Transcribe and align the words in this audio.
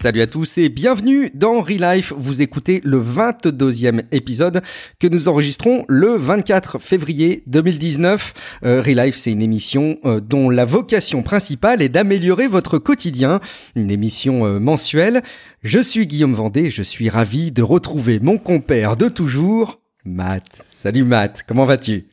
Salut 0.00 0.20
à 0.20 0.28
tous 0.28 0.58
et 0.58 0.68
bienvenue 0.68 1.28
dans 1.34 1.60
Relife. 1.60 2.12
Vous 2.16 2.40
écoutez 2.40 2.80
le 2.84 3.02
22e 3.02 4.02
épisode 4.12 4.62
que 5.00 5.08
nous 5.08 5.26
enregistrons 5.26 5.84
le 5.88 6.14
24 6.14 6.78
février 6.78 7.42
2019. 7.48 8.60
Euh, 8.64 8.80
Relife, 8.80 9.16
c'est 9.16 9.32
une 9.32 9.42
émission 9.42 9.98
euh, 10.04 10.20
dont 10.20 10.50
la 10.50 10.64
vocation 10.64 11.24
principale 11.24 11.82
est 11.82 11.88
d'améliorer 11.88 12.46
votre 12.46 12.78
quotidien. 12.78 13.40
Une 13.74 13.90
émission 13.90 14.46
euh, 14.46 14.60
mensuelle. 14.60 15.20
Je 15.64 15.80
suis 15.80 16.06
Guillaume 16.06 16.34
Vendée. 16.34 16.70
Je 16.70 16.84
suis 16.84 17.08
ravi 17.08 17.50
de 17.50 17.62
retrouver 17.62 18.20
mon 18.20 18.38
compère 18.38 18.96
de 18.96 19.08
toujours, 19.08 19.80
Matt. 20.04 20.62
Salut 20.68 21.02
Matt. 21.02 21.42
Comment 21.44 21.64
vas-tu? 21.64 22.06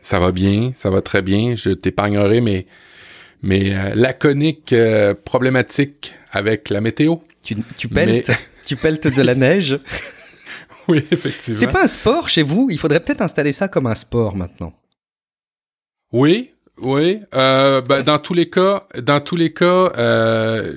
Ça 0.00 0.20
va 0.20 0.30
bien. 0.30 0.70
Ça 0.76 0.90
va 0.90 1.02
très 1.02 1.22
bien. 1.22 1.56
Je 1.56 1.70
t'épargnerai 1.70 2.40
mes, 3.42 3.70
mes 3.70 3.94
laconiques 3.94 4.74
problématiques 5.24 6.14
avec 6.30 6.70
la 6.70 6.80
météo. 6.80 7.16
Tu, 7.42 7.56
tu 7.76 7.88
peltes, 7.88 8.32
tu 8.64 8.76
peltes 8.76 9.08
de 9.08 9.22
la 9.22 9.34
neige. 9.34 9.78
oui, 10.88 11.04
effectivement. 11.10 11.58
C'est 11.58 11.72
pas 11.72 11.84
un 11.84 11.88
sport 11.88 12.28
chez 12.28 12.42
vous? 12.42 12.68
Il 12.70 12.78
faudrait 12.78 13.00
peut-être 13.00 13.22
installer 13.22 13.52
ça 13.52 13.68
comme 13.68 13.86
un 13.86 13.94
sport 13.94 14.36
maintenant. 14.36 14.72
Oui, 16.12 16.50
oui. 16.78 17.20
Euh, 17.34 17.80
ben, 17.80 18.02
dans 18.02 18.18
tous 18.18 18.34
les 18.34 18.50
cas, 18.50 18.86
dans 19.00 19.20
tous 19.20 19.36
les 19.36 19.52
cas, 19.52 19.92
euh, 19.96 20.74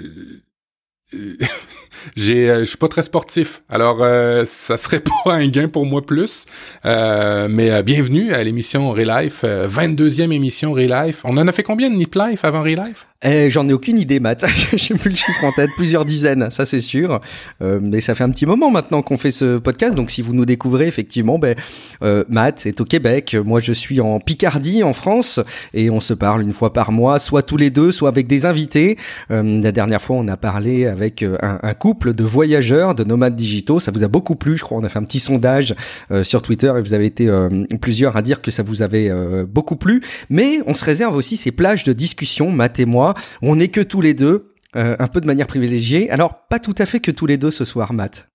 j'ai, 2.15 2.49
euh, 2.49 2.59
je 2.59 2.69
suis 2.69 2.77
pas 2.77 2.87
très 2.87 3.03
sportif, 3.03 3.63
alors 3.69 3.99
euh, 4.01 4.43
ça 4.45 4.77
serait 4.77 5.01
pas 5.25 5.33
un 5.33 5.47
gain 5.47 5.67
pour 5.67 5.85
moi 5.85 6.05
plus. 6.05 6.45
Euh, 6.85 7.47
mais 7.49 7.71
euh, 7.71 7.81
bienvenue 7.81 8.33
à 8.33 8.43
l'émission 8.43 8.91
Relife, 8.91 9.43
22e 9.43 10.31
émission 10.31 10.73
Relife. 10.73 11.21
On 11.23 11.37
en 11.37 11.47
a 11.47 11.51
fait 11.51 11.63
combien 11.63 11.89
de 11.89 11.95
Nip 11.95 12.15
Life 12.15 12.45
avant 12.45 12.61
Relife? 12.61 13.07
Eh, 13.23 13.49
J'en 13.49 13.67
ai 13.67 13.73
aucune 13.73 13.99
idée, 13.99 14.19
Matt. 14.19 14.45
J'ai 14.73 14.95
plus 14.95 15.09
le 15.09 15.15
chiffre 15.15 15.43
en 15.43 15.51
tête, 15.51 15.69
plusieurs 15.75 16.05
dizaines, 16.05 16.49
ça 16.49 16.65
c'est 16.65 16.79
sûr. 16.79 17.21
Euh, 17.61 17.79
mais 17.81 17.99
ça 18.01 18.15
fait 18.15 18.23
un 18.23 18.29
petit 18.29 18.45
moment 18.45 18.69
maintenant 18.69 19.01
qu'on 19.01 19.17
fait 19.17 19.31
ce 19.31 19.57
podcast, 19.57 19.95
donc 19.95 20.11
si 20.11 20.21
vous 20.21 20.33
nous 20.33 20.45
découvrez, 20.45 20.87
effectivement, 20.87 21.39
ben, 21.39 21.55
euh, 22.03 22.23
Matt 22.29 22.65
est 22.65 22.81
au 22.81 22.85
Québec, 22.85 23.35
moi 23.43 23.59
je 23.59 23.73
suis 23.73 24.01
en 24.01 24.19
Picardie, 24.19 24.83
en 24.83 24.93
France, 24.93 25.39
et 25.73 25.89
on 25.89 25.99
se 25.99 26.13
parle 26.13 26.41
une 26.41 26.53
fois 26.53 26.73
par 26.73 26.91
mois, 26.91 27.19
soit 27.19 27.43
tous 27.43 27.57
les 27.57 27.69
deux, 27.69 27.91
soit 27.91 28.09
avec 28.09 28.27
des 28.27 28.45
invités. 28.45 28.97
Euh, 29.31 29.61
la 29.61 29.71
dernière 29.71 30.01
fois, 30.01 30.17
on 30.17 30.27
a 30.27 30.37
parlé 30.37 30.85
avec 30.85 31.23
euh, 31.23 31.37
un, 31.41 31.59
un, 31.61 31.73
couple 31.73 32.13
de 32.13 32.23
voyageurs, 32.23 32.95
de 32.95 33.03
nomades 33.03 33.35
digitaux. 33.35 33.79
Ça 33.79 33.91
vous 33.91 34.03
a 34.03 34.07
beaucoup 34.07 34.35
plu, 34.35 34.57
je 34.57 34.63
crois. 34.63 34.77
On 34.77 34.83
a 34.83 34.89
fait 34.89 34.99
un 34.99 35.03
petit 35.03 35.19
sondage 35.19 35.75
euh, 36.11 36.23
sur 36.23 36.41
Twitter 36.41 36.71
et 36.77 36.81
vous 36.81 36.93
avez 36.93 37.05
été 37.05 37.27
euh, 37.27 37.49
plusieurs 37.81 38.15
à 38.15 38.21
dire 38.21 38.41
que 38.41 38.51
ça 38.51 38.63
vous 38.63 38.81
avait 38.81 39.11
beaucoup 39.45 39.75
plu. 39.75 40.01
Mais 40.29 40.59
on 40.67 40.73
se 40.73 40.85
réserve 40.85 41.15
aussi 41.15 41.37
ces 41.37 41.51
plages 41.51 41.83
de 41.83 41.93
discussion, 41.93 42.51
Matt 42.51 42.79
et 42.79 42.85
moi 42.85 43.12
on 43.41 43.55
n'est 43.55 43.67
que 43.67 43.81
tous 43.81 44.01
les 44.01 44.13
deux, 44.13 44.53
euh, 44.75 44.95
un 44.99 45.07
peu 45.07 45.21
de 45.21 45.27
manière 45.27 45.47
privilégiée. 45.47 46.09
Alors, 46.09 46.47
pas 46.49 46.59
tout 46.59 46.75
à 46.77 46.85
fait 46.85 46.99
que 46.99 47.11
tous 47.11 47.25
les 47.25 47.37
deux 47.37 47.51
ce 47.51 47.65
soir, 47.65 47.93
Matt. 47.93 48.29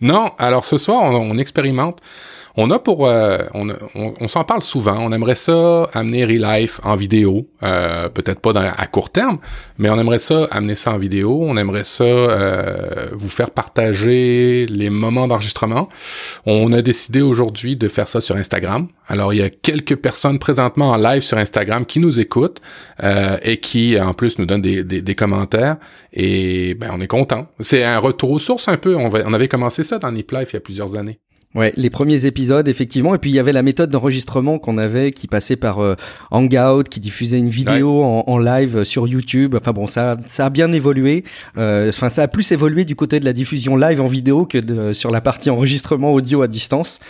Non, 0.00 0.32
alors 0.38 0.64
ce 0.64 0.78
soir, 0.78 1.02
on, 1.02 1.38
expérimente. 1.38 2.00
On 2.56 2.70
a 2.70 2.78
pour, 2.78 3.06
euh, 3.06 3.38
on, 3.94 4.28
s'en 4.28 4.44
parle 4.44 4.62
souvent. 4.62 4.98
On 4.98 5.12
aimerait 5.12 5.34
ça 5.34 5.88
amener 5.92 6.24
Relife 6.24 6.80
en 6.84 6.96
vidéo, 6.96 7.48
euh, 7.62 8.08
peut-être 8.08 8.40
pas 8.40 8.52
à 8.58 8.86
court 8.86 9.10
terme, 9.10 9.38
mais 9.78 9.88
on 9.90 9.98
aimerait 9.98 10.18
ça 10.18 10.48
amener 10.50 10.74
ça 10.74 10.92
en 10.92 10.98
vidéo. 10.98 11.40
On 11.42 11.56
aimerait 11.56 11.84
ça 11.84 12.04
vous 13.12 13.28
faire 13.28 13.50
partager 13.50 14.66
les 14.66 14.90
moments 14.90 15.28
d'enregistrement. 15.28 15.88
On 16.46 16.72
a 16.72 16.82
décidé 16.82 17.20
aujourd'hui 17.22 17.76
de 17.76 17.88
faire 17.88 18.08
ça 18.08 18.20
sur 18.20 18.36
Instagram. 18.36 18.88
Alors, 19.10 19.34
il 19.34 19.38
y 19.38 19.42
a 19.42 19.50
quelques 19.50 19.96
personnes 19.96 20.38
présentement 20.38 20.90
en 20.90 20.96
live 20.96 21.22
sur 21.22 21.36
Instagram 21.36 21.84
qui 21.84 21.98
nous 21.98 22.20
écoutent 22.20 22.60
euh, 23.02 23.38
et 23.42 23.56
qui, 23.56 23.98
en 24.00 24.14
plus, 24.14 24.38
nous 24.38 24.46
donnent 24.46 24.62
des, 24.62 24.84
des, 24.84 25.14
commentaires. 25.16 25.78
Et 26.12 26.74
ben, 26.74 26.90
on 26.94 27.00
est 27.00 27.08
content. 27.08 27.48
C'est 27.58 27.82
un 27.82 27.98
retour 27.98 28.30
aux 28.30 28.38
sources 28.38 28.68
un 28.68 28.76
peu. 28.76 28.94
On, 28.94 29.34
avait 29.34 29.48
commencé 29.48 29.82
ça 29.82 29.98
dans 29.98 30.12
Nip 30.12 30.30
il 30.32 30.52
y 30.52 30.56
a 30.56 30.60
plusieurs 30.60 30.96
années. 30.96 31.18
Ouais, 31.56 31.72
les 31.76 31.90
premiers 31.90 32.26
épisodes, 32.26 32.68
effectivement. 32.68 33.12
Et 33.12 33.18
puis, 33.18 33.30
il 33.30 33.34
y 33.34 33.40
avait 33.40 33.52
la 33.52 33.64
méthode 33.64 33.90
d'enregistrement 33.90 34.60
qu'on 34.60 34.78
avait 34.78 35.10
qui 35.10 35.26
passait 35.26 35.56
par 35.56 35.80
euh, 35.80 35.96
Hangout, 36.30 36.84
qui 36.88 37.00
diffusait 37.00 37.38
une 37.38 37.48
vidéo 37.48 38.04
en, 38.04 38.22
en, 38.28 38.38
live 38.38 38.84
sur 38.84 39.08
YouTube. 39.08 39.56
Enfin 39.60 39.72
bon, 39.72 39.88
ça, 39.88 40.16
ça 40.26 40.46
a 40.46 40.50
bien 40.50 40.72
évolué. 40.72 41.24
Euh, 41.58 41.88
enfin, 41.88 42.08
ça 42.08 42.22
a 42.22 42.28
plus 42.28 42.52
évolué 42.52 42.84
du 42.84 42.94
côté 42.94 43.18
de 43.18 43.24
la 43.24 43.32
diffusion 43.32 43.76
live 43.76 44.00
en 44.00 44.06
vidéo 44.06 44.46
que 44.46 44.58
de, 44.58 44.92
sur 44.92 45.10
la 45.10 45.20
partie 45.20 45.50
enregistrement 45.50 46.12
audio 46.12 46.42
à 46.42 46.46
distance. 46.46 47.00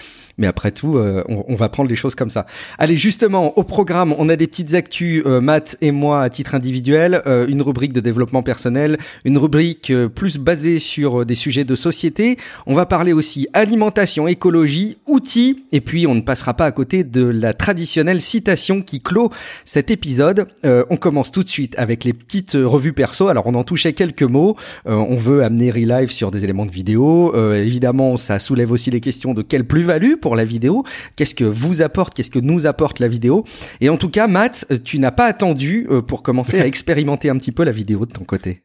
Mais 0.40 0.46
après 0.46 0.72
tout, 0.72 0.96
euh, 0.96 1.22
on, 1.28 1.54
va 1.54 1.68
prendre 1.68 1.90
les 1.90 1.96
choses 1.96 2.14
comme 2.14 2.30
ça. 2.30 2.46
Allez, 2.78 2.96
justement, 2.96 3.58
au 3.58 3.62
programme, 3.62 4.14
on 4.16 4.30
a 4.30 4.36
des 4.36 4.46
petites 4.46 4.72
actus, 4.72 5.22
euh, 5.26 5.42
Matt 5.42 5.76
et 5.82 5.90
moi, 5.92 6.22
à 6.22 6.30
titre 6.30 6.54
individuel, 6.54 7.20
euh, 7.26 7.46
une 7.46 7.60
rubrique 7.60 7.92
de 7.92 8.00
développement 8.00 8.42
personnel, 8.42 8.96
une 9.26 9.36
rubrique 9.36 9.92
plus 10.14 10.38
basée 10.38 10.78
sur 10.78 11.26
des 11.26 11.34
sujets 11.34 11.64
de 11.64 11.74
société. 11.74 12.38
On 12.66 12.74
va 12.74 12.86
parler 12.86 13.12
aussi 13.12 13.48
alimentation, 13.52 14.26
écologie, 14.26 14.96
outils, 15.06 15.66
et 15.72 15.82
puis 15.82 16.06
on 16.06 16.14
ne 16.14 16.22
passera 16.22 16.54
pas 16.54 16.64
à 16.64 16.72
côté 16.72 17.04
de 17.04 17.22
la 17.26 17.52
traditionnelle 17.52 18.22
citation 18.22 18.80
qui 18.80 19.02
clôt 19.02 19.28
cet 19.66 19.90
épisode. 19.90 20.46
on 20.64 20.96
commence 20.96 21.30
tout 21.32 21.44
de 21.44 21.50
suite 21.50 21.78
avec 21.78 22.04
les 22.04 22.14
petites 22.14 22.54
revues 22.54 22.94
perso. 22.94 23.28
Alors, 23.28 23.46
on 23.46 23.54
en 23.54 23.64
touchait 23.64 23.92
quelques 23.92 24.22
mots. 24.22 24.56
on 24.86 25.16
veut 25.16 25.44
amener 25.44 25.70
Relive 25.70 26.10
sur 26.10 26.30
des 26.30 26.44
éléments 26.44 26.66
de 26.66 26.72
vidéo. 26.72 27.34
évidemment, 27.54 28.16
ça 28.16 28.38
soulève 28.38 28.72
aussi 28.72 28.90
les 28.90 29.00
questions 29.00 29.34
de 29.34 29.42
quelle 29.42 29.66
plus-value 29.66 30.14
pour 30.14 30.29
la 30.34 30.44
vidéo, 30.44 30.84
qu'est-ce 31.16 31.34
que 31.34 31.44
vous 31.44 31.82
apporte, 31.82 32.14
qu'est-ce 32.14 32.30
que 32.30 32.38
nous 32.38 32.66
apporte 32.66 32.98
la 32.98 33.08
vidéo? 33.08 33.44
Et 33.80 33.88
en 33.88 33.96
tout 33.96 34.08
cas, 34.08 34.26
Matt, 34.26 34.66
tu 34.84 34.98
n'as 34.98 35.10
pas 35.10 35.26
attendu 35.26 35.86
euh, 35.91 36.02
pour 36.02 36.22
commencer 36.22 36.60
à 36.60 36.66
expérimenter 36.70 37.30
un 37.30 37.38
petit 37.38 37.52
peu 37.52 37.64
la 37.64 37.72
vidéo 37.72 38.06
de 38.06 38.12
ton 38.12 38.24
côté. 38.24 38.62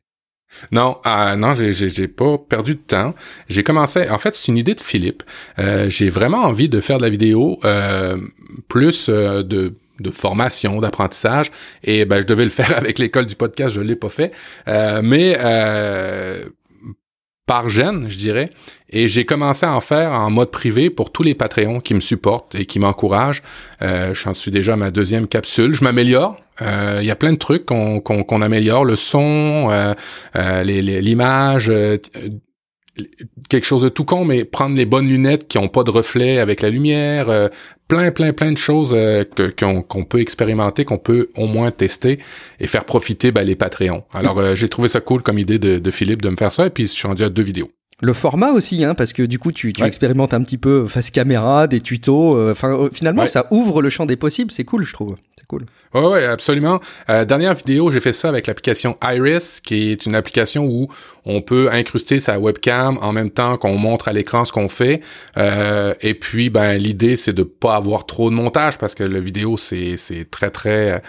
Non, 0.72 0.98
euh, 1.06 1.36
non, 1.36 1.54
j'ai 1.54 2.08
pas 2.08 2.38
perdu 2.38 2.76
de 2.76 2.80
temps. 2.80 3.14
J'ai 3.50 3.64
commencé. 3.64 4.10
En 4.10 4.20
fait, 4.20 4.36
c'est 4.36 4.48
une 4.48 4.58
idée 4.58 4.74
de 4.74 4.80
Philippe. 4.80 5.24
Euh, 5.60 5.90
j'ai 5.90 6.10
vraiment 6.10 6.44
envie 6.44 6.70
de 6.70 6.80
faire 6.80 6.98
de 6.98 7.04
la 7.04 7.10
vidéo 7.10 7.60
euh, 7.66 8.18
plus 8.68 9.08
euh, 9.10 9.44
de 9.44 9.74
de 10.00 10.12
formation, 10.12 10.82
d'apprentissage, 10.82 11.52
et 11.84 12.04
ben 12.04 12.22
je 12.22 12.28
devais 12.28 12.44
le 12.44 12.50
faire 12.50 12.74
avec 12.78 13.00
l'école 13.00 13.26
du 13.26 13.36
podcast, 13.36 13.74
je 13.74 13.82
l'ai 13.82 13.96
pas 13.96 14.10
fait, 14.10 14.34
euh, 14.68 15.02
mais 15.04 15.38
par 17.46 17.70
gêne, 17.70 18.06
je 18.10 18.18
dirais. 18.18 18.50
Et 18.90 19.08
j'ai 19.08 19.26
commencé 19.26 19.66
à 19.66 19.74
en 19.74 19.82
faire 19.82 20.12
en 20.12 20.32
mode 20.32 20.52
privé 20.52 20.90
pour 20.90 21.12
tous 21.12 21.24
les 21.24 21.36
Patreons 21.36 21.80
qui 21.80 21.94
me 21.94 22.00
supportent 22.00 22.56
et 22.56 22.66
qui 22.66 22.80
m'encouragent. 22.80 23.44
Euh, 23.82 24.14
J'en 24.14 24.34
suis 24.34 24.52
déjà 24.52 24.74
à 24.74 24.78
ma 24.78 24.92
deuxième 24.92 25.28
capsule. 25.28 25.74
Je 25.74 25.84
m'améliore. 25.84 26.40
Euh, 26.62 27.00
il 27.02 27.06
y 27.06 27.12
a 27.12 27.16
plein 27.16 27.34
de 27.34 27.38
trucs 27.38 27.66
qu'on 27.66 28.42
améliore. 28.42 28.86
Le 28.86 28.96
son, 28.96 29.68
euh, 29.72 29.94
euh 30.36 30.64
l'image, 30.64 31.70
euh, 31.70 31.98
quelque 33.50 33.66
chose 33.66 33.82
de 33.82 33.90
tout 33.90 34.06
con, 34.06 34.26
mais 34.26 34.46
prendre 34.46 34.76
les 34.76 34.86
bonnes 34.86 35.08
lunettes 35.08 35.48
qui 35.48 35.58
ont 35.58 35.68
pas 35.68 35.84
de 35.84 35.92
reflet 35.92 36.40
avec 36.40 36.62
la 36.62 36.70
lumière, 36.70 37.30
euh, 37.30 37.48
plein, 37.88 38.12
plein, 38.12 38.34
plein 38.34 38.52
de 38.52 38.58
choses 38.58 38.94
euh, 38.96 39.24
qu'on 39.58 40.06
peut 40.06 40.20
expérimenter, 40.20 40.86
qu'on 40.86 40.98
peut 40.98 41.30
au 41.36 41.48
moins 41.48 41.72
tester 41.72 42.20
et 42.60 42.68
faire 42.68 42.86
profiter 42.86 43.32
ben, 43.32 43.44
les 43.44 43.56
Patreons. 43.56 44.04
Alors, 44.14 44.40
euh, 44.40 44.56
j'ai 44.56 44.70
trouvé 44.70 44.90
ça 44.90 45.02
cool 45.02 45.22
comme 45.22 45.40
idée 45.40 45.60
de, 45.60 45.80
de, 45.80 45.92
Philippe 45.92 46.22
de 46.22 46.30
me 46.30 46.38
faire 46.38 46.52
ça, 46.52 46.68
et 46.68 46.70
puis 46.70 46.88
je 46.88 46.92
suis 46.92 47.08
rendu 47.08 47.24
à 47.24 47.30
deux 47.30 47.44
vidéos. 47.44 47.70
Le 48.02 48.12
format 48.12 48.52
aussi, 48.52 48.84
hein, 48.84 48.94
parce 48.94 49.14
que 49.14 49.24
du 49.24 49.40
coup, 49.40 49.54
tu, 49.54 49.72
tu 49.72 49.84
expérimentes 49.84 50.34
un 50.34 50.44
petit 50.44 50.58
peu 50.58 50.86
face 50.86 51.12
caméra, 51.12 51.68
des 51.68 51.80
tutos. 51.80 52.36
Euh, 52.36 52.52
enfin, 52.52 52.78
euh, 52.78 52.90
finalement, 52.94 53.26
ça 53.26 53.48
ouvre 53.52 53.82
le 53.82 53.90
champ 53.90 54.06
des 54.06 54.18
possibles. 54.18 54.52
C'est 54.52 54.66
cool, 54.66 54.84
je 54.86 54.92
trouve. 54.92 55.16
Cool. 55.48 55.66
Ouais, 55.94 56.02
ouais, 56.02 56.26
absolument. 56.26 56.80
Euh, 57.10 57.24
dernière 57.24 57.54
vidéo, 57.54 57.92
j'ai 57.92 58.00
fait 58.00 58.14
ça 58.14 58.30
avec 58.30 58.48
l'application 58.48 58.98
Iris, 59.04 59.60
qui 59.60 59.92
est 59.92 60.06
une 60.06 60.16
application 60.16 60.66
où 60.66 60.88
on 61.26 61.42
peut 61.42 61.70
incruster 61.72 62.20
sa 62.20 62.40
webcam 62.40 62.98
en 63.02 63.12
même 63.14 63.30
temps 63.30 63.58
qu'on 63.58 63.78
montre 63.78 64.08
à 64.08 64.14
l'écran 64.14 64.46
ce 64.46 64.52
qu'on 64.52 64.68
fait. 64.68 65.02
Euh, 65.38 65.94
et 66.02 66.16
puis, 66.16 66.50
ben, 66.50 66.78
l'idée, 66.78 67.16
c'est 67.16 67.34
de 67.34 67.44
pas 67.44 67.76
avoir 67.76 68.06
trop 68.06 68.30
de 68.30 68.36
montage 68.36 68.78
parce 68.78 68.96
que 68.96 69.04
la 69.04 69.20
vidéo, 69.20 69.58
c'est 69.58 69.98
c'est 69.98 70.30
très 70.30 70.50
très 70.50 71.02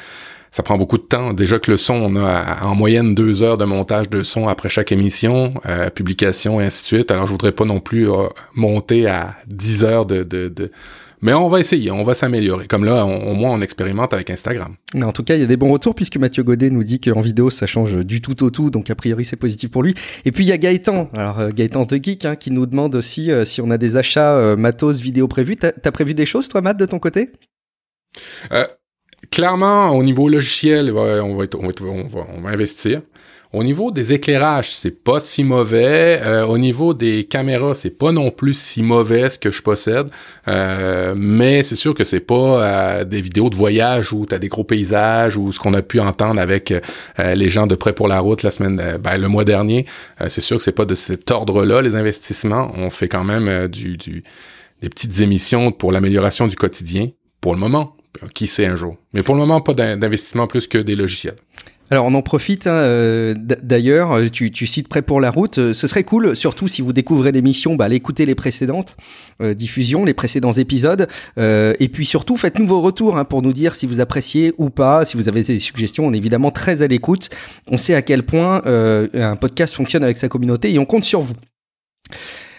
ça 0.56 0.62
prend 0.62 0.79
beaucoup 0.79 0.97
de 0.97 1.03
temps. 1.03 1.35
Déjà 1.35 1.59
que 1.59 1.71
le 1.71 1.77
son, 1.77 1.94
on 1.94 2.17
a 2.17 2.65
en 2.65 2.75
moyenne 2.75 3.15
deux 3.15 3.43
heures 3.43 3.59
de 3.59 3.67
montage 3.67 4.09
de 4.09 4.23
son 4.23 4.49
après 4.49 4.71
chaque 4.71 4.91
émission, 4.91 5.53
euh, 5.67 5.91
publication 5.91 6.62
et 6.62 6.65
ainsi 6.65 6.81
de 6.81 6.87
suite. 6.87 7.11
Alors 7.11 7.27
je 7.27 7.32
voudrais 7.32 7.53
pas 7.53 7.67
non 7.67 7.79
plus 7.79 8.11
euh, 8.11 8.29
monter 8.55 9.06
à 9.06 9.37
10 9.49 9.85
heures 9.85 10.06
de, 10.06 10.23
de, 10.23 10.49
de... 10.49 10.71
Mais 11.23 11.33
on 11.33 11.49
va 11.49 11.61
essayer, 11.61 11.91
on 11.91 12.03
va 12.03 12.15
s'améliorer. 12.15 12.67
Comme 12.67 12.85
là, 12.85 13.05
au 13.05 13.35
moins, 13.35 13.53
on 13.53 13.61
expérimente 13.61 14.13
avec 14.13 14.31
Instagram. 14.31 14.75
Mais 14.95 15.05
en 15.05 15.13
tout 15.13 15.25
cas, 15.25 15.35
il 15.35 15.41
y 15.41 15.45
a 15.45 15.47
des 15.47 15.57
bons 15.57 15.73
retours 15.73 15.95
puisque 15.95 16.17
Mathieu 16.17 16.43
Godet 16.43 16.71
nous 16.71 16.85
dit 16.85 17.01
qu'en 17.01 17.21
vidéo, 17.21 17.51
ça 17.51 17.67
change 17.67 18.05
du 18.05 18.21
tout 18.21 18.45
au 18.45 18.51
tout. 18.51 18.71
Donc, 18.71 18.91
a 18.91 18.95
priori, 18.95 19.25
c'est 19.25 19.37
positif 19.37 19.71
pour 19.71 19.83
lui. 19.83 19.95
Et 20.25 20.33
puis, 20.33 20.45
il 20.45 20.49
y 20.49 20.53
a 20.53 20.59
Gaëtan. 20.59 21.09
Alors, 21.15 21.41
euh, 21.41 21.51
Gaëtan 21.51 21.85
de 21.85 21.97
Geek, 21.97 22.25
hein, 22.25 22.37
qui 22.37 22.51
nous 22.51 22.67
demande 22.67 22.95
aussi 22.95 23.31
si 23.45 23.61
on 23.61 23.71
a 23.71 23.79
des 23.79 23.97
achats 23.97 24.57
matos 24.57 25.01
vidéo 25.01 25.27
prévus. 25.29 25.57
T'as 25.57 25.73
as 25.85 25.93
prévu 25.93 26.15
des 26.15 26.27
choses, 26.27 26.49
toi, 26.49 26.61
Matt, 26.61 26.77
de 26.77 26.87
ton 26.87 26.99
côté? 26.99 27.31
Euh, 28.53 28.67
clairement, 29.31 29.91
au 29.91 30.03
niveau 30.03 30.29
logiciel, 30.29 30.91
on 30.91 30.95
va, 30.95 31.25
on 31.25 31.37
va, 31.37 31.45
on 31.61 31.69
va, 32.05 32.27
on 32.35 32.41
va, 32.41 32.51
investir. 32.51 33.03
Au 33.52 33.62
niveau 33.62 33.90
des 33.90 34.12
éclairages, 34.12 34.75
c'est 34.75 35.02
pas 35.02 35.20
si 35.20 35.44
mauvais. 35.44 36.20
Euh, 36.22 36.44
au 36.44 36.58
niveau 36.58 36.94
des 36.94 37.25
caméras, 37.25 37.75
c'est 37.75 37.90
pas 37.90 38.12
non 38.12 38.31
plus 38.31 38.54
si 38.54 38.82
mauvais 38.82 39.31
ce 39.31 39.38
que 39.38 39.50
je 39.50 39.62
possède. 39.62 40.08
Euh, 40.48 41.14
mais 41.16 41.62
c'est 41.62 41.76
sûr 41.76 41.94
que 41.94 42.04
c'est 42.04 42.20
pas 42.20 42.34
euh, 42.34 43.04
des 43.04 43.20
vidéos 43.20 43.48
de 43.48 43.56
voyage 43.56 44.12
où 44.12 44.26
t'as 44.26 44.38
des 44.38 44.48
gros 44.48 44.64
paysages 44.64 45.37
ou 45.37 45.52
ce 45.52 45.60
qu'on 45.60 45.75
a 45.75 45.82
pu 45.82 46.00
entendre 46.00 46.40
avec 46.40 46.75
les 47.19 47.48
gens 47.48 47.66
de 47.66 47.75
près 47.75 47.93
pour 47.93 48.08
la 48.08 48.20
route 48.20 48.43
la 48.43 48.50
semaine, 48.50 48.98
ben, 49.00 49.19
le 49.19 49.28
mois 49.28 49.44
dernier. 49.44 49.87
c'est 50.28 50.40
sûr 50.40 50.56
que 50.58 50.62
c'est 50.62 50.72
pas 50.72 50.84
de 50.84 50.94
cet 50.94 51.31
ordre-là 51.31 51.82
les 51.82 51.96
investissements. 51.96 52.72
On 52.76 52.90
fait 52.90 53.08
quand 53.08 53.25
même 53.25 53.69
du, 53.69 53.96
du 53.96 54.25
des 54.81 54.88
petites 54.88 55.20
émissions 55.20 55.72
pour 55.72 55.93
l'amélioration 55.93 56.46
du 56.46 56.56
quotidien 56.56 57.08
pour 57.40 57.54
le 57.54 57.60
moment. 57.60 57.96
Qui 58.34 58.46
sait 58.46 58.64
un 58.64 58.76
jour. 58.76 58.96
Mais 59.12 59.22
pour 59.22 59.34
le 59.34 59.40
moment, 59.40 59.60
pas 59.60 59.75
d'investissement 59.75 60.46
plus 60.46 60.66
que 60.69 60.78
des 60.78 60.96
logiciels. 60.96 61.37
Alors 61.91 62.06
on 62.06 62.15
en 62.15 62.23
profite 62.23 62.67
hein, 62.67 62.73
euh, 62.73 63.35
d'ailleurs, 63.37 64.12
euh, 64.12 64.29
tu, 64.29 64.67
cites 64.67 64.88
Prêt 64.88 65.03
pour 65.03 65.21
la 65.21 65.31
route, 65.31 65.59
euh, 65.59 65.75
ce 65.75 65.87
serait 65.87 66.03
cool, 66.03 66.35
surtout 66.35 66.67
si 66.67 66.83
vous 66.83 66.93
découvrez 66.93 67.31
l'émission, 67.31 67.77
bah, 67.77 67.85
allez 67.85 67.97
écouter 67.97 68.27
les 68.27 68.35
précédentes 68.35 68.97
diffusions, 69.41 70.05
les 70.05 70.15
précédents 70.15 70.53
épisodes, 70.53 71.09
et 71.37 71.88
puis 71.93 72.06
surtout 72.06 72.37
faites-nous 72.37 72.67
vos 72.67 72.81
retours 72.81 73.19
hein, 73.19 73.25
pour 73.25 73.43
nous 73.43 73.53
dire 73.53 73.75
si 73.75 73.87
vous 73.87 74.00
appréciez 74.00 74.55
ou 74.56 74.71
pas, 74.71 75.05
si 75.05 75.17
vous 75.17 75.29
avez 75.29 75.43
des 75.43 75.61
suggestions, 75.61 76.06
on 76.06 76.12
est 76.15 76.17
évidemment 76.17 76.50
très 76.50 76.81
à 76.83 76.87
l'écoute, 76.87 77.29
on 77.67 77.77
sait 77.77 77.94
à 77.94 78.00
quel 78.03 78.23
point 78.23 78.62
un 78.65 79.37
podcast 79.37 79.75
fonctionne 79.75 80.05
avec 80.05 80.17
sa 80.17 80.29
communauté 80.29 80.73
et 80.73 80.79
on 80.79 80.87
compte 80.87 81.05
sur 81.05 81.21
vous. 81.21 81.35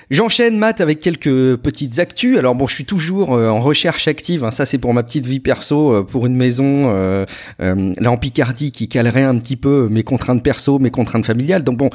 J'enchaîne, 0.09 0.57
Matt, 0.57 0.79
avec 0.79 1.01
quelques 1.01 1.57
petites 1.57 1.99
actus. 1.99 2.37
Alors 2.37 2.55
bon, 2.55 2.65
je 2.65 2.73
suis 2.73 2.85
toujours 2.85 3.33
euh, 3.33 3.49
en 3.49 3.59
recherche 3.59 4.07
active. 4.07 4.45
Hein. 4.45 4.51
ça, 4.51 4.65
c'est 4.65 4.77
pour 4.77 4.93
ma 4.93 5.03
petite 5.03 5.25
vie 5.25 5.41
perso, 5.41 5.95
euh, 5.95 6.01
pour 6.01 6.25
une 6.25 6.35
maison 6.35 6.95
euh, 6.95 7.25
là 7.59 8.09
en 8.09 8.15
Picardie 8.15 8.71
qui 8.71 8.87
calerait 8.87 9.23
un 9.23 9.37
petit 9.37 9.57
peu 9.57 9.89
mes 9.91 10.03
contraintes 10.03 10.41
perso, 10.41 10.79
mes 10.79 10.91
contraintes 10.91 11.25
familiales. 11.25 11.65
Donc 11.65 11.75
bon, 11.75 11.89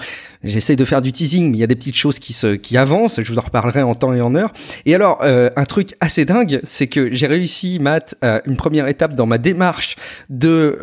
j'essaie 0.45 0.77
de 0.77 0.85
faire 0.85 1.01
du 1.01 1.11
teasing, 1.11 1.51
mais 1.51 1.57
il 1.57 1.61
y 1.61 1.65
a 1.65 1.67
des 1.67 1.75
petites 1.75 1.97
choses 1.97 2.19
qui 2.19 2.35
se 2.35 2.55
qui 2.55 2.77
avancent. 2.77 3.19
Je 3.23 3.33
vous 3.33 3.39
en 3.39 3.43
reparlerai 3.43 3.81
en 3.81 3.95
temps 3.95 4.13
et 4.13 4.21
en 4.21 4.35
heure. 4.35 4.53
Et 4.85 4.95
alors, 4.95 5.23
un 5.23 5.65
truc 5.65 5.95
assez 6.01 6.27
dingue, 6.27 6.61
c'est 6.65 6.89
que 6.89 7.15
j'ai 7.15 7.27
réussi, 7.27 7.79
Matt, 7.81 8.17
une 8.47 8.57
première 8.57 8.89
étape 8.89 9.17
dans 9.17 9.27
ma 9.27 9.39
démarche 9.39 9.97
de 10.29 10.79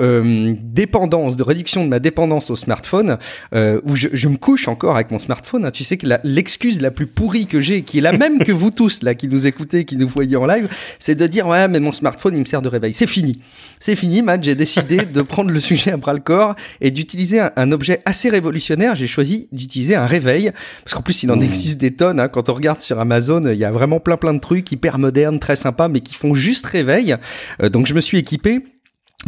dépendance, 0.64 1.38
de 1.38 1.44
réduction 1.44 1.84
de 1.84 1.90
ma 1.90 2.00
dépendance 2.00 2.50
au 2.50 2.56
smartphone, 2.56 3.18
où 3.54 3.96
je, 3.96 4.08
je, 4.14 4.28
me 4.28 4.38
couche 4.38 4.68
encore 4.68 4.96
avec 4.96 5.12
mon 5.12 5.20
smartphone. 5.20 5.66
Hein. 5.66 5.72
Tu 5.72 5.84
sais 5.84 5.98
que 5.98 6.08
l'excuse 6.24 6.82
la 6.82 6.92
plus 6.92 7.08
pourri 7.20 7.48
que 7.48 7.60
j'ai, 7.60 7.82
qui 7.82 7.98
est 7.98 8.02
la 8.02 8.14
même 8.14 8.40
que 8.40 8.54
vous 8.54 8.72
tous, 8.72 9.04
là, 9.04 9.14
qui 9.14 9.28
nous 9.28 9.46
écoutez, 9.46 9.84
qui 9.84 9.98
nous 9.98 10.08
voyez 10.08 10.38
en 10.38 10.46
live, 10.46 10.70
c'est 11.00 11.16
de 11.16 11.28
dire, 11.28 11.48
ouais, 11.48 11.68
mais 11.68 11.82
mon 11.82 11.92
smartphone, 11.92 12.34
il 12.34 12.40
me 12.40 12.46
sert 12.46 12.62
de 12.62 12.70
réveil. 12.70 12.94
C'est 12.94 13.08
fini. 13.08 13.42
C'est 13.82 13.98
fini, 13.98 14.22
Matt. 14.22 14.42
J'ai 14.42 14.56
décidé 14.56 15.00
de 15.14 15.22
prendre 15.22 15.50
le 15.50 15.60
sujet 15.60 15.92
à 15.92 15.98
bras 15.98 16.14
le 16.14 16.22
corps 16.22 16.56
et 16.80 16.92
d'utiliser 16.92 17.42
un, 17.58 17.72
objet 17.74 18.00
assez 18.06 18.30
révolutionnaire. 18.30 18.96
J'ai 18.96 19.06
choisi 19.06 19.50
d'utiliser 19.52 19.96
un 19.96 20.06
réveil. 20.06 20.54
Parce 20.86 20.96
qu'en 20.96 21.02
plus, 21.02 21.22
il 21.24 21.30
en 21.30 21.42
existe 21.42 21.78
des 21.78 21.92
tonnes. 21.92 22.22
Hein. 22.22 22.30
Quand 22.30 22.48
on 22.48 22.54
regarde 22.54 22.80
sur 22.80 22.98
Amazon, 23.02 23.46
il 23.48 23.58
y 23.58 23.66
a 23.66 23.72
vraiment 23.72 24.00
plein 24.00 24.16
plein 24.16 24.34
de 24.34 24.40
trucs 24.40 24.72
hyper 24.72 24.98
modernes, 24.98 25.40
très 25.40 25.58
sympas, 25.58 25.90
mais 25.90 26.00
qui 26.00 26.16
font 26.16 26.34
juste 26.34 26.66
réveil. 26.68 27.18
Euh, 27.62 27.68
donc, 27.68 27.86
je 27.86 27.96
me 27.96 28.00
suis 28.00 28.18
équipé 28.18 28.64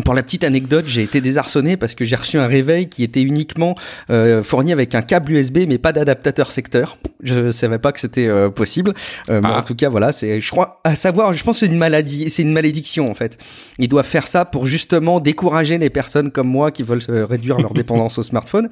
pour 0.06 0.14
la 0.14 0.24
petite 0.24 0.46
anecdote, 0.46 0.86
j'ai 0.88 1.04
été 1.04 1.20
désarçonné 1.20 1.76
parce 1.76 1.96
que 1.96 2.06
j'ai 2.06 2.16
reçu 2.16 2.38
un 2.38 2.48
réveil 2.48 2.88
qui 2.88 3.04
était 3.04 3.22
uniquement 3.22 3.76
euh, 4.10 4.42
fourni 4.42 4.72
avec 4.72 4.96
un 4.96 5.02
câble 5.02 5.34
USB, 5.34 5.66
mais 5.68 5.78
pas 5.78 5.92
d'adaptateur 5.92 6.52
secteur. 6.52 6.98
Je 7.24 7.52
savais 7.52 7.78
pas 7.78 7.92
que 7.92 8.00
c'était 8.00 8.28
euh, 8.28 8.50
possible. 8.50 8.94
Euh, 9.30 9.42
mais 9.44 9.50
ah. 9.52 9.60
en 9.60 9.64
tout 9.64 9.76
cas, 9.76 9.90
voilà, 9.90 10.14
c'est, 10.14 10.40
je 10.40 10.50
crois, 10.50 10.80
à 10.86 10.96
savoir, 10.96 11.34
je 11.34 11.44
pense 11.44 11.60
que 11.60 11.66
c'est 11.66 11.72
une 11.72 11.78
maladie, 11.78 12.30
c'est 12.30 12.42
une 12.42 12.54
malédiction 12.54 13.12
en 13.12 13.14
fait. 13.14 13.38
Ils 13.80 13.90
doivent 13.90 14.08
faire 14.08 14.28
ça 14.28 14.46
pour 14.46 14.66
justement 14.66 15.20
décourager 15.20 15.78
les 15.78 15.90
personnes 15.90 16.32
comme 16.32 16.48
moi 16.48 16.72
qui 16.72 16.84
veulent 16.84 17.04
réduire 17.10 17.60
leur 17.60 17.74
dépendance 17.76 18.18
au 18.18 18.24
smartphone. 18.24 18.70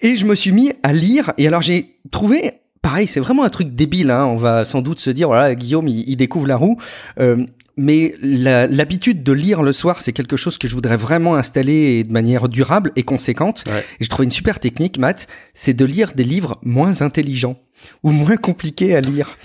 Et 0.00 0.16
je 0.16 0.26
me 0.26 0.34
suis 0.34 0.50
mis 0.50 0.72
à 0.82 0.92
lire. 0.92 1.32
Et 1.38 1.46
alors 1.46 1.62
j'ai 1.62 1.96
trouvé 2.10 2.54
pareil, 2.82 3.06
c'est 3.06 3.20
vraiment 3.20 3.44
un 3.44 3.50
truc 3.50 3.74
débile. 3.74 4.10
Hein. 4.10 4.26
On 4.26 4.36
va 4.36 4.64
sans 4.64 4.80
doute 4.80 5.00
se 5.00 5.10
dire, 5.10 5.28
voilà, 5.28 5.54
Guillaume, 5.54 5.88
il, 5.88 6.08
il 6.08 6.16
découvre 6.16 6.46
la 6.46 6.56
roue. 6.56 6.76
Euh, 7.20 7.44
mais 7.76 8.14
l'habitude 8.22 9.22
de 9.22 9.32
lire 9.32 9.62
le 9.62 9.72
soir, 9.72 10.00
c'est 10.00 10.12
quelque 10.12 10.36
chose 10.36 10.58
que 10.58 10.68
je 10.68 10.74
voudrais 10.74 10.96
vraiment 10.96 11.34
installer 11.36 12.04
de 12.04 12.12
manière 12.12 12.48
durable 12.48 12.92
et 12.96 13.02
conséquente. 13.02 13.64
Et 14.00 14.04
je 14.04 14.08
trouve 14.08 14.24
une 14.24 14.30
super 14.30 14.60
technique, 14.60 14.98
Matt, 14.98 15.26
c'est 15.54 15.74
de 15.74 15.84
lire 15.84 16.12
des 16.14 16.24
livres 16.24 16.58
moins 16.62 17.02
intelligents 17.02 17.58
ou 18.02 18.10
moins 18.10 18.36
compliqués 18.36 18.94
à 18.94 19.00
lire. 19.00 19.36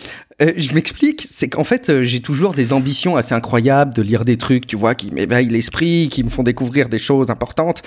Euh, 0.42 0.54
je 0.57 0.74
m'explique, 0.74 1.25
c'est 1.30 1.50
qu'en 1.50 1.63
fait, 1.63 1.89
euh, 1.89 2.04
j'ai 2.04 2.19
toujours 2.19 2.54
des 2.54 2.74
ambitions 2.74 3.16
assez 3.16 3.36
incroyables 3.36 3.94
de 3.94 4.01
lire 4.01 4.25
des 4.25 4.38
trucs, 4.38 4.66
tu 4.66 4.75
vois, 4.75 4.95
qui 4.95 5.12
m'éveillent 5.12 5.50
l'esprit, 5.50 6.10
qui 6.12 6.24
me 6.24 6.30
font 6.30 6.42
découvrir 6.42 6.89
des 6.89 6.98
choses 6.98 7.30
importantes. 7.30 7.80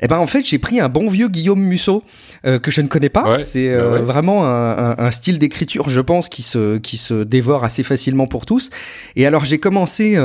Et 0.00 0.04
eh 0.04 0.08
ben 0.08 0.18
en 0.18 0.26
fait, 0.26 0.44
j'ai 0.44 0.58
pris 0.58 0.80
un 0.80 0.88
bon 0.88 1.08
vieux 1.08 1.28
Guillaume 1.28 1.62
Musso 1.62 2.02
euh, 2.44 2.58
que 2.58 2.70
je 2.70 2.80
ne 2.82 2.88
connais 2.88 3.08
pas. 3.08 3.42
c'est 3.44 3.74
bah 3.74 3.98
vraiment 4.00 4.44
un, 4.46 4.94
un 4.98 5.10
style 5.10 5.38
d'écriture, 5.38 5.88
je 5.88 6.00
pense, 6.00 6.28
qui 6.28 6.42
se 6.42 6.78
qui 6.78 6.96
se 6.96 7.22
dévore 7.22 7.64
assez 7.64 7.82
facilement 7.82 8.26
pour 8.26 8.46
tous. 8.46 8.70
Et 9.16 9.26
alors 9.26 9.44
j'ai 9.44 9.58
commencé 9.58 10.18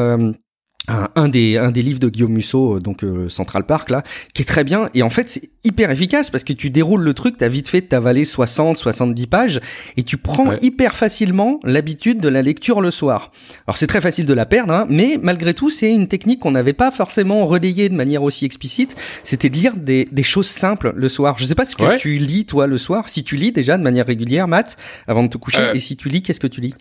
un, 0.87 1.27
des 1.27 1.57
un 1.57 1.71
des 1.71 1.81
livres 1.81 1.99
de 1.99 2.09
Guillaume 2.09 2.31
Musso 2.31 2.75
euh, 2.75 2.79
donc 2.79 3.03
euh, 3.03 3.27
Central 3.29 3.65
Park 3.65 3.89
là 3.89 4.03
qui 4.33 4.41
est 4.41 4.45
très 4.45 4.63
bien. 4.63 4.89
Et 4.93 5.03
en 5.03 5.09
fait 5.09 5.29
c'est 5.29 5.49
hyper 5.63 5.91
efficace 5.91 6.29
parce 6.29 6.43
que 6.43 6.53
tu 6.53 6.69
déroules 6.69 7.01
le 7.01 7.13
truc 7.13 7.37
t'as 7.37 7.49
vite 7.49 7.67
fait 7.67 7.81
de 7.81 7.87
t'avaler 7.87 8.23
60 8.23 8.77
70 8.77 9.27
pages 9.27 9.59
et 9.97 10.03
tu 10.03 10.17
prends 10.17 10.53
hyper 10.61 10.95
facilement 10.95 11.59
l'habitude 11.63 12.21
de 12.21 12.29
la 12.29 12.41
lecture 12.41 12.81
le 12.81 12.91
soir. 12.91 13.31
Alors 13.67 13.77
c'est 13.77 13.87
très 13.87 14.01
facile 14.01 14.25
de 14.25 14.33
la 14.33 14.45
perdre 14.45 14.73
hein, 14.73 14.85
mais 14.89 15.19
malgré 15.21 15.53
tout 15.53 15.69
c'est 15.69 15.91
une 15.91 16.07
technique 16.07 16.39
qu'on 16.39 16.51
n'avait 16.51 16.73
pas 16.73 16.91
forcément 16.91 17.45
relayée 17.45 17.89
de 17.89 17.95
manière 17.95 18.23
aussi 18.23 18.45
explicite. 18.45 18.95
C'était 19.23 19.49
de 19.49 19.57
lire 19.57 19.75
des, 19.75 20.07
des 20.11 20.23
choses 20.23 20.47
simples 20.47 20.93
le 20.95 21.09
soir. 21.09 21.35
Je 21.37 21.45
sais 21.45 21.55
pas 21.55 21.65
ce 21.65 21.75
que 21.75 21.97
tu 21.97 22.17
lis 22.17 22.45
toi 22.45 22.67
le 22.67 22.77
soir. 22.77 23.09
Si 23.09 23.23
tu 23.23 23.35
lis 23.35 23.51
déjà 23.51 23.77
de 23.77 23.83
manière 23.83 24.05
régulière 24.05 24.47
Matt 24.47 24.77
avant 25.07 25.23
de 25.23 25.29
te 25.29 25.37
coucher 25.37 25.59
euh. 25.59 25.73
et 25.73 25.79
si 25.79 25.97
tu 25.97 26.09
lis 26.09 26.21
qu'est-ce 26.21 26.39
que 26.39 26.47
tu 26.47 26.61
lis? 26.61 26.73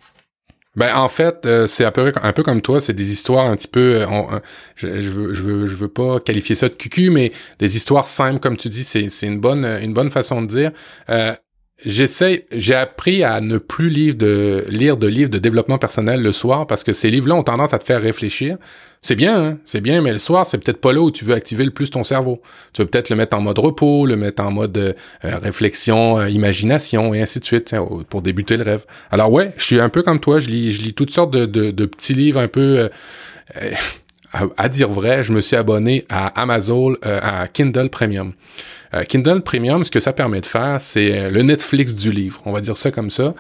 Ben 0.77 0.95
en 0.95 1.09
fait, 1.09 1.47
euh, 1.47 1.67
c'est 1.67 1.91
peu 1.91 2.13
un 2.23 2.33
peu 2.33 2.43
comme 2.43 2.61
toi, 2.61 2.81
c'est 2.81 2.93
des 2.93 3.13
histoires 3.13 3.47
un 3.47 3.57
petit 3.57 3.69
peu. 3.69 4.03
Euh, 4.03 4.07
euh, 4.07 4.41
je, 4.77 5.01
je, 5.01 5.11
veux 5.11 5.35
je 5.35 5.43
veux 5.43 5.67
je 5.67 5.77
veux 5.77 5.89
pas 5.89 6.21
qualifier 6.21 6.55
ça 6.55 6.69
de 6.69 6.75
cucu, 6.75 7.11
mais 7.11 7.33
des 7.59 7.77
histoires 7.77 8.07
simples 8.07 8.41
comme 8.41 8.57
tu 8.57 8.69
dis, 8.69 8.85
c'est 8.85 9.09
c'est 9.09 9.27
une 9.27 9.41
bonne 9.41 9.65
une 9.65 9.95
bonne 9.95 10.11
façon 10.11 10.43
de 10.43 10.47
dire. 10.47 10.73
J'essaie, 11.85 12.47
j'ai 12.53 12.75
appris 12.75 13.23
à 13.23 13.39
ne 13.41 13.59
plus 13.59 13.91
lire 13.91 14.15
de, 14.15 14.65
lire 14.71 14.97
de 14.97 15.07
livres 15.07 15.29
de 15.29 15.37
développement 15.37 15.77
personnel 15.77 16.23
le 16.23 16.33
soir 16.33 16.67
parce 16.67 16.83
que 16.83 16.95
ces 16.95 17.11
livres-là 17.11 17.35
ont 17.35 17.43
tendance 17.43 17.75
à 17.75 17.79
te 17.79 17.85
faire 17.85 18.01
réfléchir. 18.01 18.57
C'est 19.07 19.15
bien, 19.15 19.41
hein, 19.41 19.59
c'est 19.65 19.81
bien, 19.81 20.03
mais 20.03 20.11
le 20.11 20.19
soir, 20.19 20.45
c'est 20.47 20.59
peut-être 20.59 20.81
pas 20.81 20.93
là 20.93 21.01
où 21.01 21.13
tu 21.13 21.25
veux 21.25 21.35
activer 21.35 21.65
le 21.65 21.71
plus 21.71 21.91
ton 21.91 22.03
cerveau. 22.03 22.43
Tu 22.73 22.83
veux 22.83 22.89
peut-être 22.89 23.09
le 23.09 23.15
mettre 23.15 23.37
en 23.37 23.41
mode 23.41 23.59
repos, 23.59 24.05
le 24.05 24.17
mettre 24.17 24.43
en 24.43 24.51
mode 24.51 24.77
euh, 24.77 24.93
réflexion, 25.23 26.19
euh, 26.19 26.29
imagination 26.29 27.15
et 27.15 27.23
ainsi 27.23 27.39
de 27.39 27.45
suite 27.45 27.73
pour 28.11 28.21
débuter 28.21 28.57
le 28.57 28.65
rêve. 28.65 28.85
Alors 29.13 29.31
ouais, 29.31 29.53
je 29.59 29.65
suis 29.65 29.79
un 29.79 29.91
peu 29.91 30.03
comme 30.03 30.19
toi, 30.19 30.41
je 30.41 30.49
lis, 30.49 30.73
je 30.73 30.83
lis 30.83 30.93
toutes 30.93 31.13
sortes 31.13 31.31
de, 31.31 31.87
petits 31.87 32.15
livres 32.15 32.41
un 32.41 32.49
peu. 32.49 32.91
Euh, 33.63 33.71
à, 34.59 34.69
dire 34.69 34.91
vrai, 34.91 35.23
je 35.23 35.33
me 35.33 35.41
suis 35.41 35.57
abonné 35.57 36.05
à 36.09 36.27
Amazon, 36.41 36.97
à 37.03 37.47
Kindle 37.49 37.89
Premium. 37.89 38.33
Euh, 38.95 39.05
Kindle 39.05 39.43
Premium, 39.43 39.85
ce 39.85 39.91
que 39.91 40.01
ça 40.01 40.13
permet 40.13 40.41
de 40.41 40.47
faire, 40.47 40.81
c'est 40.81 41.19
euh, 41.19 41.31
le 41.31 41.43
Netflix 41.43 41.95
du 41.95 42.11
livre, 42.11 42.43
on 42.45 42.53
va 42.53 42.61
dire 42.61 42.77
ça 42.77 42.91
comme 42.91 43.11
ça. 43.11 43.35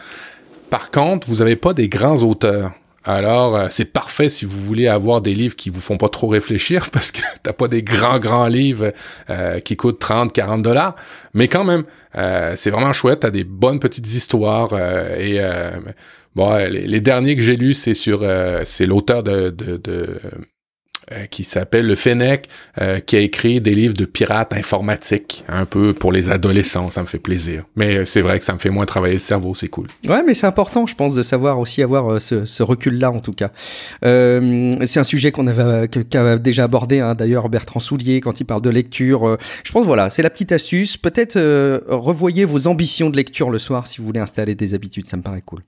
Par 0.70 0.90
contre, 0.90 1.28
vous 1.28 1.36
n'avez 1.36 1.56
pas 1.56 1.72
des 1.72 1.88
grands 1.88 2.22
auteurs. 2.22 2.72
Alors, 3.06 3.56
euh, 3.56 3.66
c'est 3.70 3.86
parfait 3.86 4.28
si 4.28 4.44
vous 4.44 4.60
voulez 4.60 4.88
avoir 4.88 5.20
des 5.20 5.34
livres 5.34 5.56
qui 5.56 5.70
vous 5.70 5.80
font 5.80 5.96
pas 5.96 6.08
trop 6.08 6.26
réfléchir 6.26 6.90
parce 6.92 7.12
que 7.12 7.20
t'as 7.42 7.52
pas 7.52 7.68
des 7.68 7.82
grands, 7.82 8.18
grands 8.18 8.48
livres 8.48 8.92
qui 9.64 9.76
coûtent 9.76 9.98
30, 9.98 10.32
40 10.32 10.62
dollars. 10.62 10.96
Mais 11.34 11.48
quand 11.48 11.64
même, 11.64 11.84
c'est 12.14 12.70
vraiment 12.70 12.92
chouette. 12.92 13.20
T'as 13.20 13.30
des 13.30 13.44
bonnes 13.44 13.80
petites 13.80 14.12
histoires 14.12 14.74
et 15.18 15.40
bon, 16.34 16.56
les, 16.70 17.00
derniers 17.00 17.36
que 17.36 17.42
j'ai 17.42 17.56
lus, 17.56 17.74
c'est 17.74 17.94
sur, 17.94 18.24
c'est 18.64 18.86
l'auteur 18.86 19.22
de 19.22 19.54
euh, 21.12 21.26
qui 21.26 21.44
s'appelle 21.44 21.86
le 21.86 21.94
Fennec, 21.94 22.48
euh, 22.80 22.98
qui 22.98 23.14
a 23.14 23.20
écrit 23.20 23.60
des 23.60 23.76
livres 23.76 23.94
de 23.94 24.06
pirates 24.06 24.52
informatiques, 24.52 25.44
un 25.46 25.64
peu 25.64 25.94
pour 25.94 26.10
les 26.10 26.32
adolescents, 26.32 26.90
ça 26.90 27.00
me 27.02 27.06
fait 27.06 27.20
plaisir. 27.20 27.62
Mais 27.76 27.98
euh, 27.98 28.04
c'est 28.04 28.22
vrai 28.22 28.40
que 28.40 28.44
ça 28.44 28.54
me 28.54 28.58
fait 28.58 28.70
moins 28.70 28.86
travailler 28.86 29.12
le 29.12 29.20
cerveau, 29.20 29.54
c'est 29.54 29.68
cool. 29.68 29.86
Ouais, 30.08 30.24
mais 30.26 30.34
c'est 30.34 30.48
important, 30.48 30.84
je 30.84 30.96
pense, 30.96 31.14
de 31.14 31.22
savoir 31.22 31.60
aussi 31.60 31.80
avoir 31.80 32.20
ce, 32.20 32.44
ce 32.44 32.62
recul-là, 32.64 33.12
en 33.12 33.20
tout 33.20 33.32
cas. 33.32 33.52
c'est 34.02 34.98
un 34.98 35.04
sujet 35.04 35.30
qu'on 35.30 35.46
avait 35.46 35.86
qu'a 35.86 36.38
déjà 36.38 36.64
abordé, 36.64 36.98
hein, 36.98 37.14
d'ailleurs, 37.14 37.48
Bertrand 37.48 37.78
Soulier, 37.78 38.20
quand 38.20 38.40
il 38.40 38.44
parle 38.44 38.62
de 38.62 38.70
lecture. 38.70 39.38
je 39.62 39.70
pense, 39.70 39.86
voilà, 39.86 40.10
c'est 40.10 40.22
la 40.22 40.30
petite 40.30 40.50
astuce. 40.50 40.96
Peut-être 40.96 41.38
revoyez 41.86 42.44
vos 42.44 42.66
ambitions 42.66 43.10
de 43.10 43.16
lecture 43.16 43.50
le 43.50 43.60
soir 43.60 43.86
si 43.86 43.98
vous 43.98 44.06
voulez 44.06 44.18
installer 44.18 44.56
des 44.56 44.74
habitudes, 44.74 45.06
ça 45.06 45.16
me 45.16 45.22
paraît 45.22 45.42
cool. 45.42 45.62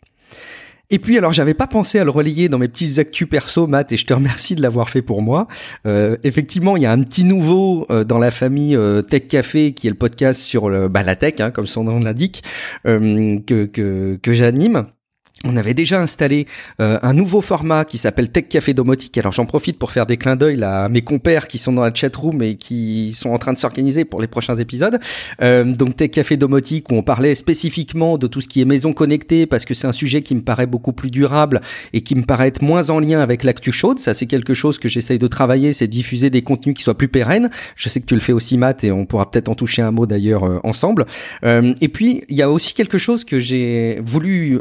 Et 0.90 0.98
puis 0.98 1.18
alors 1.18 1.32
j'avais 1.32 1.54
pas 1.54 1.66
pensé 1.66 1.98
à 1.98 2.04
le 2.04 2.10
relayer 2.10 2.48
dans 2.48 2.58
mes 2.58 2.68
petites 2.68 2.98
actus 2.98 3.28
perso, 3.28 3.66
Matt, 3.66 3.92
et 3.92 3.96
je 3.96 4.06
te 4.06 4.14
remercie 4.14 4.54
de 4.54 4.62
l'avoir 4.62 4.88
fait 4.88 5.02
pour 5.02 5.20
moi. 5.20 5.46
Euh, 5.86 6.16
effectivement, 6.24 6.76
il 6.76 6.82
y 6.82 6.86
a 6.86 6.92
un 6.92 7.02
petit 7.02 7.24
nouveau 7.24 7.86
euh, 7.90 8.04
dans 8.04 8.18
la 8.18 8.30
famille 8.30 8.74
euh, 8.74 9.02
Tech 9.02 9.28
Café, 9.28 9.72
qui 9.72 9.86
est 9.86 9.90
le 9.90 9.96
podcast 9.96 10.40
sur 10.40 10.70
le, 10.70 10.88
bah, 10.88 11.02
la 11.02 11.16
tech, 11.16 11.34
hein, 11.40 11.50
comme 11.50 11.66
son 11.66 11.84
nom 11.84 12.00
l'indique, 12.00 12.42
euh, 12.86 13.38
que, 13.46 13.66
que, 13.66 14.18
que 14.22 14.32
j'anime. 14.32 14.86
On 15.44 15.56
avait 15.56 15.74
déjà 15.74 16.00
installé 16.00 16.46
euh, 16.80 16.98
un 17.02 17.14
nouveau 17.14 17.40
format 17.40 17.84
qui 17.84 17.96
s'appelle 17.96 18.30
Tech 18.30 18.48
Café 18.48 18.74
Domotique. 18.74 19.16
Alors 19.18 19.32
j'en 19.32 19.46
profite 19.46 19.78
pour 19.78 19.92
faire 19.92 20.04
des 20.04 20.16
clins 20.16 20.34
d'œil 20.34 20.60
à 20.64 20.88
mes 20.88 21.02
compères 21.02 21.46
qui 21.46 21.58
sont 21.58 21.72
dans 21.72 21.84
la 21.84 21.94
chat 21.94 22.14
room 22.16 22.42
et 22.42 22.56
qui 22.56 23.12
sont 23.12 23.30
en 23.30 23.38
train 23.38 23.52
de 23.52 23.58
s'organiser 23.58 24.04
pour 24.04 24.20
les 24.20 24.26
prochains 24.26 24.56
épisodes. 24.56 24.98
Euh, 25.40 25.64
donc 25.64 25.96
Tech 25.96 26.10
Café 26.10 26.36
Domotique 26.36 26.90
où 26.90 26.96
on 26.96 27.04
parlait 27.04 27.36
spécifiquement 27.36 28.18
de 28.18 28.26
tout 28.26 28.40
ce 28.40 28.48
qui 28.48 28.60
est 28.60 28.64
maison 28.64 28.92
connectée 28.92 29.46
parce 29.46 29.64
que 29.64 29.74
c'est 29.74 29.86
un 29.86 29.92
sujet 29.92 30.22
qui 30.22 30.34
me 30.34 30.42
paraît 30.42 30.66
beaucoup 30.66 30.92
plus 30.92 31.10
durable 31.10 31.60
et 31.92 32.00
qui 32.00 32.16
me 32.16 32.24
paraît 32.24 32.48
être 32.48 32.62
moins 32.62 32.90
en 32.90 32.98
lien 32.98 33.20
avec 33.20 33.44
l'actu 33.44 33.70
chaude. 33.70 34.00
Ça 34.00 34.14
c'est 34.14 34.26
quelque 34.26 34.54
chose 34.54 34.78
que 34.78 34.88
j'essaye 34.88 35.20
de 35.20 35.28
travailler, 35.28 35.72
c'est 35.72 35.86
diffuser 35.86 36.30
des 36.30 36.42
contenus 36.42 36.74
qui 36.74 36.82
soient 36.82 36.98
plus 36.98 37.08
pérennes. 37.08 37.48
Je 37.76 37.88
sais 37.88 38.00
que 38.00 38.06
tu 38.06 38.14
le 38.14 38.20
fais 38.20 38.32
aussi 38.32 38.58
Matt 38.58 38.82
et 38.82 38.90
on 38.90 39.06
pourra 39.06 39.30
peut-être 39.30 39.48
en 39.48 39.54
toucher 39.54 39.82
un 39.82 39.92
mot 39.92 40.06
d'ailleurs 40.06 40.42
euh, 40.42 40.58
ensemble. 40.64 41.06
et 41.44 41.88
puis 41.88 42.22
il 42.28 42.36
y 42.36 42.42
a 42.42 42.50
aussi 42.50 42.74
quelque 42.74 42.98
chose 42.98 43.24
que 43.24 43.38
j'ai 43.38 44.00
voulu 44.02 44.58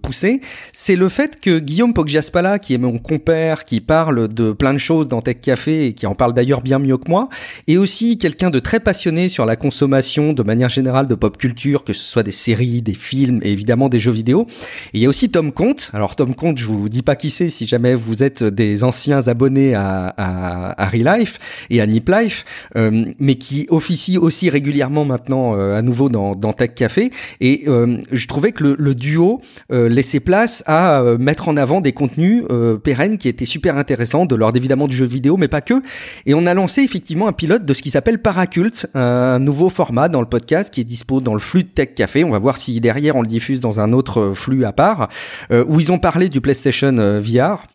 pousser 0.00 0.11
c'est 0.12 0.96
le 0.96 1.08
fait 1.08 1.40
que 1.40 1.58
Guillaume 1.58 1.94
Poggiaspala, 1.94 2.58
qui 2.58 2.74
est 2.74 2.78
mon 2.78 2.98
compère, 2.98 3.64
qui 3.64 3.80
parle 3.80 4.28
de 4.28 4.52
plein 4.52 4.72
de 4.72 4.78
choses 4.78 5.08
dans 5.08 5.20
Tech 5.22 5.38
Café 5.40 5.86
et 5.86 5.92
qui 5.94 6.06
en 6.06 6.14
parle 6.14 6.34
d'ailleurs 6.34 6.60
bien 6.60 6.78
mieux 6.78 6.96
que 6.96 7.08
moi, 7.08 7.28
est 7.66 7.76
aussi 7.76 8.18
quelqu'un 8.18 8.50
de 8.50 8.58
très 8.58 8.80
passionné 8.80 9.28
sur 9.28 9.46
la 9.46 9.56
consommation 9.56 10.32
de 10.32 10.42
manière 10.42 10.68
générale 10.68 11.06
de 11.06 11.14
pop 11.14 11.36
culture, 11.36 11.84
que 11.84 11.92
ce 11.92 12.04
soit 12.04 12.22
des 12.22 12.32
séries, 12.32 12.82
des 12.82 12.94
films 12.94 13.40
et 13.42 13.52
évidemment 13.52 13.88
des 13.88 13.98
jeux 13.98 14.12
vidéo. 14.12 14.46
Et 14.92 14.98
il 14.98 15.00
y 15.00 15.06
a 15.06 15.08
aussi 15.08 15.30
Tom 15.30 15.52
Comte. 15.52 15.90
Alors 15.94 16.16
Tom 16.16 16.34
Comte, 16.34 16.58
je 16.58 16.66
vous 16.66 16.88
dis 16.88 17.02
pas 17.02 17.16
qui 17.16 17.30
c'est 17.30 17.48
si 17.48 17.66
jamais 17.66 17.94
vous 17.94 18.22
êtes 18.22 18.44
des 18.44 18.84
anciens 18.84 19.28
abonnés 19.28 19.74
à, 19.74 20.14
à, 20.16 20.82
à 20.82 20.88
Relife 20.88 21.38
et 21.70 21.80
à 21.80 21.86
Nip 21.86 22.08
Life, 22.08 22.44
euh, 22.76 23.04
mais 23.18 23.36
qui 23.36 23.66
officie 23.70 24.18
aussi 24.18 24.50
régulièrement 24.50 25.04
maintenant 25.04 25.56
euh, 25.56 25.76
à 25.76 25.82
nouveau 25.82 26.08
dans, 26.08 26.52
Tech 26.52 26.74
Café. 26.74 27.10
Et 27.40 27.64
euh, 27.66 27.98
je 28.10 28.26
trouvais 28.26 28.52
que 28.52 28.62
le, 28.64 28.76
le 28.78 28.94
duo 28.94 29.40
laissait 30.02 30.18
place 30.18 30.64
à 30.66 31.00
euh, 31.00 31.16
mettre 31.16 31.48
en 31.48 31.56
avant 31.56 31.80
des 31.80 31.92
contenus 31.92 32.42
euh, 32.50 32.76
pérennes 32.76 33.18
qui 33.18 33.28
étaient 33.28 33.44
super 33.44 33.76
intéressants, 33.76 34.26
de 34.26 34.34
l'ordre 34.34 34.56
évidemment 34.56 34.88
du 34.88 34.96
jeu 34.96 35.06
vidéo, 35.06 35.36
mais 35.36 35.46
pas 35.46 35.60
que. 35.60 35.74
Et 36.26 36.34
on 36.34 36.44
a 36.46 36.54
lancé 36.54 36.82
effectivement 36.82 37.28
un 37.28 37.32
pilote 37.32 37.64
de 37.64 37.72
ce 37.72 37.82
qui 37.82 37.90
s'appelle 37.90 38.20
Paracult, 38.20 38.88
un 38.94 39.38
nouveau 39.38 39.68
format 39.68 40.08
dans 40.08 40.20
le 40.20 40.26
podcast 40.26 40.74
qui 40.74 40.80
est 40.80 40.84
dispo 40.84 41.20
dans 41.20 41.34
le 41.34 41.38
flux 41.38 41.62
de 41.62 41.68
Tech 41.68 41.94
Café. 41.94 42.24
On 42.24 42.30
va 42.30 42.40
voir 42.40 42.56
si 42.56 42.80
derrière 42.80 43.14
on 43.14 43.22
le 43.22 43.28
diffuse 43.28 43.60
dans 43.60 43.78
un 43.78 43.92
autre 43.92 44.20
euh, 44.20 44.34
flux 44.34 44.64
à 44.64 44.72
part, 44.72 45.08
où 45.50 45.78
ils 45.78 45.92
ont 45.92 45.98
parlé 45.98 46.28
du 46.28 46.40
PlayStation 46.40 46.92
VR 47.20 47.66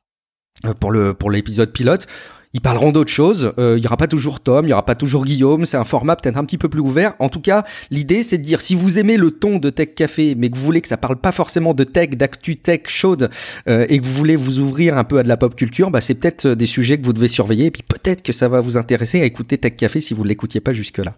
pour 0.80 0.92
le 0.92 1.14
pour 1.14 1.32
l'épisode 1.32 1.72
pilote. 1.72 2.08
Ils 2.54 2.62
parleront 2.62 2.92
d'autres 2.92 3.12
choses. 3.12 3.54
Euh, 3.60 3.76
il 3.78 3.84
y 3.84 3.88
aura 3.88 3.98
pas 3.98 4.08
toujours 4.08 4.40
Tom, 4.40 4.66
il 4.66 4.70
y 4.70 4.74
aura 4.74 4.86
pas 4.86 4.96
toujours 4.96 5.26
Guillaume. 5.26 5.66
C'est 5.66 5.78
un 5.78 5.84
format 5.84 6.16
peut-être 6.16 6.38
un 6.38 6.46
petit 6.46 6.58
peu 6.58 6.70
plus 6.70 6.82
ouvert. 6.82 7.14
En 7.20 7.30
tout 7.30 7.42
cas, 7.42 7.66
l'idée 7.92 8.24
c'est 8.24 8.38
de 8.38 8.44
dire 8.44 8.62
si 8.62 8.76
vous 8.76 8.98
aimez 8.98 9.18
le 9.18 9.32
ton 9.32 9.58
de 9.58 9.70
Tech 9.70 9.94
Café, 9.96 10.36
mais 10.36 10.50
que 10.50 10.58
vous 10.58 10.64
voulez 10.64 10.82
que 10.82 10.88
ça 10.88 10.98
parle 10.98 11.18
pas 11.18 11.32
forcément 11.32 11.74
de 11.74 11.84
tech, 11.84 12.12
d'actu 12.12 12.56
tech 12.56 12.82
chaude, 12.88 13.30
euh, 13.68 13.86
et 13.90 14.00
que 14.00 14.06
vous 14.06 14.14
voulez 14.14 14.36
vous 14.36 14.60
ouvrir 14.60 14.98
un 14.98 15.04
peu 15.04 15.20
à 15.20 15.24
de 15.24 15.28
la 15.28 15.38
pop 15.38 15.56
culture, 15.56 15.92
bah 15.92 16.02
c'est 16.02 16.16
peut-être 16.16 16.48
des 16.48 16.66
sujets 16.66 16.98
que 16.98 17.06
vous 17.06 17.14
devez 17.14 17.28
surveiller. 17.28 17.66
Et 17.66 17.72
puis 17.72 17.84
peut-être 17.84 18.24
que 18.24 18.34
ça 18.34 18.48
va 18.48 18.62
vous 18.62 18.78
intéresser 18.78 19.22
à 19.22 19.26
écouter 19.26 19.58
Tech 19.58 19.76
Café 19.76 20.02
si 20.02 20.14
vous 20.14 20.24
l'écoutiez 20.24 20.62
pas 20.62 20.74
jusque 20.74 21.00
là. 21.00 21.16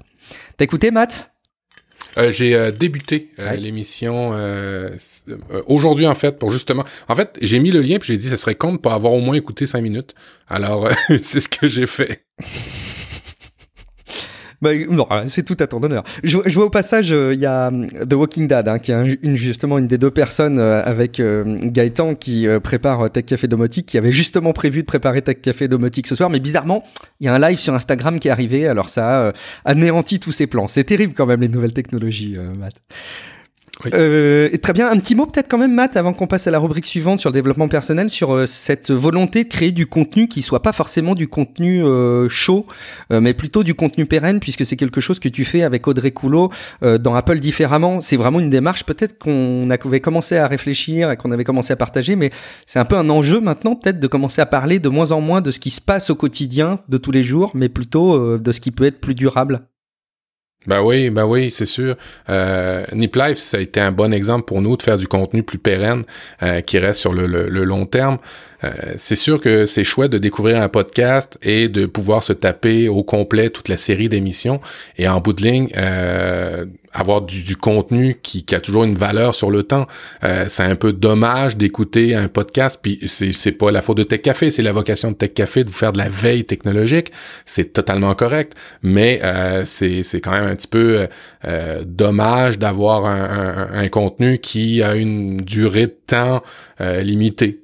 T'as 0.58 0.66
écouté 0.66 0.92
Matt? 0.92 1.32
Euh, 2.18 2.32
j'ai 2.32 2.56
euh, 2.56 2.72
débuté 2.72 3.30
euh, 3.40 3.54
l'émission 3.54 4.34
aujourd'hui 5.68 6.08
en 6.08 6.16
fait 6.16 6.38
pour 6.40 6.52
justement. 6.52 6.84
En 7.08 7.16
fait, 7.16 7.38
j'ai 7.42 7.60
mis 7.60 7.72
le 7.72 7.82
lien 7.82 8.00
puis 8.00 8.08
j'ai 8.08 8.18
dit 8.18 8.30
ça 8.30 8.38
serait 8.38 8.56
con 8.56 8.74
de 8.74 8.78
pas 8.78 8.94
avoir 8.94 9.14
au 9.14 9.20
moins 9.20 9.36
écouté 9.36 9.66
cinq 9.66 9.82
minutes. 9.82 10.16
Alors 10.48 10.90
c'est 11.22 11.40
ce 11.40 11.50
que 11.50 11.68
j'ai 11.68 11.86
fait. 11.86 12.24
Bah, 14.62 14.72
non, 14.90 15.08
c'est 15.26 15.44
tout 15.44 15.56
à 15.60 15.68
ton 15.68 15.82
honneur. 15.82 16.04
Je, 16.24 16.38
je 16.46 16.54
vois 16.54 16.66
au 16.66 16.70
passage, 16.70 17.12
euh, 17.12 17.34
il 17.34 17.40
y 17.40 17.46
a 17.46 17.72
euh, 17.72 18.06
The 18.06 18.14
Walking 18.14 18.48
Dead, 18.48 18.68
hein, 18.68 18.80
qui 18.80 18.92
est 18.92 19.18
une, 19.22 19.36
justement 19.38 19.78
une 19.78 19.88
des 19.88 19.98
deux 19.98 20.12
personnes 20.12 20.60
euh, 20.60 20.84
avec 20.84 21.22
Gaëtan 21.22 22.16
qui 22.16 22.48
prépare 22.62 23.10
Tech 23.10 23.26
Café 23.26 23.48
Domotique, 23.48 23.86
qui 23.86 23.98
avait 23.98 24.12
justement 24.12 24.52
prévu 24.52 24.82
de 24.82 24.86
préparer 24.86 25.22
Tech 25.22 25.38
Café 25.42 25.68
Domotique 25.68 26.08
ce 26.08 26.16
soir. 26.16 26.30
Mais 26.30 26.40
bizarrement, 26.40 26.84
il 27.20 27.26
y 27.26 27.30
a 27.30 27.34
un 27.34 27.40
live 27.40 27.58
sur 27.58 27.74
Instagram 27.74 28.20
qui 28.20 28.28
est 28.28 28.32
arrivé, 28.32 28.68
alors 28.68 28.90
ça 28.90 29.30
a 29.30 29.34
anéanti 29.66 30.20
tous 30.20 30.32
ses 30.32 30.48
plans. 30.48 30.68
C'est 30.68 30.84
terrible 30.84 31.14
quand 31.14 31.26
même 31.26 31.42
les 31.42 31.50
nouvelles 31.50 31.74
technologies, 31.74 32.36
Matt. 32.60 32.76
Euh, 33.86 34.50
très 34.62 34.74
bien, 34.74 34.92
un 34.92 34.98
petit 34.98 35.16
mot 35.16 35.26
peut-être 35.26 35.48
quand 35.48 35.58
même, 35.58 35.74
Matt, 35.74 35.96
avant 35.96 36.12
qu'on 36.12 36.28
passe 36.28 36.48
à 36.48 36.52
la 36.52 36.60
rubrique 36.60 36.86
suivante 36.86 37.20
sur 37.20 37.30
le 37.30 37.34
développement 37.34 37.70
personnel, 37.70 38.10
sur 38.10 38.36
euh, 38.36 38.46
cette 38.46 38.92
volonté 38.92 39.46
de 39.46 39.50
créer 39.50 39.72
du 39.72 39.88
contenu 39.88 40.28
qui 40.28 40.42
soit 40.42 40.62
pas 40.62 40.74
forcément 40.74 41.16
du 41.16 41.30
contenu 41.30 41.84
euh, 41.86 42.28
chaud, 42.28 42.66
euh, 43.14 43.22
mais 43.22 43.34
plutôt 43.34 43.64
du 43.64 43.76
contenu 43.76 44.06
pérenne, 44.06 44.42
puisque 44.42 44.66
c'est 44.66 44.76
quelque 44.76 45.00
chose 45.00 45.20
que 45.20 45.30
tu 45.30 45.46
fais 45.46 45.64
avec 45.64 45.88
Audrey 45.88 46.12
Coulot 46.12 46.52
dans 46.82 47.16
Apple 47.16 47.40
différemment. 47.40 48.02
C'est 48.02 48.18
vraiment 48.18 48.40
une 48.40 48.50
démarche 48.50 48.84
peut-être 48.84 49.18
qu'on 49.18 49.70
avait 49.70 50.00
commencé 50.02 50.36
à 50.36 50.48
réfléchir 50.48 51.12
et 51.12 51.18
qu'on 51.18 51.32
avait 51.32 51.44
commencé 51.44 51.72
à 51.72 51.76
partager, 51.76 52.16
mais 52.16 52.32
c'est 52.66 52.80
un 52.80 52.86
peu 52.86 52.98
un 52.98 53.10
enjeu 53.10 53.40
maintenant 53.40 53.76
peut-être 53.76 54.00
de 54.00 54.08
commencer 54.08 54.42
à 54.42 54.46
parler 54.46 54.80
de 54.80 54.90
moins 54.90 55.12
en 55.12 55.22
moins 55.22 55.42
de 55.42 55.52
ce 55.52 55.60
qui 55.60 55.70
se 55.70 55.82
passe 55.82 56.10
au 56.10 56.16
quotidien 56.16 56.80
de 56.90 56.98
tous 56.98 57.12
les 57.12 57.24
jours, 57.24 57.52
mais 57.54 57.70
plutôt 57.70 58.38
de 58.38 58.52
ce 58.52 58.60
qui 58.60 58.72
peut 58.72 58.86
être 58.86 59.00
plus 59.00 59.16
durable. 59.16 59.62
Ben 60.68 60.82
oui, 60.82 61.10
ben 61.10 61.26
oui, 61.26 61.52
c'est 61.52 61.66
sûr. 61.66 61.96
Euh, 62.30 62.86
Nip 62.92 63.16
Life, 63.16 63.38
ça 63.38 63.58
a 63.58 63.60
été 63.62 63.80
un 63.80 63.92
bon 63.92 64.14
exemple 64.14 64.46
pour 64.46 64.62
nous 64.62 64.76
de 64.76 64.84
faire 64.84 64.98
du 64.98 65.08
contenu 65.08 65.42
plus 65.42 65.58
pérenne 65.58 66.04
euh, 66.44 66.60
qui 66.62 66.80
reste 66.80 67.00
sur 67.00 67.14
le, 67.14 67.28
le 67.28 67.64
long 67.64 67.86
terme. 67.86 68.18
Euh, 68.64 68.94
c'est 68.98 69.16
sûr 69.16 69.40
que 69.40 69.66
c'est 69.66 69.84
chouette 69.84 70.12
de 70.12 70.18
découvrir 70.18 70.62
un 70.62 70.70
podcast 70.70 71.38
et 71.42 71.70
de 71.70 71.86
pouvoir 71.86 72.24
se 72.24 72.34
taper 72.34 72.90
au 72.90 73.04
complet 73.04 73.50
toute 73.50 73.70
la 73.70 73.78
série 73.78 74.10
d'émissions 74.10 74.60
et 74.98 75.08
en 75.08 75.22
bout 75.22 75.34
de 75.34 75.42
ligne 75.42 75.70
euh, 75.78 76.66
avoir 76.92 77.22
du, 77.22 77.56
contenu 77.56 78.18
qui, 78.22 78.44
a 78.54 78.60
toujours 78.60 78.84
une 78.84 78.96
valeur 78.96 79.36
sur 79.36 79.52
le 79.52 79.62
temps. 79.62 79.86
Euh, 80.24 80.46
c'est 80.48 80.64
un 80.64 80.76
peu 80.76 80.92
dommage 80.92 81.56
d'écouter 81.56 82.16
un 82.16 82.28
podcast, 82.28 82.80
puis 82.82 83.00
c'est, 83.06 83.52
pas 83.52 83.72
la 83.72 83.84
faute 83.84 83.98
de 83.98 84.04
Tech 84.04 84.24
Café, 84.24 84.50
c'est 84.50 84.64
la 84.64 84.72
vocation 84.72 85.12
de 85.12 85.16
Tech 85.16 85.34
Café 85.36 85.64
de 85.64 85.70
vous 85.70 85.76
faire 85.76 85.94
de 85.94 86.00
la 86.00 86.10
veille 86.10 86.46
technologique. 86.46 87.12
C'est 87.46 87.74
totalement 87.74 88.16
correct, 88.16 88.54
mais 88.82 89.22
c'est, 89.66 90.02
c'est 90.02 90.20
quand 90.20 90.32
même 90.32 90.48
un 90.48 90.56
petit 90.56 90.68
peu 90.68 91.08
dommage 91.86 92.58
d'avoir 92.58 93.06
un, 93.06 93.88
contenu 93.90 94.40
qui 94.40 94.82
a 94.82 94.96
une 94.96 95.38
durée 95.38 95.96
temps 96.10 96.42
limitée. 96.80 97.60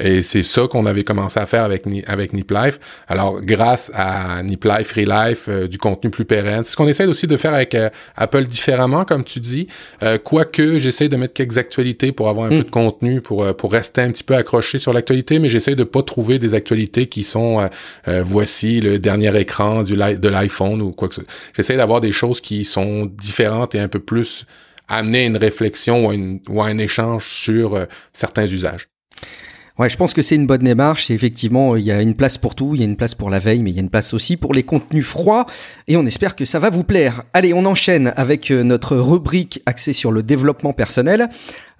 et 0.00 0.14
et 0.14 0.22
c'est 0.22 0.44
ça 0.44 0.68
qu'on 0.68 0.86
avait 0.86 1.02
commencé 1.02 1.40
à 1.40 1.46
faire 1.46 1.64
avec, 1.64 1.82
avec 2.06 2.32
Nip 2.32 2.50
Life. 2.52 2.78
Alors, 3.08 3.40
grâce 3.40 3.90
à 3.94 4.42
Nip 4.44 4.64
Life, 4.64 4.88
Free 4.88 5.04
Life, 5.04 5.46
euh, 5.48 5.66
du 5.66 5.76
contenu 5.76 6.08
plus 6.08 6.24
pérenne. 6.24 6.62
C'est 6.62 6.72
ce 6.72 6.76
qu'on 6.76 6.86
essaie 6.86 7.06
aussi 7.06 7.26
de 7.26 7.36
faire 7.36 7.52
avec 7.52 7.74
euh, 7.74 7.90
Apple 8.16 8.44
différemment, 8.44 9.04
comme 9.04 9.24
tu 9.24 9.40
dis. 9.40 9.66
Euh, 10.04 10.18
quoique, 10.18 10.78
j'essaie 10.78 11.08
de 11.08 11.16
mettre 11.16 11.34
quelques 11.34 11.58
actualités 11.58 12.12
pour 12.12 12.28
avoir 12.28 12.46
un 12.46 12.54
mm. 12.54 12.58
peu 12.58 12.64
de 12.64 12.70
contenu, 12.70 13.20
pour, 13.20 13.56
pour 13.56 13.72
rester 13.72 14.02
un 14.02 14.12
petit 14.12 14.22
peu 14.22 14.36
accroché 14.36 14.78
sur 14.78 14.92
l'actualité, 14.92 15.40
mais 15.40 15.48
j'essaie 15.48 15.74
de 15.74 15.84
pas 15.84 16.02
trouver 16.02 16.38
des 16.38 16.54
actualités 16.54 17.06
qui 17.06 17.24
sont 17.24 17.68
voici 18.06 18.80
le 18.80 18.98
dernier 18.98 19.36
écran 19.40 19.82
du 19.82 19.94
de 19.94 20.28
l'iPhone 20.28 20.82
ou 20.82 20.92
quoi 20.92 21.08
que 21.08 21.14
ce 21.14 21.22
soit. 21.22 21.30
J'essaie 21.56 21.76
d'avoir 21.76 22.00
des 22.00 22.12
choses 22.12 22.40
qui 22.40 22.64
sont 22.64 23.06
différentes 23.06 23.74
et 23.74 23.80
un 23.80 23.88
peu 23.88 23.98
plus 23.98 24.46
amener 24.88 25.26
une 25.26 25.36
réflexion 25.36 26.06
ou, 26.48 26.62
un 26.62 26.78
échange 26.78 27.28
sur 27.28 27.86
certains 28.12 28.46
usages. 28.46 28.88
Ouais, 29.76 29.88
je 29.88 29.96
pense 29.96 30.14
que 30.14 30.22
c'est 30.22 30.36
une 30.36 30.46
bonne 30.46 30.62
démarche. 30.62 31.10
Et 31.10 31.14
effectivement, 31.14 31.74
il 31.74 31.84
y 31.84 31.90
a 31.90 32.00
une 32.00 32.14
place 32.14 32.38
pour 32.38 32.54
tout. 32.54 32.76
Il 32.76 32.80
y 32.80 32.84
a 32.84 32.86
une 32.86 32.94
place 32.94 33.16
pour 33.16 33.28
la 33.28 33.40
veille, 33.40 33.60
mais 33.60 33.70
il 33.70 33.76
y 33.76 33.80
a 33.80 33.82
une 33.82 33.90
place 33.90 34.14
aussi 34.14 34.36
pour 34.36 34.54
les 34.54 34.62
contenus 34.62 35.04
froids. 35.04 35.46
Et 35.88 35.96
on 35.96 36.06
espère 36.06 36.36
que 36.36 36.44
ça 36.44 36.60
va 36.60 36.70
vous 36.70 36.84
plaire. 36.84 37.24
Allez, 37.32 37.52
on 37.52 37.64
enchaîne 37.64 38.12
avec 38.16 38.52
euh, 38.52 38.62
notre 38.62 38.96
rubrique 38.96 39.62
axée 39.66 39.92
sur 39.92 40.12
le 40.12 40.22
développement 40.22 40.72
personnel. 40.72 41.28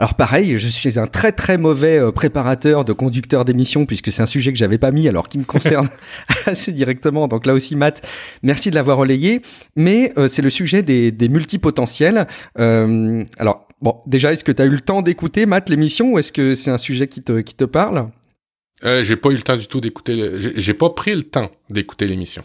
Alors 0.01 0.15
pareil, 0.15 0.59
je 0.59 0.67
suis 0.67 0.99
un 0.99 1.07
très 1.07 1.31
très 1.31 1.57
mauvais 1.57 2.01
euh, 2.01 2.11
préparateur 2.11 2.85
de 2.85 2.93
conducteur 2.93 3.45
d'émission 3.45 3.87
puisque 3.87 4.11
c'est 4.11 4.23
un 4.23 4.27
sujet 4.27 4.53
que 4.53 4.59
j'avais 4.59 4.79
pas 4.79 4.91
mis 4.91 5.07
alors 5.07 5.29
qui 5.29 5.39
me 5.39 5.45
concerne 5.45 5.89
assez 6.47 6.73
directement. 6.73 7.29
Donc 7.29 7.47
là 7.47 7.55
aussi, 7.55 7.77
Matt, 7.77 8.05
merci 8.43 8.71
de 8.71 8.75
l'avoir 8.75 8.97
relayé. 8.99 9.41
Mais 9.77 10.13
euh, 10.19 10.27
c'est 10.27 10.43
le 10.43 10.51
sujet 10.51 10.83
des, 10.83 11.13
des 11.13 11.29
multipotentiels. 11.29 12.27
alors 12.57 13.64
Bon, 13.81 14.01
déjà, 14.07 14.33
est-ce 14.33 14.45
que 14.45 14.53
tu 14.53 14.63
as 14.63 14.67
eu 14.67 14.71
le 14.71 14.81
temps 14.81 15.03
d'écouter, 15.03 15.47
Matt, 15.47 15.69
l'émission, 15.69 16.13
ou 16.13 16.19
est-ce 16.19 16.33
que 16.33 16.55
c'est 16.55 16.71
un 16.71 16.79
sujet 16.79 17.09
qui 17.09 17.23
te, 17.23 17.65
parle? 17.65 18.11
Euh, 18.85 19.03
j'ai 19.03 19.17
pas 19.17 19.31
eu 19.31 19.37
le 19.37 19.43
temps 19.43 19.57
du 19.57 19.67
tout 19.67 19.81
d'écouter. 19.81 20.35
J'ai 20.39 20.75
pas 20.75 20.91
pris 20.91 21.15
le 21.15 21.23
temps 21.23 21.51
d'écouter 21.71 22.07
l'émission. 22.07 22.43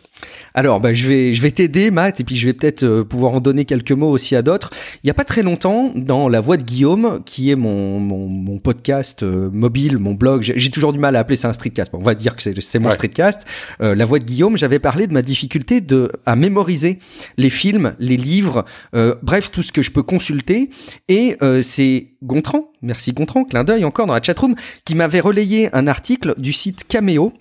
Alors, 0.54 0.80
bah, 0.80 0.94
je 0.94 1.08
vais, 1.08 1.34
je 1.34 1.42
vais 1.42 1.52
t'aider, 1.52 1.92
Matt, 1.92 2.20
et 2.20 2.24
puis 2.24 2.38
je 2.38 2.46
vais 2.46 2.54
peut-être 2.54 2.84
euh, 2.84 3.04
pouvoir 3.04 3.34
en 3.34 3.42
donner 3.42 3.66
quelques 3.66 3.92
mots 3.92 4.10
aussi 4.10 4.36
à 4.36 4.42
d'autres. 4.42 4.70
Il 5.04 5.08
y 5.08 5.10
a 5.10 5.14
pas 5.14 5.26
très 5.26 5.44
longtemps, 5.44 5.92
dans 5.96 6.30
La 6.30 6.40
Voix 6.40 6.56
de 6.56 6.64
Guillaume, 6.64 7.22
qui 7.26 7.52
est 7.52 7.56
mon, 7.56 8.00
mon, 8.00 8.30
mon 8.30 8.60
podcast 8.60 9.24
euh, 9.24 9.50
mobile, 9.52 9.98
mon 9.98 10.14
blog, 10.14 10.42
j'ai 10.42 10.72
toujours 10.72 10.94
du 10.94 11.00
mal 11.00 11.18
à 11.18 11.20
appeler 11.20 11.36
ça 11.36 11.50
un 11.50 11.54
streetcast. 11.54 11.92
Bon, 11.92 12.00
on 12.00 12.04
va 12.04 12.16
dire 12.16 12.36
que 12.36 12.42
c'est 12.42 12.80
mon 12.80 12.92
streetcast. 12.92 13.42
Euh, 13.82 13.94
La 13.94 14.06
Voix 14.06 14.20
de 14.20 14.24
Guillaume, 14.24 14.58
j'avais 14.58 14.80
parlé 14.80 15.06
de 15.06 15.14
ma 15.14 15.22
difficulté 15.22 15.82
de 15.82 16.12
à 16.26 16.36
mémoriser 16.36 17.00
les 17.38 17.50
films, 17.50 17.96
les 18.00 18.18
livres, 18.18 18.66
bref, 18.94 19.52
tout 19.52 19.64
ce 19.64 19.72
que 19.72 19.82
je 19.82 19.92
peux 19.92 20.04
consulter. 20.04 20.70
Et 21.08 21.38
c'est 21.62 22.08
Gontran, 22.24 22.72
merci 22.82 23.14
Gontran, 23.14 23.44
clin 23.44 23.64
d'œil 23.64 23.86
encore 23.86 24.06
dans 24.06 24.14
la 24.14 24.22
chatroom, 24.22 24.56
qui 24.86 24.96
m'avait 24.96 25.20
relayé 25.20 25.70
un 25.74 25.88
article 25.88 26.36
du 26.38 26.54
site 26.54 26.88
Cameo 26.88 27.34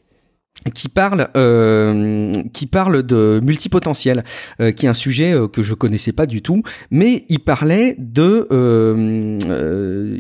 qui 0.75 0.89
parle 0.89 1.29
euh, 1.37 2.33
qui 2.53 2.67
parle 2.67 3.03
de 3.03 3.41
multipotentiel, 3.43 4.25
euh, 4.61 4.73
qui 4.73 4.87
est 4.87 4.89
un 4.89 4.95
sujet 4.95 5.33
euh, 5.33 5.49
que 5.49 5.63
je 5.63 5.75
connaissais 5.75 6.13
pas 6.13 6.27
du 6.27 6.43
tout, 6.43 6.63
mais 6.91 7.25
il 7.29 7.41
parlait 7.41 7.95
de 7.99 8.47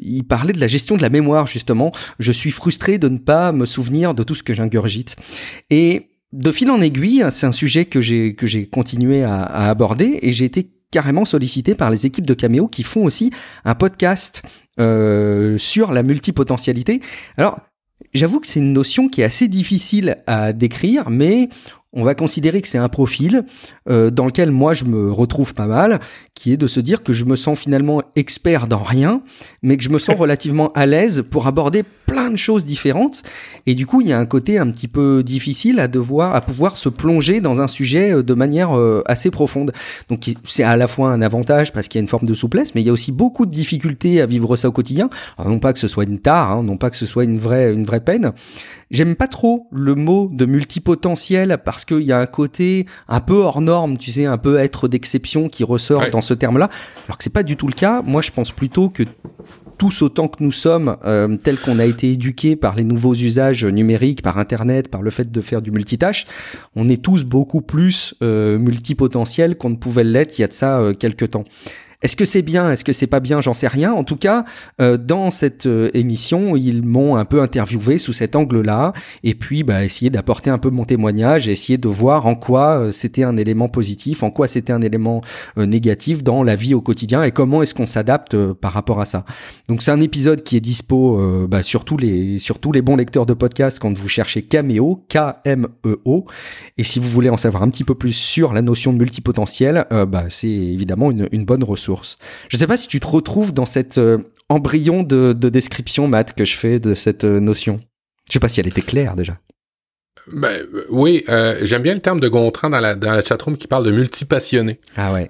il 0.02 0.24
parlait 0.24 0.52
de 0.52 0.60
la 0.60 0.68
gestion 0.68 0.96
de 0.96 1.02
la 1.02 1.10
mémoire 1.10 1.46
justement. 1.46 1.92
Je 2.18 2.32
suis 2.32 2.50
frustré 2.50 2.98
de 2.98 3.08
ne 3.08 3.18
pas 3.18 3.52
me 3.52 3.66
souvenir 3.66 4.14
de 4.14 4.22
tout 4.22 4.34
ce 4.34 4.42
que 4.42 4.54
j'ingurgite 4.54 5.16
et 5.70 6.08
de 6.32 6.52
fil 6.52 6.70
en 6.70 6.80
aiguille, 6.80 7.24
c'est 7.30 7.46
un 7.46 7.52
sujet 7.52 7.86
que 7.86 8.00
j'ai 8.00 8.34
que 8.34 8.46
j'ai 8.46 8.68
continué 8.68 9.24
à, 9.24 9.42
à 9.42 9.70
aborder 9.70 10.18
et 10.22 10.32
j'ai 10.32 10.44
été 10.44 10.70
carrément 10.90 11.24
sollicité 11.24 11.74
par 11.74 11.90
les 11.90 12.06
équipes 12.06 12.26
de 12.26 12.34
Cameo 12.34 12.68
qui 12.68 12.82
font 12.82 13.04
aussi 13.04 13.30
un 13.64 13.74
podcast 13.74 14.42
euh, 14.80 15.58
sur 15.58 15.92
la 15.92 16.02
multipotentialité. 16.02 17.00
Alors, 17.36 17.58
j'avoue 18.14 18.40
que 18.40 18.46
c'est 18.46 18.60
une 18.60 18.72
notion 18.72 19.08
qui 19.08 19.20
est 19.20 19.24
assez 19.24 19.48
difficile 19.48 20.18
à 20.26 20.52
décrire, 20.52 21.10
mais 21.10 21.48
on 21.94 22.04
va 22.04 22.14
considérer 22.14 22.60
que 22.60 22.68
c'est 22.68 22.78
un 22.78 22.90
profil 22.90 23.44
euh, 23.88 24.10
dans 24.10 24.26
lequel 24.26 24.50
moi 24.50 24.74
je 24.74 24.84
me 24.84 25.10
retrouve 25.10 25.54
pas 25.54 25.66
mal, 25.66 26.00
qui 26.34 26.52
est 26.52 26.58
de 26.58 26.66
se 26.66 26.80
dire 26.80 27.02
que 27.02 27.14
je 27.14 27.24
me 27.24 27.34
sens 27.34 27.58
finalement 27.58 28.02
expert 28.14 28.66
dans 28.66 28.82
rien, 28.82 29.22
mais 29.62 29.76
que 29.78 29.82
je 29.82 29.88
me 29.88 29.98
sens 29.98 30.14
relativement 30.18 30.70
à 30.72 30.84
l'aise 30.84 31.24
pour 31.30 31.46
aborder 31.46 31.82
plein 32.06 32.30
de 32.30 32.36
choses 32.36 32.66
différentes. 32.66 33.22
Et 33.66 33.74
du 33.74 33.86
coup, 33.86 34.02
il 34.02 34.08
y 34.08 34.12
a 34.12 34.18
un 34.18 34.26
côté 34.26 34.58
un 34.58 34.70
petit 34.70 34.88
peu 34.88 35.22
difficile 35.22 35.80
à 35.80 35.88
devoir, 35.88 36.34
à 36.34 36.42
pouvoir 36.42 36.76
se 36.76 36.90
plonger 36.90 37.40
dans 37.40 37.62
un 37.62 37.68
sujet 37.68 38.12
euh, 38.12 38.22
de 38.22 38.34
manière 38.34 38.76
euh, 38.76 39.02
assez 39.06 39.30
profonde. 39.30 39.72
Donc, 40.10 40.26
c'est 40.44 40.62
à 40.64 40.76
la 40.76 40.88
fois 40.88 41.10
un 41.10 41.22
avantage 41.22 41.72
parce 41.72 41.88
qu'il 41.88 41.98
y 41.98 42.00
a 42.00 42.02
une 42.02 42.08
forme 42.08 42.26
de 42.26 42.34
souplesse, 42.34 42.74
mais 42.74 42.82
il 42.82 42.86
y 42.86 42.90
a 42.90 42.92
aussi 42.92 43.12
beaucoup 43.12 43.46
de 43.46 43.50
difficultés 43.50 44.20
à 44.20 44.26
vivre 44.26 44.56
ça 44.56 44.68
au 44.68 44.72
quotidien. 44.72 45.08
non 45.42 45.58
pas 45.58 45.72
que 45.72 45.78
ce 45.78 45.88
soit 45.88 46.04
une 46.04 46.18
tare, 46.18 46.52
hein, 46.52 46.62
non 46.62 46.76
pas 46.76 46.90
que 46.90 46.96
ce 46.96 47.06
soit 47.06 47.24
une 47.24 47.38
vraie, 47.38 47.72
une 47.72 47.84
vraie 47.84 48.00
peine. 48.00 48.32
J'aime 48.90 49.16
pas 49.16 49.28
trop 49.28 49.68
le 49.70 49.94
mot 49.94 50.30
de 50.32 50.46
multipotentiel 50.46 51.58
parce 51.64 51.84
qu'il 51.84 52.02
y 52.02 52.12
a 52.12 52.18
un 52.18 52.26
côté 52.26 52.86
un 53.08 53.20
peu 53.20 53.34
hors 53.34 53.60
norme, 53.60 53.98
tu 53.98 54.10
sais, 54.10 54.24
un 54.24 54.38
peu 54.38 54.58
être 54.58 54.88
d'exception 54.88 55.48
qui 55.48 55.62
ressort 55.62 56.08
dans 56.10 56.22
ce 56.22 56.34
terme-là, 56.34 56.70
alors 57.06 57.18
que 57.18 57.24
c'est 57.24 57.32
pas 57.32 57.42
du 57.42 57.56
tout 57.56 57.66
le 57.66 57.74
cas. 57.74 58.02
Moi, 58.02 58.22
je 58.22 58.30
pense 58.30 58.50
plutôt 58.50 58.88
que 58.88 59.02
tous 59.78 60.02
autant 60.02 60.26
que 60.28 60.42
nous 60.42 60.52
sommes, 60.52 60.96
euh, 61.04 61.36
tels 61.36 61.58
qu'on 61.58 61.78
a 61.78 61.84
été 61.84 62.12
éduqués 62.12 62.56
par 62.56 62.74
les 62.74 62.84
nouveaux 62.84 63.14
usages 63.14 63.64
numériques, 63.64 64.22
par 64.22 64.38
Internet, 64.38 64.90
par 64.90 65.02
le 65.02 65.10
fait 65.10 65.30
de 65.30 65.40
faire 65.40 65.62
du 65.62 65.70
multitâche, 65.70 66.26
on 66.74 66.88
est 66.88 67.02
tous 67.02 67.24
beaucoup 67.24 67.60
plus 67.60 68.14
euh, 68.22 68.58
multipotentiels 68.58 69.56
qu'on 69.56 69.70
ne 69.70 69.76
pouvait 69.76 70.04
l'être 70.04 70.38
il 70.38 70.42
y 70.42 70.44
a 70.44 70.48
de 70.48 70.52
ça 70.52 70.80
euh, 70.80 70.94
quelques 70.94 71.30
temps. 71.30 71.44
Est-ce 72.00 72.14
que 72.14 72.24
c'est 72.24 72.42
bien 72.42 72.70
Est-ce 72.70 72.84
que 72.84 72.92
c'est 72.92 73.08
pas 73.08 73.18
bien 73.18 73.40
J'en 73.40 73.52
sais 73.52 73.66
rien. 73.66 73.92
En 73.92 74.04
tout 74.04 74.14
cas, 74.14 74.44
euh, 74.80 74.96
dans 74.96 75.32
cette 75.32 75.66
euh, 75.66 75.90
émission, 75.94 76.54
ils 76.54 76.84
m'ont 76.84 77.16
un 77.16 77.24
peu 77.24 77.42
interviewé 77.42 77.98
sous 77.98 78.12
cet 78.12 78.36
angle-là, 78.36 78.92
et 79.24 79.34
puis 79.34 79.64
bah, 79.64 79.84
essayer 79.84 80.08
d'apporter 80.08 80.48
un 80.48 80.58
peu 80.58 80.70
mon 80.70 80.84
témoignage, 80.84 81.48
essayer 81.48 81.76
de 81.76 81.88
voir 81.88 82.26
en 82.26 82.36
quoi 82.36 82.78
euh, 82.78 82.92
c'était 82.92 83.24
un 83.24 83.36
élément 83.36 83.68
positif, 83.68 84.22
en 84.22 84.30
quoi 84.30 84.46
c'était 84.46 84.72
un 84.72 84.80
élément 84.80 85.22
négatif 85.56 86.22
dans 86.22 86.44
la 86.44 86.54
vie 86.54 86.72
au 86.72 86.80
quotidien, 86.80 87.24
et 87.24 87.32
comment 87.32 87.62
est-ce 87.62 87.74
qu'on 87.74 87.88
s'adapte 87.88 88.36
par 88.54 88.72
rapport 88.72 89.00
à 89.00 89.04
ça. 89.04 89.24
Donc 89.68 89.82
c'est 89.82 89.90
un 89.90 90.00
épisode 90.00 90.42
qui 90.42 90.56
est 90.56 90.60
dispo 90.60 91.18
bah, 91.48 91.62
sur 91.62 91.84
tous 91.84 91.96
les 91.96 92.38
sur 92.38 92.58
tous 92.58 92.72
les 92.72 92.82
bons 92.82 92.96
lecteurs 92.96 93.26
de 93.26 93.34
podcast 93.34 93.78
quand 93.80 93.96
vous 93.96 94.08
cherchez 94.08 94.42
Cameo, 94.42 95.04
K-M-E-O, 95.08 96.26
et 96.76 96.84
si 96.84 97.00
vous 97.00 97.08
voulez 97.08 97.30
en 97.30 97.36
savoir 97.36 97.62
un 97.62 97.70
petit 97.70 97.84
peu 97.84 97.94
plus 97.94 98.12
sur 98.12 98.52
la 98.52 98.62
notion 98.62 98.92
de 98.92 98.98
multipotentiel, 98.98 99.86
bah, 99.90 100.24
c'est 100.30 100.48
évidemment 100.48 101.10
une, 101.10 101.28
une 101.32 101.44
bonne 101.44 101.64
ressource. 101.64 101.87
Je 102.48 102.56
ne 102.56 102.58
sais 102.58 102.66
pas 102.66 102.76
si 102.76 102.88
tu 102.88 103.00
te 103.00 103.06
retrouves 103.06 103.52
dans 103.52 103.66
cet 103.66 103.98
euh, 103.98 104.18
embryon 104.48 105.02
de, 105.02 105.32
description, 105.32 106.08
Matt, 106.08 106.34
que 106.34 106.44
je 106.44 106.56
fais 106.56 106.80
de 106.80 106.94
cette 106.94 107.24
euh, 107.24 107.40
notion. 107.40 107.80
Je 108.28 108.34
sais 108.34 108.40
pas 108.40 108.48
si 108.48 108.60
elle 108.60 108.68
était 108.68 108.82
claire 108.82 109.16
déjà. 109.16 109.38
Ben 110.26 110.48
euh, 110.48 110.84
oui, 110.90 111.24
j'aime 111.62 111.82
bien 111.82 111.94
le 111.94 112.00
terme 112.00 112.20
de 112.20 112.28
Gontran 112.28 112.70
dans 112.70 112.80
la 112.80 112.94
dans 112.94 113.12
la 113.12 113.22
chatroom 113.22 113.56
qui 113.56 113.66
parle 113.66 113.84
de 113.84 113.90
multipassionné. 113.90 114.80
Ah 114.96 115.12
ouais. 115.12 115.28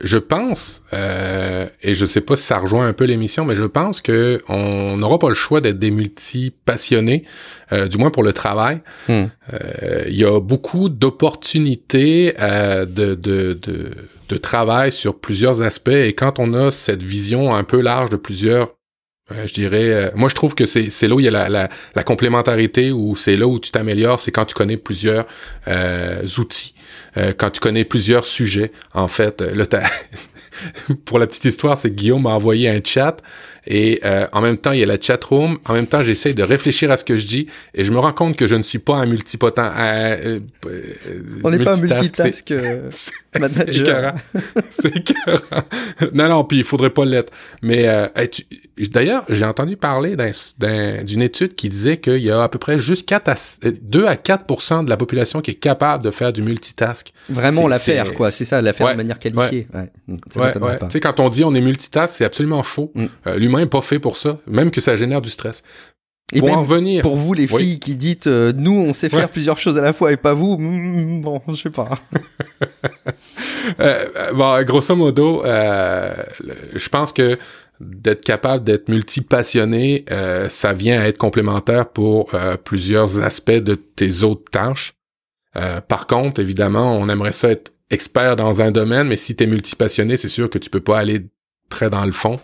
je 0.00 0.18
pense 0.18 0.82
et 1.82 1.94
je 1.94 2.06
sais 2.06 2.20
pas 2.20 2.36
si 2.36 2.44
ça 2.44 2.58
rejoint 2.58 2.86
un 2.86 2.92
peu 2.92 3.04
l'émission, 3.04 3.44
mais 3.44 3.56
je 3.56 3.64
pense 3.64 4.00
que 4.00 4.40
on 4.48 4.96
n'aura 4.96 5.18
pas 5.18 5.28
le 5.28 5.34
choix 5.34 5.60
d'être 5.60 5.78
des 5.78 5.90
multipassionnés, 5.90 7.24
du 7.90 7.98
moins 7.98 8.10
pour 8.10 8.22
le 8.22 8.32
travail. 8.32 8.80
Hmm. 9.08 9.24
Il 10.06 10.16
y 10.16 10.24
a 10.24 10.40
beaucoup 10.40 10.88
d'opportunités 10.88 12.34
de, 12.38 13.14
de, 13.14 13.58
de 13.60 13.90
de 14.28 14.36
travail 14.36 14.92
sur 14.92 15.18
plusieurs 15.18 15.62
aspects 15.62 15.88
et 15.88 16.14
quand 16.14 16.38
on 16.38 16.54
a 16.54 16.70
cette 16.70 17.02
vision 17.02 17.54
un 17.54 17.64
peu 17.64 17.80
large 17.80 18.10
de 18.10 18.16
plusieurs 18.16 18.74
euh, 19.32 19.46
je 19.46 19.54
dirais, 19.54 19.90
euh, 19.90 20.10
moi 20.14 20.28
je 20.28 20.34
trouve 20.34 20.54
que 20.54 20.66
c'est 20.66 21.08
là 21.08 21.14
où 21.14 21.20
il 21.20 21.24
y 21.24 21.34
a 21.34 21.48
la, 21.48 22.02
complémentarité, 22.04 22.92
ou 22.92 23.16
c'est 23.16 23.38
là 23.38 23.46
où 23.46 23.58
tu 23.58 23.70
t'améliores, 23.70 24.20
c'est 24.20 24.30
quand 24.30 24.44
tu 24.44 24.54
connais 24.54 24.76
plusieurs 24.76 25.26
euh, 25.66 26.26
outils, 26.38 26.74
quand 27.38 27.50
tu 27.50 27.60
connais 27.60 27.84
plusieurs 27.84 28.26
sujets. 28.26 28.70
En 28.92 29.08
fait, 29.08 29.40
là, 29.40 29.64
pour 31.06 31.18
la 31.18 31.26
petite 31.26 31.46
histoire, 31.46 31.78
c'est 31.78 31.94
Guillaume 31.94 32.22
m'a 32.22 32.30
envoyé 32.30 32.68
un 32.68 32.80
chat 32.84 33.16
et 33.66 34.00
euh, 34.04 34.26
en 34.32 34.40
même 34.40 34.58
temps, 34.58 34.72
il 34.72 34.80
y 34.80 34.82
a 34.82 34.86
la 34.86 35.00
chat 35.00 35.22
room. 35.24 35.58
En 35.66 35.72
même 35.72 35.86
temps, 35.86 36.02
j'essaie 36.02 36.34
de 36.34 36.42
réfléchir 36.42 36.90
à 36.90 36.96
ce 36.96 37.04
que 37.04 37.16
je 37.16 37.26
dis 37.26 37.46
et 37.74 37.84
je 37.84 37.92
me 37.92 37.98
rends 37.98 38.12
compte 38.12 38.36
que 38.36 38.46
je 38.46 38.54
ne 38.54 38.62
suis 38.62 38.78
pas 38.78 38.96
un 38.96 39.06
multipotent. 39.06 39.58
Euh, 39.58 40.40
euh, 40.66 40.82
On 41.42 41.50
n'est 41.50 41.58
pas 41.58 41.76
un 41.76 41.80
multitask 41.80 42.52
manager. 43.38 44.14
C'est 44.70 44.96
écœurant. 44.96 45.62
non, 46.12 46.28
non, 46.28 46.44
puis 46.44 46.58
il 46.58 46.64
faudrait 46.64 46.90
pas 46.90 47.04
l'être. 47.04 47.32
Mais 47.62 47.88
d'ailleurs, 48.90 49.24
j'ai 49.28 49.44
entendu 49.44 49.76
parler 49.76 50.16
d'une 50.58 51.22
étude 51.22 51.54
qui 51.54 51.68
disait 51.68 51.96
qu'il 51.96 52.18
y 52.18 52.30
a 52.30 52.42
à 52.42 52.48
peu 52.48 52.58
près 52.58 52.78
juste 52.78 53.08
4 53.08 53.28
à, 53.28 53.34
2 53.82 54.06
à 54.06 54.16
4 54.16 54.84
de 54.84 54.90
la 54.90 54.96
population 54.96 55.40
qui 55.40 55.52
est 55.52 55.54
capable 55.54 56.04
de 56.04 56.10
faire 56.10 56.32
du 56.32 56.42
multitask. 56.42 57.12
Vraiment 57.28 57.66
la 57.66 57.78
faire, 57.78 58.12
quoi. 58.14 58.30
C'est 58.30 58.44
ça, 58.44 58.60
la 58.60 58.72
faire 58.72 58.90
de 58.90 58.96
manière 58.96 59.18
qualifiée. 59.18 59.66
Ouais. 59.72 59.90
Ouais, 60.36 60.58
ouais. 60.58 60.78
Tu 60.78 60.90
sais, 60.90 61.00
quand 61.00 61.18
on 61.20 61.28
dit 61.28 61.44
on 61.44 61.54
est 61.54 61.60
multitask, 61.60 62.14
c'est 62.16 62.24
absolument 62.24 62.62
faux. 62.62 62.92
Mm 62.94 63.06
n'est 63.58 63.66
pas 63.66 63.82
fait 63.82 63.98
pour 63.98 64.16
ça, 64.16 64.38
même 64.46 64.70
que 64.70 64.80
ça 64.80 64.96
génère 64.96 65.20
du 65.20 65.30
stress. 65.30 65.62
Et 66.32 66.40
pour 66.40 66.56
en 66.56 66.62
venir. 66.62 67.02
Pour 67.02 67.16
vous, 67.16 67.34
les 67.34 67.46
filles 67.46 67.78
qui 67.78 67.94
dites 67.94 68.26
euh, 68.26 68.52
nous, 68.56 68.72
on 68.72 68.92
sait 68.92 69.08
faire 69.08 69.28
plusieurs 69.28 69.58
choses 69.58 69.76
à 69.76 69.82
la 69.82 69.92
fois 69.92 70.12
et 70.12 70.16
pas 70.16 70.32
vous, 70.32 70.56
mm, 70.56 71.20
bon, 71.20 71.40
je 71.48 71.54
sais 71.54 71.70
pas. 71.70 71.98
Euh, 73.80 74.04
euh, 74.16 74.32
bon, 74.34 74.62
grosso 74.62 74.94
modo, 74.94 75.42
je 75.42 76.88
pense 76.90 77.14
que 77.14 77.38
d'être 77.80 78.22
capable 78.22 78.62
d'être 78.62 78.90
multipassionné, 78.90 80.04
ça 80.50 80.74
vient 80.74 81.00
à 81.00 81.06
être 81.06 81.16
complémentaire 81.16 81.88
pour 81.88 82.30
plusieurs 82.62 83.22
aspects 83.22 83.50
de 83.52 83.74
tes 83.74 84.22
autres 84.22 84.50
tâches. 84.50 84.94
par 85.88 86.06
contre, 86.06 86.42
évidemment, 86.42 86.98
on 86.98 87.08
aimerait 87.08 87.32
ça 87.32 87.50
être 87.50 87.72
expert 87.90 88.36
dans 88.36 88.60
un 88.60 88.70
domaine, 88.70 89.08
mais 89.08 89.16
si 89.16 89.34
tu 89.34 89.44
es 89.44 89.46
multipassionné, 89.46 90.18
c'est 90.18 90.28
sûr 90.28 90.50
que 90.50 90.58
tu 90.58 90.68
peux 90.68 90.80
pas 90.80 90.98
aller 90.98 91.22
très 91.70 91.88
dans 91.88 92.04
le 92.04 92.12
fond 92.12 92.38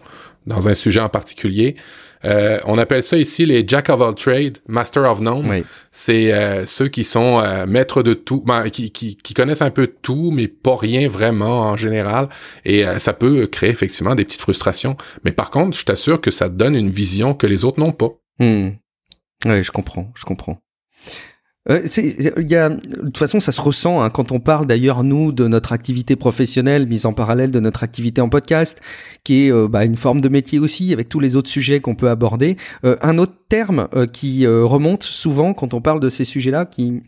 dans 0.46 0.68
un 0.68 0.74
sujet 0.74 1.00
en 1.00 1.08
particulier. 1.08 1.76
Euh, 2.24 2.58
on 2.66 2.76
appelle 2.76 3.02
ça 3.02 3.16
ici 3.16 3.46
les 3.46 3.64
Jack 3.66 3.88
of 3.88 4.00
all 4.02 4.14
trade, 4.14 4.58
Master 4.68 5.10
of 5.10 5.20
none. 5.20 5.64
C'est 5.90 6.32
euh, 6.32 6.66
ceux 6.66 6.88
qui 6.88 7.04
sont 7.04 7.40
euh, 7.40 7.66
maîtres 7.66 8.02
de 8.02 8.14
tout, 8.14 8.42
ben, 8.44 8.68
qui, 8.68 8.90
qui, 8.90 9.16
qui, 9.16 9.34
connaissent 9.34 9.62
un 9.62 9.70
peu 9.70 9.86
tout, 9.86 10.30
mais 10.30 10.46
pas 10.48 10.76
rien 10.76 11.08
vraiment 11.08 11.62
en 11.62 11.76
général. 11.76 12.28
Et 12.64 12.84
ça 12.98 13.12
peut 13.12 13.46
créer 13.46 13.70
effectivement 13.70 14.14
des 14.14 14.24
petites 14.24 14.42
frustrations. 14.42 14.96
Mais 15.24 15.32
par 15.32 15.50
contre, 15.50 15.76
je 15.76 15.84
t'assure 15.84 16.20
que 16.20 16.30
ça 16.30 16.48
donne 16.48 16.74
une 16.74 16.90
vision 16.90 17.34
que 17.34 17.46
les 17.46 17.64
autres 17.64 17.80
n'ont 17.80 17.92
pas. 17.92 18.10
Hmm. 18.38 18.70
Oui, 19.46 19.64
je 19.64 19.70
comprends, 19.70 20.12
je 20.14 20.24
comprends. 20.24 20.60
Euh, 21.68 21.86
y 22.38 22.54
a, 22.54 22.70
de 22.70 23.04
toute 23.04 23.18
façon, 23.18 23.38
ça 23.38 23.52
se 23.52 23.60
ressent 23.60 24.00
hein, 24.00 24.08
quand 24.08 24.32
on 24.32 24.40
parle 24.40 24.66
d'ailleurs 24.66 25.04
nous 25.04 25.30
de 25.30 25.46
notre 25.46 25.72
activité 25.72 26.16
professionnelle 26.16 26.86
mise 26.86 27.04
en 27.04 27.12
parallèle 27.12 27.50
de 27.50 27.60
notre 27.60 27.82
activité 27.82 28.22
en 28.22 28.30
podcast, 28.30 28.80
qui 29.24 29.46
est 29.46 29.52
euh, 29.52 29.68
bah, 29.68 29.84
une 29.84 29.96
forme 29.96 30.22
de 30.22 30.30
métier 30.30 30.58
aussi 30.58 30.92
avec 30.92 31.10
tous 31.10 31.20
les 31.20 31.36
autres 31.36 31.50
sujets 31.50 31.80
qu'on 31.80 31.94
peut 31.94 32.08
aborder. 32.08 32.56
Euh, 32.84 32.96
un 33.02 33.18
autre 33.18 33.34
terme 33.48 33.88
qui 34.12 34.46
remonte 34.46 35.02
souvent 35.02 35.54
quand 35.54 35.74
on 35.74 35.80
parle 35.80 35.98
de 35.98 36.08
ces 36.08 36.24
sujets-là, 36.24 36.66
qui 36.66 37.02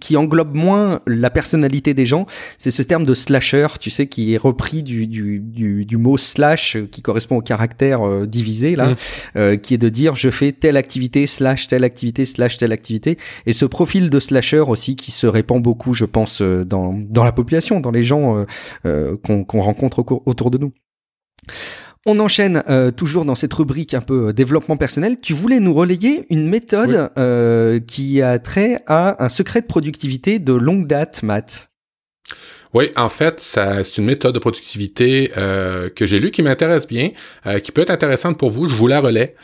qui 0.00 0.16
englobe 0.16 0.54
moins 0.54 1.00
la 1.06 1.30
personnalité 1.30 1.94
des 1.94 2.06
gens, 2.06 2.26
c'est 2.58 2.70
ce 2.70 2.82
terme 2.82 3.04
de 3.04 3.14
slasher, 3.14 3.66
tu 3.80 3.90
sais, 3.90 4.06
qui 4.06 4.34
est 4.34 4.36
repris 4.36 4.82
du, 4.82 5.06
du, 5.06 5.40
du, 5.40 5.84
du 5.84 5.96
mot 5.96 6.16
slash, 6.16 6.76
euh, 6.76 6.86
qui 6.90 7.02
correspond 7.02 7.36
au 7.36 7.42
caractère 7.42 8.06
euh, 8.06 8.26
divisé, 8.26 8.76
là, 8.76 8.90
mm. 8.90 8.96
euh, 9.36 9.56
qui 9.56 9.74
est 9.74 9.78
de 9.78 9.88
dire 9.88 10.14
je 10.14 10.30
fais 10.30 10.52
telle 10.52 10.76
activité, 10.76 11.26
slash 11.26 11.68
telle 11.68 11.84
activité, 11.84 12.24
slash 12.24 12.58
telle 12.58 12.72
activité. 12.72 13.18
Et 13.46 13.52
ce 13.52 13.64
profil 13.64 14.10
de 14.10 14.20
slasher 14.20 14.60
aussi 14.60 14.96
qui 14.96 15.10
se 15.10 15.26
répand 15.26 15.62
beaucoup, 15.62 15.94
je 15.94 16.04
pense, 16.04 16.42
dans, 16.42 16.94
dans 16.94 17.24
la 17.24 17.32
population, 17.32 17.80
dans 17.80 17.90
les 17.90 18.02
gens 18.02 18.44
qu'on 18.82 19.60
rencontre 19.60 20.04
autour 20.26 20.50
de 20.50 20.58
nous. 20.58 20.72
On 22.06 22.20
enchaîne 22.20 22.62
euh, 22.68 22.90
toujours 22.90 23.24
dans 23.24 23.34
cette 23.34 23.52
rubrique 23.52 23.94
un 23.94 24.00
peu 24.00 24.28
euh, 24.28 24.32
développement 24.32 24.76
personnel. 24.76 25.16
Tu 25.20 25.32
voulais 25.32 25.60
nous 25.60 25.74
relayer 25.74 26.24
une 26.30 26.48
méthode 26.48 27.10
euh, 27.18 27.80
qui 27.80 28.22
a 28.22 28.38
trait 28.38 28.82
à 28.86 29.22
un 29.22 29.28
secret 29.28 29.60
de 29.60 29.66
productivité 29.66 30.38
de 30.38 30.52
longue 30.52 30.86
date, 30.86 31.22
Matt. 31.22 31.70
Oui, 32.74 32.90
en 32.96 33.08
fait, 33.08 33.40
c'est 33.40 33.96
une 33.96 34.04
méthode 34.04 34.34
de 34.34 34.38
productivité 34.38 35.32
que 35.34 36.04
j'ai 36.04 36.20
lue 36.20 36.30
qui 36.30 36.42
m'intéresse 36.42 36.86
bien, 36.86 37.12
qui 37.64 37.72
peut 37.72 37.80
être 37.80 37.90
intéressante 37.90 38.36
pour 38.36 38.50
vous. 38.50 38.68
Je 38.68 38.76
vous 38.76 38.88
la 38.88 39.00
relais 39.00 39.34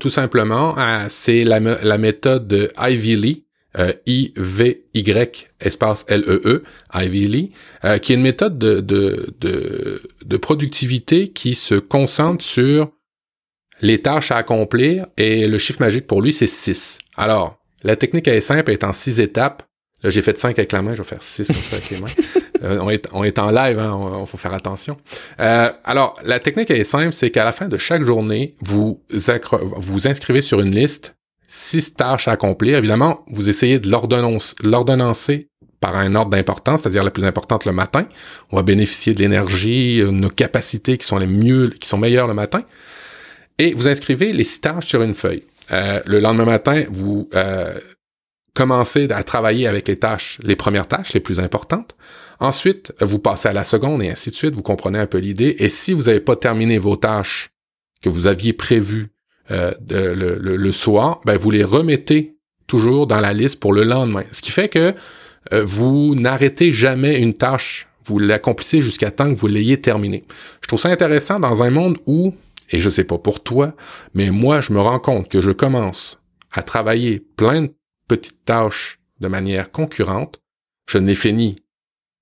tout 0.00 0.10
simplement. 0.10 0.74
c'est 1.08 1.44
la, 1.44 1.60
la, 1.60 1.96
méthode 1.96 2.46
de 2.46 2.70
Ivy 2.78 3.16
Lee. 3.16 3.43
Euh, 3.78 3.92
I-V-Y 4.06 5.48
espace 5.60 6.04
L-E-E, 6.08 6.62
Ivy 6.94 7.24
Lee, 7.24 7.52
euh, 7.84 7.98
qui 7.98 8.12
est 8.12 8.16
une 8.16 8.22
méthode 8.22 8.58
de, 8.58 8.80
de, 8.80 9.34
de, 9.40 10.02
de 10.24 10.36
productivité 10.36 11.28
qui 11.28 11.54
se 11.54 11.74
concentre 11.74 12.44
sur 12.44 12.92
les 13.80 14.00
tâches 14.00 14.30
à 14.30 14.36
accomplir 14.36 15.06
et 15.16 15.48
le 15.48 15.58
chiffre 15.58 15.80
magique 15.80 16.06
pour 16.06 16.22
lui, 16.22 16.32
c'est 16.32 16.46
6. 16.46 16.98
Alors, 17.16 17.58
la 17.82 17.96
technique 17.96 18.28
est 18.28 18.40
simple, 18.40 18.70
elle 18.70 18.74
est 18.78 18.84
en 18.84 18.92
6 18.92 19.20
étapes. 19.20 19.62
Là, 20.02 20.10
j'ai 20.10 20.22
fait 20.22 20.38
5 20.38 20.58
avec 20.58 20.72
la 20.72 20.82
main, 20.82 20.94
je 20.94 21.02
vais 21.02 21.08
faire 21.08 21.22
6 21.22 21.48
comme 21.48 21.56
ça 21.56 21.76
avec 21.76 21.90
les 21.90 21.98
mains. 21.98 22.08
Euh, 22.62 22.78
on, 22.80 22.88
est, 22.88 23.06
on 23.12 23.24
est 23.24 23.38
en 23.38 23.50
live, 23.50 23.78
hein, 23.78 23.92
on, 23.92 24.24
faut 24.24 24.38
faire 24.38 24.54
attention. 24.54 24.96
Euh, 25.38 25.70
alors, 25.84 26.18
la 26.24 26.40
technique 26.40 26.70
est 26.70 26.84
simple, 26.84 27.12
c'est 27.12 27.30
qu'à 27.30 27.44
la 27.44 27.52
fin 27.52 27.68
de 27.68 27.76
chaque 27.76 28.02
journée, 28.04 28.56
vous 28.60 29.02
vous 29.10 30.08
inscrivez 30.08 30.40
sur 30.40 30.60
une 30.60 30.74
liste, 30.74 31.14
6 31.46 31.94
tâches 31.94 32.28
à 32.28 32.32
accomplir. 32.32 32.78
Évidemment, 32.78 33.24
vous 33.28 33.48
essayez 33.48 33.78
de 33.78 33.90
l'ordonnancer 33.90 35.48
par 35.80 35.96
un 35.96 36.14
ordre 36.14 36.30
d'importance, 36.30 36.82
c'est-à-dire 36.82 37.04
la 37.04 37.10
plus 37.10 37.24
importante 37.24 37.66
le 37.66 37.72
matin. 37.72 38.08
On 38.50 38.56
va 38.56 38.62
bénéficier 38.62 39.12
de 39.12 39.20
l'énergie, 39.20 40.00
euh, 40.00 40.10
nos 40.10 40.30
capacités 40.30 40.96
qui 40.96 41.06
sont 41.06 41.18
les 41.18 41.26
mieux, 41.26 41.68
qui 41.68 41.88
sont 41.88 41.98
meilleures 41.98 42.26
le 42.26 42.34
matin 42.34 42.62
et 43.58 43.74
vous 43.74 43.88
inscrivez 43.88 44.32
les 44.32 44.44
six 44.44 44.60
tâches 44.60 44.86
sur 44.86 45.02
une 45.02 45.14
feuille. 45.14 45.44
Euh, 45.72 46.00
le 46.06 46.20
lendemain 46.20 46.44
matin, 46.44 46.84
vous 46.90 47.28
euh, 47.34 47.78
commencez 48.54 49.10
à 49.10 49.22
travailler 49.22 49.66
avec 49.66 49.88
les 49.88 49.98
tâches, 49.98 50.38
les 50.44 50.56
premières 50.56 50.88
tâches 50.88 51.12
les 51.12 51.20
plus 51.20 51.40
importantes. 51.40 51.96
Ensuite, 52.40 52.92
vous 53.00 53.18
passez 53.18 53.48
à 53.48 53.52
la 53.52 53.64
seconde 53.64 54.02
et 54.02 54.10
ainsi 54.10 54.30
de 54.30 54.34
suite. 54.34 54.54
Vous 54.54 54.62
comprenez 54.62 54.98
un 54.98 55.06
peu 55.06 55.18
l'idée. 55.18 55.56
Et 55.58 55.68
si 55.68 55.92
vous 55.92 56.04
n'avez 56.04 56.20
pas 56.20 56.36
terminé 56.36 56.78
vos 56.78 56.96
tâches 56.96 57.50
que 58.02 58.08
vous 58.08 58.26
aviez 58.26 58.52
prévues 58.52 59.13
euh, 59.50 59.72
le, 59.90 60.72
soir, 60.72 61.20
ben 61.24 61.36
vous 61.36 61.50
les 61.50 61.64
remettez 61.64 62.36
toujours 62.66 63.06
dans 63.06 63.20
la 63.20 63.32
liste 63.32 63.60
pour 63.60 63.72
le 63.72 63.84
lendemain. 63.84 64.24
Ce 64.32 64.42
qui 64.42 64.50
fait 64.50 64.68
que 64.68 64.94
vous 65.52 66.14
n'arrêtez 66.14 66.72
jamais 66.72 67.20
une 67.20 67.34
tâche. 67.34 67.86
Vous 68.06 68.18
l'accomplissez 68.18 68.80
jusqu'à 68.80 69.10
temps 69.10 69.32
que 69.32 69.38
vous 69.38 69.46
l'ayez 69.46 69.78
terminée. 69.78 70.24
Je 70.62 70.68
trouve 70.68 70.80
ça 70.80 70.88
intéressant 70.88 71.38
dans 71.38 71.62
un 71.62 71.70
monde 71.70 71.98
où 72.06 72.32
et 72.70 72.80
je 72.80 72.90
sais 72.90 73.04
pas 73.04 73.18
pour 73.18 73.42
toi, 73.42 73.74
mais 74.14 74.30
moi, 74.30 74.60
je 74.60 74.72
me 74.72 74.80
rends 74.80 74.98
compte 74.98 75.28
que 75.28 75.40
je 75.40 75.50
commence 75.50 76.20
à 76.50 76.62
travailler 76.62 77.20
plein 77.20 77.62
de 77.62 77.74
petites 78.08 78.44
tâches 78.44 79.00
de 79.20 79.28
manière 79.28 79.70
concurrente. 79.70 80.40
Je 80.86 80.98
n'ai 80.98 81.14
fini 81.14 81.56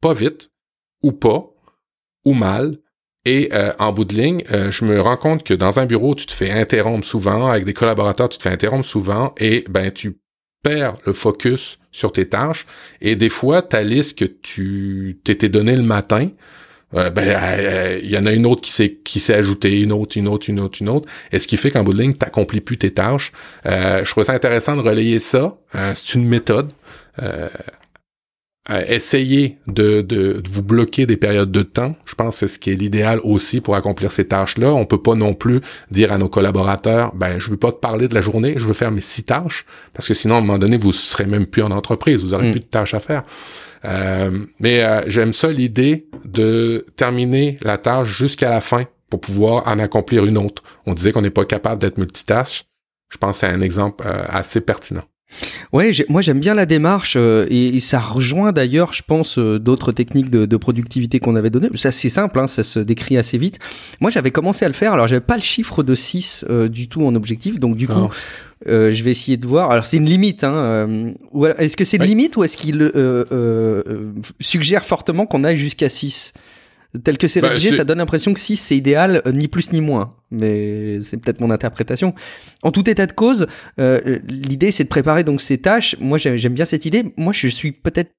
pas 0.01 0.15
vite, 0.15 0.51
ou 1.03 1.13
pas, 1.13 1.51
ou 2.25 2.35
mal. 2.35 2.77
Et 3.25 3.51
euh, 3.53 3.73
en 3.79 3.93
bout 3.93 4.05
de 4.05 4.15
ligne, 4.15 4.43
euh, 4.51 4.71
je 4.73 4.85
me 4.85 5.01
rends 5.01 5.17
compte 5.17 5.45
que 5.45 5.55
dans 5.55 5.79
un 5.79 5.87
bureau, 5.87 6.15
tu 6.15 6.27
te 6.27 6.33
fais 6.33 6.51
interrompre 6.51 7.07
souvent, 7.07 7.49
avec 7.49 7.65
des 7.65 7.73
collaborateurs, 7.73 8.29
tu 8.29 8.39
te 8.39 8.43
fais 8.43 8.51
interrompre 8.51 8.85
souvent, 8.85 9.33
et 9.39 9.65
ben 9.69 9.93
tu 9.93 10.19
perds 10.63 10.95
le 11.07 11.13
focus 11.13 11.79
sur 11.93 12.11
tes 12.13 12.29
tâches. 12.29 12.67
Et 13.01 13.17
des 13.17 13.29
fois, 13.29 13.63
ta 13.63 13.83
liste 13.83 14.19
que 14.19 14.25
tu 14.25 15.21
t'étais 15.25 15.49
donné 15.49 15.77
le 15.77 15.83
matin, 15.83 16.31
euh, 16.95 17.11
ben 17.11 17.25
il 17.25 17.67
euh, 17.67 18.01
y 18.03 18.19
en 18.19 18.27
a 18.27 18.33
une 18.33 18.47
autre 18.47 18.61
qui 18.61 18.71
s'est 18.71 18.99
qui 19.05 19.21
s'est 19.21 19.35
ajoutée, 19.35 19.81
une 19.81 19.93
autre, 19.93 20.19
une 20.19 20.29
autre, 20.29 20.51
une 20.51 20.61
autre, 20.61 20.79
une 20.81 20.89
autre. 20.89 21.09
Et 21.31 21.39
ce 21.39 21.47
qui 21.47 21.57
fait 21.57 21.71
qu'en 21.71 21.85
bout 21.85 21.95
de 21.95 22.03
ligne, 22.03 22.13
t'accomplis 22.13 22.61
plus 22.61 22.79
tes 22.79 22.91
tâches. 22.91 23.33
Euh, 23.67 24.05
je 24.05 24.11
trouve 24.11 24.25
ça 24.25 24.33
intéressant 24.33 24.77
de 24.77 24.83
relayer 24.83 25.19
ça. 25.19 25.57
c'est 25.95 26.15
une 26.15 26.27
méthode. 26.27 26.73
Essayez 28.71 29.59
de, 29.67 30.03
de, 30.03 30.43
vous 30.51 30.63
bloquer 30.63 31.05
des 31.05 31.17
périodes 31.17 31.51
de 31.51 31.63
temps. 31.63 31.97
Je 32.05 32.15
pense 32.15 32.35
que 32.35 32.41
c'est 32.41 32.55
ce 32.55 32.59
qui 32.59 32.71
est 32.71 32.75
l'idéal 32.75 33.21
aussi 33.25 33.61
pour 33.61 33.75
accomplir 33.75 34.13
ces 34.13 34.27
tâches-là. 34.27 34.73
On 34.73 34.87
peut 34.87 35.03
pas 35.03 35.15
non 35.15 35.35
plus 35.35 35.61
dire 35.91 36.13
à 36.13 36.19
nos 36.19 36.29
collaborateurs, 36.29 37.15
ben 37.15 37.39
je 37.39 37.51
veux 37.51 37.57
pas 37.57 37.73
te 37.73 37.79
parler 37.79 38.09
de 38.09 38.15
la 38.15 38.23
journée, 38.23 38.55
je 38.57 38.67
veux 38.67 38.73
faire 38.73 38.93
mes 38.93 39.01
six 39.01 39.25
tâches, 39.25 39.67
parce 39.95 40.07
que 40.07 40.15
sinon 40.15 40.37
à 40.37 40.39
un 40.39 40.41
moment 40.43 40.59
donné 40.59 40.77
vous 40.77 40.93
serez 40.93 41.27
même 41.27 41.47
plus 41.47 41.63
en 41.63 41.71
entreprise, 41.71 42.23
vous 42.23 42.35
aurez 42.35 42.49
mm. 42.49 42.53
plus 42.53 42.61
de 42.61 42.67
tâches 42.67 42.95
à 42.95 43.01
faire. 43.01 43.23
Euh, 43.85 44.45
mais 44.61 44.83
euh, 44.83 45.01
j'aime 45.07 45.33
ça 45.33 45.51
l'idée 45.51 46.09
de 46.25 46.87
terminer 46.97 47.59
la 47.63 47.79
tâche 47.79 48.09
jusqu'à 48.09 48.51
la 48.51 48.61
fin 48.61 48.85
pour 49.11 49.21
pouvoir 49.21 49.67
en 49.67 49.79
accomplir 49.79 50.25
une 50.25 50.39
autre. 50.39 50.63
On 50.87 50.95
disait 50.95 51.13
qu'on 51.13 51.23
n'est 51.23 51.31
pas 51.31 51.45
capable 51.45 51.81
d'être 51.81 51.99
multitâche. 51.99 52.65
Je 53.09 53.19
pense 53.19 53.41
que 53.41 53.47
c'est 53.47 53.53
un 53.53 53.61
exemple 53.61 54.05
euh, 54.07 54.25
assez 54.29 54.61
pertinent. 54.61 55.03
Ouais, 55.73 55.91
moi 56.09 56.23
j'aime 56.23 56.41
bien 56.41 56.55
la 56.55 56.67
démarche 56.67 57.17
et, 57.17 57.81
ça 57.81 58.01
rejoint 58.01 58.53
d'ailleurs, 58.53 58.93
je 58.93 59.03
pense, 59.07 59.39
d'autres 59.39 59.93
techniques 59.93 60.31
de, 60.31 60.57
productivité 60.57 61.19
qu'on 61.19 61.37
avait 61.37 61.51
données. 61.51 61.69
C'est 61.75 61.89
assez 61.89 62.11
simple, 62.11 62.39
hein, 62.39 62.47
ça 62.47 62.63
se 62.63 62.79
décrit 62.79 63.17
assez 63.17 63.39
vite. 63.39 63.59
Moi 64.01 64.11
j'avais 64.11 64.31
commencé 64.31 64.65
à 64.65 64.69
le 64.69 64.75
faire, 64.75 64.93
alors 64.93 65.09
j'avais 65.09 65.21
pas 65.21 65.37
le 65.37 65.43
chiffre 65.43 65.83
de 65.83 65.95
6 65.95 66.45
du 66.71 66.89
tout 66.89 67.05
en 67.05 67.15
objectif, 67.15 67.59
donc 67.59 67.77
du 67.77 67.89
coup... 67.89 68.11
Euh, 68.69 68.93
je 68.93 69.03
vais 69.03 69.11
essayer 69.11 69.37
de 69.37 69.47
voir. 69.47 69.71
Alors 69.71 69.85
c'est 69.85 69.97
une 69.97 70.09
limite. 70.09 70.45
Hein, 70.45 70.55
euh, 70.55 71.55
est-ce 71.59 71.77
que 71.77 71.85
c'est 71.85 71.97
une 71.97 72.05
limite 72.05 72.37
ou 72.37 72.45
est-ce 72.45 72.57
qu'il 72.57 72.81
euh, 72.81 74.13
suggère 74.41 74.85
fortement 74.85 75.27
qu'on 75.27 75.45
aille 75.45 75.59
jusqu'à 75.59 75.89
6 75.89 76.33
Tel 77.05 77.17
que 77.17 77.27
c'est 77.27 77.41
bah, 77.41 77.49
rédigé, 77.49 77.75
ça 77.75 77.85
donne 77.85 77.99
l'impression 77.99 78.35
que 78.35 78.41
6 78.41 78.57
c'est 78.57 78.77
idéal, 78.77 79.23
ni 79.33 79.49
plus 79.49 79.73
ni 79.73 79.81
moins. 79.81 80.17
Mais 80.31 81.01
c'est 81.03 81.17
peut-être 81.17 81.41
mon 81.41 81.51
interprétation. 81.51 82.15
En 82.63 82.71
tout 82.71 82.89
état 82.91 83.07
de 83.07 83.13
cause, 83.13 83.47
l'idée 83.79 84.71
c'est 84.71 84.85
de 84.85 84.89
préparer 84.89 85.25
donc 85.25 85.41
ces 85.41 85.59
tâches. 85.59 85.97
Moi 86.01 86.19
j'aime 86.19 86.55
bien 86.55 86.65
cette 86.65 86.85
idée. 86.85 87.05
Moi 87.17 87.33
je 87.33 87.49
suis 87.49 87.73
peut-être 87.73 88.11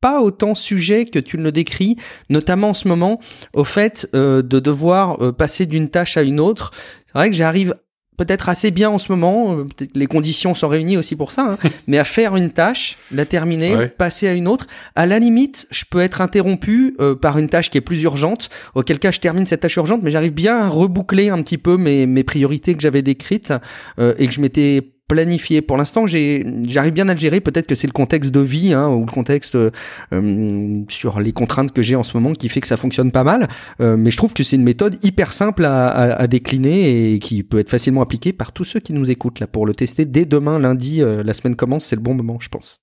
pas 0.00 0.20
autant 0.20 0.54
sujet 0.54 1.04
que 1.04 1.18
tu 1.18 1.36
le 1.36 1.52
décris, 1.52 1.96
notamment 2.28 2.70
en 2.70 2.74
ce 2.74 2.88
moment, 2.88 3.20
au 3.54 3.64
fait 3.64 4.08
de 4.12 4.40
devoir 4.40 5.34
passer 5.34 5.66
d'une 5.66 5.90
tâche 5.90 6.16
à 6.16 6.22
une 6.22 6.40
autre. 6.40 6.72
C'est 7.06 7.18
vrai 7.18 7.30
que 7.30 7.36
j'arrive 7.36 7.76
peut-être 8.16 8.48
assez 8.48 8.70
bien 8.70 8.90
en 8.90 8.98
ce 8.98 9.10
moment, 9.10 9.56
euh, 9.56 9.66
les 9.94 10.06
conditions 10.06 10.54
sont 10.54 10.68
réunies 10.68 10.96
aussi 10.96 11.16
pour 11.16 11.32
ça, 11.32 11.56
hein, 11.62 11.68
mais 11.86 11.98
à 11.98 12.04
faire 12.04 12.36
une 12.36 12.50
tâche, 12.50 12.98
la 13.10 13.24
terminer, 13.24 13.88
passer 13.88 14.28
à 14.28 14.34
une 14.34 14.48
autre. 14.48 14.66
À 14.94 15.06
la 15.06 15.18
limite, 15.18 15.66
je 15.70 15.84
peux 15.88 16.00
être 16.00 16.20
interrompu 16.20 16.94
euh, 17.00 17.14
par 17.14 17.38
une 17.38 17.48
tâche 17.48 17.70
qui 17.70 17.78
est 17.78 17.82
plus 17.82 18.02
urgente, 18.02 18.50
auquel 18.74 18.98
cas 18.98 19.10
je 19.10 19.20
termine 19.20 19.46
cette 19.46 19.60
tâche 19.60 19.76
urgente, 19.76 20.00
mais 20.02 20.10
j'arrive 20.10 20.34
bien 20.34 20.56
à 20.56 20.68
reboucler 20.68 21.30
un 21.30 21.42
petit 21.42 21.58
peu 21.58 21.76
mes, 21.76 22.06
mes 22.06 22.24
priorités 22.24 22.74
que 22.74 22.80
j'avais 22.80 23.02
décrites 23.02 23.52
euh, 23.98 24.14
et 24.18 24.26
que 24.26 24.32
je 24.32 24.40
m'étais 24.40 24.92
planifié. 25.12 25.60
Pour 25.60 25.76
l'instant, 25.76 26.06
j'arrive 26.06 26.92
bien 26.94 27.06
à 27.10 27.12
le 27.12 27.20
gérer. 27.20 27.40
Peut-être 27.40 27.66
que 27.66 27.74
c'est 27.74 27.86
le 27.86 27.92
contexte 27.92 28.30
de 28.30 28.40
vie 28.40 28.72
hein, 28.72 28.88
ou 28.88 29.04
le 29.04 29.12
contexte 29.12 29.56
euh, 29.56 30.82
sur 30.88 31.20
les 31.20 31.32
contraintes 31.32 31.72
que 31.72 31.82
j'ai 31.82 31.96
en 31.96 32.02
ce 32.02 32.16
moment 32.16 32.32
qui 32.32 32.48
fait 32.48 32.62
que 32.62 32.66
ça 32.66 32.78
fonctionne 32.78 33.12
pas 33.12 33.22
mal. 33.22 33.48
Euh, 33.80 33.98
mais 33.98 34.10
je 34.10 34.16
trouve 34.16 34.32
que 34.32 34.42
c'est 34.42 34.56
une 34.56 34.62
méthode 34.62 34.96
hyper 35.04 35.34
simple 35.34 35.66
à, 35.66 35.88
à, 35.90 36.26
décliner 36.26 37.12
et 37.12 37.18
qui 37.18 37.42
peut 37.42 37.58
être 37.58 37.68
facilement 37.68 38.00
appliquée 38.00 38.32
par 38.32 38.52
tous 38.52 38.64
ceux 38.64 38.80
qui 38.80 38.94
nous 38.94 39.10
écoutent 39.10 39.40
là 39.40 39.46
pour 39.46 39.66
le 39.66 39.74
tester 39.74 40.06
dès 40.06 40.24
demain 40.24 40.58
lundi. 40.58 41.02
Euh, 41.02 41.22
la 41.22 41.34
semaine 41.34 41.56
commence, 41.56 41.84
c'est 41.84 41.96
le 41.96 42.02
bon 42.02 42.14
moment, 42.14 42.38
je 42.40 42.48
pense. 42.48 42.80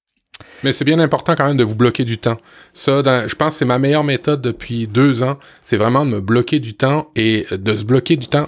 Mais 0.63 0.73
c'est 0.73 0.85
bien 0.85 0.99
important 0.99 1.35
quand 1.35 1.47
même 1.47 1.57
de 1.57 1.63
vous 1.63 1.75
bloquer 1.75 2.05
du 2.05 2.17
temps. 2.17 2.37
Ça, 2.73 3.01
je 3.27 3.35
pense 3.35 3.53
que 3.53 3.59
c'est 3.59 3.65
ma 3.65 3.79
meilleure 3.79 4.03
méthode 4.03 4.41
depuis 4.41 4.87
deux 4.87 5.23
ans. 5.23 5.37
C'est 5.63 5.77
vraiment 5.77 6.05
de 6.05 6.11
me 6.11 6.21
bloquer 6.21 6.59
du 6.59 6.73
temps 6.73 7.11
et 7.15 7.45
de 7.51 7.75
se 7.75 7.83
bloquer 7.83 8.17
du 8.17 8.27
temps. 8.27 8.47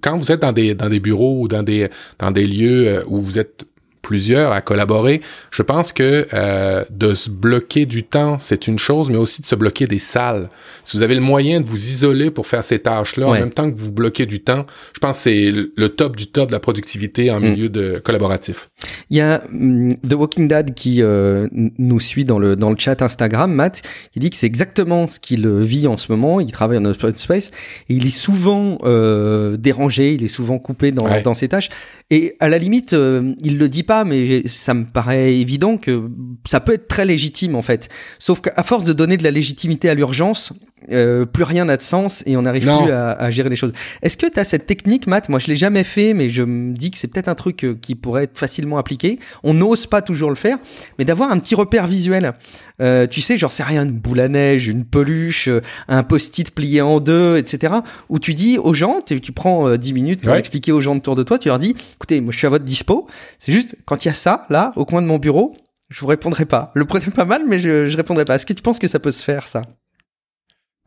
Quand 0.00 0.16
vous 0.16 0.32
êtes 0.32 0.40
dans 0.40 0.52
des, 0.52 0.74
dans 0.74 0.88
des 0.88 1.00
bureaux 1.00 1.40
ou 1.40 1.48
dans 1.48 1.62
des, 1.62 1.88
dans 2.18 2.30
des 2.30 2.46
lieux 2.46 2.88
euh, 2.88 3.04
où 3.06 3.20
vous 3.20 3.38
êtes 3.38 3.64
plusieurs 4.02 4.52
à 4.52 4.60
collaborer. 4.60 5.20
Je 5.50 5.62
pense 5.62 5.92
que 5.92 6.26
euh, 6.32 6.84
de 6.90 7.14
se 7.14 7.30
bloquer 7.30 7.86
du 7.86 8.04
temps, 8.04 8.38
c'est 8.38 8.66
une 8.66 8.78
chose, 8.78 9.10
mais 9.10 9.16
aussi 9.16 9.42
de 9.42 9.46
se 9.46 9.54
bloquer 9.54 9.86
des 9.86 9.98
salles. 9.98 10.48
Si 10.84 10.96
vous 10.96 11.02
avez 11.02 11.14
le 11.14 11.20
moyen 11.20 11.60
de 11.60 11.66
vous 11.66 11.88
isoler 11.88 12.30
pour 12.30 12.46
faire 12.46 12.64
ces 12.64 12.78
tâches-là, 12.78 13.28
en 13.28 13.32
même 13.32 13.50
temps 13.50 13.70
que 13.70 13.76
vous 13.76 13.92
bloquez 13.92 14.26
du 14.26 14.40
temps, 14.40 14.66
je 14.92 14.98
pense 15.00 15.18
que 15.18 15.22
c'est 15.24 15.52
le 15.52 15.88
top 15.88 16.16
du 16.16 16.26
top 16.26 16.48
de 16.48 16.52
la 16.52 16.60
productivité 16.60 17.30
en 17.30 17.40
mm. 17.40 17.44
milieu 17.44 17.68
de 17.68 18.00
collaboratif. 18.04 18.70
Il 19.10 19.16
y 19.16 19.20
a 19.20 19.42
mm, 19.50 19.96
The 20.08 20.14
Walking 20.14 20.48
Dead 20.48 20.74
qui 20.74 21.02
euh, 21.02 21.48
nous 21.52 22.00
suit 22.00 22.24
dans 22.24 22.38
le 22.38 22.56
dans 22.56 22.70
le 22.70 22.76
chat 22.78 23.02
Instagram, 23.02 23.52
Matt, 23.52 23.82
il 24.14 24.22
dit 24.22 24.30
que 24.30 24.36
c'est 24.36 24.46
exactement 24.46 25.08
ce 25.08 25.20
qu'il 25.20 25.48
vit 25.48 25.86
en 25.86 25.96
ce 25.96 26.10
moment. 26.10 26.40
Il 26.40 26.50
travaille 26.52 26.78
en 26.78 26.84
open 26.84 27.16
space 27.16 27.50
et 27.88 27.94
il 27.94 28.06
est 28.06 28.10
souvent 28.10 28.78
euh, 28.84 29.56
dérangé, 29.56 30.14
il 30.14 30.24
est 30.24 30.28
souvent 30.28 30.58
coupé 30.58 30.92
dans, 30.92 31.06
dans 31.22 31.34
ses 31.34 31.48
tâches. 31.48 31.68
Et 32.12 32.36
à 32.40 32.48
la 32.48 32.58
limite, 32.58 32.92
euh, 32.92 33.34
il 33.42 33.56
le 33.56 33.68
dit 33.68 33.84
pas, 33.84 34.04
mais 34.04 34.46
ça 34.46 34.74
me 34.74 34.84
paraît 34.84 35.36
évident 35.36 35.76
que 35.76 36.10
ça 36.44 36.58
peut 36.58 36.72
être 36.72 36.88
très 36.88 37.04
légitime 37.04 37.54
en 37.54 37.62
fait. 37.62 37.88
Sauf 38.18 38.40
qu'à 38.40 38.62
force 38.64 38.82
de 38.82 38.92
donner 38.92 39.16
de 39.16 39.22
la 39.22 39.30
légitimité 39.30 39.88
à 39.88 39.94
l'urgence, 39.94 40.52
euh, 40.90 41.24
plus 41.26 41.44
rien 41.44 41.64
n'a 41.66 41.76
de 41.76 41.82
sens 41.82 42.22
et 42.26 42.36
on 42.36 42.42
n'arrive 42.42 42.62
plus 42.62 42.90
à, 42.90 43.12
à, 43.12 43.30
gérer 43.30 43.48
les 43.48 43.56
choses. 43.56 43.72
Est-ce 44.02 44.16
que 44.16 44.26
tu 44.26 44.38
as 44.38 44.44
cette 44.44 44.66
technique, 44.66 45.06
Matt? 45.06 45.28
Moi, 45.28 45.38
je 45.38 45.48
l'ai 45.48 45.56
jamais 45.56 45.84
fait, 45.84 46.14
mais 46.14 46.28
je 46.28 46.42
me 46.42 46.72
dis 46.72 46.90
que 46.90 46.98
c'est 46.98 47.08
peut-être 47.08 47.28
un 47.28 47.34
truc 47.34 47.64
euh, 47.64 47.78
qui 47.80 47.94
pourrait 47.94 48.24
être 48.24 48.38
facilement 48.38 48.78
appliqué. 48.78 49.18
On 49.42 49.54
n'ose 49.54 49.86
pas 49.86 50.02
toujours 50.02 50.30
le 50.30 50.36
faire, 50.36 50.58
mais 50.98 51.04
d'avoir 51.04 51.30
un 51.30 51.38
petit 51.38 51.54
repère 51.54 51.86
visuel. 51.86 52.34
Euh, 52.80 53.06
tu 53.06 53.20
sais, 53.20 53.36
genre 53.36 53.52
c'est 53.52 53.62
rien, 53.62 53.84
une 53.84 53.92
boule 53.92 54.20
à 54.20 54.28
neige, 54.28 54.68
une 54.68 54.84
peluche, 54.84 55.48
euh, 55.48 55.60
un 55.88 56.02
post-it 56.02 56.50
plié 56.50 56.80
en 56.80 57.00
deux, 57.00 57.36
etc. 57.36 57.74
Où 58.08 58.18
tu 58.18 58.34
dis 58.34 58.58
aux 58.58 58.74
gens, 58.74 59.00
tu, 59.04 59.20
tu 59.20 59.32
prends 59.32 59.76
10 59.76 59.92
minutes 59.92 60.22
pour 60.22 60.34
expliquer 60.34 60.72
aux 60.72 60.80
gens 60.80 60.96
autour 60.96 61.16
de 61.16 61.22
toi, 61.22 61.38
tu 61.38 61.48
leur 61.48 61.58
dis, 61.58 61.76
écoutez, 61.94 62.20
moi 62.20 62.32
je 62.32 62.38
suis 62.38 62.46
à 62.46 62.50
votre 62.50 62.64
dispo. 62.64 63.06
C'est 63.38 63.52
juste 63.52 63.76
quand 63.84 64.04
il 64.04 64.08
y 64.08 64.10
a 64.10 64.14
ça 64.14 64.46
là 64.50 64.72
au 64.76 64.84
coin 64.84 65.02
de 65.02 65.06
mon 65.06 65.18
bureau, 65.18 65.52
je 65.90 66.00
vous 66.00 66.06
répondrai 66.06 66.46
pas. 66.46 66.70
Le 66.74 66.84
prenez 66.84 67.06
pas 67.06 67.24
mal, 67.24 67.42
mais 67.46 67.58
je, 67.58 67.88
je 67.88 67.96
répondrai 67.96 68.24
pas. 68.24 68.36
Est-ce 68.36 68.46
que 68.46 68.52
tu 68.52 68.62
penses 68.62 68.78
que 68.78 68.86
ça 68.86 68.98
peut 68.98 69.12
se 69.12 69.22
faire 69.22 69.48
ça? 69.48 69.62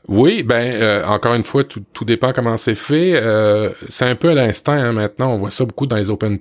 Oui, 0.10 0.44
ben 0.44 0.62
euh, 0.62 1.06
encore 1.06 1.34
une 1.34 1.44
fois, 1.44 1.64
tout, 1.64 1.82
tout 1.94 2.04
dépend 2.04 2.34
comment 2.34 2.58
c'est 2.58 2.76
fait. 2.76 3.14
Euh, 3.16 3.70
c'est 3.88 4.04
un 4.04 4.16
peu 4.16 4.32
à 4.32 4.34
l'instinct 4.34 4.78
hein, 4.78 4.92
maintenant. 4.92 5.34
On 5.34 5.38
voit 5.38 5.52
ça 5.52 5.64
beaucoup 5.64 5.88
dans 5.88 5.96
les 5.96 6.10
open 6.10 6.40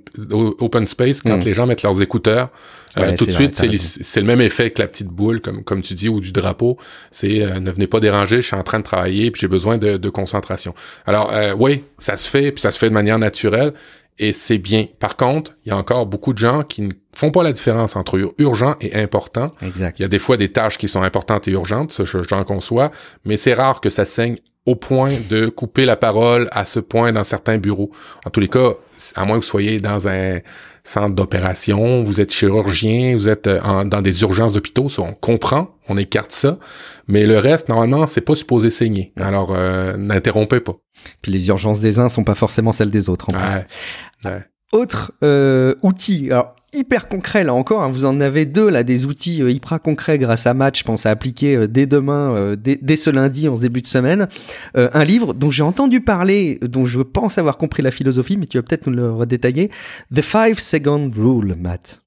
open 0.58 0.86
space 0.86 1.22
quand 1.22 1.36
mm. 1.36 1.44
les 1.44 1.54
gens 1.54 1.66
mettent 1.66 1.84
leurs 1.84 2.02
écouteurs. 2.02 2.50
Euh, 2.98 3.16
tout 3.16 3.24
de 3.24 3.30
suite, 3.30 3.54
c'est 3.54 4.20
le 4.20 4.26
même 4.26 4.40
effet 4.40 4.70
que 4.70 4.82
la 4.82 4.88
petite 4.88 5.08
boule, 5.08 5.40
comme 5.40 5.62
comme 5.62 5.80
tu 5.80 5.94
dis, 5.94 6.08
ou 6.08 6.20
du 6.20 6.32
drapeau. 6.32 6.76
C'est 7.12 7.38
ne 7.60 7.70
venez 7.70 7.86
pas 7.86 8.00
déranger, 8.00 8.42
je 8.42 8.48
suis 8.48 8.56
en 8.56 8.64
train 8.64 8.80
de 8.80 8.84
travailler, 8.84 9.30
puis 9.30 9.40
j'ai 9.40 9.48
besoin 9.48 9.78
de, 9.78 9.96
de, 9.96 10.10
concentration. 10.10 10.74
Alors 11.06 11.32
oui, 11.56 11.84
ça 11.98 12.16
se 12.16 12.28
fait, 12.28 12.50
puis 12.50 12.60
ça 12.60 12.72
se 12.72 12.78
fait 12.78 12.88
de 12.88 12.94
manière 12.94 13.18
naturelle 13.18 13.72
et 14.18 14.32
c'est 14.32 14.58
bien. 14.58 14.86
Par 14.98 15.16
contre, 15.16 15.56
il 15.64 15.70
y 15.70 15.72
a 15.72 15.76
encore 15.76 16.06
beaucoup 16.06 16.32
de 16.32 16.38
gens 16.38 16.62
qui 16.62 16.82
ne 16.82 16.92
font 17.14 17.30
pas 17.30 17.42
la 17.42 17.52
différence 17.52 17.96
entre 17.96 18.32
urgent 18.38 18.76
et 18.80 18.94
important. 18.94 19.52
Exact. 19.62 19.98
Il 19.98 20.02
y 20.02 20.04
a 20.04 20.08
des 20.08 20.18
fois 20.18 20.36
des 20.36 20.50
tâches 20.50 20.78
qui 20.78 20.88
sont 20.88 21.02
importantes 21.02 21.48
et 21.48 21.52
urgentes, 21.52 21.92
ça 21.92 22.04
j'en 22.04 22.44
conçois, 22.44 22.90
mais 23.24 23.36
c'est 23.36 23.54
rare 23.54 23.80
que 23.80 23.90
ça 23.90 24.04
saigne 24.04 24.36
au 24.64 24.76
point 24.76 25.12
de 25.28 25.48
couper 25.48 25.84
la 25.84 25.96
parole 25.96 26.48
à 26.52 26.64
ce 26.64 26.78
point 26.78 27.12
dans 27.12 27.24
certains 27.24 27.58
bureaux. 27.58 27.90
En 28.24 28.30
tous 28.30 28.40
les 28.40 28.48
cas, 28.48 28.74
à 29.16 29.24
moins 29.24 29.36
que 29.38 29.44
vous 29.44 29.48
soyez 29.48 29.80
dans 29.80 30.06
un 30.06 30.38
centre 30.84 31.14
d'opération, 31.14 32.02
vous 32.02 32.20
êtes 32.20 32.32
chirurgien, 32.32 33.14
vous 33.14 33.28
êtes 33.28 33.46
euh, 33.46 33.84
dans 33.84 34.02
des 34.02 34.22
urgences 34.22 34.52
d'hôpitaux, 34.52 34.88
on 34.98 35.12
comprend, 35.12 35.76
on 35.88 35.96
écarte 35.96 36.32
ça, 36.32 36.58
mais 37.06 37.26
le 37.26 37.38
reste, 37.38 37.68
normalement, 37.68 38.06
c'est 38.06 38.20
pas 38.20 38.34
supposé 38.34 38.70
saigner. 38.70 39.12
Alors, 39.16 39.52
euh, 39.54 39.96
n'interrompez 39.96 40.60
pas. 40.60 40.76
Puis 41.20 41.32
les 41.32 41.48
urgences 41.48 41.80
des 41.80 41.98
uns 41.98 42.08
sont 42.08 42.24
pas 42.24 42.34
forcément 42.34 42.72
celles 42.72 42.90
des 42.90 43.08
autres, 43.08 43.30
en 43.30 43.32
plus. 43.32 44.28
Ouais. 44.28 44.44
Autre 44.72 45.12
euh, 45.22 45.74
outil, 45.82 46.30
alors 46.30 46.56
hyper 46.72 47.08
concret 47.08 47.44
là 47.44 47.54
encore, 47.54 47.82
hein, 47.82 47.90
vous 47.90 48.04
en 48.04 48.20
avez 48.20 48.46
deux 48.46 48.70
là, 48.70 48.82
des 48.82 49.06
outils 49.06 49.42
euh, 49.42 49.50
hyper 49.50 49.80
concrets 49.80 50.18
grâce 50.18 50.46
à 50.46 50.54
Match, 50.54 50.80
je 50.80 50.84
pense 50.84 51.06
à 51.06 51.10
appliquer 51.10 51.56
euh, 51.56 51.68
dès 51.68 51.86
demain, 51.86 52.34
euh, 52.34 52.56
dès, 52.56 52.96
ce 52.96 53.10
lundi 53.10 53.48
en 53.48 53.56
ce 53.56 53.62
début 53.62 53.82
de 53.82 53.86
semaine. 53.86 54.28
un 54.74 55.04
livre 55.04 55.34
dont 55.34 55.50
j'ai 55.50 55.62
entendu 55.62 56.00
parler, 56.00 56.58
dont 56.62 56.86
je 56.86 57.00
pense 57.00 57.38
avoir 57.38 57.56
compris 57.56 57.82
la 57.82 57.90
philosophie, 57.90 58.36
mais 58.36 58.46
tu 58.46 58.58
vas 58.58 58.62
peut-être 58.62 58.86
nous 58.86 58.94
le 58.94 59.10
redétailler. 59.10 59.70
The 60.14 60.22
Five 60.22 60.58
Second 60.58 61.10
Rule, 61.14 61.56
Matt. 61.58 62.02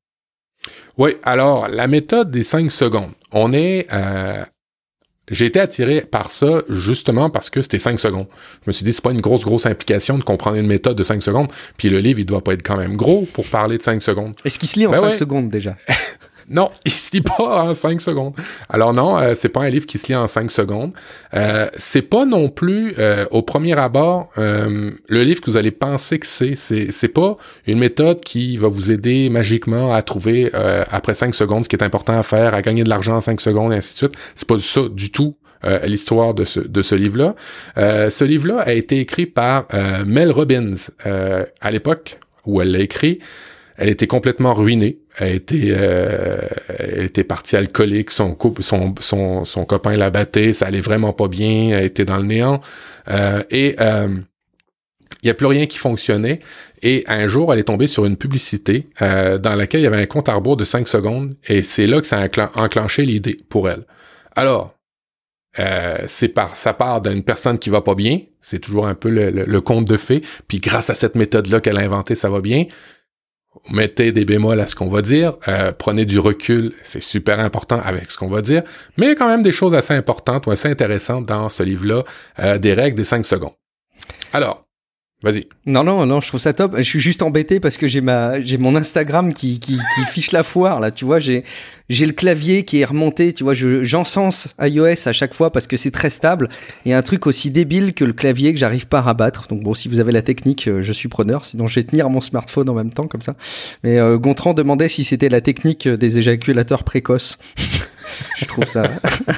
Oui, 0.98 1.16
alors 1.24 1.68
la 1.68 1.88
méthode 1.88 2.32
des 2.32 2.44
5 2.44 2.72
secondes. 2.72 3.12
On 3.32 3.52
est 3.52 3.88
j'ai 5.32 5.48
été 5.48 5.60
attiré 5.60 6.02
par 6.02 6.32
ça 6.32 6.62
justement 6.70 7.30
parce 7.30 7.50
que 7.50 7.62
c'était 7.62 7.80
5 7.80 8.00
secondes. 8.00 8.28
Je 8.64 8.70
me 8.70 8.74
suis 8.74 8.84
dit, 8.84 8.94
c'est 8.94 9.04
pas 9.04 9.12
une 9.12 9.22
grosse, 9.22 9.42
grosse 9.42 9.66
implication 9.66 10.18
de 10.18 10.24
comprendre 10.24 10.58
une 10.58 10.68
méthode 10.68 10.98
de 10.98 11.04
5 11.04 11.24
secondes. 11.24 11.48
Puis 11.78 11.90
le 11.90 12.00
livre, 12.00 12.20
il 12.20 12.26
doit 12.26 12.44
pas 12.44 12.54
être 12.54 12.64
quand 12.64 12.78
même 12.78 12.96
gros 12.96 13.28
pour 13.34 13.46
parler 13.48 13.78
de 13.78 13.84
5 13.84 14.02
secondes. 14.02 14.36
Est-ce 14.46 14.60
qu'il 14.60 14.70
se 14.70 14.80
lit 14.80 14.88
en 14.88 14.94
5 14.94 15.02
ben 15.02 15.14
secondes 15.14 15.50
déjà? 15.50 15.76
Non, 16.50 16.70
il 16.86 16.92
se 16.92 17.16
lit 17.16 17.22
pas 17.22 17.64
en 17.64 17.74
5 17.74 18.00
secondes. 18.02 18.34
Alors 18.70 18.94
non, 18.94 19.18
euh, 19.18 19.34
c'est 19.36 19.50
pas 19.50 19.62
un 19.62 19.70
livre 19.70 19.86
qui 19.86 19.98
se 19.98 20.08
lit 20.08 20.16
en 20.16 20.28
5 20.28 20.52
secondes. 20.52 20.92
Euh, 21.34 21.68
c'est 21.78 22.02
pas 22.02 22.26
non 22.26 22.50
plus 22.50 22.94
euh, 23.00 23.26
au 23.32 23.42
premier 23.42 23.78
abord 23.78 24.30
euh, 24.38 24.92
le 25.08 25.24
livre 25.24 25.42
que 25.42 25.50
vous 25.50 25.58
allez 25.58 25.72
penser 25.72 26.20
que 26.20 26.28
c'est. 26.28 26.56
C'est 26.56 27.08
pas 27.08 27.38
une 27.68 27.80
méthode 27.80 28.22
qui 28.22 28.58
va 28.58 28.68
vous 28.68 28.92
aider 28.92 29.30
magiquement 29.30 29.94
à 29.94 30.02
trouver 30.02 30.52
après 30.90 31.14
5 31.14 31.34
secondes 31.34 31.64
ce 31.64 31.70
qui 31.70 31.76
est 31.76 31.84
important 31.84 32.18
à 32.18 32.24
faire, 32.24 32.54
à 32.54 32.62
gagner 32.62 32.84
de 32.84 32.90
l'argent 32.90 33.16
en 33.16 33.22
5 33.22 33.42
secondes 33.42 33.74
et 33.74 33.78
ainsi 33.78 33.94
de 33.94 33.98
suite. 33.98 34.14
C'est 34.36 34.48
pas 34.48 34.58
ça 34.60 34.82
du 34.90 35.12
tout. 35.12 35.36
l'histoire 35.84 36.34
de 36.34 36.44
ce, 36.44 36.60
de 36.60 36.82
ce 36.82 36.96
livre-là. 36.96 37.36
ce 37.76 38.24
livre-là 38.24 38.60
a 38.60 38.74
été 38.74 39.00
écrit 39.00 39.26
par 39.26 39.68
Mel 40.06 40.32
Robbins 40.32 40.76
à 41.62 41.72
l'époque 41.72 42.20
où 42.46 42.62
elle 42.62 42.72
l'a 42.72 42.80
écrit 42.80 43.20
elle 43.78 43.90
était 43.90 44.08
complètement 44.08 44.54
ruinée. 44.54 45.00
Elle 45.18 45.36
était, 45.36 45.68
euh, 45.70 46.40
partie 47.28 47.56
alcoolique. 47.56 48.12
Son 48.12 48.36
copain 48.36 49.96
la 49.96 50.10
battait. 50.10 50.54
Ça 50.54 50.68
allait 50.68 50.82
vraiment 50.82 51.14
pas 51.14 51.28
bien. 51.28 51.78
Elle 51.78 51.86
était 51.86 52.06
dans 52.06 52.18
le 52.18 52.24
néant. 52.24 52.62
Euh, 53.10 53.44
et 53.50 53.76
euh, 53.80 54.10
il 55.22 55.26
n'y 55.28 55.32
a 55.32 55.34
plus 55.34 55.48
rien 55.48 55.66
qui 55.66 55.78
fonctionnait. 55.78 56.40
Et 56.82 57.04
un 57.08 57.28
jour, 57.28 57.54
elle 57.54 57.60
est 57.60 57.64
tombée 57.64 57.88
sur 57.88 58.06
une 58.06 58.18
publicité 58.18 58.88
euh, 59.02 59.38
dans 59.38 59.56
laquelle 59.56 59.82
il 59.82 59.86
y 59.86 59.88
avait 59.88 60.02
un 60.02 60.06
compte 60.06 60.30
à 60.30 60.34
rebours 60.34 60.58
de 60.58 60.66
5 60.66 60.88
secondes. 60.88 61.36
Et 61.48 61.62
c'est 61.62 61.88
là 61.88 62.02
que 62.02 62.08
ça 62.08 62.20
a 62.22 62.62
enclenché 62.62 63.06
l'idée 63.06 63.38
pour 63.50 63.70
elle. 63.70 63.86
Alors, 64.36 64.74
c'est 66.08 66.28
par 66.28 66.58
ça 66.58 66.74
part 66.74 67.00
d'une 67.00 67.24
personne 67.24 67.58
qui 67.58 67.70
va 67.70 67.80
pas 67.80 67.96
bien. 67.96 68.20
C'est 68.42 68.60
toujours 68.60 68.88
un 68.88 68.94
peu 68.94 69.10
le, 69.10 69.32
le, 69.32 69.46
le 69.46 69.62
conte 69.62 69.88
de 69.88 69.96
fées. 69.96 70.22
Puis 70.50 70.60
grâce 70.60 70.90
à 70.90 70.96
cette 70.96 71.16
méthode-là 71.16 71.62
qu'elle 71.62 71.78
a 71.78 71.82
inventée, 71.82 72.16
ça 72.16 72.30
va 72.30 72.42
bien 72.42 72.66
mettez 73.70 74.12
des 74.12 74.26
bémols 74.26 74.60
à 74.60 74.68
ce 74.68 74.76
qu'on 74.76 74.88
va 74.88 75.02
dire, 75.02 75.34
euh, 75.48 75.72
prenez 75.72 76.06
du 76.06 76.20
recul, 76.20 76.74
c'est 76.84 77.02
super 77.02 77.40
important 77.40 77.80
avec 77.84 78.12
ce 78.12 78.18
qu'on 78.18 78.28
va 78.28 78.42
dire, 78.42 78.64
mais 78.98 79.08
il 79.08 79.10
y 79.10 79.12
a 79.12 79.16
quand 79.16 79.28
même 79.28 79.44
des 79.44 79.52
choses 79.52 79.74
assez 79.74 79.94
importantes 79.94 80.48
ou 80.48 80.52
assez 80.52 80.70
intéressantes 80.70 81.26
dans 81.26 81.50
ce 81.50 81.64
livre-là, 81.64 82.04
euh, 82.40 82.58
des 82.58 82.74
règles 82.74 82.98
des 82.98 83.04
5 83.04 83.26
secondes. 83.26 83.54
Alors, 84.34 84.65
Vas-y. 85.26 85.48
Non, 85.66 85.84
non, 85.84 86.06
non, 86.06 86.22
je 86.22 86.28
trouve 86.28 86.40
ça 86.40 86.54
top. 86.54 86.76
Je 86.78 86.84
suis 86.84 87.00
juste 87.00 87.24
embêté 87.24 87.60
parce 87.60 87.78
que 87.78 87.88
j'ai 87.88 88.00
ma, 88.00 88.40
j'ai 88.42 88.60
mon 88.60 88.76
Instagram 88.76 89.34
qui, 89.34 89.60
qui, 89.60 89.76
qui 89.78 90.06
fiche 90.08 90.32
la 90.32 90.44
foire, 90.44 90.80
là. 90.80 90.92
Tu 90.92 91.04
vois, 91.04 91.18
j'ai, 91.18 91.44
j'ai 91.90 92.06
le 92.06 92.12
clavier 92.12 92.62
qui 92.62 92.82
est 92.82 92.86
remonté. 92.86 93.34
Tu 93.34 93.44
vois, 93.44 93.56
je, 93.56 93.84
j'encense 93.84 94.54
iOS 94.62 95.08
à 95.08 95.14
chaque 95.14 95.34
fois 95.34 95.52
parce 95.52 95.66
que 95.66 95.78
c'est 95.78 95.90
très 95.90 96.12
stable. 96.12 96.48
Et 96.86 96.94
un 96.94 97.02
truc 97.02 97.26
aussi 97.26 97.50
débile 97.50 97.96
que 97.96 98.06
le 98.06 98.14
clavier 98.14 98.54
que 98.54 98.60
j'arrive 98.60 98.86
pas 98.86 99.00
à 99.00 99.02
rabattre. 99.02 99.48
Donc 99.48 99.64
bon, 99.64 99.74
si 99.74 99.88
vous 99.88 100.00
avez 100.00 100.12
la 100.12 100.22
technique, 100.22 100.68
euh, 100.68 100.84
je 100.84 100.92
suis 100.92 101.10
preneur. 101.10 101.44
Sinon, 101.44 101.66
je 101.66 101.74
vais 101.74 101.84
tenir 101.84 102.08
mon 102.12 102.22
smartphone 102.22 102.70
en 102.70 102.76
même 102.76 102.94
temps, 102.94 103.08
comme 103.08 103.22
ça. 103.22 103.36
Mais 103.84 103.98
euh, 103.98 104.20
Gontran 104.20 104.54
demandait 104.54 104.90
si 104.90 105.04
c'était 105.04 105.30
la 105.30 105.42
technique 105.42 105.88
des 105.88 106.20
éjaculateurs 106.20 106.84
précoces. 106.84 107.40
je 108.38 108.46
trouve 108.46 108.66
ça 108.66 108.84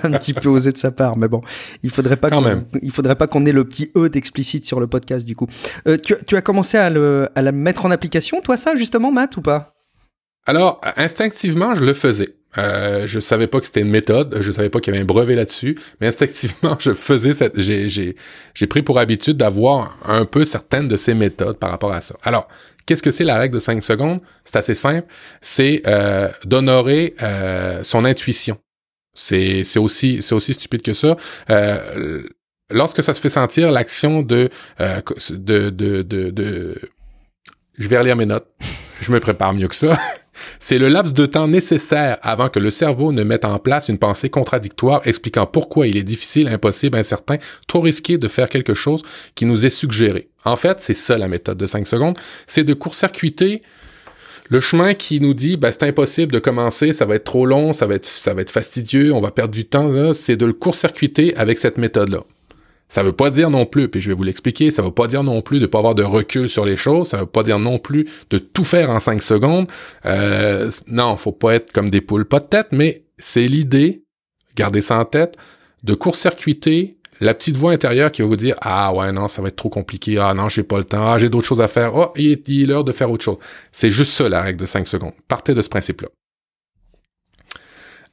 un 0.03 0.11
petit 0.11 0.33
peu 0.33 0.49
osé 0.49 0.71
de 0.71 0.77
sa 0.77 0.91
part, 0.91 1.17
mais 1.17 1.27
bon, 1.27 1.41
il 1.83 1.89
faudrait 1.89 2.17
pas 2.17 2.29
qu'on, 2.29 2.65
il 2.81 2.91
faudrait 2.91 3.15
pas 3.15 3.27
qu'on 3.27 3.45
ait 3.45 3.51
le 3.51 3.65
petit 3.65 3.91
e 3.95 4.09
d'explicite 4.09 4.65
sur 4.65 4.79
le 4.79 4.87
podcast 4.87 5.25
du 5.25 5.35
coup. 5.35 5.47
Euh, 5.87 5.97
tu, 5.97 6.15
tu, 6.25 6.35
as 6.35 6.41
commencé 6.41 6.77
à 6.77 6.89
le, 6.89 7.29
à 7.35 7.41
la 7.41 7.51
mettre 7.51 7.85
en 7.85 7.91
application, 7.91 8.41
toi 8.41 8.57
ça 8.57 8.75
justement, 8.75 9.11
Matt, 9.11 9.37
ou 9.37 9.41
pas? 9.41 9.73
Alors 10.45 10.81
instinctivement, 10.95 11.75
je 11.75 11.83
le 11.83 11.93
faisais. 11.93 12.37
Euh, 12.57 13.05
je 13.05 13.19
savais 13.19 13.47
pas 13.47 13.59
que 13.59 13.67
c'était 13.67 13.81
une 13.81 13.89
méthode, 13.89 14.37
je 14.41 14.51
savais 14.51 14.69
pas 14.69 14.79
qu'il 14.79 14.93
y 14.93 14.95
avait 14.95 15.03
un 15.03 15.05
brevet 15.05 15.35
là-dessus, 15.35 15.77
mais 15.99 16.07
instinctivement, 16.07 16.77
je 16.79 16.93
faisais 16.93 17.33
cette, 17.33 17.59
j'ai, 17.59 17.89
j'ai, 17.89 18.15
j'ai 18.53 18.67
pris 18.67 18.81
pour 18.81 18.99
habitude 18.99 19.37
d'avoir 19.37 19.99
un 20.05 20.25
peu 20.25 20.45
certaines 20.45 20.87
de 20.87 20.97
ces 20.97 21.13
méthodes 21.13 21.59
par 21.59 21.69
rapport 21.69 21.91
à 21.91 22.01
ça. 22.01 22.15
Alors, 22.23 22.47
qu'est-ce 22.85 23.03
que 23.03 23.11
c'est 23.11 23.25
la 23.25 23.37
règle 23.37 23.55
de 23.55 23.59
5 23.59 23.83
secondes? 23.83 24.21
C'est 24.43 24.55
assez 24.55 24.73
simple. 24.73 25.07
C'est 25.41 25.83
euh, 25.85 26.29
d'honorer 26.45 27.15
euh, 27.21 27.83
son 27.83 28.05
intuition. 28.05 28.57
C'est, 29.19 29.79
aussi, 29.79 30.19
aussi 30.31 30.53
stupide 30.53 30.83
que 30.83 30.93
ça. 30.93 31.17
Euh, 31.49 32.21
lorsque 32.69 33.01
ça 33.01 33.15
se 33.15 33.19
fait 33.19 33.29
sentir 33.29 33.71
l'action 33.71 34.21
de, 34.21 34.49
euh, 34.79 35.01
de, 35.31 35.71
de, 35.71 36.03
de, 36.03 36.29
de, 36.29 36.75
je 37.77 37.87
vais 37.87 37.97
relire 37.97 38.15
mes 38.15 38.27
notes. 38.27 38.47
Je 39.01 39.11
me 39.11 39.19
prépare 39.19 39.53
mieux 39.53 39.67
que 39.67 39.75
ça. 39.75 39.99
C'est 40.59 40.77
le 40.77 40.87
laps 40.87 41.15
de 41.15 41.25
temps 41.25 41.47
nécessaire 41.47 42.17
avant 42.21 42.49
que 42.49 42.59
le 42.59 42.69
cerveau 42.69 43.11
ne 43.11 43.23
mette 43.23 43.43
en 43.43 43.57
place 43.57 43.89
une 43.89 43.97
pensée 43.97 44.29
contradictoire 44.29 45.01
expliquant 45.05 45.47
pourquoi 45.47 45.87
il 45.87 45.97
est 45.97 46.03
difficile, 46.03 46.47
impossible, 46.47 46.95
incertain, 46.95 47.37
trop 47.67 47.81
risqué 47.81 48.19
de 48.19 48.27
faire 48.27 48.49
quelque 48.49 48.75
chose 48.75 49.01
qui 49.33 49.45
nous 49.45 49.65
est 49.65 49.71
suggéré. 49.71 50.29
En 50.45 50.55
fait, 50.55 50.79
c'est 50.79 50.93
ça 50.93 51.17
la 51.17 51.27
méthode 51.27 51.57
de 51.57 51.65
5 51.65 51.87
secondes, 51.87 52.17
c'est 52.45 52.63
de 52.63 52.75
court-circuiter 52.75 53.63
le 54.49 54.59
chemin 54.59 54.93
qui 54.93 55.19
nous 55.19 55.33
dit 55.33 55.57
ben, 55.57 55.71
c'est 55.71 55.83
impossible 55.83 56.31
de 56.31 56.39
commencer, 56.39 56.93
ça 56.93 57.05
va 57.05 57.15
être 57.15 57.23
trop 57.23 57.45
long, 57.45 57.73
ça 57.73 57.85
va 57.85 57.95
être 57.95 58.05
ça 58.05 58.33
va 58.33 58.41
être 58.41 58.51
fastidieux, 58.51 59.13
on 59.13 59.21
va 59.21 59.31
perdre 59.31 59.53
du 59.53 59.65
temps, 59.65 60.13
c'est 60.13 60.35
de 60.35 60.45
le 60.45 60.53
court-circuiter 60.53 61.35
avec 61.35 61.57
cette 61.57 61.77
méthode-là. 61.77 62.23
Ça 62.89 63.03
veut 63.03 63.11
pas 63.11 63.29
dire 63.29 63.49
non 63.49 63.65
plus, 63.65 63.89
puis 63.89 63.99
je 63.99 64.09
vais 64.09 64.15
vous 64.15 64.23
l'expliquer, 64.23 64.71
ça 64.71 64.81
veut 64.81 64.91
pas 64.91 65.07
dire 65.07 65.23
non 65.23 65.41
plus 65.41 65.59
de 65.59 65.65
pas 65.65 65.79
avoir 65.79 65.93
de 65.93 66.03
recul 66.03 66.47
sur 66.47 66.65
les 66.65 66.77
choses, 66.77 67.09
ça 67.09 67.17
veut 67.17 67.25
pas 67.25 67.43
dire 67.43 67.59
non 67.59 67.79
plus 67.79 68.07
de 68.29 68.37
tout 68.37 68.63
faire 68.63 68.89
en 68.89 68.99
cinq 68.99 69.21
secondes. 69.21 69.67
Euh, 70.05 70.71
non, 70.87 71.17
faut 71.17 71.33
pas 71.33 71.55
être 71.55 71.73
comme 71.73 71.89
des 71.89 71.99
poules 71.99 72.25
pas 72.25 72.39
de 72.39 72.45
tête, 72.45 72.67
mais 72.71 73.03
c'est 73.17 73.47
l'idée, 73.47 74.03
gardez 74.55 74.81
ça 74.81 74.99
en 74.99 75.05
tête, 75.05 75.35
de 75.83 75.93
court-circuiter 75.95 76.96
la 77.19 77.33
petite 77.33 77.57
voix 77.57 77.71
intérieure 77.71 78.11
qui 78.11 78.21
va 78.21 78.27
vous 78.27 78.35
dire 78.35 78.55
ah 78.61 78.93
ouais 78.93 79.11
non 79.11 79.27
ça 79.27 79.41
va 79.41 79.49
être 79.49 79.55
trop 79.55 79.69
compliqué 79.69 80.17
ah 80.17 80.33
non 80.33 80.49
j'ai 80.49 80.63
pas 80.63 80.77
le 80.77 80.83
temps 80.83 81.13
ah 81.13 81.19
j'ai 81.19 81.29
d'autres 81.29 81.47
choses 81.47 81.61
à 81.61 81.67
faire 81.67 81.95
oh 81.95 82.11
il 82.15 82.31
est, 82.31 82.47
il 82.47 82.63
est 82.63 82.65
l'heure 82.65 82.83
de 82.83 82.91
faire 82.91 83.11
autre 83.11 83.23
chose 83.23 83.37
c'est 83.71 83.91
juste 83.91 84.13
ça 84.13 84.29
la 84.29 84.41
règle 84.41 84.59
de 84.59 84.65
5 84.65 84.87
secondes 84.87 85.13
partez 85.27 85.53
de 85.53 85.61
ce 85.61 85.69
principe 85.69 86.01
là 86.01 86.09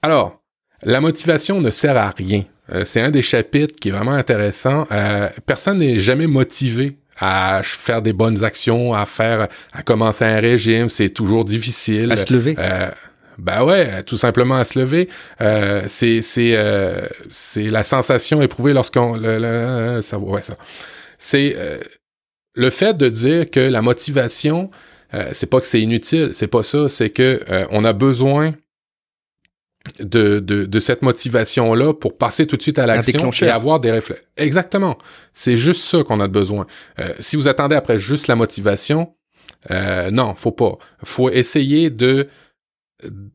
alors 0.02 0.40
la 0.82 1.00
motivation 1.00 1.60
ne 1.60 1.70
sert 1.70 1.96
à 1.96 2.10
rien 2.10 2.44
euh, 2.72 2.84
c'est 2.84 3.00
un 3.00 3.10
des 3.10 3.22
chapitres 3.22 3.74
qui 3.78 3.88
est 3.88 3.92
vraiment 3.92 4.12
intéressant. 4.12 4.86
Euh, 4.90 5.28
personne 5.46 5.78
n'est 5.78 5.98
jamais 5.98 6.26
motivé 6.26 6.96
à 7.18 7.60
faire 7.62 8.02
des 8.02 8.12
bonnes 8.12 8.42
actions, 8.42 8.94
à 8.94 9.06
faire, 9.06 9.48
à 9.72 9.82
commencer 9.82 10.24
un 10.24 10.40
régime. 10.40 10.88
C'est 10.88 11.10
toujours 11.10 11.44
difficile. 11.44 12.10
À 12.10 12.16
se 12.16 12.32
lever. 12.32 12.56
Euh, 12.58 12.90
ben 13.38 13.64
ouais, 13.64 14.02
tout 14.04 14.16
simplement 14.16 14.56
à 14.56 14.64
se 14.64 14.78
lever. 14.78 15.08
Euh, 15.40 15.82
c'est 15.86 16.22
c'est 16.22 16.58
c'est 17.30 17.70
la 17.70 17.84
sensation 17.84 18.42
éprouvée 18.42 18.72
lorsqu'on 18.72 19.16
le, 19.16 20.00
ça 20.02 20.18
ouais 20.18 20.42
ça. 20.42 20.56
C'est 21.18 21.56
le 22.54 22.70
fait 22.70 22.96
de 22.96 23.08
dire 23.08 23.50
que 23.50 23.60
la 23.60 23.82
motivation, 23.82 24.70
c'est 25.32 25.48
pas 25.48 25.60
que 25.60 25.66
c'est 25.66 25.80
inutile, 25.80 26.30
c'est 26.32 26.48
pas 26.48 26.62
ça, 26.62 26.88
c'est 26.88 27.10
que 27.10 27.40
on 27.70 27.84
a 27.84 27.92
besoin 27.92 28.54
de, 30.00 30.38
de, 30.40 30.64
de 30.64 30.80
cette 30.80 31.02
motivation-là 31.02 31.92
pour 31.94 32.16
passer 32.16 32.46
tout 32.46 32.56
de 32.56 32.62
suite 32.62 32.78
à 32.78 32.86
l'action 32.86 33.30
et 33.30 33.48
avoir 33.48 33.80
des 33.80 33.90
réflexes. 33.90 34.24
Exactement. 34.36 34.96
C'est 35.32 35.56
juste 35.56 35.82
ça 35.82 36.02
qu'on 36.02 36.20
a 36.20 36.28
besoin. 36.28 36.66
Euh, 36.98 37.12
si 37.20 37.36
vous 37.36 37.48
attendez 37.48 37.76
après 37.76 37.98
juste 37.98 38.26
la 38.28 38.36
motivation, 38.36 39.14
euh, 39.70 40.10
non, 40.10 40.34
faut 40.34 40.52
pas. 40.52 40.78
Faut 41.04 41.30
essayer 41.30 41.90
de 41.90 42.28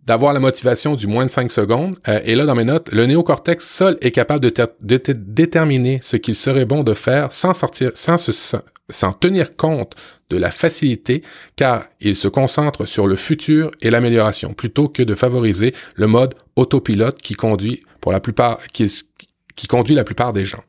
d'avoir 0.06 0.34
la 0.34 0.40
motivation 0.40 0.96
du 0.96 1.08
moins 1.08 1.26
de 1.26 1.32
5 1.32 1.52
secondes. 1.52 1.96
Euh, 2.08 2.20
et 2.24 2.36
là, 2.36 2.46
dans 2.46 2.56
mes 2.56 2.64
notes, 2.64 2.92
le 2.92 3.06
néocortex 3.06 3.66
seul 3.66 3.98
est 4.02 4.12
capable 4.12 4.44
de, 4.44 4.54
de 4.82 5.14
déterminer 5.14 6.00
ce 6.02 6.18
qu'il 6.18 6.36
serait 6.36 6.66
bon 6.66 6.84
de 6.84 6.94
faire 6.94 7.32
sans 7.34 7.54
sortir, 7.54 7.92
sans, 7.96 8.18
sans 8.90 9.14
tenir 9.14 9.56
compte 9.56 9.96
de 10.30 10.38
la 10.38 10.52
facilité, 10.52 11.24
car 11.56 11.86
il 12.00 12.16
se 12.16 12.28
concentre 12.28 12.86
sur 12.86 13.08
le 13.08 13.16
futur 13.16 13.72
et 13.82 13.90
l'amélioration, 13.90 14.54
plutôt 14.54 14.88
que 14.88 15.04
de 15.04 15.16
favoriser 15.16 15.74
le 15.96 16.08
mode 16.08 16.36
autopilote 16.56 17.20
qui 17.20 17.34
conduit 17.34 17.84
pour 18.02 18.12
la 18.12 18.20
plupart, 18.20 18.60
qui, 18.68 18.88
qui 19.56 19.68
conduit 19.68 19.96
la 19.96 20.04
plupart 20.04 20.34
des 20.34 20.46
gens. 20.46 20.64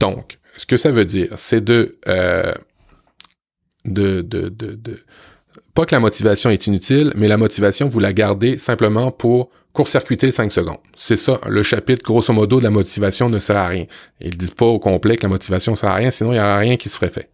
donc, 0.00 0.38
ce 0.56 0.66
que 0.66 0.76
ça 0.76 0.90
veut 0.90 1.04
dire, 1.04 1.32
c'est 1.36 1.62
de, 1.62 1.98
euh, 2.08 2.52
de, 3.84 4.22
de 4.22 4.48
pas 5.78 5.86
que 5.86 5.94
la 5.94 6.00
motivation 6.00 6.50
est 6.50 6.66
inutile, 6.66 7.12
mais 7.14 7.28
la 7.28 7.36
motivation, 7.36 7.86
vous 7.88 8.00
la 8.00 8.12
gardez 8.12 8.58
simplement 8.58 9.12
pour 9.12 9.48
court-circuiter 9.72 10.32
5 10.32 10.50
secondes. 10.50 10.78
C'est 10.96 11.16
ça, 11.16 11.38
le 11.46 11.62
chapitre, 11.62 12.02
grosso 12.02 12.32
modo, 12.32 12.58
de 12.58 12.64
la 12.64 12.70
motivation 12.70 13.28
ne 13.28 13.38
sert 13.38 13.58
à 13.58 13.68
rien. 13.68 13.86
Ils 14.20 14.36
disent 14.36 14.50
pas 14.50 14.66
au 14.66 14.80
complet 14.80 15.16
que 15.16 15.22
la 15.22 15.28
motivation 15.28 15.76
sert 15.76 15.90
à 15.90 15.94
rien, 15.94 16.10
sinon 16.10 16.32
il 16.32 16.34
n'y 16.34 16.40
a 16.40 16.58
rien 16.58 16.76
qui 16.76 16.88
se 16.88 16.96
ferait 16.96 17.12
fait. 17.12 17.28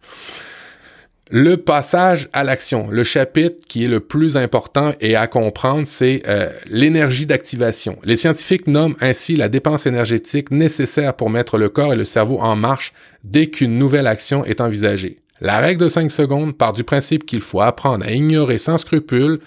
Le 1.31 1.57
passage 1.57 2.29
à 2.33 2.43
l'action, 2.43 2.87
le 2.91 3.03
chapitre 3.03 3.65
qui 3.67 3.83
est 3.83 3.87
le 3.87 3.99
plus 3.99 4.37
important 4.37 4.93
et 5.01 5.15
à 5.15 5.25
comprendre, 5.25 5.87
c'est 5.87 6.21
euh, 6.27 6.51
l'énergie 6.67 7.25
d'activation. 7.25 7.97
Les 8.03 8.15
scientifiques 8.15 8.67
nomment 8.67 8.95
ainsi 9.01 9.35
la 9.35 9.49
dépense 9.49 9.87
énergétique 9.87 10.51
nécessaire 10.51 11.15
pour 11.15 11.31
mettre 11.31 11.57
le 11.57 11.69
corps 11.69 11.93
et 11.93 11.97
le 11.97 12.05
cerveau 12.05 12.37
en 12.39 12.55
marche 12.55 12.93
dès 13.23 13.47
qu'une 13.47 13.79
nouvelle 13.79 14.05
action 14.05 14.45
est 14.45 14.61
envisagée. 14.61 15.17
La 15.41 15.59
règle 15.59 15.81
de 15.81 15.89
5 15.89 16.11
secondes 16.11 16.57
part 16.57 16.73
du 16.73 16.83
principe 16.83 17.25
qu'il 17.25 17.41
faut 17.41 17.61
apprendre 17.61 18.05
à 18.05 18.11
ignorer 18.11 18.57
sans 18.57 18.77
scrupule 18.77 19.39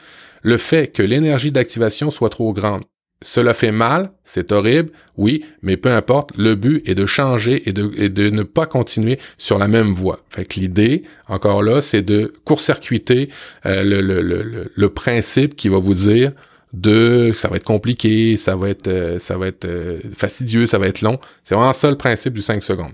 le 0.43 0.59
fait 0.59 0.89
que 0.89 1.03
l'énergie 1.03 1.53
d'activation 1.53 2.11
soit 2.11 2.31
trop 2.31 2.53
grande. 2.53 2.83
Cela 3.23 3.53
fait 3.53 3.73
mal, 3.73 4.13
c'est 4.25 4.53
horrible, 4.53 4.91
oui, 5.17 5.45
mais 5.61 5.77
peu 5.77 5.91
importe, 5.91 6.37
le 6.37 6.55
but 6.55 6.89
est 6.89 6.95
de 6.95 7.05
changer 7.05 7.69
et 7.69 7.73
de, 7.73 8.31
ne 8.31 8.43
pas 8.45 8.67
continuer 8.67 9.19
sur 9.39 9.59
la 9.59 9.67
même 9.67 9.93
voie. 9.93 10.21
Fait 10.31 10.45
que 10.45 10.61
l'idée, 10.61 11.03
encore 11.27 11.65
là, 11.65 11.83
c'est 11.83 12.03
de 12.03 12.33
court-circuiter 12.45 13.29
euh, 13.67 14.71
le, 14.73 14.89
principe 14.89 15.57
qui 15.57 15.69
va 15.69 15.79
vous 15.79 15.95
dire 15.95 16.31
de 16.73 17.33
ça 17.37 17.49
va 17.49 17.57
être 17.57 17.65
compliqué, 17.65 18.37
ça 18.37 18.55
va 18.55 18.69
être 18.69 18.89
euh, 18.89 19.19
ça 19.19 19.37
va 19.39 19.49
être 19.49 19.65
euh, 19.65 20.01
fastidieux, 20.15 20.67
ça 20.67 20.79
va 20.79 20.87
être 20.87 21.01
long. 21.01 21.19
C'est 21.43 21.57
vraiment 21.57 21.73
ça 21.73 21.91
le 21.91 21.97
principe 21.97 22.35
du 22.35 22.43
5 22.43 22.63
secondes. 22.63 22.93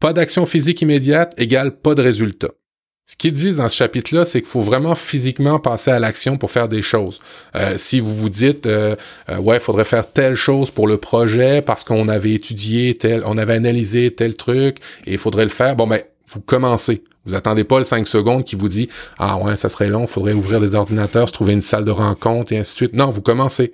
Pas 0.00 0.14
d'action 0.14 0.46
physique 0.46 0.80
immédiate 0.80 1.34
égale 1.36 1.76
pas 1.76 1.94
de 1.94 2.00
résultat. 2.00 2.48
Ce 3.06 3.16
qu'ils 3.16 3.32
disent 3.32 3.56
dans 3.56 3.68
ce 3.68 3.76
chapitre-là, 3.76 4.24
c'est 4.24 4.40
qu'il 4.40 4.48
faut 4.48 4.60
vraiment 4.62 4.94
physiquement 4.94 5.58
passer 5.58 5.90
à 5.90 5.98
l'action 5.98 6.38
pour 6.38 6.50
faire 6.50 6.68
des 6.68 6.80
choses. 6.80 7.20
Euh, 7.56 7.74
si 7.76 8.00
vous 8.00 8.14
vous 8.14 8.30
dites, 8.30 8.66
euh, 8.66 8.94
euh, 9.28 9.36
ouais, 9.38 9.56
il 9.56 9.60
faudrait 9.60 9.84
faire 9.84 10.10
telle 10.10 10.36
chose 10.36 10.70
pour 10.70 10.86
le 10.86 10.96
projet 10.96 11.60
parce 11.60 11.84
qu'on 11.84 12.08
avait 12.08 12.32
étudié 12.32 12.94
tel, 12.94 13.22
on 13.26 13.36
avait 13.36 13.54
analysé 13.54 14.10
tel 14.14 14.36
truc 14.36 14.76
et 15.06 15.12
il 15.12 15.18
faudrait 15.18 15.42
le 15.42 15.50
faire, 15.50 15.76
bon 15.76 15.86
ben, 15.86 16.00
vous 16.28 16.40
commencez. 16.40 17.02
Vous 17.26 17.34
attendez 17.34 17.64
pas 17.64 17.78
le 17.78 17.84
5 17.84 18.08
secondes 18.08 18.44
qui 18.44 18.56
vous 18.56 18.68
dit, 18.68 18.88
ah 19.18 19.36
ouais, 19.36 19.56
ça 19.56 19.68
serait 19.68 19.88
long, 19.88 20.02
il 20.02 20.08
faudrait 20.08 20.32
ouvrir 20.32 20.60
des 20.60 20.74
ordinateurs, 20.76 21.28
se 21.28 21.34
trouver 21.34 21.52
une 21.52 21.60
salle 21.60 21.84
de 21.84 21.90
rencontre 21.90 22.52
et 22.52 22.58
ainsi 22.58 22.72
de 22.72 22.76
suite. 22.76 22.94
Non, 22.94 23.10
vous 23.10 23.22
commencez. 23.22 23.72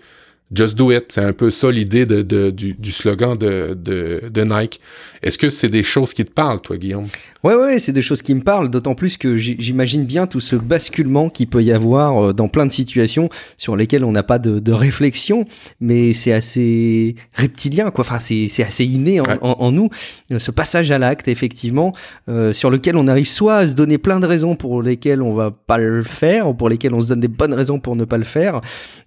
Just 0.55 0.77
do 0.77 0.93
it. 0.93 1.07
C'est 1.09 1.25
un 1.25 1.33
peu 1.33 1.51
ça 1.51 1.71
l'idée 1.71 2.07
de, 2.07 2.23
de, 2.23 2.51
du, 2.51 2.75
du, 2.75 2.93
slogan 2.93 3.37
de, 3.37 3.75
de, 3.75 4.23
de 4.31 4.45
Nike. 4.45 4.81
Est-ce 5.23 5.39
que 5.39 5.51
c'est 5.51 5.69
des 5.69 5.83
choses 5.83 6.15
qui 6.15 6.25
te 6.25 6.31
parlent, 6.31 6.61
toi, 6.61 6.77
Guillaume? 6.77 7.07
Ouais, 7.43 7.55
ouais, 7.55 7.79
c'est 7.79 7.93
des 7.93 8.03
choses 8.03 8.23
qui 8.23 8.35
me 8.35 8.43
parlent, 8.43 8.71
d'autant 8.71 8.95
plus 8.95 9.17
que 9.17 9.37
j'imagine 9.37 10.05
bien 10.05 10.27
tout 10.27 10.41
ce 10.41 10.57
basculement 10.57 11.31
qu'il 11.31 11.47
peut 11.49 11.63
y 11.63 11.73
avoir 11.73 12.19
euh, 12.27 12.33
dans 12.33 12.49
plein 12.49 12.67
de 12.67 12.73
situations 12.73 13.29
sur 13.57 13.77
lesquelles 13.77 14.05
on 14.05 14.13
n'a 14.13 14.23
pas 14.23 14.39
de, 14.39 14.59
de, 14.59 14.73
réflexion, 14.73 15.45
mais 15.81 16.13
c'est 16.13 16.33
assez 16.33 17.15
reptilien, 17.35 17.91
quoi. 17.91 18.03
Enfin, 18.03 18.19
c'est 18.19 18.63
assez 18.63 18.85
inné 18.85 19.21
en, 19.21 19.25
en, 19.43 19.73
nous. 19.73 19.91
Ce 20.37 20.51
passage 20.51 20.91
à 20.91 20.99
l'acte, 20.99 21.29
effectivement, 21.29 21.93
euh, 22.29 22.53
sur 22.53 22.71
lequel 22.71 22.97
on 22.97 23.09
arrive 23.09 23.29
soit 23.29 23.57
à 23.57 23.67
se 23.67 23.75
donner 23.75 23.99
plein 23.99 24.21
de 24.21 24.27
raisons 24.27 24.55
pour 24.57 24.83
lesquelles 24.83 25.23
on 25.23 25.33
va 25.35 25.51
pas 25.51 25.79
le 25.79 26.03
faire, 26.03 26.49
ou 26.49 26.55
pour 26.55 26.69
lesquelles 26.69 26.95
on 26.95 27.01
se 27.01 27.07
donne 27.07 27.21
des 27.21 27.29
bonnes 27.29 27.55
raisons 27.55 27.79
pour 27.79 27.97
ne 27.97 28.05
pas 28.05 28.19
le 28.19 28.25
faire. 28.25 28.61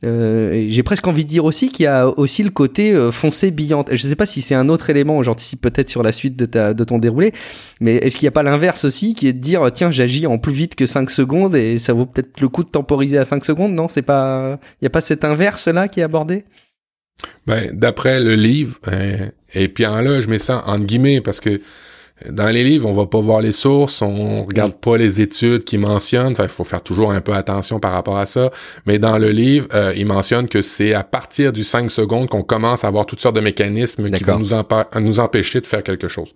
Euh, 0.04 0.66
J'ai 0.70 0.84
presque 0.84 1.08
envie 1.08 1.26
dire 1.30 1.46
aussi 1.46 1.72
qu'il 1.72 1.86
y 1.86 1.88
a 1.88 2.08
aussi 2.08 2.44
le 2.44 2.50
côté 2.50 2.94
euh, 2.94 3.12
foncé 3.12 3.52
billante. 3.52 3.88
Je 3.92 4.08
sais 4.08 4.16
pas 4.16 4.26
si 4.26 4.42
c'est 4.42 4.56
un 4.56 4.70
autre 4.70 4.90
élément, 4.90 5.22
j'anticipe 5.24 5.62
peut-être 5.62 5.90
sur 5.90 6.04
la 6.04 6.12
suite 6.12 6.36
de, 6.36 6.46
ta, 6.46 6.74
de 6.74 6.84
ton 6.84 6.98
déroulé, 6.98 7.34
mais 7.80 7.96
est-ce 7.96 8.18
qu'il 8.18 8.26
n'y 8.26 8.30
a 8.30 8.32
pas 8.32 8.44
l'inverse 8.44 8.86
aussi 8.86 9.14
qui 9.14 9.28
est 9.28 9.34
de 9.34 9.40
dire 9.40 9.66
tiens 9.74 9.92
j'agis 9.92 10.28
en 10.28 10.38
plus 10.38 10.54
vite 10.54 10.76
que 10.76 10.86
5 10.86 11.10
secondes 11.10 11.56
et 11.56 11.80
ça 11.80 11.94
vaut 11.94 12.06
peut-être 12.06 12.42
le 12.42 12.50
coup 12.50 12.64
de 12.64 12.70
temporiser 12.70 13.18
à 13.18 13.26
5 13.26 13.46
secondes, 13.46 13.74
non? 13.74 13.88
C'est 13.88 14.02
pas 14.02 14.60
il 14.82 14.86
y 14.86 14.88
a 14.88 14.90
pas 14.90 15.02
cet 15.02 15.24
inverse 15.24 15.68
là 15.68 15.88
qui 15.88 16.00
est 16.00 16.04
abordé? 16.04 16.46
Ben, 17.48 17.70
d'après 17.74 18.20
le 18.20 18.36
livre, 18.36 18.80
ben, 18.86 19.32
et 19.54 19.68
puis 19.68 19.86
en 19.86 20.02
là, 20.02 20.22
je 20.22 20.28
mets 20.28 20.40
ça 20.40 20.64
en 20.68 20.80
guillemets 20.80 21.22
parce 21.22 21.40
que 21.40 21.62
dans 22.28 22.50
les 22.50 22.64
livres, 22.64 22.88
on 22.88 22.94
va 22.94 23.06
pas 23.06 23.20
voir 23.20 23.42
les 23.42 23.52
sources, 23.52 24.02
on 24.02 24.44
regarde 24.44 24.74
pas 24.74 24.98
les 24.98 25.22
études 25.22 25.64
qui 25.64 25.78
mentionnent. 25.78 26.34
Enfin, 26.34 26.44
il 26.44 26.50
faut 26.50 26.64
faire 26.64 26.82
toujours 26.82 27.12
un 27.12 27.22
peu 27.22 27.34
attention 27.34 27.80
par 27.80 27.94
rapport 27.94 28.18
à 28.18 28.26
ça. 28.26 28.52
Mais 28.86 29.00
dans 29.00 29.18
le 29.18 29.30
livre, 29.30 29.68
euh, 29.74 29.94
il 29.96 30.06
mentionne 30.06 30.48
que 30.48 30.62
c'est 30.62 30.94
à 30.94 31.04
partir 31.04 31.54
du 31.54 31.64
5 31.64 31.90
secondes 31.90 32.28
qu'on 32.28 32.44
commence 32.44 32.84
à 32.84 32.88
avoir 32.88 33.06
toutes 33.06 33.22
sortes 33.22 33.36
de 33.36 33.42
mécanismes 33.42 34.10
qui 34.12 34.24
vont 34.24 34.40
nous, 34.40 35.02
nous 35.02 35.20
empêcher 35.20 35.62
de 35.62 35.68
faire 35.68 35.84
quelque 35.84 36.10
chose. 36.10 36.34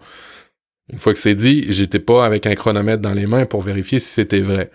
Une 0.91 0.99
fois 0.99 1.13
que 1.13 1.19
c'est 1.19 1.35
dit, 1.35 1.65
j'étais 1.69 1.99
pas 1.99 2.25
avec 2.25 2.45
un 2.45 2.55
chronomètre 2.55 3.01
dans 3.01 3.13
les 3.13 3.25
mains 3.25 3.45
pour 3.45 3.61
vérifier 3.61 3.99
si 3.99 4.09
c'était 4.09 4.41
vrai 4.41 4.69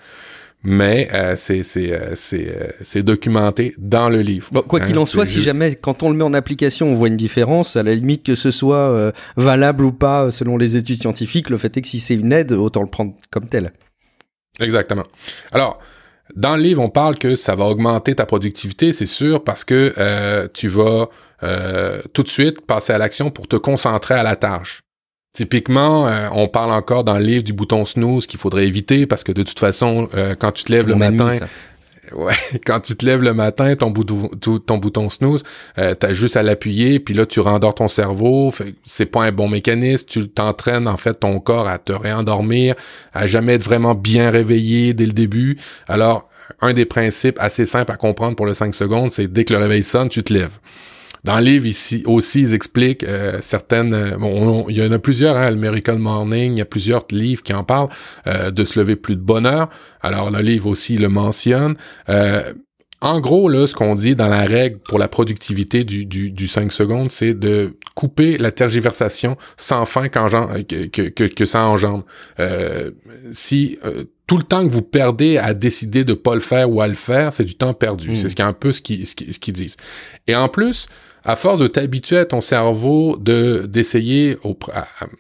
mais 0.65 1.09
euh, 1.13 1.35
c'est 1.37 1.63
c'est 1.63 1.93
euh, 1.93 2.15
c'est 2.15 2.49
euh, 2.49 2.71
c'est 2.81 3.03
documenté 3.03 3.75
dans 3.79 4.09
le 4.09 4.21
livre. 4.23 4.49
Bon, 4.53 4.63
quoi 4.63 4.81
qu'il 4.81 4.97
hein, 4.97 5.03
en 5.03 5.07
soit, 5.07 5.25
si 5.25 5.43
jamais 5.43 5.77
quand 5.77 6.03
on 6.03 6.11
le 6.11 6.17
met 6.17 6.25
en 6.25 6.35
application, 6.35 6.89
on 6.89 6.95
voit 6.95 7.09
une 7.09 7.17
différence, 7.17 7.77
à 7.77 7.83
la 7.83 7.95
limite 7.95 8.25
que 8.25 8.35
ce 8.35 8.51
soit 8.51 9.13
valable 9.37 9.85
ou 9.85 9.93
pas 9.93 10.31
selon 10.31 10.57
les 10.57 10.77
études 10.77 11.01
scientifiques, 11.01 11.51
le 11.51 11.59
fait 11.59 11.77
est 11.77 11.83
que 11.83 11.89
si 11.89 12.01
c'est 12.01 12.15
une 12.15 12.33
aide, 12.33 12.53
autant 12.53 12.83
le 12.83 12.89
prendre 12.89 13.15
comme 13.31 13.49
tel. 13.49 13.73
Exactement. 14.61 15.05
Alors, 15.53 15.79
dans 16.35 16.57
le 16.57 16.63
livre, 16.63 16.83
on 16.83 16.91
parle 16.91 17.15
que 17.15 17.37
ça 17.37 17.55
va 17.55 17.65
augmenter 17.65 18.17
ta 18.17 18.27
productivité, 18.27 18.93
c'est 18.93 19.07
sûr, 19.07 19.45
parce 19.45 19.65
que 19.65 20.49
tu 20.55 20.67
vas 20.69 21.09
tout 22.13 22.23
de 22.25 22.29
suite 22.29 22.63
passer 22.63 22.93
à 22.93 22.99
l'action 22.99 23.31
pour 23.31 23.47
te 23.47 23.57
concentrer 23.57 24.15
à 24.15 24.25
la 24.25 24.35
tâche. 24.35 24.83
Typiquement, 25.33 26.09
euh, 26.09 26.29
on 26.33 26.49
parle 26.49 26.73
encore 26.73 27.05
dans 27.05 27.19
le 27.19 27.25
livre 27.25 27.45
du 27.45 27.53
bouton 27.53 27.85
snooze 27.85 28.27
qu'il 28.27 28.41
faudrait 28.41 28.67
éviter 28.67 29.07
parce 29.07 29.25
que 29.25 29.33
de 29.33 29.43
toute 29.43 29.59
façon, 29.59 30.09
euh, 30.15 30.35
quand 30.35 30.53
tu 30.53 30.65
te 30.65 30.73
lèves 30.73 30.89
le 30.89 30.97
matin, 30.97 31.39
ouais, 32.13 32.35
quand 32.65 32.81
tu 32.81 32.97
te 32.97 33.05
lèves 33.05 33.23
le 33.23 33.35
matin, 33.35 33.77
ton 33.77 33.91
bouton, 33.91 34.31
ton 34.67 34.79
bouton 34.79 35.11
snooze, 35.11 35.45
euh, 35.79 35.95
t'as 35.95 36.13
juste 36.13 36.37
à 36.37 36.43
l'appuyer, 36.43 36.99
puis 36.99 37.15
là 37.15 37.27
tu 37.27 37.41
rendors 37.41 37.75
ton 37.75 37.89
cerveau. 37.89 38.53
C'est 38.85 39.07
pas 39.07 39.25
un 39.25 39.33
bon 39.33 39.49
mécanisme. 39.49 40.07
Tu 40.09 40.29
t'entraînes 40.29 40.89
en 40.89 40.97
fait 40.97 41.15
ton 41.15 41.39
corps 41.41 41.69
à 41.69 41.79
te 41.79 41.93
réendormir, 41.93 42.75
à 43.13 43.27
jamais 43.27 43.55
être 43.55 43.65
vraiment 43.65 43.95
bien 43.95 44.31
réveillé 44.31 44.95
dès 44.95 45.07
le 45.07 45.13
début. 45.13 45.59
Alors, 45.89 46.29
un 46.61 46.73
des 46.73 46.87
principes 46.87 47.39
assez 47.39 47.67
simples 47.67 47.93
à 47.93 47.97
comprendre 47.97 48.35
pour 48.35 48.47
le 48.47 48.55
5 48.55 48.75
secondes, 48.75 49.13
c'est 49.13 49.29
dès 49.29 49.45
que 49.45 49.53
le 49.53 49.61
réveil 49.61 49.83
sonne, 49.83 50.09
tu 50.09 50.23
te 50.23 50.33
lèves. 50.33 50.59
Dans 51.29 51.41
le 51.41 51.45
livre 51.45 51.67
ici 51.67 52.03
aussi, 52.07 52.41
ils 52.41 52.55
expliquent 52.55 53.05
euh, 53.05 53.37
certaines. 53.43 53.93
Euh, 53.93 54.17
bon, 54.17 54.65
il 54.71 54.79
y 54.79 54.83
en 54.83 54.91
a 54.93 54.99
plusieurs, 54.99 55.37
hein, 55.37 55.51
Miracle 55.51 55.99
Morning, 55.99 56.55
il 56.55 56.59
y 56.59 56.63
a 56.63 56.65
plusieurs 56.65 57.05
livres 57.11 57.43
qui 57.43 57.53
en 57.53 57.65
parlent 57.65 57.91
euh, 58.27 58.51
de 58.51 58.65
se 58.65 58.81
lever 58.81 58.97
plus 58.97 59.15
de 59.15 59.21
bonne 59.21 59.45
heure. 59.45 59.69
Alors 60.01 60.31
le 60.31 60.41
livre 60.41 60.71
aussi 60.71 60.97
le 60.97 61.11
mentionne. 61.11 61.77
en 63.03 63.21
gros, 63.21 63.51
là, 63.51 63.67
ce 63.67 63.75
qu'on 63.75 63.95
dit 63.95 64.17
dans 64.17 64.29
la 64.29 64.47
règle 64.47 64.79
pour 64.79 64.99
la 64.99 65.07
productivité 65.07 65.85
du, 65.85 66.07
du, 66.07 66.31
du 66.31 66.49
5 66.49 66.73
secondes, 66.73 67.13
c'est 67.13 67.35
de 67.35 67.77
couper 67.95 68.39
la 68.39 68.51
tergiversation 68.51 69.37
sans 69.59 69.85
fin 69.85 70.09
que, 70.09 70.87
que, 70.87 71.25
que, 71.25 71.45
ça 71.45 71.67
engendre. 71.67 72.07
si 73.33 73.79
tout 74.29 74.37
le 74.37 74.43
temps 74.45 74.67
que 74.67 74.73
vous 74.73 74.83
perdez 74.83 75.39
à 75.39 75.55
décider 75.55 76.05
de 76.05 76.13
pas 76.13 76.35
le 76.35 76.41
faire 76.41 76.71
ou 76.71 76.81
à 76.81 76.87
le 76.87 76.95
faire, 76.95 77.33
c'est 77.33 77.45
du 77.45 77.55
temps 77.55 77.75
perdu. 77.75 78.11
Hmm. 78.11 78.15
C'est 78.15 78.29
ce 78.29 78.35
qui 78.35 78.43
est 78.43 78.47
un 78.47 78.53
peu 78.53 78.73
ce 78.73 78.83
qu'ils 78.83 79.07
ce 79.07 79.15
qui, 79.15 79.53
disent. 79.53 79.77
Et 80.27 80.37
en 80.37 80.49
plus, 80.49 80.87
à 81.25 81.37
force 81.37 81.59
de 81.59 81.67
t'habituer 81.67 82.19
à 82.19 82.25
ton 82.27 82.41
cerveau 82.41 83.17
de 83.17 83.67
d'essayer 83.69 84.39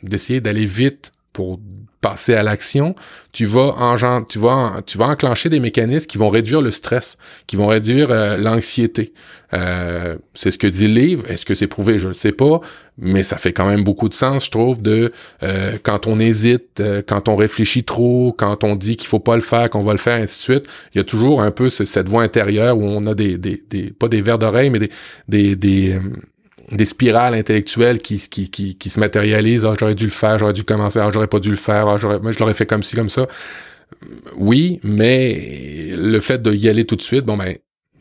d'essayer 0.02 0.40
d'aller 0.40 0.66
vite 0.66 1.12
pour 1.32 1.60
passer 2.00 2.34
à 2.34 2.42
l'action, 2.42 2.94
tu 3.32 3.44
vas 3.44 3.74
en, 3.76 4.22
tu 4.22 4.38
vas 4.38 4.82
tu 4.86 4.98
vas 4.98 5.06
enclencher 5.06 5.48
des 5.48 5.60
mécanismes 5.60 6.06
qui 6.06 6.18
vont 6.18 6.28
réduire 6.28 6.60
le 6.60 6.70
stress, 6.70 7.18
qui 7.46 7.56
vont 7.56 7.66
réduire 7.66 8.10
euh, 8.10 8.36
l'anxiété. 8.36 9.12
Euh, 9.54 10.16
c'est 10.34 10.50
ce 10.50 10.58
que 10.58 10.66
dit 10.66 10.86
le 10.86 10.94
livre. 10.94 11.30
Est-ce 11.30 11.44
que 11.44 11.54
c'est 11.54 11.66
prouvé? 11.66 11.98
Je 11.98 12.08
ne 12.08 12.12
sais 12.12 12.32
pas, 12.32 12.60
mais 12.98 13.22
ça 13.22 13.36
fait 13.36 13.52
quand 13.52 13.66
même 13.66 13.82
beaucoup 13.82 14.08
de 14.08 14.14
sens, 14.14 14.44
je 14.46 14.50
trouve, 14.50 14.82
de 14.82 15.12
euh, 15.42 15.78
quand 15.82 16.06
on 16.06 16.20
hésite, 16.20 16.82
quand 17.06 17.28
on 17.28 17.36
réfléchit 17.36 17.84
trop, 17.84 18.34
quand 18.36 18.62
on 18.62 18.76
dit 18.76 18.96
qu'il 18.96 19.08
faut 19.08 19.20
pas 19.20 19.36
le 19.36 19.42
faire, 19.42 19.68
qu'on 19.70 19.82
va 19.82 19.92
le 19.92 19.98
faire, 19.98 20.20
ainsi 20.20 20.38
de 20.38 20.42
suite. 20.42 20.64
Il 20.94 20.98
y 20.98 21.00
a 21.00 21.04
toujours 21.04 21.42
un 21.42 21.50
peu 21.50 21.68
cette 21.68 22.08
voix 22.08 22.22
intérieure 22.22 22.78
où 22.78 22.84
on 22.84 23.06
a 23.06 23.14
des, 23.14 23.38
des, 23.38 23.62
des 23.68 23.90
pas 23.90 24.08
des 24.08 24.20
vers 24.20 24.38
d'oreille, 24.38 24.70
mais 24.70 24.78
des 24.78 24.90
des, 25.28 25.56
des 25.56 25.98
des 26.72 26.84
spirales 26.84 27.34
intellectuelles 27.34 27.98
qui, 27.98 28.18
qui, 28.28 28.50
qui, 28.50 28.76
qui 28.76 28.90
se 28.90 29.00
matérialisent. 29.00 29.64
Ah, 29.64 29.74
j'aurais 29.78 29.94
dû 29.94 30.04
le 30.04 30.10
faire, 30.10 30.38
j'aurais 30.38 30.52
dû 30.52 30.64
commencer, 30.64 30.98
ah, 31.02 31.10
j'aurais 31.12 31.26
pas 31.26 31.40
dû 31.40 31.50
le 31.50 31.56
faire, 31.56 31.88
ah, 31.88 31.98
j'aurais, 31.98 32.18
moi, 32.20 32.32
je 32.32 32.38
l'aurais 32.38 32.54
fait 32.54 32.66
comme 32.66 32.82
ci, 32.82 32.96
comme 32.96 33.08
ça. 33.08 33.26
Oui, 34.36 34.80
mais 34.82 35.92
le 35.96 36.20
fait 36.20 36.40
de 36.42 36.52
y 36.52 36.68
aller 36.68 36.84
tout 36.84 36.96
de 36.96 37.02
suite, 37.02 37.24
bon 37.24 37.36
ben, 37.36 37.56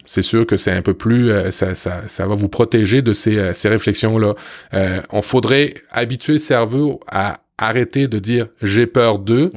c'est 0.06 0.22
sûr 0.22 0.46
que 0.46 0.58
c'est 0.58 0.72
un 0.72 0.82
peu 0.82 0.94
plus, 0.94 1.32
euh, 1.32 1.52
ça, 1.52 1.76
ça, 1.76 2.04
ça 2.08 2.28
va 2.28 2.36
vous 2.36 2.50
protéger 2.50 3.02
de 3.02 3.14
ces, 3.14 3.38
euh, 3.38 3.54
ces 3.54 3.70
réflexions-là. 3.70 4.36
Euh, 4.74 5.02
on 5.12 5.22
faudrait 5.22 5.74
habituer 5.92 6.34
le 6.34 6.40
cerveau 6.40 7.00
à 7.08 7.42
arrêter 7.58 8.08
de 8.08 8.20
dire 8.20 8.48
j'ai 8.62 8.88
peur 8.88 9.20
d'eux. 9.20 9.52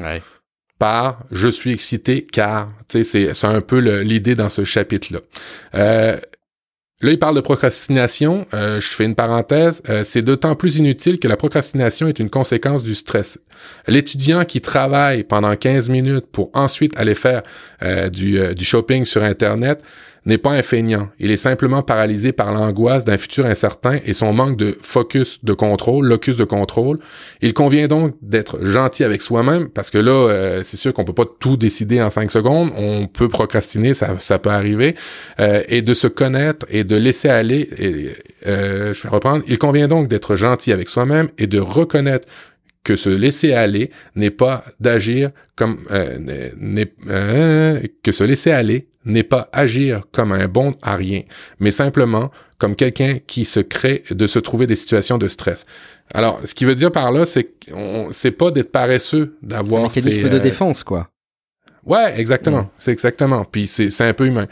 par 0.79 1.21
je 1.31 1.49
suis 1.49 1.71
excité 1.73 2.27
car 2.27 2.69
tu 2.89 3.05
sais 3.05 3.35
c'est 3.35 3.47
un 3.47 3.61
peu 3.61 3.79
l'idée 4.01 4.35
dans 4.35 4.49
ce 4.49 4.65
chapitre 4.65 5.13
là 5.13 5.21
euh, 5.75 6.17
Là, 7.03 7.13
il 7.13 7.19
parle 7.19 7.35
de 7.35 7.41
procrastination. 7.41 8.47
Euh, 8.53 8.79
je 8.79 8.89
fais 8.89 9.05
une 9.05 9.15
parenthèse. 9.15 9.81
Euh, 9.89 10.05
c'est 10.05 10.21
d'autant 10.21 10.55
plus 10.55 10.77
inutile 10.77 11.19
que 11.19 11.29
la 11.29 11.37
procrastination 11.37 12.09
est 12.09 12.19
une 12.19 12.29
conséquence 12.29 12.83
du 12.83 12.95
stress. 12.95 13.39
L'étudiant 13.87 14.45
qui 14.45 14.61
travaille 14.61 15.25
pendant 15.25 15.57
15 15.57 15.89
minutes 15.89 16.27
pour 16.31 16.51
ensuite 16.53 16.93
aller 16.99 17.15
faire 17.15 17.43
euh, 17.83 18.11
du, 18.11 18.55
du 18.55 18.65
shopping 18.65 19.07
sur 19.07 19.25
Internet 19.25 19.83
n'est 20.27 20.39
pas 20.39 20.51
un 20.51 20.62
feignant. 20.62 21.09
Il 21.18 21.31
est 21.31 21.37
simplement 21.37 21.83
paralysé 21.83 22.33
par 22.33 22.53
l'angoisse 22.53 23.05
d'un 23.05 23.16
futur 23.16 23.47
incertain 23.47 23.99
et 24.05 24.12
son 24.12 24.33
manque 24.33 24.57
de 24.57 24.77
focus 24.81 25.45
de 25.45 25.53
contrôle, 25.53 26.07
locus 26.07 26.37
de 26.37 26.45
contrôle. 26.45 26.99
Il 27.41 27.55
convient 27.55 27.87
donc 27.87 28.14
d'être 28.21 28.64
gentil 28.64 29.05
avec 29.05 29.23
soi-même 29.23 29.68
parce 29.68 29.91
que 29.91 29.99
là, 29.99 30.12
euh, 30.12 30.61
c'est 30.62 30.77
sûr 30.77 30.93
qu'on 30.93 31.05
peut 31.05 31.14
pas 31.14 31.27
tout 31.39 31.57
décider 31.57 32.03
en 32.03 32.11
cinq 32.11 32.31
secondes. 32.31 32.71
On 32.77 33.07
peut 33.07 33.29
procrastiner, 33.29 33.95
ça, 33.95 34.16
ça 34.21 34.39
peut 34.39 34.51
arriver, 34.51 34.95
euh, 35.41 35.62
et 35.68 35.83
de 35.83 35.95
se 35.95 36.07
connaître 36.07 36.66
et 36.68 36.85
de 36.85 36.97
laisser 36.97 37.29
aller. 37.29 37.71
Euh, 38.47 38.93
je 38.93 39.03
vais 39.03 39.09
reprendre. 39.09 39.43
Il 39.47 39.59
convient 39.59 39.89
donc 39.89 40.09
d'être 40.09 40.37
gentil 40.37 40.73
avec 40.73 40.89
soi-même 40.89 41.29
et 41.39 41.47
de 41.47 41.59
reconnaître 41.59 42.29
que 42.83 42.97
se 42.97 43.11
laisser 43.11 43.53
aller 43.53 43.91
n'est 44.16 44.31
pas 44.31 44.64
d'agir 44.81 45.31
comme 45.55 45.79
n'est, 46.59 46.93
euh, 47.09 47.81
que 48.03 48.12
se 48.12 48.25
laisser 48.25 48.51
aller 48.51 48.89
n'est 49.05 49.23
pas 49.23 49.49
agir 49.53 50.03
comme 50.13 50.33
un 50.33 50.47
bon 50.47 50.75
à 50.83 50.97
rien, 50.97 51.23
mais 51.59 51.71
simplement 51.71 52.31
comme 52.59 52.77
quelqu'un 52.77 53.19
qui 53.27 53.45
se 53.45 53.61
crée 53.61 54.05
de 54.11 54.27
se 54.27 54.39
trouver 54.39 54.67
des 54.67 54.77
situations 54.77 55.17
de 55.17 55.29
stress. 55.29 55.65
Alors, 56.13 56.41
ce 56.45 56.55
qui 56.55 56.65
veut 56.65 56.75
dire 56.75 56.93
par 56.93 57.11
là, 57.11 57.25
c'est 57.25 57.45
qu'on 57.45 58.09
c'est 58.11 58.33
pas 58.33 58.51
d'être 58.51 58.71
paresseux, 58.71 59.37
d'avoir 59.43 59.83
un 59.83 59.87
mécanisme 59.87 60.29
de 60.29 60.37
euh, 60.37 60.41
défense, 60.41 60.85
quoi. 60.85 61.09
Ouais, 61.87 62.21
exactement. 62.21 62.71
C'est 62.77 62.93
exactement. 62.93 63.45
Puis 63.45 63.67
c'est 63.67 63.89
c'est 63.89 64.05
un 64.05 64.13
peu 64.13 64.27
humain. 64.27 64.47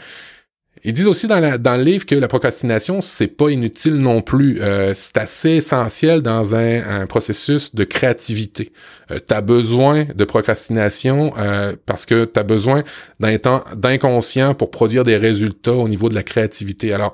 Ils 0.83 0.93
disent 0.93 1.07
aussi 1.07 1.27
dans, 1.27 1.39
le 1.39 1.83
livre 1.83 2.05
que 2.05 2.15
la 2.15 2.27
procrastination, 2.27 3.01
c'est 3.01 3.27
pas 3.27 3.49
inutile 3.49 3.95
non 3.95 4.21
plus. 4.21 4.61
Euh, 4.61 4.93
c'est 4.95 5.17
assez 5.17 5.49
essentiel 5.51 6.21
dans 6.21 6.55
un, 6.55 7.05
processus 7.07 7.75
de 7.75 7.83
créativité. 7.83 8.71
Euh, 9.11 9.19
tu 9.25 9.33
as 9.33 9.41
besoin 9.41 10.05
de 10.15 10.23
procrastination 10.25 11.33
euh, 11.37 11.75
parce 11.85 12.05
que 12.05 12.25
tu 12.25 12.39
as 12.39 12.43
besoin 12.43 12.83
d'un 13.19 13.37
temps 13.37 13.63
d'inconscient 13.75 14.53
pour 14.55 14.71
produire 14.71 15.03
des 15.03 15.17
résultats 15.17 15.73
au 15.73 15.89
niveau 15.89 16.09
de 16.09 16.15
la 16.15 16.23
créativité. 16.23 16.93
Alors, 16.93 17.13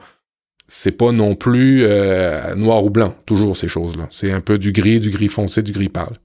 c'est 0.68 0.91
pas 0.91 1.11
non 1.11 1.36
plus 1.36 1.84
euh, 1.84 2.55
noir 2.55 2.84
ou 2.84 2.89
blanc, 2.89 3.13
toujours 3.26 3.55
ces 3.55 3.68
choses-là. 3.68 4.07
C'est 4.11 4.32
un 4.32 4.41
peu 4.41 4.57
du 4.57 4.72
gris, 4.72 4.99
du 4.99 5.09
gris 5.09 5.28
foncé, 5.28 5.61
du 5.61 5.72
gris 5.72 5.89
pâle. 5.89 6.18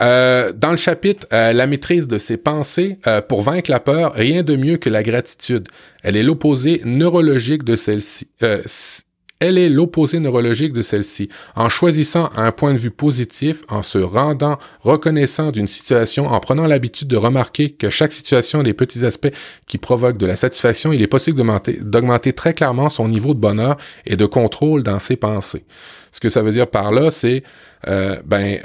Euh, 0.00 0.52
dans 0.52 0.70
le 0.70 0.76
chapitre 0.76 1.26
euh, 1.32 1.52
La 1.52 1.66
maîtrise 1.66 2.06
de 2.06 2.18
ses 2.18 2.36
pensées, 2.36 2.98
euh, 3.06 3.20
pour 3.20 3.42
vaincre 3.42 3.70
la 3.70 3.80
peur, 3.80 4.12
rien 4.12 4.42
de 4.42 4.56
mieux 4.56 4.76
que 4.76 4.90
la 4.90 5.02
gratitude. 5.02 5.68
Elle 6.02 6.16
est 6.16 6.22
l'opposé 6.22 6.82
neurologique 6.84 7.64
de 7.64 7.76
celle-ci. 7.76 8.28
elle 9.38 9.58
est 9.58 9.68
l'opposé 9.68 10.18
neurologique 10.20 10.72
de 10.72 10.82
celle-ci. 10.82 11.28
En 11.54 11.68
choisissant 11.68 12.30
un 12.36 12.52
point 12.52 12.72
de 12.72 12.78
vue 12.78 12.90
positif, 12.90 13.62
en 13.68 13.82
se 13.82 13.98
rendant 13.98 14.58
reconnaissant 14.80 15.50
d'une 15.50 15.66
situation, 15.66 16.26
en 16.26 16.40
prenant 16.40 16.66
l'habitude 16.66 17.08
de 17.08 17.16
remarquer 17.16 17.70
que 17.70 17.90
chaque 17.90 18.12
situation 18.12 18.60
a 18.60 18.62
des 18.62 18.74
petits 18.74 19.04
aspects 19.04 19.32
qui 19.66 19.78
provoquent 19.78 20.18
de 20.18 20.26
la 20.26 20.36
satisfaction, 20.36 20.92
il 20.92 21.02
est 21.02 21.06
possible 21.06 21.42
d'augmenter 21.80 22.32
très 22.32 22.54
clairement 22.54 22.88
son 22.88 23.08
niveau 23.08 23.34
de 23.34 23.40
bonheur 23.40 23.76
et 24.06 24.16
de 24.16 24.26
contrôle 24.26 24.82
dans 24.82 24.98
ses 24.98 25.16
pensées. 25.16 25.64
Ce 26.12 26.20
que 26.20 26.28
ça 26.28 26.42
veut 26.42 26.52
dire 26.52 26.68
par 26.68 26.92
là, 26.92 27.10
c'est 27.10 27.42
ben 27.84 28.58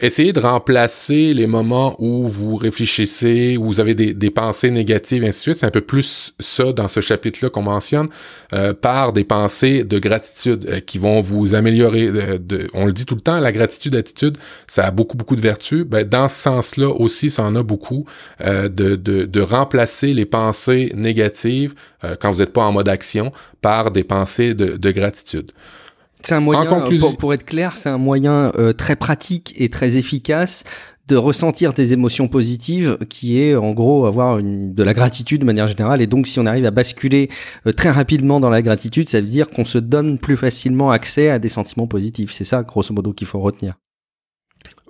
Essayez 0.00 0.32
de 0.32 0.38
remplacer 0.38 1.34
les 1.34 1.48
moments 1.48 1.96
où 1.98 2.28
vous 2.28 2.54
réfléchissez, 2.54 3.56
où 3.56 3.64
vous 3.64 3.80
avez 3.80 3.96
des, 3.96 4.30
pensées 4.30 4.70
négatives, 4.70 5.24
ainsi 5.24 5.38
de 5.38 5.42
suite. 5.42 5.56
C'est 5.56 5.66
un 5.66 5.72
peu 5.72 5.80
plus 5.80 6.34
ça 6.38 6.72
dans 6.72 6.86
ce 6.86 7.00
chapitre-là 7.00 7.50
qu'on 7.50 7.62
mentionne, 7.62 8.08
euh, 8.52 8.72
par 8.74 9.12
des 9.12 9.24
pensées 9.24 9.82
de 9.82 9.98
gratitude 9.98 10.66
euh, 10.68 10.78
qui 10.78 10.98
vont 10.98 11.20
vous 11.20 11.56
améliorer. 11.56 12.12
De, 12.38 12.68
on 12.74 12.86
le 12.86 12.92
dit 12.92 13.06
tout 13.06 13.16
le 13.16 13.20
temps, 13.20 13.40
la 13.40 13.50
gratitude 13.50 13.96
attitude, 13.96 14.38
ça 14.68 14.86
a 14.86 14.92
beaucoup, 14.92 15.16
beaucoup 15.16 15.34
de 15.34 15.40
vertus. 15.40 15.82
Ben, 15.82 16.08
dans 16.08 16.28
ce 16.28 16.42
sens-là 16.42 16.86
aussi, 16.90 17.28
ça 17.28 17.42
en 17.42 17.56
a 17.56 17.64
beaucoup, 17.64 18.06
euh, 18.42 18.68
de, 18.68 19.40
remplacer 19.40 20.14
les 20.14 20.26
pensées 20.26 20.92
négatives 20.94 21.74
quand 22.20 22.30
vous 22.30 22.38
n'êtes 22.38 22.52
pas 22.52 22.62
en 22.62 22.70
mode 22.70 22.88
action 22.88 23.32
par 23.62 23.90
des 23.90 24.04
pensées 24.04 24.54
de 24.54 24.90
gratitude. 24.92 25.50
C'est 26.22 26.34
un 26.34 26.40
moyen, 26.40 26.64
pour, 27.18 27.32
être 27.32 27.44
clair, 27.44 27.76
c'est 27.76 27.88
un 27.88 27.98
moyen 27.98 28.52
euh, 28.58 28.72
très 28.72 28.96
pratique 28.96 29.54
et 29.56 29.68
très 29.68 29.96
efficace 29.96 30.64
de 31.08 31.16
ressentir 31.16 31.72
des 31.72 31.94
émotions 31.94 32.28
positives, 32.28 32.98
qui 33.08 33.40
est 33.40 33.54
en 33.54 33.72
gros 33.72 34.04
avoir 34.04 34.38
une, 34.38 34.74
de 34.74 34.82
la 34.82 34.92
gratitude 34.92 35.40
de 35.40 35.46
manière 35.46 35.68
générale. 35.68 36.02
Et 36.02 36.06
donc, 36.06 36.26
si 36.26 36.38
on 36.38 36.44
arrive 36.44 36.66
à 36.66 36.70
basculer 36.70 37.30
euh, 37.66 37.72
très 37.72 37.90
rapidement 37.90 38.40
dans 38.40 38.50
la 38.50 38.60
gratitude, 38.60 39.08
ça 39.08 39.20
veut 39.20 39.26
dire 39.26 39.48
qu'on 39.48 39.64
se 39.64 39.78
donne 39.78 40.18
plus 40.18 40.36
facilement 40.36 40.90
accès 40.90 41.30
à 41.30 41.38
des 41.38 41.48
sentiments 41.48 41.86
positifs. 41.86 42.32
C'est 42.32 42.44
ça, 42.44 42.62
grosso 42.62 42.92
modo, 42.92 43.12
qu'il 43.12 43.26
faut 43.26 43.40
retenir. 43.40 43.74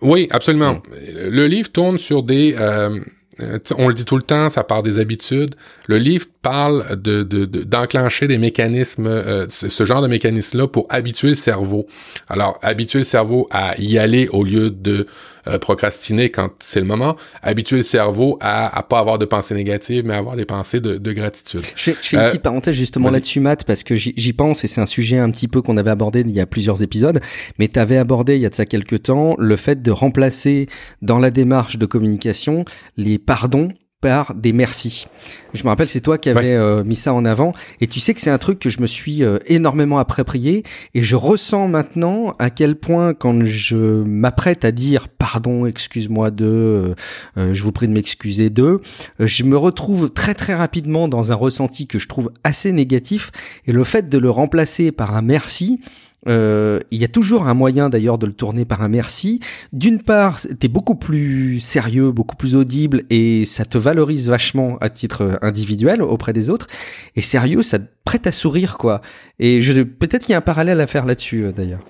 Oui, 0.00 0.28
absolument. 0.30 0.82
Le 0.96 1.46
livre 1.46 1.70
tourne 1.70 1.98
sur 1.98 2.22
des 2.22 2.54
euh, 2.58 3.00
euh, 3.40 3.58
on 3.76 3.88
le 3.88 3.94
dit 3.94 4.04
tout 4.04 4.16
le 4.16 4.22
temps, 4.22 4.50
ça 4.50 4.64
part 4.64 4.82
des 4.82 4.98
habitudes. 4.98 5.54
Le 5.86 5.98
livre 5.98 6.26
parle 6.42 7.00
de, 7.00 7.22
d'enclencher 7.22 8.26
des 8.26 8.38
mécanismes, 8.38 9.06
euh, 9.06 9.46
ce 9.48 9.84
genre 9.84 10.02
de 10.02 10.08
mécanisme-là 10.08 10.66
pour 10.66 10.86
habituer 10.90 11.30
le 11.30 11.34
cerveau. 11.34 11.86
Alors, 12.28 12.58
habituer 12.62 13.00
le 13.00 13.04
cerveau 13.04 13.46
à 13.50 13.78
y 13.78 13.98
aller 13.98 14.28
au 14.28 14.44
lieu 14.44 14.70
de 14.70 15.06
euh, 15.48 15.58
procrastiner 15.58 16.30
quand 16.30 16.50
c'est 16.60 16.80
le 16.80 16.86
moment, 16.86 17.16
habituer 17.42 17.78
le 17.78 17.82
cerveau 17.82 18.38
à, 18.40 18.76
à 18.76 18.82
pas 18.82 18.98
avoir 18.98 19.18
de 19.18 19.24
pensées 19.24 19.54
négatives, 19.54 20.04
mais 20.04 20.14
à 20.14 20.18
avoir 20.18 20.36
des 20.36 20.44
pensées 20.44 20.80
de, 20.80 21.12
gratitude. 21.12 21.62
Je 21.74 21.92
fais, 21.92 22.16
une 22.16 22.22
petite 22.22 22.42
parenthèse 22.42 22.76
justement 22.76 23.10
là-dessus, 23.10 23.40
Matt, 23.40 23.64
parce 23.64 23.82
que 23.82 23.94
j'y 23.94 24.32
pense 24.32 24.64
et 24.64 24.68
c'est 24.68 24.80
un 24.80 24.86
sujet 24.86 25.18
un 25.18 25.30
petit 25.30 25.48
peu 25.48 25.62
qu'on 25.62 25.76
avait 25.76 25.90
abordé 25.90 26.20
il 26.20 26.30
y 26.30 26.40
a 26.40 26.46
plusieurs 26.46 26.82
épisodes, 26.82 27.20
mais 27.58 27.68
tu 27.68 27.78
avais 27.78 27.96
abordé 27.96 28.36
il 28.36 28.42
y 28.42 28.46
a 28.46 28.50
de 28.50 28.54
ça 28.54 28.66
quelques 28.66 29.04
temps 29.04 29.34
le 29.38 29.56
fait 29.56 29.82
de 29.82 29.90
remplacer 29.90 30.68
dans 31.02 31.18
la 31.18 31.30
démarche 31.30 31.78
de 31.78 31.86
communication 31.86 32.64
les 32.96 33.18
pardon 33.18 33.68
par 34.00 34.34
des 34.34 34.52
merci. 34.52 35.06
Je 35.54 35.64
me 35.64 35.68
rappelle, 35.68 35.88
c'est 35.88 36.00
toi 36.00 36.18
qui 36.18 36.28
avais 36.28 36.54
euh, 36.54 36.84
mis 36.84 36.94
ça 36.94 37.12
en 37.12 37.24
avant, 37.24 37.52
et 37.80 37.88
tu 37.88 37.98
sais 37.98 38.14
que 38.14 38.20
c'est 38.20 38.30
un 38.30 38.38
truc 38.38 38.60
que 38.60 38.70
je 38.70 38.80
me 38.80 38.86
suis 38.86 39.24
euh, 39.24 39.38
énormément 39.46 39.98
approprié, 39.98 40.62
et 40.94 41.02
je 41.02 41.16
ressens 41.16 41.66
maintenant 41.66 42.36
à 42.38 42.50
quel 42.50 42.76
point 42.76 43.12
quand 43.12 43.44
je 43.44 43.76
m'apprête 43.76 44.64
à 44.64 44.70
dire 44.70 45.08
pardon, 45.08 45.66
excuse-moi 45.66 46.30
de, 46.30 46.94
euh, 47.36 47.54
je 47.54 47.62
vous 47.62 47.72
prie 47.72 47.88
de 47.88 47.92
m'excuser 47.92 48.50
de, 48.50 48.80
je 49.18 49.42
me 49.42 49.56
retrouve 49.56 50.10
très 50.10 50.34
très 50.34 50.54
rapidement 50.54 51.08
dans 51.08 51.32
un 51.32 51.34
ressenti 51.34 51.88
que 51.88 51.98
je 51.98 52.06
trouve 52.06 52.30
assez 52.44 52.72
négatif, 52.72 53.32
et 53.66 53.72
le 53.72 53.82
fait 53.82 54.08
de 54.08 54.18
le 54.18 54.30
remplacer 54.30 54.92
par 54.92 55.16
un 55.16 55.22
merci, 55.22 55.80
euh, 56.26 56.80
il 56.90 56.98
y 56.98 57.04
a 57.04 57.08
toujours 57.08 57.46
un 57.46 57.54
moyen 57.54 57.88
d'ailleurs 57.88 58.18
de 58.18 58.26
le 58.26 58.32
tourner 58.32 58.64
par 58.64 58.82
un 58.82 58.88
merci. 58.88 59.40
D'une 59.72 60.02
part, 60.02 60.40
t'es 60.58 60.68
beaucoup 60.68 60.96
plus 60.96 61.60
sérieux, 61.60 62.10
beaucoup 62.10 62.36
plus 62.36 62.56
audible 62.56 63.04
et 63.10 63.44
ça 63.44 63.64
te 63.64 63.78
valorise 63.78 64.28
vachement 64.28 64.78
à 64.80 64.90
titre 64.90 65.38
individuel 65.42 66.02
auprès 66.02 66.32
des 66.32 66.50
autres. 66.50 66.66
Et 67.14 67.20
sérieux, 67.20 67.62
ça 67.62 67.78
te 67.78 67.86
prête 68.04 68.26
à 68.26 68.32
sourire 68.32 68.78
quoi. 68.78 69.00
Et 69.38 69.60
je 69.60 69.82
peut-être 69.82 70.24
qu'il 70.24 70.32
y 70.32 70.34
a 70.34 70.38
un 70.38 70.42
parallèle 70.42 70.80
à 70.80 70.86
faire 70.86 71.06
là-dessus 71.06 71.44
euh, 71.44 71.52
d'ailleurs. 71.52 71.84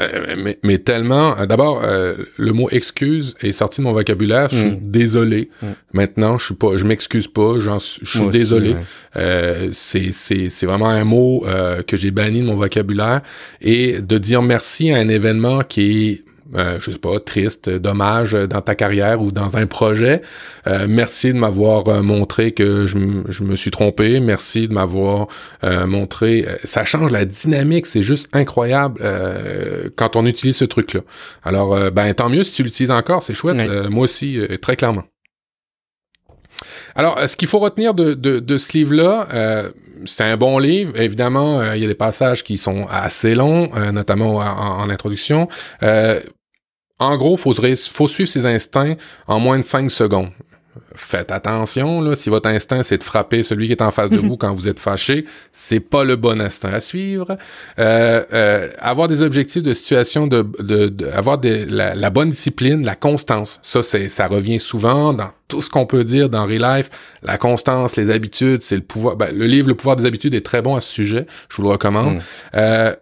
Euh, 0.00 0.36
mais, 0.36 0.58
mais, 0.62 0.78
tellement. 0.78 1.38
Euh, 1.38 1.46
d'abord, 1.46 1.82
euh, 1.82 2.16
le 2.36 2.52
mot 2.52 2.68
excuse 2.70 3.34
est 3.40 3.52
sorti 3.52 3.80
de 3.80 3.86
mon 3.86 3.92
vocabulaire. 3.92 4.48
Je 4.50 4.58
suis 4.58 4.70
mm. 4.70 4.78
désolé. 4.82 5.50
Mm. 5.62 5.66
Maintenant, 5.94 6.38
je 6.38 6.46
suis 6.46 6.54
pas, 6.54 6.76
je 6.76 6.84
m'excuse 6.84 7.28
pas. 7.28 7.54
je 7.58 7.78
suis 8.04 8.28
désolé. 8.28 8.76
c'est 9.72 10.12
c'est 10.12 10.50
c'est 10.50 10.66
vraiment 10.66 10.90
un 10.90 11.04
mot 11.04 11.44
que 11.86 11.96
j'ai 11.96 12.10
banni 12.10 12.42
de 12.42 12.46
mon 12.46 12.56
vocabulaire 12.56 13.22
et 13.60 14.00
de 14.00 14.18
dire 14.18 14.42
merci 14.42 14.92
à 14.92 14.98
un 14.98 15.08
événement 15.08 15.60
qui 15.62 16.10
est 16.10 16.24
euh, 16.54 16.78
je 16.80 16.90
sais 16.90 16.98
pas, 16.98 17.18
triste, 17.18 17.68
dommage 17.68 18.32
dans 18.32 18.60
ta 18.60 18.74
carrière 18.74 19.20
ou 19.20 19.32
dans 19.32 19.56
un 19.56 19.66
projet. 19.66 20.22
Euh, 20.66 20.86
merci 20.88 21.32
de 21.32 21.38
m'avoir 21.38 21.88
euh, 21.88 22.02
montré 22.02 22.52
que 22.52 22.86
je, 22.86 22.98
je, 23.28 23.44
me 23.44 23.56
suis 23.56 23.70
trompé. 23.70 24.20
Merci 24.20 24.68
de 24.68 24.74
m'avoir 24.74 25.28
montré. 25.86 26.46
Ça 26.64 26.84
change 26.84 27.10
la 27.10 27.24
dynamique. 27.24 27.86
C'est 27.86 28.02
juste 28.02 28.28
incroyable 28.32 29.00
quand 29.96 30.16
on 30.16 30.26
utilise 30.26 30.56
ce 30.56 30.64
truc-là. 30.64 31.00
Alors, 31.44 31.90
ben 31.90 32.12
tant 32.14 32.28
mieux 32.28 32.44
si 32.44 32.54
tu 32.54 32.62
l'utilises 32.62 32.90
encore. 32.90 33.22
C'est 33.22 33.34
chouette. 33.34 33.56
moi 33.90 34.04
aussi, 34.04 34.40
très 34.60 34.76
clairement. 34.76 35.04
Alors, 36.96 37.20
ce 37.28 37.36
qu'il 37.36 37.46
faut 37.46 37.58
retenir 37.58 37.92
de, 37.92 38.14
de, 38.14 38.40
de 38.40 38.58
ce 38.58 38.72
livre-là, 38.72 39.28
euh, 39.34 39.70
c'est 40.06 40.24
un 40.24 40.36
bon 40.38 40.58
livre. 40.58 40.98
Évidemment, 40.98 41.60
euh, 41.60 41.76
il 41.76 41.82
y 41.82 41.84
a 41.84 41.88
des 41.88 41.94
passages 41.94 42.42
qui 42.42 42.56
sont 42.56 42.86
assez 42.90 43.34
longs, 43.34 43.70
euh, 43.76 43.92
notamment 43.92 44.36
en, 44.36 44.88
introduction. 44.88 45.48
en 46.98 47.16
gros, 47.18 47.36
il 47.36 47.76
faut 47.76 48.08
suivre 48.08 48.30
ses 48.30 48.46
instincts 48.46 48.96
en 49.26 49.38
moins 49.38 49.58
de 49.58 49.64
5 49.64 49.90
secondes 49.90 50.30
faites 50.96 51.30
attention, 51.30 52.00
là, 52.00 52.16
si 52.16 52.30
votre 52.30 52.48
instinct 52.48 52.82
c'est 52.82 52.98
de 52.98 53.04
frapper 53.04 53.42
celui 53.42 53.66
qui 53.66 53.72
est 53.72 53.82
en 53.82 53.90
face 53.90 54.10
de 54.10 54.16
vous 54.16 54.36
quand 54.36 54.52
vous 54.54 54.66
êtes 54.68 54.80
fâché, 54.80 55.24
c'est 55.52 55.80
pas 55.80 56.04
le 56.04 56.16
bon 56.16 56.40
instinct 56.40 56.72
à 56.72 56.80
suivre. 56.80 57.36
Euh, 57.78 58.22
euh, 58.32 58.68
avoir 58.80 59.08
des 59.08 59.22
objectifs 59.22 59.62
de 59.62 59.74
situation, 59.74 60.26
de, 60.26 60.46
de, 60.60 61.06
avoir 61.10 61.38
des, 61.38 61.64
la, 61.66 62.10
bonne 62.10 62.30
discipline, 62.30 62.84
la 62.84 62.96
constance, 62.96 63.60
ça 63.62 63.82
c'est 63.82 64.08
ça 64.08 64.26
revient 64.26 64.58
souvent 64.58 65.12
dans 65.12 65.28
tout 65.48 65.62
ce 65.62 65.70
qu'on 65.70 65.86
peut 65.86 66.04
dire 66.04 66.28
dans 66.28 66.46
Real 66.46 66.78
Life. 66.78 66.90
La 67.22 67.38
constance, 67.38 67.96
les 67.96 68.10
habitudes, 68.10 68.62
c'est 68.62 68.76
le 68.76 68.82
pouvoir. 68.82 69.16
Ben, 69.16 69.36
le 69.36 69.46
livre 69.46 69.68
Le 69.68 69.74
pouvoir 69.74 69.96
des 69.96 70.06
habitudes 70.06 70.34
est 70.34 70.44
très 70.44 70.62
bon 70.62 70.74
à 70.74 70.80
ce 70.80 70.90
sujet, 70.90 71.26
je 71.48 71.56
vous 71.56 71.62
le 71.62 71.68
recommande. 71.68 72.16
Mm. 72.16 72.20
Euh, 72.54 72.94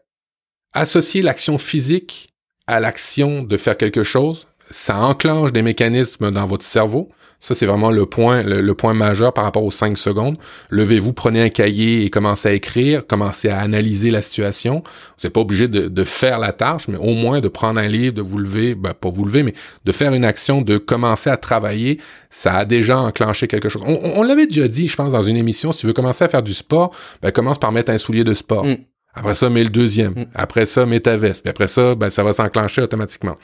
associer 0.72 1.22
l'action 1.22 1.58
physique 1.58 2.28
à 2.66 2.80
l'action 2.80 3.42
de 3.42 3.56
faire 3.56 3.76
quelque 3.76 4.02
chose, 4.02 4.46
ça 4.70 4.98
enclenche 4.98 5.52
des 5.52 5.62
mécanismes 5.62 6.30
dans 6.30 6.46
votre 6.46 6.64
cerveau. 6.64 7.10
Ça, 7.44 7.54
c'est 7.54 7.66
vraiment 7.66 7.90
le 7.90 8.06
point, 8.06 8.42
le, 8.42 8.74
point 8.74 8.94
majeur 8.94 9.34
par 9.34 9.44
rapport 9.44 9.64
aux 9.64 9.70
5 9.70 9.98
secondes. 9.98 10.38
Levez-vous, 10.70 11.12
prenez 11.12 11.42
un 11.42 11.50
cahier 11.50 12.02
et 12.02 12.08
commencez 12.08 12.48
à 12.48 12.52
écrire, 12.54 13.06
commencez 13.06 13.50
à 13.50 13.58
analyser 13.58 14.10
la 14.10 14.22
situation. 14.22 14.76
Vous 14.76 15.24
n'êtes 15.26 15.34
pas 15.34 15.42
obligé 15.42 15.68
de, 15.68 16.04
faire 16.04 16.38
la 16.38 16.52
tâche, 16.54 16.88
mais 16.88 16.96
au 16.96 17.12
moins 17.12 17.42
de 17.42 17.48
prendre 17.48 17.78
un 17.78 17.86
livre, 17.86 18.14
de 18.14 18.22
vous 18.22 18.38
lever, 18.38 18.74
ben, 18.74 18.94
pas 18.94 19.10
vous 19.10 19.26
lever, 19.26 19.42
mais 19.42 19.52
de 19.84 19.92
faire 19.92 20.14
une 20.14 20.24
action, 20.24 20.62
de 20.62 20.78
commencer 20.78 21.28
à 21.28 21.36
travailler. 21.36 22.00
Ça 22.30 22.54
a 22.54 22.64
déjà 22.64 22.98
enclenché 22.98 23.46
quelque 23.46 23.68
chose. 23.68 23.82
On, 23.84 24.22
l'avait 24.22 24.46
déjà 24.46 24.66
dit, 24.66 24.88
je 24.88 24.96
pense, 24.96 25.12
dans 25.12 25.20
une 25.20 25.36
émission, 25.36 25.70
si 25.72 25.80
tu 25.80 25.86
veux 25.86 25.92
commencer 25.92 26.24
à 26.24 26.30
faire 26.30 26.42
du 26.42 26.54
sport, 26.54 26.96
ben, 27.20 27.30
commence 27.30 27.58
par 27.58 27.72
mettre 27.72 27.92
un 27.92 27.98
soulier 27.98 28.24
de 28.24 28.32
sport. 28.32 28.64
Mm. 28.64 28.76
Après 29.12 29.34
ça, 29.34 29.50
mets 29.50 29.64
le 29.64 29.70
deuxième. 29.70 30.12
Mm. 30.12 30.26
Après 30.34 30.64
ça, 30.64 30.86
mets 30.86 31.00
ta 31.00 31.18
veste. 31.18 31.42
Puis 31.42 31.50
après 31.50 31.68
ça, 31.68 31.94
ben, 31.94 32.08
ça 32.08 32.24
va 32.24 32.32
s'enclencher 32.32 32.80
automatiquement. 32.80 33.36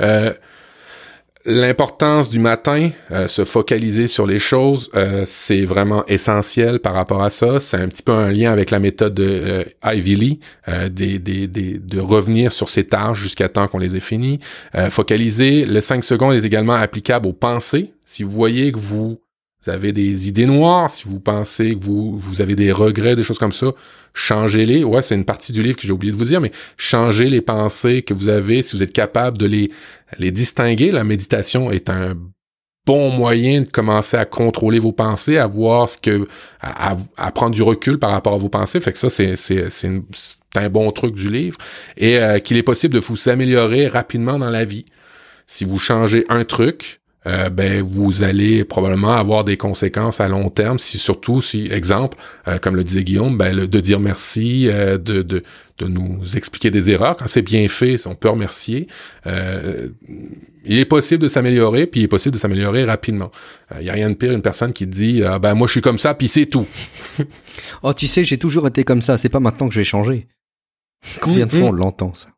Euh, 0.00 0.32
L'importance 1.46 2.30
du 2.30 2.38
matin, 2.38 2.88
euh, 3.10 3.28
se 3.28 3.44
focaliser 3.44 4.06
sur 4.06 4.26
les 4.26 4.38
choses, 4.38 4.90
euh, 4.94 5.24
c'est 5.26 5.66
vraiment 5.66 6.02
essentiel 6.06 6.80
par 6.80 6.94
rapport 6.94 7.22
à 7.22 7.28
ça. 7.28 7.60
C'est 7.60 7.76
un 7.76 7.88
petit 7.88 8.02
peu 8.02 8.12
un 8.12 8.32
lien 8.32 8.50
avec 8.50 8.70
la 8.70 8.78
méthode 8.78 9.12
de 9.12 9.26
euh, 9.28 9.64
Ivy 9.84 10.16
Lee, 10.16 10.40
des, 10.90 11.18
de 11.18 12.00
revenir 12.00 12.50
sur 12.50 12.70
ses 12.70 12.84
tâches 12.84 13.18
jusqu'à 13.18 13.50
temps 13.50 13.68
qu'on 13.68 13.78
les 13.78 13.94
ait 13.94 14.00
finies. 14.00 14.40
focaliser, 14.88 15.66
le 15.66 15.82
5 15.82 16.02
secondes 16.02 16.32
est 16.32 16.44
également 16.44 16.74
applicable 16.74 17.28
aux 17.28 17.34
pensées. 17.34 17.92
Si 18.06 18.22
vous 18.22 18.30
voyez 18.30 18.72
que 18.72 18.78
vous 18.78 19.18
vous 19.64 19.70
avez 19.70 19.92
des 19.92 20.28
idées 20.28 20.44
noires, 20.44 20.90
si 20.90 21.04
vous 21.04 21.20
pensez 21.20 21.74
que 21.74 21.82
vous, 21.82 22.18
vous 22.18 22.42
avez 22.42 22.54
des 22.54 22.70
regrets, 22.70 23.16
des 23.16 23.22
choses 23.22 23.38
comme 23.38 23.52
ça, 23.52 23.68
changez-les. 24.12 24.84
Ouais, 24.84 25.00
c'est 25.00 25.14
une 25.14 25.24
partie 25.24 25.52
du 25.52 25.62
livre 25.62 25.78
que 25.78 25.86
j'ai 25.86 25.92
oublié 25.92 26.12
de 26.12 26.18
vous 26.18 26.24
dire, 26.24 26.40
mais 26.42 26.52
changez 26.76 27.30
les 27.30 27.40
pensées 27.40 28.02
que 28.02 28.12
vous 28.12 28.28
avez 28.28 28.60
si 28.60 28.76
vous 28.76 28.82
êtes 28.82 28.92
capable 28.92 29.38
de 29.38 29.46
les, 29.46 29.70
les 30.18 30.30
distinguer. 30.30 30.90
La 30.90 31.04
méditation 31.04 31.70
est 31.70 31.90
un 31.90 32.16
bon 32.86 33.10
moyen 33.10 33.62
de 33.62 33.68
commencer 33.68 34.16
à 34.16 34.24
contrôler 34.24 34.78
vos 34.78 34.92
pensées, 34.92 35.38
à 35.38 35.46
voir 35.46 35.88
ce 35.88 35.98
que, 35.98 36.28
à, 36.60 37.32
prendre 37.32 37.54
du 37.54 37.62
recul 37.62 37.98
par 37.98 38.10
rapport 38.10 38.34
à 38.34 38.38
vos 38.38 38.48
pensées. 38.48 38.80
Fait 38.80 38.92
que 38.92 38.98
ça, 38.98 39.10
c'est, 39.10 39.36
c'est, 39.36 39.70
c'est, 39.70 39.90
un 40.56 40.68
bon 40.68 40.90
truc 40.92 41.14
du 41.14 41.30
livre. 41.30 41.58
Et 41.96 42.18
euh, 42.18 42.38
qu'il 42.38 42.56
est 42.56 42.62
possible 42.62 42.94
de 42.94 43.00
vous 43.00 43.28
améliorer 43.28 43.88
rapidement 43.88 44.38
dans 44.38 44.50
la 44.50 44.64
vie. 44.64 44.84
Si 45.46 45.64
vous 45.64 45.78
changez 45.78 46.24
un 46.28 46.44
truc, 46.44 47.00
euh, 47.26 47.48
ben 47.48 47.82
vous 47.82 48.22
allez 48.22 48.64
probablement 48.64 49.12
avoir 49.12 49.44
des 49.44 49.56
conséquences 49.56 50.20
à 50.20 50.28
long 50.28 50.50
terme. 50.50 50.78
Si 50.78 50.98
surtout 50.98 51.40
si 51.40 51.68
exemple, 51.70 52.18
euh, 52.48 52.58
comme 52.58 52.76
le 52.76 52.84
disait 52.84 53.04
Guillaume, 53.04 53.38
ben 53.38 53.66
de 53.66 53.80
dire 53.80 53.98
merci, 53.98 54.68
euh, 54.68 54.98
de, 54.98 55.22
de, 55.22 55.42
de 55.78 55.86
nous 55.86 56.36
expliquer 56.36 56.70
des 56.70 56.90
erreurs 56.90 57.16
quand 57.16 57.26
c'est 57.26 57.42
bien 57.42 57.66
fait, 57.68 58.06
on 58.06 58.14
peut 58.14 58.28
remercier. 58.28 58.88
il 59.26 60.78
est 60.78 60.84
possible 60.84 61.22
de 61.22 61.28
s'améliorer, 61.28 61.86
puis 61.86 62.02
il 62.02 62.04
est 62.04 62.08
possible 62.08 62.34
de 62.34 62.40
s'améliorer 62.40 62.84
rapidement. 62.84 63.30
Il 63.80 63.86
y 63.86 63.90
a 63.90 63.94
rien 63.94 64.10
de 64.10 64.14
pire 64.14 64.32
une 64.32 64.42
personne 64.42 64.72
qui 64.72 64.86
dit 64.86 65.22
ah, 65.24 65.38
ben 65.38 65.54
moi 65.54 65.66
je 65.66 65.72
suis 65.72 65.82
comme 65.82 65.98
ça, 65.98 66.14
puis 66.14 66.28
c'est 66.28 66.46
tout. 66.46 66.66
oh 67.82 67.94
tu 67.94 68.06
sais 68.06 68.24
j'ai 68.24 68.38
toujours 68.38 68.66
été 68.66 68.84
comme 68.84 69.02
ça, 69.02 69.16
c'est 69.16 69.30
pas 69.30 69.40
maintenant 69.40 69.68
que 69.68 69.74
je 69.74 69.80
vais 69.80 69.84
changer. 69.84 70.28
Combien 71.20 71.46
de 71.46 71.50
fois 71.50 71.68
on 71.68 71.72
l'entend 71.72 72.12
ça? 72.14 72.28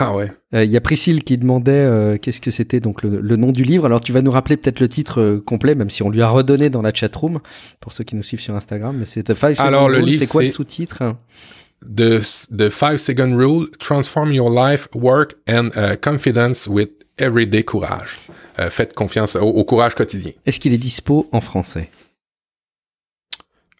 Ah 0.00 0.14
ouais. 0.14 0.30
Il 0.52 0.70
y 0.70 0.76
a 0.76 0.80
Priscille 0.80 1.24
qui 1.24 1.36
demandait 1.36 1.72
euh, 1.72 2.18
qu'est-ce 2.18 2.40
que 2.40 2.50
c'était 2.50 2.80
donc 2.80 3.02
le, 3.02 3.36
nom 3.36 3.52
du 3.52 3.64
livre. 3.64 3.86
Alors 3.86 4.00
tu 4.00 4.12
vas 4.12 4.22
nous 4.22 4.30
rappeler 4.30 4.56
peut-être 4.56 4.80
le 4.80 4.88
titre 4.88 5.20
euh, 5.20 5.40
complet, 5.44 5.74
même 5.74 5.90
si 5.90 6.02
on 6.02 6.10
lui 6.10 6.22
a 6.22 6.28
redonné 6.28 6.70
dans 6.70 6.82
la 6.82 6.92
chat 6.92 7.14
room 7.14 7.40
pour 7.80 7.92
ceux 7.92 8.04
qui 8.04 8.16
nous 8.16 8.22
suivent 8.22 8.40
sur 8.40 8.54
Instagram. 8.54 8.96
Mais 8.98 9.04
c'est 9.04 9.34
Five 9.34 9.56
Second 9.56 9.68
Alors, 9.68 9.88
le 9.88 9.98
livre, 10.00 10.22
c'est 10.22 10.30
quoi 10.30 10.42
le 10.42 10.48
sous-titre 10.48 11.14
the, 11.82 12.20
the 12.56 12.68
Five 12.68 12.98
Second 12.98 13.34
Rule: 13.34 13.68
Transform 13.78 14.32
your 14.32 14.50
life, 14.50 14.88
work 14.94 15.34
and 15.48 15.70
uh, 15.76 15.96
confidence 16.00 16.66
with 16.66 16.90
everyday 17.18 17.64
courage. 17.64 18.18
faites 18.70 18.94
confiance 18.94 19.36
au 19.36 19.64
courage 19.64 19.94
quotidien. 19.94 20.32
Est-ce 20.44 20.60
qu'il 20.60 20.74
est 20.74 20.78
dispo 20.78 21.28
en 21.32 21.40
français? 21.40 21.88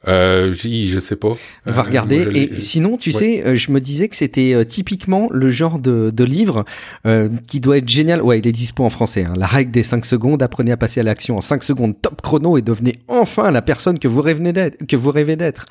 Euh, 0.09 0.53
je 0.53 0.98
sais 0.98 1.16
pas. 1.16 1.32
On 1.66 1.70
va 1.70 1.82
regarder. 1.82 2.26
et 2.34 2.61
sinon, 2.61 2.96
tu 2.96 3.12
sais, 3.12 3.44
euh, 3.46 3.55
je 3.55 3.70
me 3.70 3.80
disais 3.80 4.09
que 4.09 4.16
c'était 4.16 4.53
euh, 4.55 4.64
typiquement 4.64 5.28
le 5.30 5.48
genre 5.48 5.78
de, 5.78 6.11
de 6.11 6.24
livre 6.24 6.64
euh, 7.07 7.28
qui 7.46 7.61
doit 7.61 7.78
être 7.78 7.88
génial. 7.88 8.20
Ouais, 8.20 8.38
il 8.40 8.46
est 8.46 8.53
dispo 8.53 8.84
en 8.84 8.90
français. 8.90 9.24
Hein. 9.24 9.34
La 9.36 9.46
règle 9.46 9.70
des 9.70 9.82
5 9.84 10.05
secondes. 10.05 10.42
Apprenez 10.42 10.72
à 10.72 10.76
passer 10.76 11.00
à 11.00 11.03
l'action 11.05 11.36
en 11.36 11.40
5 11.40 11.62
secondes. 11.62 11.94
Top 12.00 12.20
chrono 12.20 12.59
et 12.59 12.62
devenez 12.62 12.98
enfin 13.07 13.50
la 13.50 13.62
personne 13.62 13.98
que 13.98 14.09
vous 14.09 14.20
rêvez 14.22 14.53
d'être. 14.53 14.86
Que 14.86 14.96
vous 14.96 15.11
rêvez 15.11 15.36
d'être. 15.36 15.66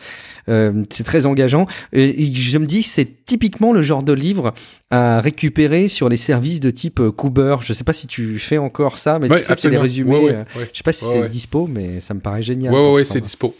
Euh, 0.50 0.84
c'est 0.90 1.04
très 1.04 1.26
engageant. 1.26 1.68
Et 1.92 2.34
je 2.34 2.58
me 2.58 2.66
dis, 2.66 2.84
c'est 2.84 3.26
typiquement 3.26 3.74
le 3.74 3.82
genre 3.82 4.04
de 4.04 4.14
livre 4.14 4.54
à 4.92 5.20
récupérer 5.20 5.90
sur 5.90 6.08
les 6.08 6.18
services 6.18 6.62
de 6.62 6.72
type 6.72 7.02
Cooper. 7.18 7.58
Je 7.62 7.74
sais 7.74 7.84
pas 7.84 7.94
si 7.94 8.08
tu 8.08 8.40
fais 8.40 8.58
encore 8.58 8.98
ça, 8.98 9.20
mais 9.20 9.28
tu 9.28 9.44
sais, 9.44 9.56
c'est 9.58 9.70
les 9.70 9.78
résumés. 9.78 10.36
je 10.56 10.78
sais 10.78 10.84
pas 10.84 10.94
si 10.94 11.06
c'est 11.06 11.30
dispo, 11.30 11.68
mais 11.68 12.00
ça 12.00 12.14
me 12.14 12.22
paraît 12.22 12.42
génial. 12.44 12.74
Ouais, 12.74 12.94
ouais, 12.94 13.06
c'est 13.06 13.22
dispo. 13.22 13.54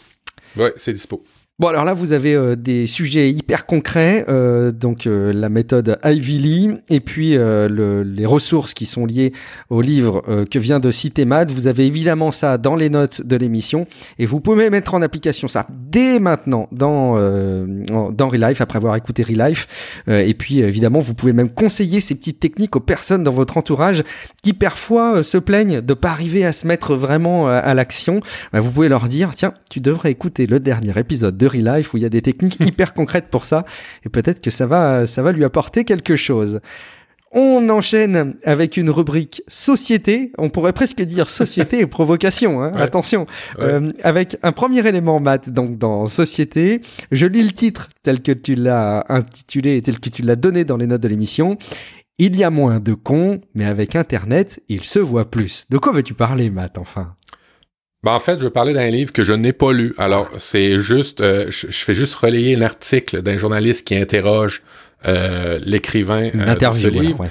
Ouais, 0.56 0.72
c'est 0.76 0.92
dispo. 0.92 1.22
Bon, 1.58 1.68
alors 1.68 1.84
là, 1.84 1.92
vous 1.92 2.12
avez 2.12 2.34
euh, 2.34 2.56
des 2.56 2.86
sujets 2.86 3.30
hyper 3.30 3.66
concrets, 3.66 4.24
euh, 4.28 4.72
donc 4.72 5.06
euh, 5.06 5.34
la 5.34 5.50
méthode 5.50 5.98
Ivy 6.02 6.38
Lee, 6.38 6.70
et 6.88 7.00
puis 7.00 7.34
le, 7.34 8.02
les 8.02 8.24
ressources 8.24 8.72
qui 8.72 8.86
sont 8.86 9.04
liées 9.04 9.32
au 9.68 9.82
livre 9.82 10.22
que 10.50 10.58
vient 10.58 10.78
de 10.78 10.90
citer 10.90 11.26
Matt. 11.26 11.50
Vous 11.50 11.66
avez 11.66 11.86
évidemment 11.86 12.32
ça 12.32 12.56
dans 12.56 12.74
les 12.74 12.88
notes 12.88 13.20
de 13.26 13.36
l'émission, 13.36 13.86
et 14.18 14.24
vous 14.24 14.40
pouvez 14.40 14.70
mettre 14.70 14.94
en 14.94 15.02
application 15.02 15.46
ça 15.46 15.66
dès 15.70 16.20
maintenant 16.20 16.68
dans 16.72 17.12
dans 18.10 18.28
Relife 18.28 18.60
après 18.60 18.78
avoir 18.78 18.96
écouté 18.96 19.22
Relife. 19.22 20.02
et 20.08 20.34
puis 20.34 20.60
évidemment, 20.60 21.00
vous 21.00 21.14
pouvez 21.14 21.32
même 21.32 21.50
conseiller 21.50 22.00
ces 22.00 22.14
petites 22.14 22.40
techniques 22.40 22.76
aux 22.76 22.80
personnes 22.80 23.24
dans 23.24 23.32
votre 23.32 23.56
entourage 23.56 24.02
qui 24.42 24.52
parfois 24.52 25.22
se 25.22 25.38
plaignent 25.38 25.80
de 25.80 25.94
pas 25.94 26.10
arriver 26.10 26.44
à 26.44 26.52
se 26.52 26.66
mettre 26.66 26.94
vraiment 26.94 27.48
à 27.48 27.74
l'action. 27.74 28.20
Bah, 28.52 28.60
vous 28.60 28.70
pouvez 28.70 28.88
leur 28.88 29.08
dire, 29.08 29.32
tiens, 29.34 29.54
tu 29.70 29.80
devrais 29.80 30.10
écouter 30.10 30.46
le 30.46 30.60
dernier 30.60 30.92
épisode 30.98 31.36
de 31.36 31.51
Life 31.60 31.92
où 31.92 31.98
il 31.98 32.02
y 32.02 32.06
a 32.06 32.08
des 32.08 32.22
techniques 32.22 32.58
hyper 32.60 32.94
concrètes 32.94 33.28
pour 33.30 33.44
ça 33.44 33.64
et 34.04 34.08
peut-être 34.08 34.40
que 34.40 34.50
ça 34.50 34.66
va 34.66 35.06
ça 35.06 35.22
va 35.22 35.32
lui 35.32 35.44
apporter 35.44 35.84
quelque 35.84 36.16
chose. 36.16 36.60
On 37.34 37.70
enchaîne 37.70 38.34
avec 38.44 38.76
une 38.76 38.90
rubrique 38.90 39.42
société. 39.48 40.32
On 40.36 40.50
pourrait 40.50 40.74
presque 40.74 41.00
dire 41.00 41.30
société 41.30 41.78
et 41.78 41.86
provocation. 41.88 42.62
Hein, 42.62 42.72
Attention. 42.76 43.26
Euh, 43.58 43.90
avec 44.02 44.36
un 44.42 44.52
premier 44.52 44.86
élément, 44.86 45.18
Matt, 45.18 45.48
donc 45.48 45.78
dans 45.78 46.06
société. 46.06 46.82
Je 47.10 47.26
lis 47.26 47.42
le 47.42 47.52
titre 47.52 47.88
tel 48.02 48.20
que 48.20 48.32
tu 48.32 48.54
l'as 48.54 49.06
intitulé 49.08 49.78
et 49.78 49.82
tel 49.82 49.98
que 49.98 50.10
tu 50.10 50.20
l'as 50.20 50.36
donné 50.36 50.66
dans 50.66 50.76
les 50.76 50.86
notes 50.86 51.00
de 51.00 51.08
l'émission. 51.08 51.56
Il 52.18 52.36
y 52.36 52.44
a 52.44 52.50
moins 52.50 52.80
de 52.80 52.92
cons, 52.92 53.40
mais 53.54 53.64
avec 53.64 53.96
Internet, 53.96 54.62
il 54.68 54.84
se 54.84 54.98
voit 54.98 55.30
plus. 55.30 55.66
De 55.70 55.78
quoi 55.78 55.92
veux-tu 55.92 56.12
parler, 56.12 56.50
Matt, 56.50 56.76
enfin? 56.76 57.16
Ben, 58.02 58.12
en 58.12 58.20
fait, 58.20 58.38
je 58.38 58.44
vais 58.44 58.50
parler 58.50 58.74
d'un 58.74 58.90
livre 58.90 59.12
que 59.12 59.22
je 59.22 59.32
n'ai 59.32 59.52
pas 59.52 59.72
lu. 59.72 59.94
Alors, 59.98 60.28
c'est 60.38 60.78
juste, 60.80 61.20
euh, 61.20 61.46
je, 61.50 61.66
fais 61.70 61.94
juste 61.94 62.14
relayer 62.14 62.56
l'article 62.56 63.22
d'un 63.22 63.36
journaliste 63.36 63.86
qui 63.86 63.94
interroge 63.94 64.62
euh, 65.06 65.58
l'écrivain 65.64 66.30
euh, 66.34 66.54
de 66.54 66.74
ce 66.74 66.88
livre. 66.88 67.28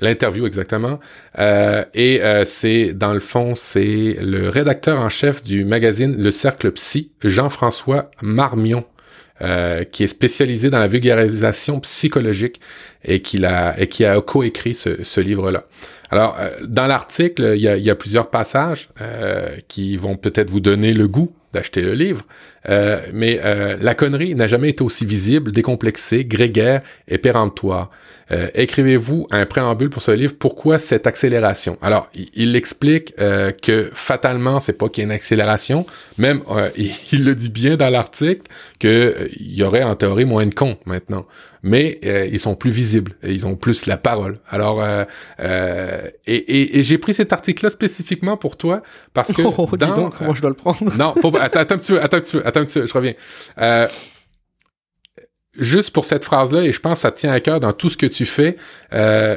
L'interview, 0.00 0.46
exactement. 0.46 0.98
Euh, 1.38 1.84
et 1.94 2.20
c'est, 2.44 2.94
dans 2.94 3.12
le 3.12 3.20
fond, 3.20 3.54
c'est 3.54 4.16
le 4.20 4.48
rédacteur 4.48 4.98
en 5.00 5.08
chef 5.08 5.42
du 5.42 5.64
magazine 5.64 6.14
Le 6.16 6.30
Cercle 6.30 6.70
Psy, 6.72 7.10
Jean-François 7.22 8.10
Marmion, 8.22 8.84
euh, 9.42 9.84
qui 9.84 10.04
est 10.04 10.08
spécialisé 10.08 10.68
dans 10.68 10.78
la 10.78 10.86
vulgarisation 10.86 11.80
psychologique 11.80 12.60
et 13.02 13.22
qui 13.22 13.42
a, 13.42 13.74
et 13.80 13.86
qui 13.86 14.04
a 14.04 14.20
coécrit 14.20 14.74
ce, 14.74 15.02
ce 15.02 15.18
livre-là. 15.18 15.64
Alors, 16.10 16.36
euh, 16.38 16.50
dans 16.66 16.86
l'article, 16.86 17.52
il 17.54 17.62
y 17.62 17.90
a, 17.90 17.94
plusieurs 17.94 18.30
passages 18.30 18.90
euh, 19.00 19.56
qui 19.68 19.96
vont 19.96 20.16
peut-être 20.16 20.50
vous 20.50 20.60
donner 20.60 20.92
le 20.92 21.06
goût 21.06 21.32
d'acheter 21.52 21.80
le 21.80 21.94
livre, 21.94 22.22
euh, 22.68 23.00
mais 23.12 23.40
la 23.80 23.94
connerie 23.94 24.36
n'a 24.36 24.46
jamais 24.46 24.70
été 24.70 24.84
aussi 24.84 25.04
visible, 25.04 25.50
décomplexée, 25.50 26.24
grégaire 26.24 26.80
et 27.08 27.18
péremptoire. 27.18 27.90
Euh, 28.32 28.48
écrivez-vous 28.54 29.26
un 29.30 29.44
préambule 29.46 29.90
pour 29.90 30.02
ce 30.02 30.12
livre. 30.12 30.34
Pourquoi 30.38 30.78
cette 30.78 31.06
accélération? 31.06 31.78
Alors, 31.82 32.08
il, 32.34 32.54
explique 32.54 33.12
euh, 33.18 33.50
que 33.50 33.90
fatalement, 33.92 34.60
c'est 34.60 34.72
pas 34.72 34.88
qu'il 34.88 34.98
y 34.98 35.02
ait 35.02 35.06
une 35.06 35.12
accélération. 35.12 35.84
Même, 36.16 36.42
euh, 36.50 36.70
il, 37.12 37.24
le 37.24 37.34
dit 37.34 37.50
bien 37.50 37.76
dans 37.76 37.90
l'article 37.90 38.42
que 38.78 39.28
il 39.38 39.54
y 39.54 39.62
aurait 39.62 39.82
en 39.82 39.96
théorie 39.96 40.24
moins 40.24 40.46
de 40.46 40.54
cons 40.54 40.76
maintenant, 40.86 41.26
mais 41.62 41.98
ils 42.30 42.40
sont 42.40 42.54
plus 42.54 42.70
visibles, 42.70 43.12
et 43.22 43.32
ils 43.32 43.46
ont 43.46 43.56
plus 43.56 43.86
la 43.86 43.96
parole. 43.96 44.38
Alors, 44.48 44.82
et, 45.40 46.04
et, 46.26 46.78
et 46.78 46.82
j'ai 46.82 46.98
pris 46.98 47.12
cet 47.12 47.32
article-là 47.32 47.70
spécifiquement 47.70 48.36
pour 48.36 48.56
toi 48.56 48.82
parce 49.12 49.32
que 49.32 49.42
oh, 49.58 49.68
dans, 49.76 49.94
donc, 49.94 50.16
comment 50.16 50.34
je 50.34 50.40
dois 50.40 50.50
le 50.50 50.56
prendre? 50.56 50.96
Non, 50.96 51.14
attends, 51.40 51.60
attends 51.60 51.74
un 51.74 51.78
petit 51.78 51.92
peu, 51.92 52.00
attends 52.00 52.16
un 52.16 52.20
petit 52.20 52.38
peu, 52.38 52.46
attends 52.46 52.60
un 52.60 52.64
petit 52.64 52.80
peu, 52.80 52.86
je 52.86 52.94
reviens 52.94 53.14
juste 55.58 55.90
pour 55.90 56.04
cette 56.04 56.24
phrase-là, 56.24 56.62
et 56.62 56.72
je 56.72 56.80
pense 56.80 56.94
que 56.94 57.00
ça 57.02 57.12
tient 57.12 57.32
à 57.32 57.40
cœur 57.40 57.60
dans 57.60 57.72
tout 57.72 57.90
ce 57.90 57.96
que 57.96 58.06
tu 58.06 58.26
fais, 58.26 58.56
euh, 58.92 59.36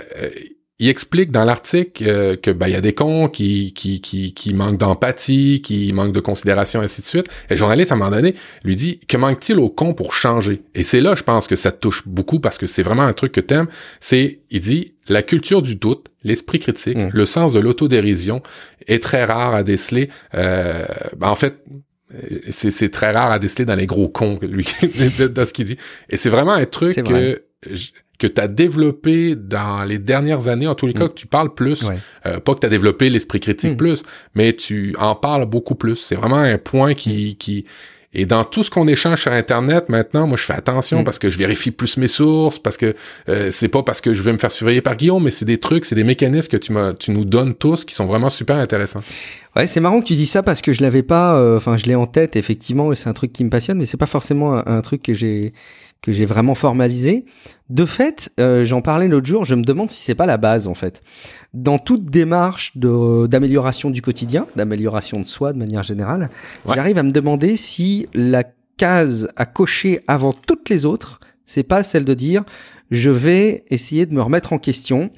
il 0.80 0.90
explique 0.90 1.32
dans 1.32 1.46
l'article 1.46 2.04
euh, 2.06 2.36
que 2.36 2.52
ben 2.52 2.68
il 2.68 2.74
y 2.74 2.76
a 2.76 2.82
des 2.82 2.94
cons 2.94 3.30
qui 3.30 3.74
qui 3.74 4.02
qui, 4.02 4.34
qui 4.34 4.54
manquent 4.54 4.80
d'empathie, 4.80 5.62
qui 5.62 5.94
manquent 5.94 6.14
de 6.14 6.20
considération, 6.20 6.82
ainsi 6.82 7.02
de 7.02 7.08
suite. 7.08 7.28
Et 7.50 7.54
le 7.54 7.58
journaliste 7.58 7.92
à 7.92 7.96
un 7.96 7.98
moment 8.00 8.12
donné 8.12 8.36
lui 8.66 8.76
dit 8.76 9.00
que 9.08 9.16
manque-t-il 9.16 9.60
aux 9.60 9.70
cons 9.70 9.94
pour 9.94 10.14
changer? 10.14 10.64
Et 10.74 10.84
c'est 10.84 11.00
là, 11.00 11.16
je 11.16 11.24
pense 11.24 11.48
que 11.48 11.56
ça 11.56 11.72
te 11.72 11.80
touche 11.80 12.08
beaucoup 12.08 12.40
parce 12.40 12.58
que 12.58 12.68
c'est 12.68 12.84
vraiment 12.84 13.04
un 13.04 13.14
truc 13.14 13.32
que 13.32 13.40
t'aimes. 13.40 13.68
C'est 14.02 14.42
il 14.50 14.62
dit 14.62 14.96
la 15.08 15.22
culture 15.22 15.62
du 15.62 15.76
doute, 15.76 16.08
l'esprit 16.24 16.60
critique, 16.60 16.98
mmh. 16.98 17.10
le 17.14 17.26
sens 17.26 17.54
de 17.54 17.60
l'autodérision 17.60 18.42
est 18.88 19.02
très 19.02 19.26
rare 19.26 19.54
à 19.54 19.64
déceler. 19.64 20.10
Euh, 20.34 20.86
ben 21.16 21.30
en 21.30 21.36
fait, 21.36 21.64
c'est 22.50 22.90
très 22.90 23.12
rare 23.12 23.32
à 23.32 23.40
déceler 23.40 23.66
dans 23.66 23.76
les 23.76 23.88
gros 23.88 24.10
cons, 24.10 24.40
lui, 24.42 24.68
dans 25.34 25.46
ce 25.46 25.54
qu'il 25.54 25.66
dit. 25.66 25.78
Et 26.10 26.18
c'est 26.18 26.30
vraiment 26.30 26.54
un 26.54 26.66
truc 26.66 26.96
que, 27.04 27.42
que 28.20 28.28
tu 28.28 28.42
as 28.42 28.48
développé 28.48 29.36
dans 29.36 29.84
les 29.84 30.00
dernières 30.00 30.48
années, 30.48 30.68
en 30.68 30.76
tous 30.76 30.88
les 30.88 30.94
cas, 30.94 31.06
mm. 31.06 31.10
que 31.10 31.14
tu 31.14 31.28
parles 31.28 31.54
plus. 31.54 31.86
Euh, 32.26 32.40
pas 32.40 32.54
que 32.56 32.60
tu 32.60 32.66
as 32.66 32.70
développé 32.70 33.10
l'esprit 33.10 33.40
critique 33.40 33.74
mm. 33.74 33.78
plus, 33.78 34.04
mais 34.36 34.54
tu 34.54 34.96
en 35.00 35.16
parles 35.16 35.46
beaucoup 35.46 35.76
plus. 35.76 35.96
C'est 35.96 36.16
vraiment 36.16 36.38
un 36.38 36.58
point 36.58 36.94
qui, 36.94 37.36
qui, 37.38 37.66
et 38.14 38.26
dans 38.26 38.44
tout 38.44 38.64
ce 38.64 38.70
qu'on 38.70 38.88
échange 38.88 39.22
sur 39.22 39.32
Internet 39.32 39.90
maintenant, 39.90 40.28
moi 40.28 40.38
je 40.38 40.44
fais 40.44 40.54
attention 40.54 41.02
mm. 41.02 41.04
parce 41.04 41.20
que 41.20 41.30
je 41.30 41.38
vérifie 41.38 41.72
plus 41.72 41.98
mes 41.98 42.08
sources, 42.08 42.60
parce 42.60 42.78
que 42.78 42.96
euh, 43.30 43.50
c'est 43.52 43.68
pas 43.68 43.84
parce 43.84 44.02
que 44.02 44.14
je 44.14 44.22
veux 44.22 44.32
me 44.32 44.38
faire 44.38 44.52
surveiller 44.52 44.82
par 44.82 44.96
Guillaume, 44.96 45.24
mais 45.24 45.32
c'est 45.32 45.46
des 45.46 45.60
trucs, 45.60 45.86
c'est 45.86 45.96
des 45.96 46.04
mécanismes 46.04 46.50
que 46.50 46.58
tu, 46.58 46.74
tu 47.00 47.12
nous 47.12 47.26
donnes 47.26 47.56
tous 47.56 47.86
qui 47.86 47.96
sont 47.96 48.06
vraiment 48.06 48.30
super 48.30 48.58
intéressants. 48.58 49.04
Ouais, 49.56 49.68
c'est 49.68 49.80
marrant 49.80 50.02
que 50.02 50.08
tu 50.08 50.16
dis 50.16 50.26
ça 50.26 50.42
parce 50.42 50.62
que 50.62 50.74
je 50.74 50.82
l'avais 50.82 51.04
pas, 51.04 51.36
euh, 51.36 51.58
enfin 51.58 51.78
je 51.78 51.86
l'ai 51.86 51.96
en 51.96 52.08
tête 52.08 52.36
effectivement, 52.36 52.92
et 52.92 52.96
c'est 52.96 53.10
un 53.10 53.14
truc 53.14 53.34
qui 53.34 53.44
me 53.44 53.50
passionne, 53.50 53.78
mais 53.78 53.86
c'est 53.86 53.98
pas 53.98 54.06
forcément 54.06 54.68
un, 54.68 54.82
truc 54.82 55.04
que 55.04 55.14
j'ai 55.14 55.54
que 56.04 56.12
j'ai 56.12 56.26
vraiment 56.26 56.54
formalisé. 56.54 57.26
De 57.70 57.86
fait, 57.86 58.30
euh, 58.40 58.64
j'en 58.66 58.82
parlais 58.82 59.08
l'autre 59.08 59.26
jour, 59.26 59.46
je 59.46 59.56
me 59.56 59.64
demande 59.64 59.90
si 59.90 60.04
c'est 60.04 60.14
pas 60.14 60.28
la 60.28 60.38
base 60.38 60.68
en 60.68 60.76
fait. 60.76 61.02
Dans 61.54 61.80
toute 61.80 62.06
démarche 62.06 62.78
d'amélioration 62.78 63.90
du 63.90 64.02
quotidien, 64.04 64.46
d'amélioration 64.56 65.20
de 65.20 65.26
soi 65.26 65.54
de 65.54 65.58
manière 65.58 65.82
générale, 65.82 66.30
j'arrive 66.68 66.98
à 66.98 67.04
me 67.04 67.12
demander 67.12 67.56
si 67.56 68.08
la 68.14 68.44
case 68.78 69.30
à 69.38 69.46
cocher 69.46 70.02
avant 70.08 70.34
toutes 70.34 70.70
les 70.70 70.86
autres, 70.86 71.22
c'est 71.46 71.64
pas 71.64 71.84
celle 71.84 72.04
de 72.06 72.14
dire 72.14 72.44
je 72.92 73.10
vais 73.10 73.64
essayer 73.70 74.06
de 74.06 74.14
me 74.14 74.22
remettre 74.22 74.54
en 74.54 74.60
question 74.60 75.10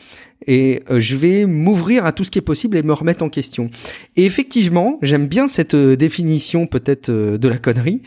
et 0.47 0.82
euh, 0.89 0.99
je 0.99 1.16
vais 1.16 1.45
m'ouvrir 1.45 2.05
à 2.05 2.11
tout 2.11 2.24
ce 2.24 2.32
qui 2.32 2.39
est 2.39 2.43
possible 2.43 2.78
et 2.78 2.84
me 2.84 2.93
remettre 2.93 3.24
en 3.24 3.30
question. 3.30 3.70
Et 4.16 4.26
effectivement, 4.26 4.99
j'aime 5.01 5.28
bien 5.28 5.47
cette 5.47 5.74
euh, 5.74 5.95
définition 5.95 6.68
peut-être 6.68 7.09
euh, 7.09 7.38
de 7.38 7.47
la 7.47 7.57
connerie, 7.57 8.01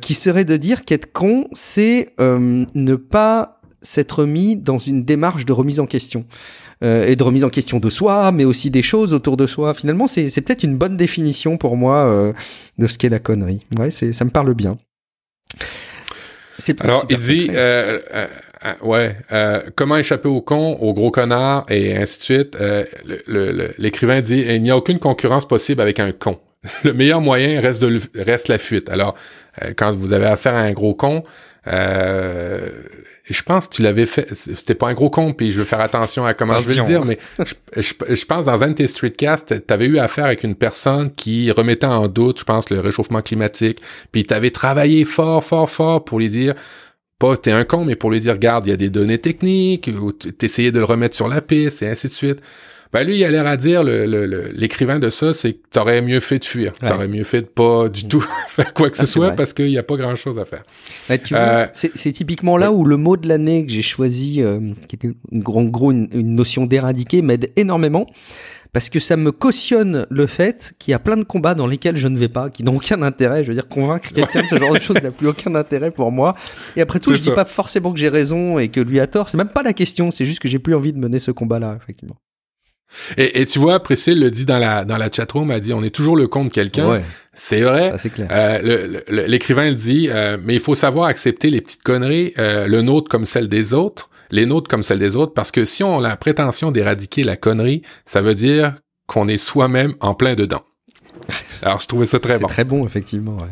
qui 0.00 0.14
serait 0.14 0.44
de 0.44 0.56
dire 0.56 0.84
qu'être 0.84 1.12
con, 1.12 1.48
c'est 1.52 2.14
ne 2.18 2.94
pas 2.96 3.60
s'être 3.82 4.24
mis 4.24 4.56
dans 4.56 4.78
une 4.78 5.04
démarche 5.04 5.44
de 5.44 5.52
remise 5.52 5.80
en 5.80 5.86
question. 5.86 6.24
et 6.82 7.16
de 7.16 7.22
remise 7.22 7.44
en 7.44 7.50
question 7.50 7.78
de 7.78 7.90
soi, 7.90 8.32
mais 8.32 8.44
aussi 8.44 8.70
des 8.70 8.82
choses 8.82 9.12
autour 9.12 9.36
de 9.36 9.46
soi. 9.46 9.74
Finalement, 9.74 10.06
c'est 10.06 10.30
peut-être 10.40 10.62
une 10.62 10.76
bonne 10.76 10.96
définition 10.96 11.56
pour 11.56 11.76
moi 11.76 12.32
de 12.78 12.86
ce 12.86 12.98
qu'est 12.98 13.08
la 13.08 13.18
connerie. 13.18 13.64
Ouais, 13.78 13.90
ça 13.90 14.24
me 14.24 14.30
parle 14.30 14.54
bien. 14.54 14.78
Alors, 16.80 17.06
il 17.10 17.18
dit, 17.18 17.48
euh, 17.52 17.98
ouais, 18.82 19.16
euh, 19.32 19.60
comment 19.74 19.96
échapper 19.96 20.28
au 20.28 20.40
con, 20.40 20.78
au 20.80 20.94
gros 20.94 21.10
connard, 21.10 21.66
et 21.68 21.96
ainsi 21.96 22.18
de 22.18 22.22
suite. 22.22 22.56
Euh, 22.60 22.84
l'écrivain 23.78 24.20
dit, 24.20 24.44
il 24.46 24.62
n'y 24.62 24.70
a 24.70 24.76
aucune 24.76 24.98
concurrence 24.98 25.46
possible 25.46 25.80
avec 25.80 26.00
un 26.00 26.12
con. 26.12 26.38
Le 26.84 26.92
meilleur 26.92 27.20
moyen 27.20 27.60
reste, 27.60 27.82
de, 27.82 28.00
reste 28.14 28.48
la 28.48 28.58
fuite. 28.58 28.88
Alors, 28.88 29.14
quand 29.76 29.92
vous 29.92 30.12
avez 30.12 30.26
affaire 30.26 30.54
à 30.54 30.60
un 30.60 30.72
gros 30.72 30.94
con, 30.94 31.22
euh, 31.68 32.68
je 33.24 33.42
pense 33.42 33.66
que 33.66 33.74
tu 33.74 33.82
l'avais 33.82 34.06
fait. 34.06 34.28
C'était 34.34 34.74
pas 34.74 34.88
un 34.88 34.94
gros 34.94 35.10
con, 35.10 35.32
puis 35.32 35.50
je 35.50 35.58
veux 35.58 35.64
faire 35.64 35.80
attention 35.80 36.24
à 36.24 36.34
comment 36.34 36.58
je 36.58 36.68
vais 36.68 36.74
le 36.76 36.82
dire, 36.84 37.04
mais 37.04 37.18
je, 37.38 37.54
je, 37.74 38.24
pense 38.24 38.44
dans 38.44 38.62
un 38.62 38.68
de 38.68 38.74
tes 38.74 38.86
streetcasts, 38.86 39.66
t'avais 39.66 39.86
eu 39.86 39.98
affaire 39.98 40.26
avec 40.26 40.44
une 40.44 40.54
personne 40.54 41.12
qui 41.12 41.50
remettait 41.50 41.86
en 41.86 42.06
doute, 42.06 42.38
je 42.38 42.44
pense, 42.44 42.70
le 42.70 42.78
réchauffement 42.78 43.22
climatique, 43.22 43.80
puis 44.12 44.24
t'avais 44.24 44.50
travaillé 44.50 45.04
fort, 45.04 45.42
fort, 45.42 45.68
fort 45.68 46.04
pour 46.04 46.20
lui 46.20 46.30
dire 46.30 46.54
pas 47.18 47.36
t'es 47.36 47.52
un 47.52 47.64
con, 47.64 47.84
mais 47.84 47.96
pour 47.96 48.10
lui 48.10 48.20
dire, 48.20 48.34
regarde, 48.34 48.66
il 48.66 48.70
y 48.70 48.72
a 48.72 48.76
des 48.76 48.90
données 48.90 49.18
techniques, 49.18 49.90
ou 50.00 50.12
t'essayais 50.12 50.72
de 50.72 50.78
le 50.78 50.84
remettre 50.84 51.16
sur 51.16 51.28
la 51.28 51.40
piste, 51.40 51.82
et 51.82 51.88
ainsi 51.88 52.08
de 52.08 52.12
suite. 52.12 52.40
Ben 52.92 53.04
lui, 53.04 53.16
il 53.16 53.24
a 53.24 53.30
l'air 53.30 53.46
à 53.46 53.56
dire, 53.56 53.82
l'écrivain 53.82 54.94
le, 54.94 55.00
de 55.00 55.10
ça, 55.10 55.32
c'est 55.32 55.54
que 55.54 55.58
t'aurais 55.70 56.00
mieux 56.02 56.20
fait 56.20 56.38
de 56.38 56.44
fuir. 56.44 56.72
T'aurais 56.74 57.08
mieux 57.08 57.24
fait 57.24 57.42
de 57.42 57.46
pas 57.46 57.88
du 57.88 58.06
tout 58.06 58.24
faire 58.48 58.72
quoi 58.72 58.90
que 58.90 58.96
ce 58.96 59.02
ah, 59.02 59.06
soit 59.06 59.30
parce 59.32 59.52
qu'il 59.52 59.66
n'y 59.66 59.78
a 59.78 59.82
pas 59.82 59.96
grand-chose 59.96 60.38
à 60.38 60.44
faire. 60.44 60.62
Euh, 61.32 61.66
c'est 61.72 62.12
typiquement 62.12 62.56
là 62.56 62.72
où 62.72 62.84
le 62.84 62.96
mot 62.96 63.16
de 63.16 63.28
l'année 63.28 63.66
que 63.66 63.72
j'ai 63.72 63.82
choisi, 63.82 64.40
euh, 64.40 64.60
qui 64.88 64.96
était 64.96 65.10
en 65.32 65.64
gros 65.64 65.90
une, 65.90 66.08
notion 66.12 66.64
d'éradiquer, 66.64 67.22
m'aide 67.22 67.50
énormément 67.56 68.06
parce 68.76 68.90
que 68.90 69.00
ça 69.00 69.16
me 69.16 69.32
cautionne 69.32 70.06
le 70.10 70.26
fait 70.26 70.74
qu'il 70.78 70.92
y 70.92 70.94
a 70.94 70.98
plein 70.98 71.16
de 71.16 71.24
combats 71.24 71.54
dans 71.54 71.66
lesquels 71.66 71.96
je 71.96 72.08
ne 72.08 72.18
vais 72.18 72.28
pas, 72.28 72.50
qui 72.50 72.62
n'ont 72.62 72.76
aucun 72.76 73.00
intérêt. 73.00 73.42
Je 73.42 73.48
veux 73.48 73.54
dire, 73.54 73.68
convaincre 73.68 74.12
quelqu'un 74.12 74.42
de 74.42 74.46
ce 74.48 74.58
genre 74.58 74.74
de 74.74 74.80
choses 74.80 75.02
n'a 75.02 75.10
plus 75.10 75.28
aucun 75.28 75.54
intérêt 75.54 75.90
pour 75.90 76.12
moi. 76.12 76.34
Et 76.76 76.82
après 76.82 77.00
tout, 77.00 77.14
je 77.14 77.22
dis 77.22 77.30
pas 77.30 77.46
forcément 77.46 77.90
que 77.90 77.98
j'ai 77.98 78.10
raison 78.10 78.58
et 78.58 78.68
que 78.68 78.80
lui 78.80 79.00
a 79.00 79.06
tort. 79.06 79.30
C'est 79.30 79.38
même 79.38 79.48
pas 79.48 79.62
la 79.62 79.72
question. 79.72 80.10
C'est 80.10 80.26
juste 80.26 80.40
que 80.40 80.48
j'ai 80.48 80.58
plus 80.58 80.74
envie 80.74 80.92
de 80.92 80.98
mener 80.98 81.20
ce 81.20 81.30
combat-là, 81.30 81.78
effectivement. 81.82 82.16
Et, 83.16 83.40
et, 83.40 83.46
tu 83.46 83.58
vois, 83.58 83.80
Priscille 83.80 84.20
le 84.20 84.30
dit 84.30 84.44
dans 84.44 84.58
la 84.58 84.84
dans 84.84 84.98
la 84.98 85.10
chatroom, 85.10 85.50
a 85.52 85.58
dit 85.58 85.72
on 85.72 85.82
est 85.82 85.88
toujours 85.88 86.14
le 86.14 86.28
compte 86.28 86.48
de 86.48 86.52
quelqu'un. 86.52 87.00
C'est 87.32 87.62
vrai. 87.62 87.94
Euh, 88.30 89.00
l'écrivain 89.08 89.70
le, 89.70 89.74
dit, 89.74 90.10
euh, 90.10 90.36
mais 90.44 90.52
il 90.52 90.60
faut 90.60 90.74
savoir 90.74 91.06
accepter 91.06 91.48
les 91.48 91.62
petites 91.62 91.82
conneries, 91.82 92.34
euh, 92.38 92.66
le 92.66 92.82
nôtre 92.82 93.08
comme 93.08 93.24
celle 93.24 93.48
des 93.48 93.72
autres, 93.72 94.10
les 94.30 94.46
nôtres 94.46 94.68
comme 94.68 94.82
celles 94.82 94.98
des 94.98 95.16
autres, 95.16 95.34
parce 95.34 95.50
que 95.50 95.64
si 95.64 95.82
on 95.82 95.98
a 95.98 96.08
la 96.08 96.16
prétention 96.16 96.70
d'éradiquer 96.70 97.22
la 97.22 97.36
connerie, 97.36 97.82
ça 98.04 98.20
veut 98.20 98.34
dire 98.34 98.74
qu'on 99.06 99.28
est 99.28 99.36
soi-même 99.36 99.94
en 100.00 100.14
plein 100.14 100.34
dedans. 100.34 100.62
Alors 101.62 101.80
je 101.80 101.86
trouvais 101.86 102.06
ça 102.06 102.18
très 102.18 102.38
bon. 102.38 102.46
Très 102.46 102.64
bon, 102.64 102.86
effectivement. 102.86 103.36
Ouais. 103.36 103.48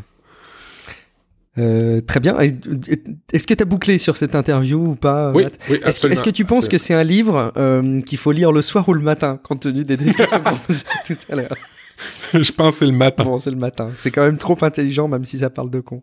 Euh, 1.56 2.00
très 2.00 2.18
bien. 2.20 2.36
Est-ce 2.38 3.46
que 3.46 3.54
tu 3.54 3.62
as 3.62 3.66
bouclé 3.66 3.98
sur 3.98 4.16
cette 4.16 4.34
interview 4.34 4.90
ou 4.90 4.94
pas 4.96 5.30
Oui, 5.32 5.44
oui 5.70 5.78
Est-ce 5.84 6.00
que, 6.00 6.08
est 6.08 6.22
que, 6.22 6.30
tu 6.30 6.44
penses 6.44 6.68
que 6.68 6.78
c'est 6.78 6.94
un 6.94 7.04
livre 7.04 7.52
euh, 7.56 8.00
qu'il 8.00 8.18
faut 8.18 8.32
lire 8.32 8.50
le 8.50 8.60
soir 8.60 8.88
ou 8.88 8.92
le 8.92 9.00
matin, 9.00 9.38
compte 9.42 9.60
tenu 9.60 9.84
des 9.84 9.96
descriptions 9.96 10.42
qu'on 10.42 10.56
faisait 10.56 10.84
tout 11.06 11.32
à 11.32 11.36
l'heure? 11.36 11.56
Je 12.32 12.50
pense 12.50 12.74
que 12.74 12.78
c'est 12.80 12.86
le 12.86 12.92
matin. 12.92 13.22
Bon, 13.22 13.38
c'est 13.38 13.50
le 13.50 13.56
matin. 13.56 13.90
C'est 13.98 14.10
quand 14.10 14.24
même 14.24 14.36
trop 14.36 14.58
intelligent, 14.62 15.06
même 15.06 15.24
si 15.24 15.38
ça 15.38 15.50
parle 15.50 15.70
de 15.70 15.78
con. 15.78 16.02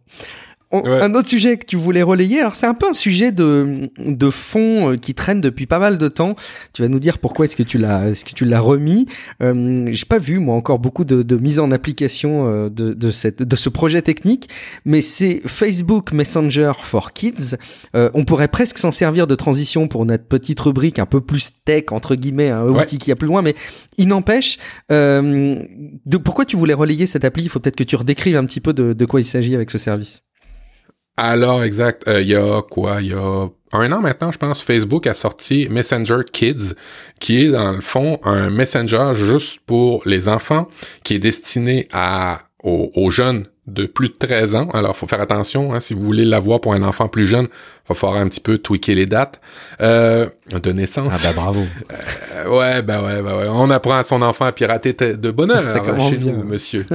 Un 0.73 1.13
autre 1.15 1.27
sujet 1.27 1.57
que 1.57 1.65
tu 1.65 1.75
voulais 1.75 2.01
relayer, 2.01 2.39
alors 2.39 2.55
c'est 2.55 2.65
un 2.65 2.73
peu 2.73 2.87
un 2.87 2.93
sujet 2.93 3.31
de, 3.31 3.89
de 3.97 4.29
fond 4.29 4.91
euh, 4.91 4.95
qui 4.97 5.13
traîne 5.13 5.41
depuis 5.41 5.65
pas 5.65 5.79
mal 5.79 5.97
de 5.97 6.07
temps. 6.07 6.35
Tu 6.73 6.81
vas 6.81 6.87
nous 6.87 6.99
dire 6.99 7.19
pourquoi 7.19 7.45
est-ce 7.45 7.55
que 7.55 7.63
tu 7.63 7.77
l'as 7.77 8.09
est-ce 8.09 8.25
que 8.25 8.33
tu 8.33 8.45
l'as 8.45 8.59
remis. 8.59 9.05
Euh, 9.41 9.87
J'ai 9.91 10.05
pas 10.05 10.17
vu 10.19 10.39
moi 10.39 10.55
encore 10.55 10.79
beaucoup 10.79 11.03
de, 11.03 11.23
de 11.23 11.37
mise 11.37 11.59
en 11.59 11.71
application 11.71 12.47
euh, 12.47 12.69
de, 12.69 12.93
de, 12.93 13.11
cette, 13.11 13.43
de 13.43 13.55
ce 13.55 13.69
projet 13.69 14.01
technique, 14.01 14.49
mais 14.85 15.01
c'est 15.01 15.41
Facebook 15.45 16.13
Messenger 16.13 16.73
for 16.81 17.13
Kids. 17.13 17.57
Euh, 17.95 18.09
on 18.13 18.23
pourrait 18.25 18.47
presque 18.47 18.77
s'en 18.77 18.91
servir 18.91 19.27
de 19.27 19.35
transition 19.35 19.87
pour 19.87 20.05
notre 20.05 20.25
petite 20.25 20.59
rubrique 20.59 20.99
un 20.99 21.05
peu 21.05 21.21
plus 21.21 21.51
tech 21.65 21.85
entre 21.91 22.15
guillemets, 22.15 22.49
un 22.49 22.67
outil 22.67 22.97
qui 22.97 23.11
a 23.11 23.15
plus 23.15 23.27
loin, 23.27 23.41
mais 23.41 23.55
il 23.97 24.07
n'empêche. 24.07 24.57
Euh, 24.91 25.55
de 26.05 26.17
pourquoi 26.17 26.45
tu 26.45 26.55
voulais 26.55 26.73
relayer 26.73 27.07
cette 27.07 27.25
appli? 27.25 27.43
Il 27.43 27.49
faut 27.49 27.59
peut-être 27.59 27.75
que 27.75 27.83
tu 27.83 27.95
redécrives 27.95 28.37
un 28.37 28.45
petit 28.45 28.61
peu 28.61 28.73
de, 28.73 28.93
de 28.93 29.05
quoi 29.05 29.19
il 29.19 29.25
s'agit 29.25 29.55
avec 29.55 29.71
ce 29.71 29.77
service. 29.77 30.23
Alors, 31.17 31.63
exact. 31.63 32.07
Euh, 32.07 32.21
il 32.21 32.29
y 32.29 32.35
a 32.35 32.61
quoi? 32.61 33.01
Il 33.01 33.07
y 33.07 33.13
a 33.13 33.49
un 33.73 33.91
an 33.91 34.01
maintenant, 34.01 34.31
je 34.31 34.37
pense, 34.37 34.61
Facebook 34.61 35.07
a 35.07 35.13
sorti 35.13 35.67
Messenger 35.69 36.19
Kids, 36.31 36.73
qui 37.19 37.45
est 37.45 37.51
dans 37.51 37.71
le 37.71 37.81
fond 37.81 38.19
un 38.23 38.49
messenger 38.49 39.11
juste 39.15 39.59
pour 39.65 40.01
les 40.05 40.29
enfants, 40.29 40.67
qui 41.03 41.15
est 41.15 41.19
destiné 41.19 41.87
à 41.93 42.41
aux, 42.63 43.09
jeunes 43.09 43.45
de 43.67 43.85
plus 43.85 44.09
de 44.09 44.13
13 44.13 44.55
ans. 44.55 44.69
Alors, 44.73 44.95
faut 44.95 45.07
faire 45.07 45.21
attention. 45.21 45.73
Hein, 45.73 45.79
si 45.79 45.93
vous 45.93 46.01
voulez 46.01 46.23
l'avoir 46.23 46.61
pour 46.61 46.73
un 46.73 46.83
enfant 46.83 47.07
plus 47.07 47.25
jeune, 47.25 47.47
va 47.87 47.95
falloir 47.95 48.21
un 48.21 48.27
petit 48.27 48.39
peu 48.39 48.57
tweaker 48.57 48.95
les 48.95 49.05
dates 49.05 49.39
euh, 49.81 50.27
de 50.51 50.71
naissance. 50.71 51.23
Ah 51.25 51.29
bah 51.29 51.41
bravo. 51.41 51.65
Euh, 52.33 52.47
ouais, 52.47 52.81
bah 52.81 53.03
ouais, 53.03 53.21
bah 53.21 53.37
ouais. 53.37 53.47
On 53.49 53.69
apprend 53.69 53.97
à 53.97 54.03
son 54.03 54.21
enfant 54.21 54.45
à 54.45 54.53
pirater 54.53 54.93
de 54.93 55.31
bonheur 55.31 55.61
commence 55.83 56.11
chez 56.11 56.17
bien. 56.17 56.31
nous, 56.31 56.43
monsieur. 56.43 56.85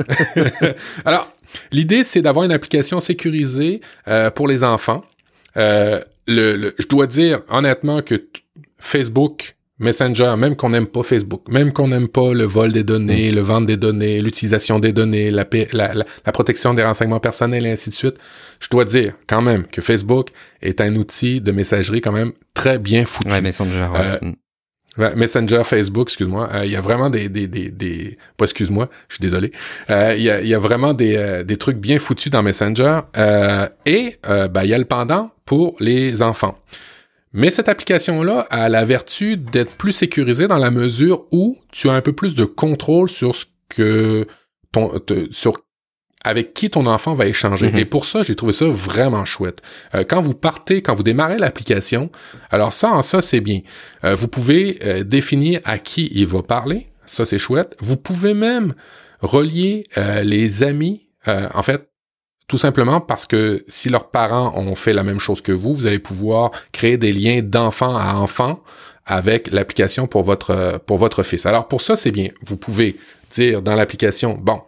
Alors, 1.04 1.28
l'idée, 1.72 2.04
c'est 2.04 2.22
d'avoir 2.22 2.44
une 2.44 2.52
application 2.52 3.00
sécurisée 3.00 3.80
euh, 4.08 4.30
pour 4.30 4.48
les 4.48 4.64
enfants. 4.64 5.04
Euh, 5.56 6.00
le, 6.26 6.56
le- 6.56 6.74
je 6.78 6.86
dois 6.86 7.06
dire 7.06 7.40
honnêtement 7.48 8.02
que 8.02 8.26
Facebook, 8.78 9.56
Messenger, 9.78 10.34
même 10.38 10.56
qu'on 10.56 10.70
n'aime 10.70 10.86
pas 10.86 11.02
Facebook, 11.02 11.42
même 11.48 11.70
qu'on 11.72 11.88
n'aime 11.88 12.08
pas 12.08 12.32
le 12.32 12.44
vol 12.44 12.72
des 12.72 12.82
données, 12.82 13.30
le 13.30 13.42
vente 13.42 13.66
des 13.66 13.76
données, 13.76 14.22
l'utilisation 14.22 14.78
des 14.78 14.92
données, 14.92 15.30
la, 15.30 15.44
pa- 15.44 15.68
la, 15.72 15.92
la- 15.92 16.04
la 16.24 16.32
protection 16.32 16.72
des 16.72 16.82
renseignements 16.82 17.20
personnels 17.20 17.66
et 17.66 17.70
ainsi 17.72 17.90
de 17.90 17.94
suite, 17.94 18.16
je 18.58 18.68
dois 18.70 18.86
dire 18.86 19.12
quand 19.26 19.42
même 19.42 19.66
que 19.66 19.82
Facebook 19.82 20.28
est 20.62 20.80
un 20.80 20.96
outil 20.96 21.42
de 21.42 21.52
messagerie 21.52 22.00
quand 22.00 22.12
même 22.12 22.32
très 22.54 22.78
bien 22.78 23.04
foutu. 23.04 23.30
Ouais, 23.30 23.40
Messenger. 23.42 23.88
ouais. 23.92 24.00
Euh, 24.00 24.18
Mm. 24.22 24.32
Messenger, 24.96 25.62
Facebook, 25.64 26.08
excuse-moi. 26.08 26.48
euh, 26.54 26.64
Il 26.64 26.72
y 26.72 26.76
a 26.76 26.80
vraiment 26.80 27.10
des, 27.10 27.28
des, 27.28 27.46
des, 27.48 28.14
pas 28.36 28.44
excuse-moi, 28.44 28.88
je 29.08 29.16
suis 29.16 29.22
désolé. 29.22 29.52
Euh, 29.90 30.14
Il 30.16 30.22
y, 30.22 30.54
a, 30.54 30.58
vraiment 30.58 30.94
des, 30.94 31.16
euh, 31.16 31.42
des 31.44 31.56
trucs 31.56 31.76
bien 31.78 31.98
foutus 31.98 32.30
dans 32.30 32.42
Messenger. 32.42 33.00
et 33.84 34.16
ben, 34.24 34.62
il 34.64 34.68
y 34.70 34.74
a 34.74 34.78
le 34.78 34.84
pendant 34.84 35.30
pour 35.44 35.76
les 35.80 36.22
enfants. 36.22 36.58
Mais 37.32 37.50
cette 37.50 37.68
application-là 37.68 38.46
a 38.50 38.68
la 38.68 38.84
vertu 38.84 39.36
d'être 39.36 39.72
plus 39.76 39.92
sécurisée 39.92 40.48
dans 40.48 40.58
la 40.58 40.70
mesure 40.70 41.24
où 41.32 41.58
tu 41.70 41.90
as 41.90 41.92
un 41.92 42.00
peu 42.00 42.12
plus 42.12 42.34
de 42.34 42.44
contrôle 42.44 43.10
sur 43.10 43.34
ce 43.34 43.44
que 43.68 44.26
ton, 44.72 44.92
sur 45.30 45.58
avec 46.24 46.54
qui 46.54 46.70
ton 46.70 46.86
enfant 46.86 47.14
va 47.14 47.26
échanger. 47.26 47.70
Mhm. 47.70 47.78
Et 47.78 47.84
pour 47.84 48.04
ça, 48.06 48.22
j'ai 48.22 48.34
trouvé 48.34 48.52
ça 48.52 48.66
vraiment 48.66 49.24
chouette. 49.24 49.62
Euh, 49.94 50.04
quand 50.08 50.20
vous 50.20 50.34
partez, 50.34 50.82
quand 50.82 50.94
vous 50.94 51.04
démarrez 51.04 51.38
l'application, 51.38 52.10
alors 52.50 52.72
ça, 52.72 52.90
en 52.90 53.02
ça, 53.02 53.22
c'est 53.22 53.40
bien. 53.40 53.60
Euh, 54.04 54.14
vous 54.16 54.28
pouvez 54.28 54.78
euh, 54.84 55.04
définir 55.04 55.60
à 55.64 55.78
qui 55.78 56.10
il 56.12 56.26
va 56.26 56.42
parler. 56.42 56.88
Ça, 57.06 57.24
c'est 57.24 57.38
chouette. 57.38 57.76
Vous 57.78 57.96
pouvez 57.96 58.34
même 58.34 58.74
relier 59.20 59.86
euh, 59.96 60.22
les 60.22 60.62
amis. 60.62 61.08
euh, 61.28 61.48
en 61.54 61.62
fait, 61.62 61.88
tout 62.48 62.58
simplement 62.58 63.00
parce 63.00 63.26
que 63.26 63.64
si 63.66 63.88
leurs 63.88 64.10
parents 64.10 64.56
ont 64.56 64.76
fait 64.76 64.92
la 64.92 65.02
même 65.02 65.18
chose 65.18 65.40
que 65.40 65.50
vous, 65.52 65.74
vous 65.74 65.86
allez 65.86 65.98
pouvoir 65.98 66.52
créer 66.72 66.96
des 66.96 67.12
liens 67.12 67.40
d'enfant 67.42 67.96
à 67.96 68.14
enfant 68.14 68.62
avec 69.04 69.50
l'application 69.52 70.06
pour 70.06 70.22
votre 70.22 70.50
euh, 70.50 70.78
pour 70.78 70.98
votre 70.98 71.22
fils. 71.24 71.46
Alors 71.46 71.66
pour 71.68 71.80
ça, 71.80 71.96
c'est 71.96 72.12
bien. 72.12 72.28
Vous 72.44 72.56
pouvez 72.56 72.96
dire 73.30 73.62
dans 73.62 73.74
l'application, 73.74 74.38
bon, 74.40 74.60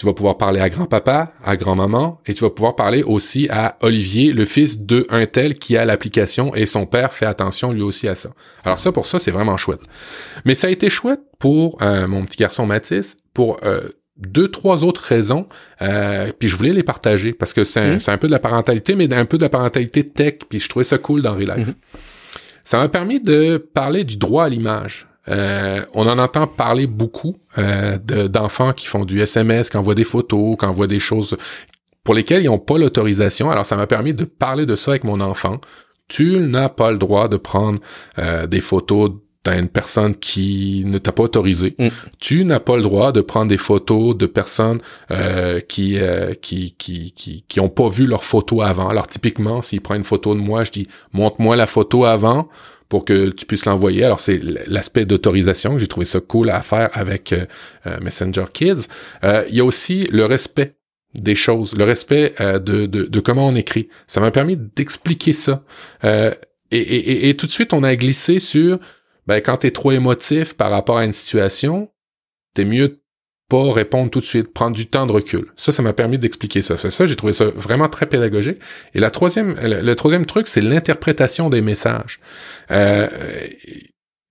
tu 0.00 0.06
vas 0.06 0.14
pouvoir 0.14 0.38
parler 0.38 0.60
à 0.60 0.70
grand-papa, 0.70 1.34
à 1.44 1.56
grand-maman, 1.58 2.22
et 2.24 2.32
tu 2.32 2.42
vas 2.42 2.48
pouvoir 2.48 2.74
parler 2.74 3.02
aussi 3.02 3.50
à 3.50 3.76
Olivier, 3.82 4.32
le 4.32 4.46
fils 4.46 4.80
de 4.80 5.06
un 5.10 5.26
tel 5.26 5.58
qui 5.58 5.76
a 5.76 5.84
l'application, 5.84 6.54
et 6.54 6.64
son 6.64 6.86
père 6.86 7.12
fait 7.12 7.26
attention 7.26 7.68
lui 7.68 7.82
aussi 7.82 8.08
à 8.08 8.14
ça. 8.14 8.30
Alors 8.64 8.78
ça, 8.78 8.92
pour 8.92 9.04
ça, 9.04 9.18
c'est 9.18 9.30
vraiment 9.30 9.58
chouette. 9.58 9.82
Mais 10.46 10.54
ça 10.54 10.68
a 10.68 10.70
été 10.70 10.88
chouette 10.88 11.20
pour 11.38 11.76
euh, 11.82 12.08
mon 12.08 12.24
petit 12.24 12.38
garçon 12.38 12.64
Mathis, 12.64 13.18
pour 13.34 13.58
euh, 13.62 13.90
deux, 14.16 14.48
trois 14.48 14.84
autres 14.84 15.02
raisons, 15.02 15.46
euh, 15.82 16.32
puis 16.38 16.48
je 16.48 16.56
voulais 16.56 16.72
les 16.72 16.82
partager, 16.82 17.34
parce 17.34 17.52
que 17.52 17.64
c'est 17.64 17.80
un, 17.80 17.90
Mhm. 17.96 18.00
un 18.06 18.16
peu 18.16 18.26
de 18.26 18.32
la 18.32 18.38
parentalité, 18.38 18.96
mais 18.96 19.12
un 19.12 19.26
peu 19.26 19.36
de 19.36 19.42
la 19.42 19.50
parentalité 19.50 20.02
tech, 20.08 20.36
puis 20.48 20.60
je 20.60 20.68
trouvais 20.70 20.86
ça 20.86 20.96
cool 20.96 21.20
dans 21.20 21.34
Relife. 21.34 21.66
Mhm. 21.66 21.74
Ça 22.64 22.78
m'a 22.78 22.88
permis 22.88 23.20
de 23.20 23.58
parler 23.58 24.04
du 24.04 24.16
droit 24.16 24.44
à 24.44 24.48
l'image. 24.48 25.09
Euh, 25.28 25.84
on 25.94 26.06
en 26.08 26.18
entend 26.18 26.46
parler 26.46 26.86
beaucoup 26.86 27.36
euh, 27.58 27.98
de- 27.98 28.26
d'enfants 28.26 28.72
qui 28.72 28.86
font 28.86 29.04
du 29.04 29.20
SMS, 29.20 29.70
qui 29.70 29.76
envoient 29.76 29.94
des 29.94 30.04
photos, 30.04 30.56
qui 30.58 30.64
envoient 30.64 30.86
des 30.86 31.00
choses 31.00 31.36
pour 32.04 32.14
lesquelles 32.14 32.42
ils 32.42 32.46
n'ont 32.46 32.58
pas 32.58 32.78
l'autorisation. 32.78 33.50
Alors 33.50 33.66
ça 33.66 33.76
m'a 33.76 33.86
permis 33.86 34.14
de 34.14 34.24
parler 34.24 34.66
de 34.66 34.76
ça 34.76 34.92
avec 34.92 35.04
mon 35.04 35.20
enfant. 35.20 35.60
Tu 36.08 36.40
n'as 36.40 36.68
pas 36.68 36.90
le 36.90 36.98
droit 36.98 37.28
de 37.28 37.36
prendre 37.36 37.78
euh, 38.18 38.46
des 38.46 38.60
photos 38.60 39.12
d'une 39.44 39.68
personne 39.68 40.14
qui 40.16 40.82
ne 40.86 40.98
t'a 40.98 41.12
pas 41.12 41.22
autorisé. 41.22 41.74
Mm. 41.78 41.88
Tu 42.18 42.44
n'as 42.44 42.60
pas 42.60 42.76
le 42.76 42.82
droit 42.82 43.12
de 43.12 43.20
prendre 43.20 43.48
des 43.48 43.56
photos 43.56 44.16
de 44.16 44.26
personnes 44.26 44.80
euh, 45.10 45.60
qui, 45.60 45.98
euh, 45.98 46.34
qui 46.34 46.74
qui 46.76 47.12
qui 47.12 47.44
qui 47.48 47.60
ont 47.60 47.68
pas 47.70 47.88
vu 47.88 48.06
leur 48.06 48.24
photo 48.24 48.60
avant. 48.62 48.88
Alors 48.88 49.06
typiquement, 49.06 49.62
s'il 49.62 49.80
prend 49.80 49.94
une 49.94 50.04
photo 50.04 50.34
de 50.34 50.40
moi, 50.40 50.64
je 50.64 50.72
dis 50.72 50.86
montre-moi 51.12 51.56
la 51.56 51.66
photo 51.66 52.04
avant 52.04 52.48
pour 52.90 53.06
que 53.06 53.30
tu 53.30 53.46
puisses 53.46 53.64
l'envoyer. 53.64 54.04
Alors 54.04 54.20
c'est 54.20 54.38
l'aspect 54.66 55.06
d'autorisation. 55.06 55.78
J'ai 55.78 55.86
trouvé 55.86 56.04
ça 56.04 56.20
cool 56.20 56.50
à 56.50 56.60
faire 56.60 56.90
avec 56.92 57.32
euh, 57.32 57.46
euh, 57.86 57.98
Messenger 58.02 58.44
Kids. 58.52 58.88
Euh, 59.24 59.44
Il 59.48 59.54
y 59.56 59.60
a 59.60 59.64
aussi 59.64 60.04
le 60.12 60.26
respect 60.26 60.76
des 61.14 61.34
choses, 61.34 61.74
le 61.76 61.84
respect 61.84 62.34
de, 62.38 62.86
de, 62.86 63.04
de 63.04 63.20
comment 63.20 63.48
on 63.48 63.54
écrit. 63.56 63.88
Ça 64.06 64.20
m'a 64.20 64.30
permis 64.30 64.56
d'expliquer 64.56 65.32
ça. 65.32 65.64
Et, 66.04 66.30
et, 66.70 66.78
et- 66.80 67.28
et 67.28 67.36
tout 67.36 67.46
de 67.46 67.50
suite, 67.50 67.72
on 67.72 67.82
a 67.82 67.96
glissé 67.96 68.38
sur 68.38 68.78
ben, 69.26 69.40
quand 69.40 69.56
t'es 69.56 69.72
trop 69.72 69.90
émotif 69.90 70.54
par 70.54 70.70
rapport 70.70 70.98
à 70.98 71.04
une 71.04 71.12
situation, 71.12 71.90
t'es 72.54 72.64
mieux 72.64 72.99
pas 73.50 73.72
répondre 73.72 74.10
tout 74.10 74.20
de 74.20 74.24
suite, 74.24 74.54
prendre 74.54 74.76
du 74.76 74.86
temps 74.86 75.06
de 75.06 75.12
recul. 75.12 75.46
Ça, 75.56 75.72
ça 75.72 75.82
m'a 75.82 75.92
permis 75.92 76.18
d'expliquer 76.18 76.62
ça. 76.62 76.76
Ça, 76.76 77.06
j'ai 77.06 77.16
trouvé 77.16 77.32
ça 77.32 77.46
vraiment 77.46 77.88
très 77.88 78.06
pédagogique. 78.06 78.58
Et 78.94 79.00
la 79.00 79.10
troisième, 79.10 79.56
le, 79.60 79.94
troisième 79.94 80.24
truc, 80.24 80.46
c'est 80.46 80.60
l'interprétation 80.60 81.50
des 81.50 81.60
messages. 81.60 82.20
Euh, 82.70 83.08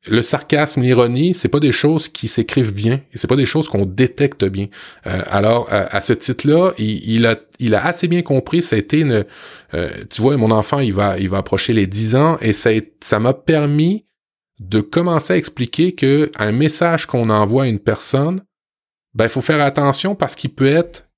le 0.08 0.22
sarcasme, 0.22 0.82
l'ironie, 0.82 1.34
c'est 1.34 1.50
pas 1.50 1.60
des 1.60 1.74
choses 1.74 2.08
qui 2.08 2.30
s'écrivent 2.30 2.74
bien, 2.74 3.02
c'est 3.14 3.30
pas 3.30 3.36
des 3.36 3.46
choses 3.46 3.68
qu'on 3.68 3.86
détecte 3.86 4.46
bien. 4.46 4.68
Euh, 5.06 5.22
alors, 5.28 5.68
à, 5.70 6.00
ce 6.00 6.14
titre-là, 6.14 6.72
il, 6.78 7.26
a, 7.26 7.36
il 7.60 7.76
a 7.76 7.86
assez 7.86 8.08
bien 8.08 8.22
compris. 8.22 8.62
Ça 8.62 8.78
a 8.78 8.80
été 8.80 9.02
une, 9.02 9.26
euh, 9.74 9.90
tu 10.10 10.22
vois, 10.22 10.38
mon 10.38 10.52
enfant, 10.52 10.80
il 10.80 10.94
va, 10.94 11.20
il 11.20 11.28
va 11.28 11.40
approcher 11.40 11.74
les 11.74 11.88
10 11.88 12.16
ans, 12.16 12.38
et 12.40 12.54
ça, 12.54 12.70
ça 13.02 13.20
m'a 13.20 13.34
permis 13.34 14.06
de 14.62 14.80
commencer 14.80 15.34
à 15.34 15.38
expliquer 15.38 15.94
que 15.94 16.32
un 16.38 16.54
message 16.54 17.06
qu'on 17.06 17.30
envoie 17.30 17.64
à 17.64 17.68
une 17.68 17.80
personne, 17.80 18.40
ben, 19.14 19.26
il 19.26 19.30
faut 19.30 19.42
faire 19.42 19.62
attention 19.62 20.16
parce 20.16 20.36
qu'il 20.36 20.54
peut 20.54 20.68
être 20.68 21.10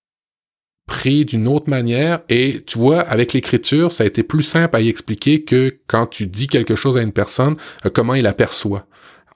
pris 0.87 1.25
d'une 1.25 1.47
autre 1.47 1.69
manière. 1.69 2.21
Et 2.29 2.63
tu 2.65 2.77
vois 2.77 3.01
avec 3.01 3.33
l'écriture 3.33 3.91
ça 3.91 4.03
a 4.03 4.07
été 4.07 4.23
plus 4.23 4.43
simple 4.43 4.75
à 4.75 4.81
y 4.81 4.89
expliquer 4.89 5.43
que 5.43 5.79
quand 5.87 6.07
tu 6.07 6.27
dis 6.27 6.47
quelque 6.47 6.75
chose 6.75 6.97
à 6.97 7.01
une 7.01 7.13
personne 7.13 7.55
euh, 7.85 7.89
comment 7.93 8.13
il 8.13 8.27
aperçoit 8.27 8.85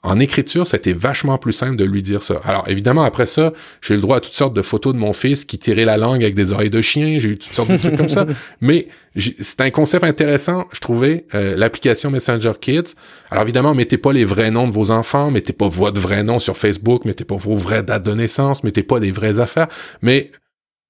en 0.05 0.19
écriture, 0.19 0.65
été 0.75 0.93
vachement 0.93 1.37
plus 1.37 1.53
simple 1.53 1.75
de 1.75 1.85
lui 1.85 2.03
dire 2.03 2.23
ça. 2.23 2.35
Alors 2.45 2.65
évidemment, 2.67 3.03
après 3.03 3.25
ça, 3.25 3.53
j'ai 3.81 3.93
eu 3.93 3.97
le 3.97 4.01
droit 4.01 4.17
à 4.17 4.19
toutes 4.19 4.33
sortes 4.33 4.53
de 4.53 4.61
photos 4.61 4.93
de 4.93 4.99
mon 4.99 5.13
fils 5.13 5.45
qui 5.45 5.57
tirait 5.57 5.85
la 5.85 5.97
langue 5.97 6.23
avec 6.23 6.35
des 6.35 6.51
oreilles 6.51 6.69
de 6.69 6.81
chien, 6.81 7.17
j'ai 7.19 7.29
eu 7.29 7.37
toutes 7.37 7.53
sortes 7.53 7.71
de 7.71 7.77
trucs 7.77 7.97
comme 7.97 8.09
ça. 8.09 8.25
Mais 8.61 8.87
c'est 9.15 9.61
un 9.61 9.71
concept 9.71 10.03
intéressant, 10.03 10.65
je 10.73 10.79
trouvais, 10.79 11.25
euh, 11.33 11.55
l'application 11.55 12.11
Messenger 12.11 12.53
Kids. 12.59 12.95
Alors 13.31 13.43
évidemment, 13.43 13.73
mettez 13.73 13.97
pas 13.97 14.13
les 14.13 14.25
vrais 14.25 14.51
noms 14.51 14.67
de 14.67 14.73
vos 14.73 14.91
enfants, 14.91 15.31
mettez 15.31 15.53
pas 15.53 15.67
votre 15.67 15.99
vrai 15.99 16.23
nom 16.23 16.39
sur 16.39 16.57
Facebook, 16.57 17.05
mettez 17.05 17.23
pas 17.23 17.35
vos 17.35 17.55
vraies 17.55 17.83
dates 17.83 18.05
de 18.05 18.13
naissance, 18.13 18.63
mettez 18.63 18.83
pas 18.83 18.99
des 18.99 19.11
vraies 19.11 19.39
affaires, 19.39 19.67
mais 20.01 20.31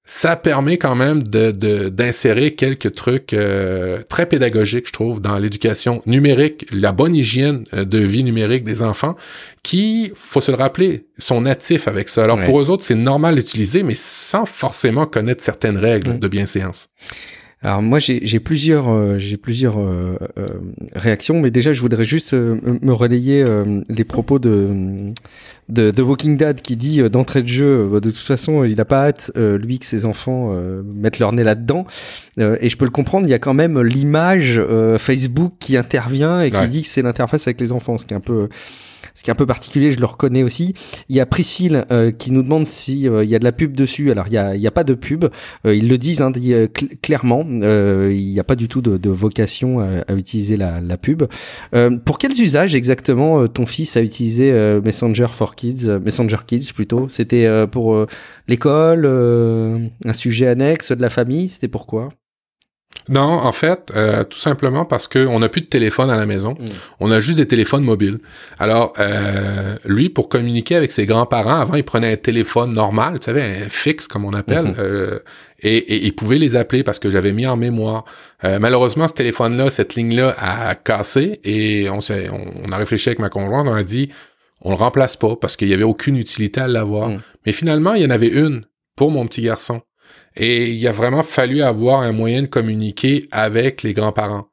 ça 0.08 0.36
permet 0.36 0.76
quand 0.78 0.94
même 0.94 1.22
de 1.24 1.50
de- 1.50 1.88
d'insérer 1.88 2.52
quelques 2.52 2.92
trucs 2.94 3.32
euh, 3.32 4.02
très 4.08 4.26
pédagogiques, 4.26 4.86
je 4.86 4.92
trouve, 4.92 5.20
dans 5.20 5.36
l'éducation 5.38 6.00
numérique, 6.06 6.66
la 6.72 6.92
bonne 6.92 7.14
hygiène 7.16 7.64
euh, 7.74 7.84
de 7.84 7.98
vie 7.98 8.22
numérique 8.22 8.62
des 8.62 8.82
enfants, 8.84 9.16
qui, 9.64 10.12
faut 10.14 10.40
se 10.40 10.52
le 10.52 10.56
rappeler, 10.56 11.06
sont 11.18 11.40
natifs 11.40 11.88
avec 11.88 12.08
ça. 12.08 12.22
Alors 12.22 12.38
Ouais. 12.38 12.44
pour 12.44 12.60
eux 12.60 12.70
autres, 12.70 12.84
c'est 12.84 12.94
normal 12.94 13.34
d'utiliser, 13.34 13.82
mais 13.82 13.96
sans 13.96 14.46
forcément 14.46 15.06
connaître 15.06 15.42
certaines 15.42 15.76
règles 15.76 16.18
de 16.20 16.28
bienséance. 16.28 16.88
Alors 17.62 17.80
moi 17.82 17.98
j'ai 17.98 18.38
plusieurs 18.38 18.88
euh, 18.90 19.18
j'ai 19.18 19.38
plusieurs 19.38 19.80
euh, 19.80 20.16
euh, 20.38 20.48
réactions, 20.94 21.40
mais 21.40 21.50
déjà 21.50 21.72
je 21.72 21.80
voudrais 21.80 22.04
juste 22.04 22.32
euh, 22.34 22.54
me 22.82 22.92
relayer 22.92 23.42
euh, 23.42 23.80
les 23.88 24.04
propos 24.04 24.38
de 24.38 25.12
de, 25.68 25.90
de 25.90 26.02
Walking 26.02 26.36
Dead 26.36 26.60
qui 26.60 26.76
dit 26.76 27.00
euh, 27.00 27.08
d'entrée 27.08 27.42
de 27.42 27.48
jeu 27.48 27.88
euh, 27.92 28.00
de 28.00 28.10
toute 28.10 28.18
façon 28.20 28.62
il 28.64 28.80
a 28.80 28.84
pas 28.84 29.06
hâte 29.06 29.32
euh, 29.36 29.58
lui 29.58 29.78
que 29.78 29.86
ses 29.86 30.04
enfants 30.06 30.50
euh, 30.52 30.82
mettent 30.84 31.18
leur 31.18 31.32
nez 31.32 31.44
là-dedans 31.44 31.86
Euh, 32.38 32.56
et 32.60 32.68
je 32.68 32.76
peux 32.76 32.84
le 32.84 32.90
comprendre 32.90 33.26
il 33.26 33.30
y 33.30 33.34
a 33.34 33.38
quand 33.38 33.54
même 33.54 33.80
l'image 33.80 34.58
euh, 34.58 34.98
Facebook 34.98 35.54
qui 35.58 35.76
intervient 35.78 36.42
et 36.42 36.50
qui 36.50 36.58
Ouais. 36.58 36.68
dit 36.68 36.82
que 36.82 36.88
c'est 36.88 37.00
l'interface 37.02 37.46
avec 37.48 37.58
les 37.60 37.72
enfants 37.72 37.96
ce 37.98 38.04
qui 38.04 38.12
est 38.12 38.16
un 38.16 38.20
peu 38.20 38.48
ce 39.16 39.22
qui 39.22 39.30
est 39.30 39.32
un 39.32 39.36
peu 39.36 39.46
particulier, 39.46 39.90
je 39.90 39.98
le 39.98 40.06
reconnais 40.06 40.42
aussi. 40.42 40.74
Il 41.08 41.16
y 41.16 41.20
a 41.20 41.26
Priscille 41.26 41.86
euh, 41.90 42.12
qui 42.12 42.30
nous 42.32 42.42
demande 42.42 42.66
si 42.66 43.08
euh, 43.08 43.24
il 43.24 43.30
y 43.30 43.34
a 43.34 43.38
de 43.38 43.44
la 43.44 43.52
pub 43.52 43.74
dessus. 43.74 44.10
Alors 44.10 44.26
il 44.28 44.34
y 44.34 44.38
a, 44.38 44.54
y 44.54 44.66
a 44.66 44.70
pas 44.70 44.84
de 44.84 44.92
pub. 44.92 45.24
Euh, 45.64 45.74
ils 45.74 45.88
le 45.88 45.96
disent 45.96 46.20
hein, 46.20 46.30
euh, 46.36 46.68
cl- 46.68 46.96
clairement. 47.00 47.44
Euh, 47.48 48.12
il 48.14 48.30
n'y 48.30 48.38
a 48.38 48.44
pas 48.44 48.56
du 48.56 48.68
tout 48.68 48.82
de, 48.82 48.98
de 48.98 49.10
vocation 49.10 49.80
à, 49.80 49.86
à 50.06 50.14
utiliser 50.14 50.58
la, 50.58 50.82
la 50.82 50.98
pub. 50.98 51.22
Euh, 51.74 51.96
pour 51.96 52.18
quels 52.18 52.38
usages 52.38 52.74
exactement 52.74 53.40
euh, 53.40 53.48
ton 53.48 53.64
fils 53.64 53.96
a 53.96 54.02
utilisé 54.02 54.52
euh, 54.52 54.82
Messenger 54.82 55.28
for 55.32 55.54
Kids, 55.54 55.88
euh, 55.88 55.98
Messenger 55.98 56.38
Kids 56.46 56.72
plutôt? 56.74 57.08
C'était 57.08 57.46
euh, 57.46 57.66
pour 57.66 57.94
euh, 57.94 58.06
l'école, 58.48 59.06
euh, 59.06 59.78
un 60.04 60.12
sujet 60.12 60.46
annexe 60.46 60.92
de 60.92 61.00
la 61.00 61.10
famille? 61.10 61.48
C'était 61.48 61.68
pourquoi 61.68 62.10
Non, 63.08 63.20
en 63.20 63.52
fait, 63.52 63.92
euh, 63.94 64.24
tout 64.24 64.38
simplement 64.38 64.84
parce 64.84 65.08
que 65.08 65.26
on 65.26 65.38
n'a 65.40 65.48
plus 65.48 65.60
de 65.60 65.66
téléphone 65.66 66.10
à 66.10 66.16
la 66.16 66.26
maison. 66.26 66.52
Mm. 66.52 66.64
On 67.00 67.10
a 67.10 67.20
juste 67.20 67.38
des 67.38 67.46
téléphones 67.46 67.84
mobiles. 67.84 68.18
Alors, 68.58 68.92
euh, 68.98 69.76
lui, 69.84 70.08
pour 70.08 70.28
communiquer 70.28 70.76
avec 70.76 70.92
ses 70.92 71.06
grands-parents, 71.06 71.60
avant, 71.60 71.74
il 71.74 71.84
prenait 71.84 72.12
un 72.12 72.16
téléphone 72.16 72.72
normal, 72.72 73.18
tu 73.20 73.26
savais, 73.26 73.42
un 73.42 73.68
fixe, 73.68 74.08
comme 74.08 74.24
on 74.24 74.32
appelle, 74.32 74.66
mm-hmm. 74.66 74.80
euh, 74.80 75.18
et, 75.60 76.06
il 76.06 76.14
pouvait 76.14 76.38
les 76.38 76.56
appeler 76.56 76.82
parce 76.82 76.98
que 76.98 77.10
j'avais 77.10 77.32
mis 77.32 77.46
en 77.46 77.56
mémoire. 77.56 78.04
malheureusement, 78.42 79.08
ce 79.08 79.14
téléphone-là, 79.14 79.70
cette 79.70 79.94
ligne-là 79.94 80.34
a 80.38 80.74
cassé 80.74 81.40
et 81.44 81.88
on, 81.88 82.00
a 82.72 82.76
réfléchi 82.76 83.08
avec 83.08 83.18
ma 83.18 83.30
conjointe, 83.30 83.66
on 83.66 83.74
a 83.74 83.82
dit, 83.82 84.10
on 84.60 84.70
le 84.70 84.76
remplace 84.76 85.16
pas 85.16 85.36
parce 85.36 85.56
qu'il 85.56 85.68
y 85.68 85.74
avait 85.74 85.82
aucune 85.84 86.16
utilité 86.16 86.60
à 86.60 86.68
l'avoir. 86.68 87.08
Mm. 87.08 87.20
Mais 87.46 87.52
finalement, 87.52 87.94
il 87.94 88.02
y 88.02 88.06
en 88.06 88.10
avait 88.10 88.28
une 88.28 88.66
pour 88.96 89.10
mon 89.10 89.26
petit 89.26 89.42
garçon. 89.42 89.82
Et 90.36 90.70
il 90.70 90.86
a 90.86 90.92
vraiment 90.92 91.22
fallu 91.22 91.62
avoir 91.62 92.00
un 92.00 92.12
moyen 92.12 92.42
de 92.42 92.46
communiquer 92.46 93.26
avec 93.30 93.82
les 93.82 93.92
grands-parents. 93.92 94.48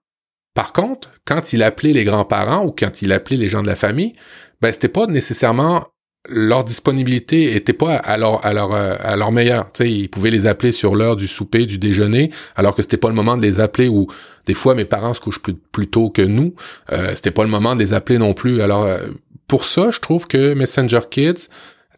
Par 0.54 0.72
contre, 0.72 1.12
quand 1.26 1.54
il 1.54 1.64
appelait 1.64 1.94
les 1.94 2.04
grands-parents 2.04 2.66
ou 2.66 2.72
quand 2.72 3.02
il 3.02 3.12
appelait 3.12 3.38
les 3.38 3.50
gens 3.50 3.64
de 3.64 3.68
la 3.68 3.76
famille, 3.76 4.14
ben 4.62 4.72
c'était 4.72 4.88
pas 4.88 5.08
nécessairement 5.08 5.88
leur 6.30 6.64
disponibilité 6.64 7.56
était 7.56 7.74
pas 7.74 7.98
à 7.98 8.18
leur 8.18 8.46
à 8.46 8.54
leur 8.54 8.74
euh, 8.74 8.96
à 9.00 9.16
leur 9.18 9.32
meilleur. 9.32 9.66
Tu 9.74 9.84
sais, 9.84 9.92
ils 9.92 10.08
pouvaient 10.10 10.32
les 10.32 10.46
appeler 10.46 10.72
sur 10.72 10.96
l'heure 10.96 11.16
du 11.16 11.28
souper, 11.28 11.66
du 11.66 11.78
déjeuner, 11.78 12.32
alors 12.56 12.76
que 12.76 12.82
c'était 12.82 12.98
pas 12.98 13.10
le 13.10 13.16
moment 13.16 13.36
de 13.36 13.42
les 13.42 13.60
appeler. 13.60 13.90
Ou 13.90 14.08
des 14.46 14.54
fois, 14.54 14.76
mes 14.76 14.86
parents 14.86 15.14
se 15.14 15.20
couchent 15.20 15.42
plus, 15.42 15.56
plus 15.56 15.88
tôt 15.88 16.10
que 16.10 16.22
nous. 16.22 16.54
Euh, 16.92 17.12
c'était 17.16 17.32
pas 17.32 17.44
le 17.44 17.50
moment 17.50 17.76
de 17.76 17.80
les 17.82 17.94
appeler 17.94 18.20
non 18.20 18.34
plus. 18.34 18.62
Alors 18.62 18.84
euh, 18.84 19.08
pour 19.48 19.66
ça, 19.66 19.92
je 19.92 20.00
trouve 20.00 20.28
que 20.28 20.54
Messenger 20.54 21.02
Kids 21.10 21.50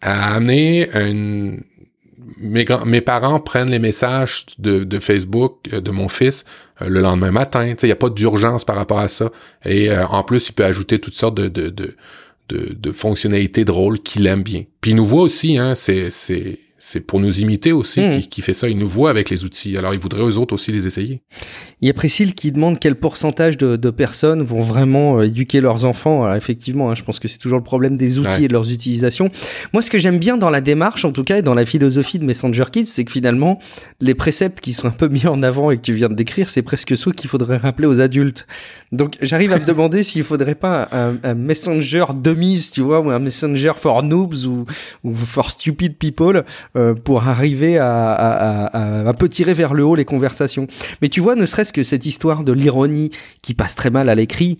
a 0.01 0.35
amené 0.35 0.89
une 0.93 1.63
mes, 2.37 2.65
mes 2.85 3.01
parents 3.01 3.39
prennent 3.39 3.69
les 3.69 3.79
messages 3.79 4.45
de, 4.57 4.99
Facebook 4.99 5.59
euh, 5.73 5.81
de 5.81 5.91
mon 5.91 6.09
fils 6.09 6.45
euh, 6.81 6.89
le 6.89 7.01
lendemain 7.01 7.31
matin. 7.31 7.65
Il 7.65 7.85
n'y 7.85 7.91
a 7.91 7.95
pas 7.95 8.09
d'urgence 8.09 8.65
par 8.65 8.75
rapport 8.75 8.99
à 8.99 9.07
ça. 9.07 9.31
Et 9.63 9.89
euh, 9.89 10.05
en 10.07 10.23
plus, 10.23 10.49
il 10.49 10.53
peut 10.53 10.65
ajouter 10.65 10.99
toutes 10.99 11.13
sortes 11.15 11.35
de, 11.35 11.47
de, 11.47 11.69
de, 11.69 11.93
de, 12.49 12.91
fonctionnalités 12.91 13.65
drôles 13.65 13.99
qu'il 13.99 14.27
aime 14.27 14.43
bien. 14.43 14.63
Puis 14.81 14.91
il 14.91 14.95
nous 14.95 15.05
voit 15.05 15.21
aussi, 15.21 15.57
hein, 15.57 15.73
c'est, 15.75 16.09
c'est, 16.87 16.99
pour 16.99 17.19
nous 17.19 17.39
imiter 17.39 17.71
aussi 17.71 17.99
hmm. 17.99 18.19
qui, 18.19 18.27
qui, 18.27 18.41
fait 18.43 18.53
ça. 18.53 18.69
Il 18.69 18.77
nous 18.77 18.87
voit 18.87 19.09
avec 19.09 19.31
les 19.31 19.43
outils. 19.43 19.75
Alors, 19.75 19.95
il 19.95 19.99
voudrait 19.99 20.21
aux 20.21 20.37
autres 20.37 20.53
aussi 20.53 20.71
les 20.71 20.85
essayer. 20.85 21.23
Il 21.81 21.87
y 21.87 21.89
a 21.89 21.93
Priscille 21.93 22.35
qui 22.35 22.51
demande 22.51 22.77
quel 22.77 22.93
pourcentage 22.93 23.57
de, 23.57 23.75
de 23.75 23.89
personnes 23.89 24.43
vont 24.43 24.59
vraiment 24.59 25.17
euh, 25.17 25.23
éduquer 25.23 25.61
leurs 25.61 25.83
enfants. 25.83 26.23
Alors, 26.23 26.35
effectivement, 26.35 26.91
hein, 26.91 26.93
je 26.93 27.01
pense 27.01 27.17
que 27.17 27.27
c'est 27.27 27.39
toujours 27.39 27.57
le 27.57 27.63
problème 27.63 27.97
des 27.97 28.19
outils 28.19 28.45
et 28.45 28.47
de 28.47 28.53
leurs 28.53 28.71
utilisations. 28.71 29.31
Moi, 29.73 29.81
ce 29.81 29.89
que 29.89 29.97
j'aime 29.97 30.19
bien 30.19 30.37
dans 30.37 30.51
la 30.51 30.61
démarche, 30.61 31.05
en 31.05 31.11
tout 31.11 31.23
cas, 31.23 31.39
et 31.39 31.41
dans 31.41 31.55
la 31.55 31.65
philosophie 31.65 32.19
de 32.19 32.23
Messenger 32.23 32.65
Kids, 32.71 32.85
c'est 32.85 33.03
que 33.03 33.11
finalement, 33.11 33.57
les 33.99 34.13
préceptes 34.13 34.61
qui 34.61 34.73
sont 34.73 34.87
un 34.87 34.91
peu 34.91 35.07
mis 35.07 35.25
en 35.25 35.41
avant 35.41 35.71
et 35.71 35.77
que 35.77 35.81
tu 35.81 35.93
viens 35.93 36.09
de 36.09 36.13
décrire, 36.13 36.49
c'est 36.49 36.61
presque 36.61 36.95
ceux 36.95 37.11
qu'il 37.11 37.31
faudrait 37.31 37.57
rappeler 37.57 37.87
aux 37.87 37.99
adultes. 37.99 38.45
Donc, 38.91 39.17
j'arrive 39.23 39.53
à 39.53 39.59
me 39.59 39.65
demander 39.73 40.03
s'il 40.03 40.23
faudrait 40.23 40.53
pas 40.53 40.87
un, 40.91 41.17
un, 41.23 41.33
Messenger 41.33 42.05
de 42.15 42.33
mise, 42.33 42.69
tu 42.69 42.81
vois, 42.81 42.99
ou 42.99 43.09
un 43.09 43.17
Messenger 43.17 43.71
for 43.75 44.03
noobs 44.03 44.45
ou, 44.45 44.65
ou 45.03 45.15
for 45.15 45.49
stupid 45.49 45.97
people 45.97 46.43
pour 47.03 47.27
arriver 47.27 47.77
à, 47.77 48.11
à, 48.11 48.65
à, 48.65 49.09
un 49.09 49.13
peu 49.13 49.29
tirer 49.29 49.53
vers 49.53 49.73
le 49.73 49.85
haut 49.85 49.95
les 49.95 50.05
conversations. 50.05 50.67
Mais 51.01 51.09
tu 51.09 51.21
vois, 51.21 51.35
ne 51.35 51.45
serait-ce 51.45 51.73
que 51.73 51.83
cette 51.83 52.05
histoire 52.05 52.43
de 52.43 52.51
l'ironie 52.51 53.11
qui 53.41 53.53
passe 53.53 53.75
très 53.75 53.89
mal 53.89 54.09
à 54.09 54.15
l'écrit, 54.15 54.59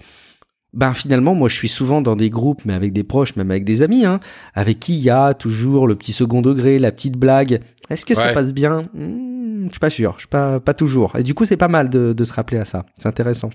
ben 0.73 0.93
finalement, 0.93 1.35
moi 1.35 1.47
je 1.49 1.55
suis 1.55 1.69
souvent 1.69 2.01
dans 2.01 2.15
des 2.15 2.29
groupes, 2.29 2.61
mais 2.65 2.73
avec 2.73 2.91
des 2.93 3.03
proches, 3.03 3.35
même 3.37 3.49
avec 3.51 3.63
des 3.63 3.81
amis, 3.81 4.05
hein, 4.05 4.19
avec 4.53 4.79
qui 4.79 4.97
il 4.97 5.03
y 5.03 5.09
a 5.09 5.33
toujours 5.33 5.87
le 5.87 5.95
petit 5.95 6.11
second 6.11 6.41
degré, 6.41 6.79
la 6.79 6.91
petite 6.91 7.17
blague. 7.17 7.61
Est-ce 7.89 8.05
que 8.05 8.15
ça 8.15 8.33
passe 8.33 8.53
bien? 8.53 8.81
Hmm, 8.93 9.65
Je 9.67 9.71
suis 9.71 9.79
pas 9.79 9.89
sûr, 9.89 10.13
je 10.15 10.19
suis 10.21 10.27
pas, 10.27 10.59
pas 10.59 10.73
toujours. 10.73 11.15
Et 11.17 11.23
du 11.23 11.33
coup, 11.33 11.45
c'est 11.45 11.57
pas 11.57 11.67
mal 11.69 11.89
de, 11.89 12.13
de 12.13 12.23
se 12.25 12.33
rappeler 12.33 12.57
à 12.57 12.65
ça. 12.65 12.85
C'est 12.97 13.07
intéressant. 13.07 13.49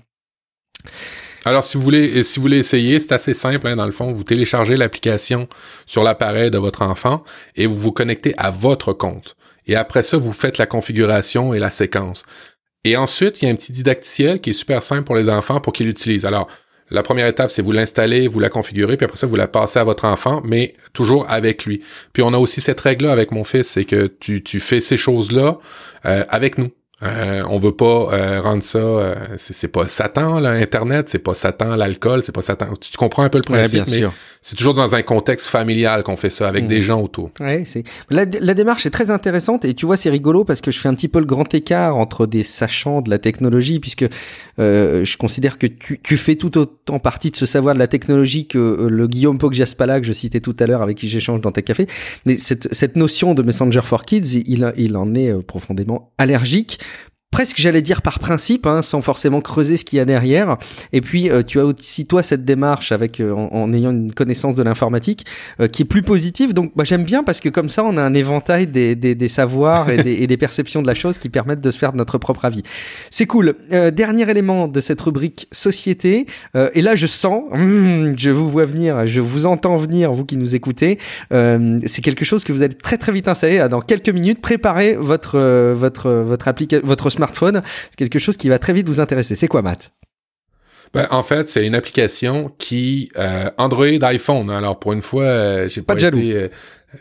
Alors, 1.43 1.63
si 1.63 1.77
vous 1.77 1.83
voulez, 1.83 2.23
si 2.23 2.35
vous 2.35 2.43
voulez 2.43 2.59
essayer, 2.59 2.99
c'est 2.99 3.13
assez 3.13 3.33
simple, 3.33 3.67
hein, 3.67 3.75
dans 3.75 3.85
le 3.85 3.91
fond. 3.91 4.11
Vous 4.11 4.23
téléchargez 4.23 4.77
l'application 4.77 5.47
sur 5.85 6.03
l'appareil 6.03 6.51
de 6.51 6.57
votre 6.57 6.83
enfant 6.83 7.23
et 7.55 7.65
vous 7.65 7.77
vous 7.77 7.91
connectez 7.91 8.33
à 8.37 8.51
votre 8.51 8.93
compte. 8.93 9.35
Et 9.67 9.75
après 9.75 10.03
ça, 10.03 10.17
vous 10.17 10.31
faites 10.31 10.57
la 10.57 10.67
configuration 10.67 11.53
et 11.53 11.59
la 11.59 11.71
séquence. 11.71 12.23
Et 12.83 12.97
ensuite, 12.97 13.41
il 13.41 13.45
y 13.45 13.47
a 13.47 13.51
un 13.51 13.55
petit 13.55 13.71
didacticiel 13.71 14.39
qui 14.39 14.51
est 14.51 14.53
super 14.53 14.83
simple 14.83 15.03
pour 15.03 15.15
les 15.15 15.29
enfants 15.29 15.59
pour 15.59 15.73
qu'ils 15.73 15.87
l'utilisent. 15.87 16.25
Alors, 16.25 16.47
la 16.91 17.03
première 17.03 17.27
étape, 17.27 17.49
c'est 17.49 17.61
vous 17.61 17.71
l'installer, 17.71 18.27
vous 18.27 18.39
la 18.39 18.49
configurer, 18.49 18.97
puis 18.97 19.05
après 19.05 19.17
ça, 19.17 19.25
vous 19.25 19.37
la 19.37 19.47
passez 19.47 19.79
à 19.79 19.83
votre 19.83 20.03
enfant, 20.05 20.41
mais 20.43 20.73
toujours 20.91 21.25
avec 21.29 21.65
lui. 21.65 21.81
Puis 22.11 22.21
on 22.21 22.33
a 22.33 22.37
aussi 22.37 22.59
cette 22.59 22.81
règle-là 22.81 23.13
avec 23.13 23.31
mon 23.31 23.45
fils, 23.45 23.67
c'est 23.67 23.85
que 23.85 24.07
tu, 24.07 24.43
tu 24.43 24.59
fais 24.59 24.81
ces 24.81 24.97
choses-là 24.97 25.57
euh, 26.05 26.25
avec 26.27 26.57
nous. 26.57 26.69
Euh, 27.03 27.43
on 27.49 27.57
veut 27.57 27.71
pas 27.71 28.09
euh, 28.13 28.41
rendre 28.41 28.61
ça, 28.61 28.77
euh, 28.77 29.15
c'est 29.35 29.67
pas 29.67 29.87
Satan 29.87 30.39
là, 30.39 30.51
Internet, 30.51 31.07
c'est 31.09 31.19
pas 31.19 31.33
Satan 31.33 31.75
l'alcool, 31.75 32.21
c'est 32.21 32.31
pas 32.31 32.41
Satan. 32.41 32.67
Tu, 32.79 32.95
comprends 32.95 33.23
un 33.23 33.29
peu 33.29 33.39
le 33.39 33.43
principe, 33.43 33.85
mais 33.89 34.03
c'est 34.41 34.55
toujours 34.55 34.75
dans 34.75 34.93
un 34.93 35.01
contexte 35.01 35.47
familial 35.47 36.03
qu'on 36.03 36.15
fait 36.15 36.29
ça 36.29 36.47
avec 36.47 36.67
des 36.67 36.79
mm. 36.79 36.83
gens 36.83 37.01
autour. 37.01 37.31
Ouais, 37.39 37.63
c'est 37.65 37.83
la, 38.11 38.25
démarche 38.25 38.85
est 38.85 38.91
très 38.91 39.09
intéressante 39.09 39.65
et 39.65 39.73
tu 39.73 39.87
vois 39.87 39.97
c'est 39.97 40.11
rigolo 40.11 40.45
parce 40.45 40.61
que 40.61 40.69
je 40.69 40.79
fais 40.79 40.89
un 40.89 40.93
petit 40.93 41.07
peu 41.07 41.19
le 41.19 41.25
grand 41.25 41.51
écart 41.55 41.97
entre 41.97 42.27
des 42.27 42.43
sachants 42.43 43.01
de 43.01 43.09
la 43.09 43.17
technologie 43.17 43.79
puisque 43.79 44.05
je 44.57 45.17
considère 45.17 45.57
que 45.57 45.65
tu, 45.65 45.99
tu 46.03 46.17
fais 46.17 46.35
tout 46.35 46.55
autant 46.59 46.99
partie 46.99 47.31
de 47.31 47.35
ce 47.35 47.47
savoir 47.47 47.73
de 47.73 47.79
la 47.79 47.87
technologie 47.87 48.47
que 48.47 48.87
le 48.89 49.07
Guillaume 49.07 49.39
Poggiaspala 49.39 49.99
que 49.99 50.05
je 50.05 50.13
citais 50.13 50.39
tout 50.39 50.55
à 50.59 50.67
l'heure 50.67 50.83
avec 50.83 50.97
qui 50.97 51.09
j'échange 51.09 51.41
dans 51.41 51.51
tes 51.51 51.63
cafés. 51.63 51.87
Mais 52.27 52.37
cette, 52.37 52.71
cette 52.73 52.95
notion 52.95 53.33
de 53.33 53.41
Messenger 53.41 53.81
for 53.83 54.05
Kids, 54.05 54.43
il, 54.45 54.71
il 54.77 54.95
en 54.97 55.15
est 55.15 55.33
profondément 55.41 56.11
allergique 56.19 56.79
presque 57.31 57.57
j'allais 57.57 57.81
dire 57.81 58.01
par 58.01 58.19
principe, 58.19 58.67
hein, 58.67 58.81
sans 58.81 59.01
forcément 59.01 59.41
creuser 59.41 59.77
ce 59.77 59.85
qu'il 59.85 59.97
y 59.97 59.99
a 59.99 60.05
derrière. 60.05 60.57
Et 60.91 60.99
puis 61.01 61.29
euh, 61.29 61.43
tu 61.43 61.59
as 61.59 61.65
aussi 61.65 62.05
toi 62.05 62.23
cette 62.23 62.43
démarche 62.43 62.91
avec 62.91 63.19
euh, 63.19 63.33
en, 63.33 63.71
ayant 63.71 63.91
une 63.91 64.11
connaissance 64.11 64.53
de 64.53 64.63
l'informatique 64.63 65.25
euh, 65.59 65.67
qui 65.67 65.83
est 65.83 65.85
plus 65.85 66.03
positive. 66.03 66.53
Donc 66.53 66.73
bah, 66.75 66.83
j'aime 66.83 67.03
bien 67.03 67.23
parce 67.23 67.39
que 67.39 67.47
comme 67.49 67.69
ça 67.69 67.83
on 67.85 67.95
a 67.97 68.01
un 68.01 68.13
éventail 68.13 68.67
des, 68.67 68.95
des, 68.95 69.15
des 69.15 69.27
savoirs 69.29 69.89
et 69.89 70.03
des, 70.03 70.11
et 70.11 70.27
des, 70.27 70.37
perceptions 70.37 70.81
de 70.81 70.87
la 70.87 70.95
chose 70.95 71.17
qui 71.17 71.29
permettent 71.29 71.61
de 71.61 71.71
se 71.71 71.77
faire 71.79 71.93
notre 71.93 72.17
propre 72.17 72.45
avis. 72.45 72.63
C'est 73.09 73.27
cool. 73.27 73.55
dernier 73.93 74.29
élément 74.29 74.67
de 74.67 74.81
cette 74.81 74.99
rubrique 74.99 75.47
société. 75.51 76.25
et 76.73 76.81
là 76.81 76.95
je 76.95 77.07
sens, 77.07 77.43
hum, 77.51 78.13
je 78.17 78.29
vous 78.31 78.49
vois 78.49 78.65
venir, 78.65 79.05
je 79.07 79.21
vous 79.21 79.45
entends 79.45 79.77
venir, 79.77 80.11
vous 80.11 80.25
qui 80.25 80.37
nous 80.37 80.55
écoutez. 80.55 80.97
c'est 81.31 82.01
quelque 82.01 82.25
chose 82.25 82.43
que 82.43 82.51
vous 82.51 82.63
allez 82.63 82.73
très 82.73 82.97
très 82.97 83.11
vite 83.11 83.27
installer. 83.27 83.67
Dans 83.69 83.81
quelques 83.81 84.09
minutes, 84.09 84.41
préparez 84.41 84.95
votre 84.95 85.37
votre 85.73 86.09
votre 86.09 86.47
application, 86.47 86.85
votre 86.85 87.09
smartphone, 87.21 87.61
c'est 87.89 87.95
quelque 87.95 88.19
chose 88.19 88.37
qui 88.37 88.49
va 88.49 88.59
très 88.59 88.73
vite 88.73 88.87
vous 88.87 88.99
intéresser. 88.99 89.35
C'est 89.35 89.47
quoi, 89.47 89.61
Matt? 89.61 89.91
Ben, 90.93 91.07
en 91.09 91.23
fait, 91.23 91.49
c'est 91.49 91.65
une 91.65 91.75
application 91.75 92.51
qui 92.57 93.11
euh, 93.17 93.49
Android 93.57 93.85
iPhone. 93.85 94.49
Alors 94.49 94.77
pour 94.77 94.91
une 94.91 95.01
fois, 95.01 95.23
euh, 95.23 95.69
j'ai 95.69 95.81
pas, 95.81 95.95
été 95.95 96.33
euh, 96.33 96.49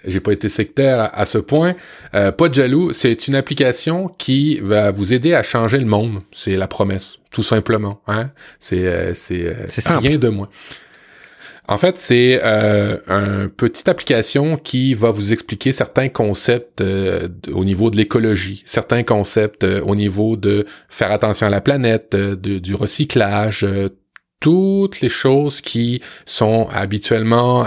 j'ai 0.07 0.21
pas 0.21 0.33
été 0.33 0.49
sectaire 0.49 1.11
à, 1.12 1.25
ce 1.25 1.39
point. 1.39 1.75
pas 2.12 2.49
de 2.49 2.55
jaloux. 2.55 2.93
C'est 2.93 3.27
une 3.27 3.35
application 3.35 4.09
qui 4.09 4.61
va 4.61 4.93
vous 4.93 5.12
aider 5.12 5.35
à 5.35 5.43
changer 5.43 5.79
le 5.79 5.87
monde. 5.87 6.21
C'est 6.31 6.57
la 6.57 6.68
promesse, 6.68 7.18
tout 7.33 7.43
simplement. 7.43 8.01
Hein? 8.07 8.31
C'est 8.61 9.12
c'est 9.14 9.55
rien 9.89 10.18
de 10.18 10.29
moins. 10.29 10.49
En 11.69 11.79
fait, 11.79 11.99
c'est 11.99 12.41
euh, 12.43 12.99
une 13.07 13.49
petite 13.49 13.89
application 13.89 14.57
qui 14.57 14.95
va 14.95 15.11
vous 15.11 15.33
expliquer 15.33 15.73
certains 15.73 16.09
concepts 16.09 16.81
euh, 16.81 17.29
au 17.53 17.65
niveau 17.65 17.91
de 17.91 17.97
l'écologie, 17.97 18.63
certains 18.67 19.03
concepts 19.03 19.65
euh, 19.65 19.81
au 19.83 19.95
niveau 19.95 20.37
de 20.37 20.67
faire 20.89 21.13
attention 21.13 21.47
à 21.47 21.51
la 21.51 21.61
planète, 21.61 22.17
du 22.17 22.75
recyclage, 22.75 23.67
toutes 24.41 25.03
les 25.03 25.09
choses 25.09 25.61
qui 25.61 26.01
sont 26.24 26.68
habituellement, 26.72 27.66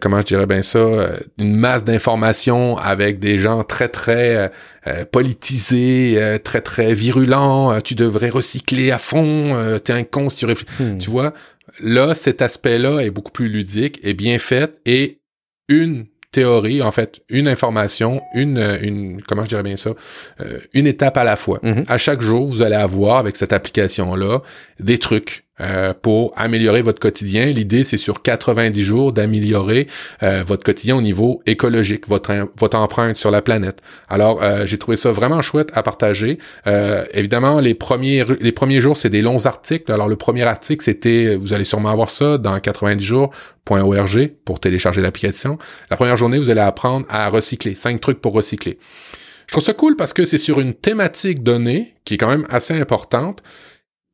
comment 0.00 0.20
je 0.20 0.26
dirais 0.26 0.46
bien 0.46 0.62
ça, 0.62 0.84
une 1.38 1.54
masse 1.54 1.84
d'informations 1.84 2.76
avec 2.76 3.20
des 3.20 3.38
gens 3.38 3.62
très 3.62 3.88
très 3.88 4.50
politisés, 5.12 6.38
très 6.42 6.60
très 6.60 6.92
virulents. 6.92 7.80
tu 7.80 7.94
devrais 7.94 8.30
recycler 8.30 8.90
à 8.90 8.98
fond. 8.98 9.78
t'es 9.82 9.92
un 9.92 10.04
con 10.04 10.28
si 10.28 10.38
tu 10.38 10.46
réfléchis. 10.46 10.82
Hmm. 10.82 10.98
Tu 10.98 11.08
vois, 11.08 11.32
là, 11.80 12.14
cet 12.14 12.42
aspect-là 12.42 13.00
est 13.00 13.10
beaucoup 13.10 13.32
plus 13.32 13.48
ludique 13.48 14.00
et 14.02 14.14
bien 14.14 14.38
fait 14.38 14.78
et 14.84 15.20
une 15.68 16.06
théorie, 16.34 16.82
en 16.82 16.90
fait, 16.90 17.22
une 17.28 17.46
information, 17.46 18.20
une, 18.34 18.58
une 18.82 19.22
comment 19.22 19.44
je 19.44 19.50
dirais 19.50 19.62
bien 19.62 19.76
ça, 19.76 19.90
euh, 20.40 20.58
une 20.74 20.86
étape 20.86 21.16
à 21.16 21.24
la 21.24 21.36
fois. 21.36 21.60
Mm-hmm. 21.62 21.84
À 21.88 21.96
chaque 21.96 22.20
jour, 22.20 22.48
vous 22.48 22.60
allez 22.62 22.74
avoir 22.74 23.18
avec 23.18 23.36
cette 23.36 23.52
application-là 23.52 24.40
des 24.80 24.98
trucs 24.98 25.43
euh, 25.60 25.94
pour 25.94 26.32
améliorer 26.36 26.82
votre 26.82 26.98
quotidien. 26.98 27.46
L'idée, 27.46 27.84
c'est 27.84 27.96
sur 27.96 28.22
90 28.22 28.82
jours 28.82 29.12
d'améliorer 29.12 29.86
euh, 30.24 30.42
votre 30.44 30.64
quotidien 30.64 30.96
au 30.96 31.00
niveau 31.00 31.42
écologique, 31.46 32.08
votre, 32.08 32.34
empreinte 32.74 33.14
sur 33.14 33.30
la 33.30 33.40
planète. 33.40 33.80
Alors, 34.08 34.42
euh, 34.42 34.66
j'ai 34.66 34.78
trouvé 34.78 34.96
ça 34.96 35.12
vraiment 35.12 35.42
chouette 35.42 35.70
à 35.74 35.84
partager. 35.84 36.38
évidemment, 37.12 37.60
les 37.60 37.74
premiers, 37.74 38.24
les 38.40 38.50
premiers 38.50 38.80
jours, 38.80 38.96
c'est 38.96 39.10
des 39.10 39.22
longs 39.22 39.46
articles. 39.46 39.92
Alors, 39.92 40.08
le 40.08 40.16
premier 40.16 40.42
article, 40.42 40.84
c'était, 40.84 41.36
vous 41.36 41.52
allez 41.52 41.64
sûrement 41.64 41.90
avoir 41.90 42.10
ça 42.10 42.36
dans 42.36 42.58
90 42.58 43.04
jours.org 43.04 44.32
pour 44.44 44.58
télécharger 44.58 45.02
l'application. 45.02 45.56
La 45.88 45.96
première 45.96 46.16
journée, 46.16 46.38
vous 46.38 46.50
allez 46.50 46.62
apprendre 46.62 47.06
à 47.08 47.28
recycler. 47.28 47.76
Cinq 47.76 48.00
trucs 48.00 48.20
pour 48.20 48.32
recycler. 48.32 48.76
Je 49.46 49.52
trouve 49.52 49.62
ça 49.62 49.74
cool 49.74 49.94
parce 49.94 50.12
que 50.12 50.24
c'est 50.24 50.38
sur 50.38 50.58
une 50.58 50.74
thématique 50.74 51.44
donnée 51.44 51.94
qui 52.04 52.14
est 52.14 52.16
quand 52.16 52.28
même 52.28 52.46
assez 52.50 52.74
importante 52.74 53.40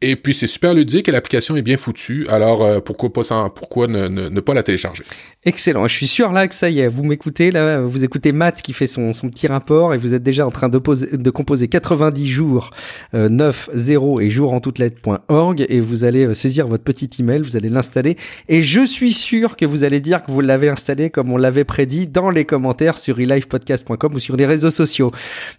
et 0.02 0.16
puis 0.16 0.32
c'est 0.32 0.46
super 0.46 0.72
ludique 0.72 1.08
et 1.08 1.12
l'application 1.12 1.56
est 1.56 1.62
bien 1.62 1.76
foutue. 1.76 2.26
Alors 2.28 2.64
euh, 2.64 2.80
pourquoi 2.80 3.12
pas 3.12 3.22
pourquoi 3.54 3.86
ne, 3.86 4.40
pas 4.40 4.54
la 4.54 4.62
télécharger? 4.62 5.04
Excellent. 5.44 5.88
Je 5.88 5.94
suis 5.94 6.06
sûr 6.06 6.32
là 6.32 6.48
que 6.48 6.54
ça 6.54 6.70
y 6.70 6.80
est, 6.80 6.88
vous 6.88 7.02
m'écoutez 7.02 7.50
là, 7.50 7.80
vous 7.82 8.02
écoutez 8.02 8.32
Matt 8.32 8.62
qui 8.62 8.72
fait 8.72 8.86
son, 8.86 9.12
son 9.12 9.28
petit 9.28 9.46
rapport 9.46 9.92
et 9.92 9.98
vous 9.98 10.14
êtes 10.14 10.22
déjà 10.22 10.46
en 10.46 10.50
train 10.50 10.68
de, 10.68 10.78
poser, 10.78 11.16
de 11.16 11.30
composer 11.30 11.68
90 11.68 12.26
jours 12.26 12.70
euh, 13.14 13.28
9 13.28 13.70
0 13.74 14.20
et 14.20 14.30
jour 14.30 14.54
en 14.54 14.60
toutes 14.60 14.78
lettres.org 14.78 15.66
et 15.68 15.80
vous 15.80 16.04
allez 16.04 16.26
euh, 16.26 16.34
saisir 16.34 16.66
votre 16.66 16.84
petit 16.84 17.10
email, 17.18 17.42
vous 17.42 17.56
allez 17.56 17.68
l'installer 17.68 18.16
et 18.48 18.62
je 18.62 18.84
suis 18.86 19.12
sûr 19.12 19.56
que 19.56 19.66
vous 19.66 19.84
allez 19.84 20.00
dire 20.00 20.22
que 20.22 20.30
vous 20.30 20.40
l'avez 20.40 20.70
installé 20.70 21.10
comme 21.10 21.30
on 21.30 21.36
l'avait 21.36 21.64
prédit 21.64 22.06
dans 22.06 22.30
les 22.30 22.46
commentaires 22.46 22.96
sur 22.96 23.16
relivepodcast.com 23.16 24.14
ou 24.14 24.18
sur 24.18 24.36
les 24.36 24.46
réseaux 24.46 24.70
sociaux. 24.70 25.10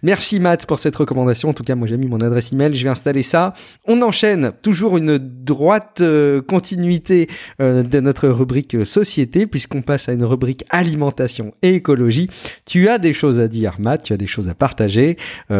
Merci 0.02 0.40
Matt 0.40 0.66
pour 0.66 0.80
cette 0.80 0.96
recommandation. 0.96 1.50
En 1.50 1.54
tout 1.54 1.64
cas, 1.64 1.76
moi 1.76 1.86
j'ai 1.86 1.96
mis 1.96 2.08
mon 2.08 2.20
adresse 2.20 2.52
email, 2.52 2.74
je 2.74 2.82
vais 2.82 2.90
installer 2.90 3.22
ça. 3.22 3.54
On 3.86 4.02
enchaîne 4.02 4.31
toujours 4.62 4.96
une 4.96 5.18
droite 5.18 5.98
euh, 6.00 6.40
continuité 6.40 7.28
euh, 7.60 7.82
de 7.82 8.00
notre 8.00 8.28
rubrique 8.28 8.74
euh, 8.74 8.84
société, 8.84 9.46
puisqu'on 9.46 9.82
passe 9.82 10.08
à 10.08 10.12
une 10.12 10.24
rubrique 10.24 10.64
alimentation 10.70 11.54
et 11.62 11.74
écologie. 11.74 12.28
Tu 12.64 12.88
as 12.88 12.98
des 12.98 13.12
choses 13.12 13.40
à 13.40 13.48
dire, 13.48 13.74
Matt, 13.78 14.02
tu 14.02 14.12
as 14.12 14.16
des 14.16 14.26
choses 14.26 14.48
à 14.48 14.54
partager, 14.54 15.16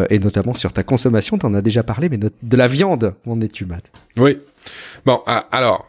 et 0.09 0.19
notamment 0.19 0.53
sur 0.53 0.73
ta 0.73 0.83
consommation, 0.83 1.37
tu 1.37 1.45
en 1.45 1.53
as 1.53 1.61
déjà 1.61 1.83
parlé, 1.83 2.09
mais 2.09 2.17
de 2.17 2.57
la 2.57 2.67
viande, 2.67 3.15
où 3.25 3.33
en 3.33 3.41
es-tu, 3.41 3.65
Matt? 3.65 3.91
Oui. 4.17 4.37
Bon, 5.05 5.21
alors, 5.51 5.87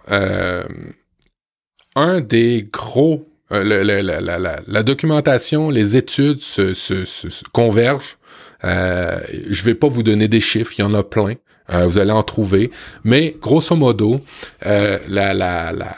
un 1.97 2.20
des 2.20 2.68
gros... 2.72 3.26
la, 3.51 4.82
documentation, 4.82 5.70
les 5.70 5.97
études 5.97 6.41
se, 6.41 7.45
convergent. 7.53 8.18
je 8.62 9.64
vais 9.64 9.74
pas 9.74 9.89
vous 9.89 10.03
donner 10.03 10.28
des 10.28 10.41
chiffres, 10.41 10.72
il 10.78 10.82
y 10.82 10.85
en 10.85 10.95
a 10.95 11.03
plein. 11.03 11.35
Euh, 11.73 11.87
vous 11.87 11.99
allez 11.99 12.11
en 12.11 12.23
trouver. 12.23 12.71
Mais 13.05 13.37
grosso 13.41 13.75
modo, 13.77 14.21
euh, 14.67 14.99
la, 15.09 15.35
la, 15.35 15.73
la, 15.73 15.97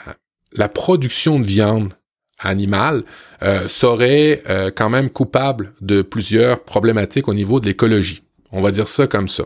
la, 0.53 0.69
production 0.69 1.39
de 1.39 1.47
viande 1.47 1.93
animale 2.39 3.03
euh, 3.41 3.67
serait 3.67 4.43
euh, 4.49 4.71
quand 4.73 4.89
même 4.89 5.09
coupable 5.09 5.73
de 5.81 6.01
plusieurs 6.01 6.63
problématiques 6.63 7.27
au 7.27 7.33
niveau 7.33 7.59
de 7.59 7.65
l'écologie. 7.65 8.23
On 8.51 8.61
va 8.61 8.71
dire 8.71 8.87
ça 8.87 9.07
comme 9.07 9.27
ça. 9.27 9.43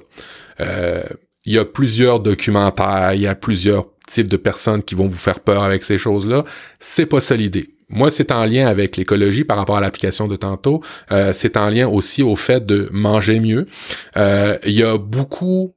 Il 1.43 1.53
y 1.53 1.57
a 1.57 1.65
plusieurs 1.65 2.19
documentaires, 2.19 3.13
il 3.13 3.21
y 3.21 3.27
a 3.27 3.33
plusieurs 3.33 3.87
types 4.07 4.27
de 4.27 4.37
personnes 4.37 4.83
qui 4.83 4.93
vont 4.93 5.07
vous 5.07 5.17
faire 5.17 5.39
peur 5.39 5.63
avec 5.63 5.83
ces 5.83 5.97
choses-là. 5.97 6.45
C'est 6.79 7.07
pas 7.07 7.19
ça 7.19 7.35
l'idée. 7.35 7.73
Moi, 7.91 8.09
c'est 8.09 8.31
en 8.31 8.45
lien 8.45 8.67
avec 8.67 8.95
l'écologie 8.95 9.43
par 9.43 9.57
rapport 9.57 9.77
à 9.77 9.81
l'application 9.81 10.27
de 10.27 10.37
tantôt. 10.37 10.81
Euh, 11.11 11.33
c'est 11.33 11.57
en 11.57 11.69
lien 11.69 11.87
aussi 11.87 12.23
au 12.23 12.35
fait 12.35 12.65
de 12.65 12.89
manger 12.91 13.39
mieux. 13.39 13.67
Euh, 14.15 14.57
il 14.65 14.73
y 14.73 14.83
a 14.83 14.97
beaucoup 14.97 15.73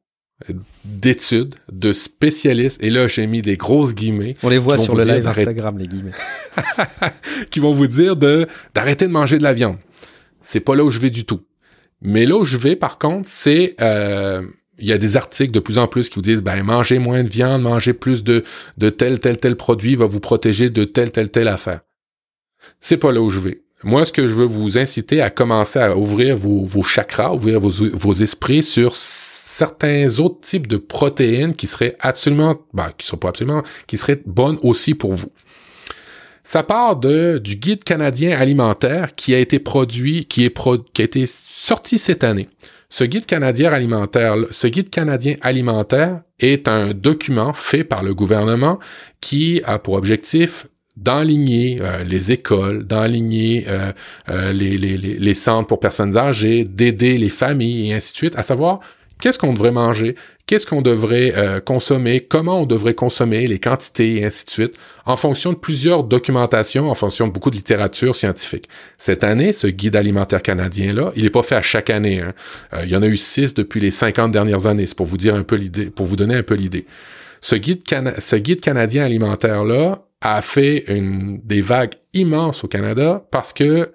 d'études, 0.84 1.54
de 1.70 1.92
spécialistes, 1.92 2.82
et 2.82 2.90
là 2.90 3.06
j'ai 3.06 3.26
mis 3.26 3.40
des 3.40 3.56
grosses 3.56 3.94
guillemets. 3.94 4.36
On 4.42 4.48
les 4.48 4.58
voit 4.58 4.78
sur 4.78 4.96
le 4.96 5.04
live 5.04 5.26
Instagram, 5.26 5.78
les 5.78 5.86
guillemets. 5.86 6.12
qui 7.50 7.60
vont 7.60 7.72
vous 7.72 7.86
dire 7.86 8.16
de 8.16 8.46
d'arrêter 8.74 9.06
de 9.06 9.12
manger 9.12 9.38
de 9.38 9.42
la 9.42 9.52
viande. 9.52 9.76
C'est 10.42 10.60
pas 10.60 10.74
là 10.74 10.84
où 10.84 10.90
je 10.90 10.98
vais 10.98 11.10
du 11.10 11.24
tout. 11.24 11.40
Mais 12.02 12.26
là 12.26 12.36
où 12.36 12.44
je 12.44 12.56
vais, 12.56 12.76
par 12.76 12.98
contre, 12.98 13.28
c'est 13.30 13.76
euh, 13.80 14.42
il 14.78 14.86
y 14.86 14.92
a 14.92 14.98
des 14.98 15.16
articles 15.16 15.52
de 15.52 15.60
plus 15.60 15.78
en 15.78 15.86
plus 15.86 16.08
qui 16.08 16.16
vous 16.16 16.22
disent 16.22 16.42
ben 16.42 16.62
mangez 16.62 16.98
moins 16.98 17.22
de 17.22 17.28
viande, 17.28 17.62
mangez 17.62 17.92
plus 17.92 18.24
de 18.24 18.44
de 18.76 18.90
tel 18.90 19.20
tel 19.20 19.36
tel 19.36 19.56
produit 19.56 19.94
va 19.94 20.06
vous 20.06 20.20
protéger 20.20 20.68
de 20.68 20.84
telle 20.84 21.12
telle 21.12 21.30
telle 21.30 21.48
affaire. 21.48 21.80
C'est 22.80 22.96
pas 22.96 23.12
là 23.12 23.20
où 23.22 23.30
je 23.30 23.40
vais. 23.40 23.62
Moi, 23.84 24.04
ce 24.06 24.12
que 24.12 24.26
je 24.26 24.34
veux 24.34 24.46
vous 24.46 24.78
inciter 24.78 25.20
à 25.20 25.28
commencer 25.28 25.78
à 25.78 25.96
ouvrir 25.96 26.36
vos, 26.36 26.64
vos 26.64 26.82
chakras, 26.82 27.34
ouvrir 27.34 27.60
vos, 27.60 27.70
vos 27.70 28.14
esprits 28.14 28.62
sur 28.62 28.96
certains 29.54 30.18
autres 30.18 30.40
types 30.40 30.66
de 30.66 30.76
protéines 30.76 31.54
qui 31.54 31.68
seraient 31.68 31.96
absolument, 32.00 32.56
ben, 32.72 32.90
qui 32.98 33.06
sont 33.06 33.16
pas 33.16 33.28
absolument, 33.28 33.62
qui 33.86 33.96
seraient 33.96 34.20
bonnes 34.26 34.58
aussi 34.62 34.94
pour 34.94 35.12
vous. 35.12 35.30
Ça 36.42 36.62
part 36.64 36.96
de, 36.96 37.38
du 37.38 37.56
guide 37.56 37.84
canadien 37.84 38.36
alimentaire 38.36 39.14
qui 39.14 39.32
a 39.32 39.38
été 39.38 39.60
produit, 39.60 40.26
qui 40.26 40.44
est 40.44 40.54
qui 40.92 41.02
a 41.02 41.04
été 41.04 41.24
sorti 41.26 41.98
cette 41.98 42.24
année. 42.24 42.48
Ce 42.90 43.04
guide 43.04 43.26
canadien 43.26 43.72
alimentaire, 43.72 44.34
ce 44.50 44.66
guide 44.66 44.90
canadien 44.90 45.36
alimentaire 45.40 46.22
est 46.40 46.68
un 46.68 46.92
document 46.92 47.54
fait 47.54 47.84
par 47.84 48.02
le 48.02 48.12
gouvernement 48.12 48.78
qui 49.20 49.62
a 49.64 49.78
pour 49.78 49.94
objectif 49.94 50.66
d'enligner 50.96 51.78
euh, 51.80 52.04
les 52.04 52.32
écoles, 52.32 52.86
d'enligner 52.86 53.64
euh, 53.68 53.92
euh, 54.28 54.52
les, 54.52 54.76
les, 54.76 54.96
les, 54.96 55.34
centres 55.34 55.66
pour 55.66 55.80
personnes 55.80 56.16
âgées, 56.16 56.64
d'aider 56.64 57.18
les 57.18 57.30
familles 57.30 57.90
et 57.90 57.94
ainsi 57.94 58.12
de 58.12 58.16
suite, 58.16 58.38
à 58.38 58.44
savoir 58.44 58.80
qu'est-ce 59.20 59.38
qu'on 59.38 59.52
devrait 59.52 59.72
manger, 59.72 60.16
qu'est-ce 60.46 60.66
qu'on 60.66 60.82
devrait 60.82 61.32
euh, 61.36 61.60
consommer, 61.60 62.20
comment 62.20 62.62
on 62.62 62.66
devrait 62.66 62.94
consommer, 62.94 63.46
les 63.46 63.58
quantités 63.58 64.16
et 64.16 64.24
ainsi 64.24 64.44
de 64.44 64.50
suite, 64.50 64.74
en 65.06 65.16
fonction 65.16 65.52
de 65.52 65.58
plusieurs 65.58 66.04
documentations, 66.04 66.90
en 66.90 66.94
fonction 66.94 67.26
de 67.26 67.32
beaucoup 67.32 67.50
de 67.50 67.56
littérature 67.56 68.14
scientifique. 68.14 68.68
Cette 68.98 69.24
année, 69.24 69.52
ce 69.52 69.66
guide 69.66 69.96
alimentaire 69.96 70.42
canadien-là, 70.42 71.12
il 71.16 71.24
n'est 71.24 71.30
pas 71.30 71.42
fait 71.42 71.56
à 71.56 71.62
chaque 71.62 71.90
année. 71.90 72.20
Hein. 72.20 72.32
Euh, 72.74 72.82
il 72.84 72.90
y 72.90 72.96
en 72.96 73.02
a 73.02 73.06
eu 73.06 73.16
six 73.16 73.54
depuis 73.54 73.80
les 73.80 73.90
50 73.90 74.32
dernières 74.32 74.66
années. 74.66 74.86
C'est 74.86 74.96
pour 74.96 75.06
vous 75.06 75.18
dire 75.18 75.34
un 75.34 75.42
peu 75.42 75.56
l'idée, 75.56 75.90
pour 75.90 76.06
vous 76.06 76.16
donner 76.16 76.34
un 76.34 76.42
peu 76.42 76.54
l'idée. 76.54 76.86
Ce 77.40 77.56
guide, 77.56 77.82
canadien 78.60 79.04
alimentaire-là 79.04 80.06
a 80.22 80.40
fait 80.40 80.86
des 81.44 81.60
vagues 81.60 81.92
immenses 82.14 82.64
au 82.64 82.68
Canada 82.68 83.26
parce 83.30 83.52
que 83.52 83.90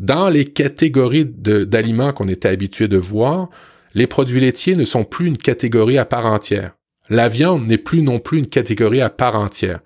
dans 0.00 0.28
les 0.28 0.46
catégories 0.46 1.24
d'aliments 1.24 2.12
qu'on 2.12 2.26
était 2.26 2.48
habitué 2.48 2.88
de 2.88 2.96
voir, 2.96 3.50
les 3.94 4.06
produits 4.06 4.40
laitiers 4.40 4.76
ne 4.76 4.84
sont 4.84 5.04
plus 5.04 5.26
une 5.26 5.38
catégorie 5.38 5.98
à 5.98 6.04
part 6.04 6.26
entière. 6.26 6.72
La 7.10 7.28
viande 7.28 7.66
n'est 7.66 7.78
plus 7.78 8.02
non 8.02 8.18
plus 8.18 8.38
une 8.38 8.48
catégorie 8.48 9.00
à 9.00 9.10
part 9.10 9.34
entière. 9.34 9.80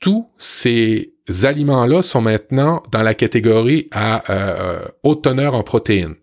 Tous 0.00 0.28
ces 0.38 1.14
aliments-là 1.42 2.02
sont 2.02 2.20
maintenant 2.20 2.82
dans 2.90 3.02
la 3.02 3.14
catégorie 3.14 3.88
à 3.90 4.30
euh, 4.30 4.80
haute 5.02 5.24
teneur 5.24 5.54
en 5.54 5.62
protéines. 5.62 6.14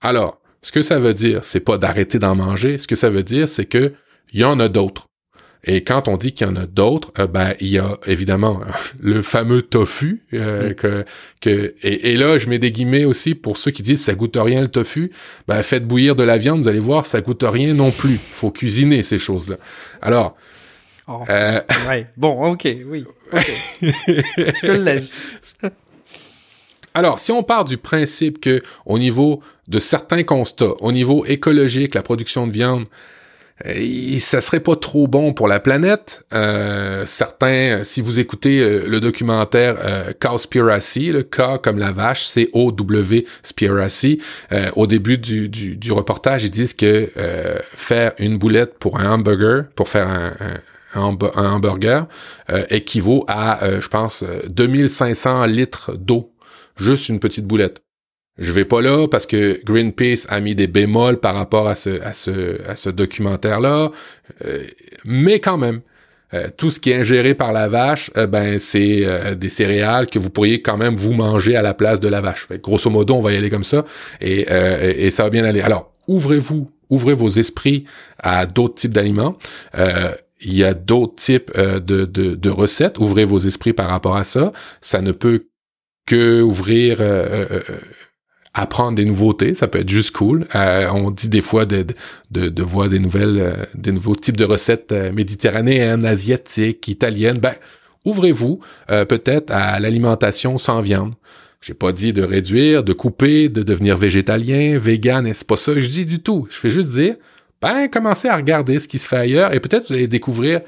Alors, 0.00 0.40
ce 0.62 0.72
que 0.72 0.82
ça 0.82 0.98
veut 0.98 1.14
dire, 1.14 1.44
c'est 1.44 1.60
pas 1.60 1.78
d'arrêter 1.78 2.18
d'en 2.18 2.34
manger. 2.34 2.78
Ce 2.78 2.86
que 2.86 2.96
ça 2.96 3.10
veut 3.10 3.22
dire, 3.22 3.48
c'est 3.48 3.66
que 3.66 3.94
il 4.32 4.40
y 4.40 4.44
en 4.44 4.60
a 4.60 4.68
d'autres. 4.68 5.09
Et 5.64 5.84
quand 5.84 6.08
on 6.08 6.16
dit 6.16 6.32
qu'il 6.32 6.46
y 6.46 6.50
en 6.50 6.56
a 6.56 6.66
d'autres, 6.66 7.12
euh, 7.18 7.26
ben 7.26 7.54
il 7.60 7.68
y 7.68 7.78
a 7.78 7.98
évidemment 8.06 8.60
le 9.00 9.22
fameux 9.22 9.62
tofu 9.62 10.22
euh, 10.32 10.70
mm. 10.70 10.74
que 10.74 11.04
que 11.40 11.74
et, 11.82 12.16
là 12.16 12.38
je 12.38 12.48
mets 12.48 12.58
des 12.58 12.72
guillemets 12.72 13.04
aussi 13.04 13.34
pour 13.34 13.56
ceux 13.56 13.70
qui 13.70 13.82
disent 13.82 14.02
ça 14.02 14.14
goûte 14.14 14.38
rien 14.40 14.62
le 14.62 14.68
tofu. 14.68 15.12
Ben 15.48 15.62
faites 15.62 15.86
bouillir 15.86 16.16
de 16.16 16.22
la 16.22 16.38
viande, 16.38 16.62
vous 16.62 16.68
allez 16.68 16.80
voir 16.80 17.06
ça 17.06 17.20
goûte 17.20 17.44
rien 17.46 17.74
non 17.74 17.90
plus. 17.90 18.16
Faut 18.16 18.50
cuisiner 18.50 19.02
ces 19.02 19.18
choses 19.18 19.50
là. 19.50 19.56
Alors 20.00 20.36
oh. 21.08 21.24
euh... 21.28 21.60
ouais. 21.88 22.06
bon 22.16 22.52
ok 22.52 22.68
oui 22.86 23.04
ok 23.32 23.50
je 23.82 24.66
le 24.66 24.82
laisse. 24.82 25.14
Alors 26.94 27.18
si 27.18 27.32
on 27.32 27.42
part 27.42 27.66
du 27.66 27.76
principe 27.76 28.40
que 28.40 28.62
au 28.86 28.98
niveau 28.98 29.42
de 29.68 29.78
certains 29.78 30.22
constats, 30.22 30.72
au 30.80 30.90
niveau 30.90 31.24
écologique, 31.26 31.94
la 31.94 32.02
production 32.02 32.46
de 32.46 32.52
viande 32.52 32.86
ça 34.20 34.40
serait 34.40 34.60
pas 34.60 34.76
trop 34.76 35.06
bon 35.06 35.32
pour 35.32 35.48
la 35.48 35.60
planète. 35.60 36.24
Euh, 36.32 37.04
certains, 37.06 37.82
si 37.84 38.00
vous 38.00 38.18
écoutez 38.18 38.60
euh, 38.60 38.84
le 38.86 39.00
documentaire 39.00 39.76
euh, 39.80 40.12
Cowspiracy, 40.18 41.12
le 41.12 41.22
K 41.22 41.60
comme 41.62 41.78
la 41.78 41.92
vache, 41.92 42.24
C 42.24 42.48
O 42.52 42.72
W 42.72 43.26
Spiracy, 43.42 44.22
euh, 44.52 44.70
au 44.76 44.86
début 44.86 45.18
du, 45.18 45.48
du, 45.48 45.76
du, 45.76 45.92
reportage, 45.92 46.44
ils 46.44 46.50
disent 46.50 46.74
que 46.74 47.10
faire 47.74 48.12
une 48.18 48.38
boulette 48.38 48.78
pour 48.78 49.00
un 49.00 49.12
hamburger, 49.12 49.64
pour 49.74 49.88
faire 49.88 50.08
un, 50.08 50.32
un, 50.94 51.18
un 51.36 51.52
hamburger, 51.52 52.06
équivaut 52.70 53.24
à, 53.28 53.80
je 53.80 53.88
pense, 53.88 54.24
2500 54.48 55.46
litres 55.46 55.92
d'eau, 55.96 56.32
juste 56.76 57.08
une 57.08 57.20
petite 57.20 57.46
boulette. 57.46 57.82
Je 58.40 58.52
vais 58.52 58.64
pas 58.64 58.80
là 58.80 59.06
parce 59.06 59.26
que 59.26 59.60
Greenpeace 59.64 60.26
a 60.30 60.40
mis 60.40 60.54
des 60.54 60.66
bémols 60.66 61.20
par 61.20 61.34
rapport 61.34 61.68
à 61.68 61.74
ce, 61.74 62.88
documentaire-là, 62.88 63.90
euh, 64.46 64.64
mais 65.04 65.40
quand 65.40 65.58
même, 65.58 65.80
euh, 66.32 66.48
tout 66.56 66.70
ce 66.70 66.80
qui 66.80 66.90
est 66.90 66.96
ingéré 66.96 67.34
par 67.34 67.52
la 67.52 67.68
vache, 67.68 68.10
euh, 68.16 68.26
ben 68.26 68.58
c'est 68.58 69.36
des 69.36 69.50
céréales 69.50 70.06
que 70.06 70.18
vous 70.18 70.30
pourriez 70.30 70.62
quand 70.62 70.78
même 70.78 70.96
vous 70.96 71.12
manger 71.12 71.54
à 71.54 71.60
la 71.60 71.74
place 71.74 72.00
de 72.00 72.08
la 72.08 72.22
vache. 72.22 72.48
Grosso 72.62 72.88
modo, 72.88 73.14
on 73.14 73.20
va 73.20 73.32
y 73.34 73.36
aller 73.36 73.50
comme 73.50 73.64
ça 73.64 73.84
et, 74.22 75.10
ça 75.10 75.24
va 75.24 75.30
bien 75.30 75.44
aller. 75.44 75.60
Alors, 75.60 75.92
ouvrez-vous, 76.08 76.70
ouvrez 76.88 77.14
vos 77.14 77.28
esprits 77.28 77.84
à 78.18 78.46
d'autres 78.46 78.76
types 78.76 78.94
d'aliments. 78.94 79.36
il 80.40 80.54
y 80.54 80.64
a 80.64 80.72
d'autres 80.72 81.16
types 81.16 81.52
de, 81.54 82.50
recettes. 82.50 82.98
Ouvrez 82.98 83.26
vos 83.26 83.40
esprits 83.40 83.74
par 83.74 83.88
rapport 83.88 84.16
à 84.16 84.24
ça. 84.24 84.52
Ça 84.80 85.02
ne 85.02 85.12
peut 85.12 85.44
que 86.06 86.40
ouvrir 86.40 87.02
apprendre 88.54 88.96
des 88.96 89.04
nouveautés, 89.04 89.54
ça 89.54 89.68
peut 89.68 89.80
être 89.80 89.88
juste 89.88 90.10
cool. 90.10 90.46
Euh, 90.54 90.88
on 90.92 91.10
dit 91.10 91.28
des 91.28 91.40
fois 91.40 91.66
de, 91.66 91.86
de, 92.30 92.62
voir 92.62 92.88
des 92.88 92.98
nouvelles, 92.98 93.38
euh, 93.38 93.64
des 93.74 93.92
nouveaux 93.92 94.16
types 94.16 94.36
de 94.36 94.44
recettes 94.44 94.92
euh, 94.92 95.12
méditerranéennes, 95.12 96.04
asiatiques, 96.04 96.88
italiennes. 96.88 97.38
Ben, 97.38 97.54
ouvrez-vous 98.04 98.60
peut-être 98.88 99.52
à 99.52 99.78
l'alimentation 99.78 100.56
sans 100.56 100.80
viande. 100.80 101.12
J'ai 101.60 101.74
pas 101.74 101.92
dit 101.92 102.14
de 102.14 102.22
réduire, 102.22 102.82
de 102.82 102.94
couper, 102.94 103.50
de 103.50 103.62
devenir 103.62 103.98
végétalien, 103.98 104.78
vegan, 104.78 105.26
et 105.26 105.34
c'est 105.34 105.46
pas 105.46 105.58
ça? 105.58 105.74
Que 105.74 105.80
je 105.80 105.88
dis 105.90 106.06
du 106.06 106.18
tout. 106.18 106.46
Je 106.48 106.56
fais 106.56 106.70
juste 106.70 106.88
dire, 106.88 107.16
ben, 107.60 107.88
commencez 107.88 108.28
à 108.28 108.36
regarder 108.36 108.78
ce 108.78 108.88
qui 108.88 108.98
se 108.98 109.06
fait 109.06 109.18
ailleurs 109.18 109.52
et 109.52 109.60
peut-être 109.60 109.88
vous 109.88 109.94
allez 109.94 110.06
découvrir 110.08 110.60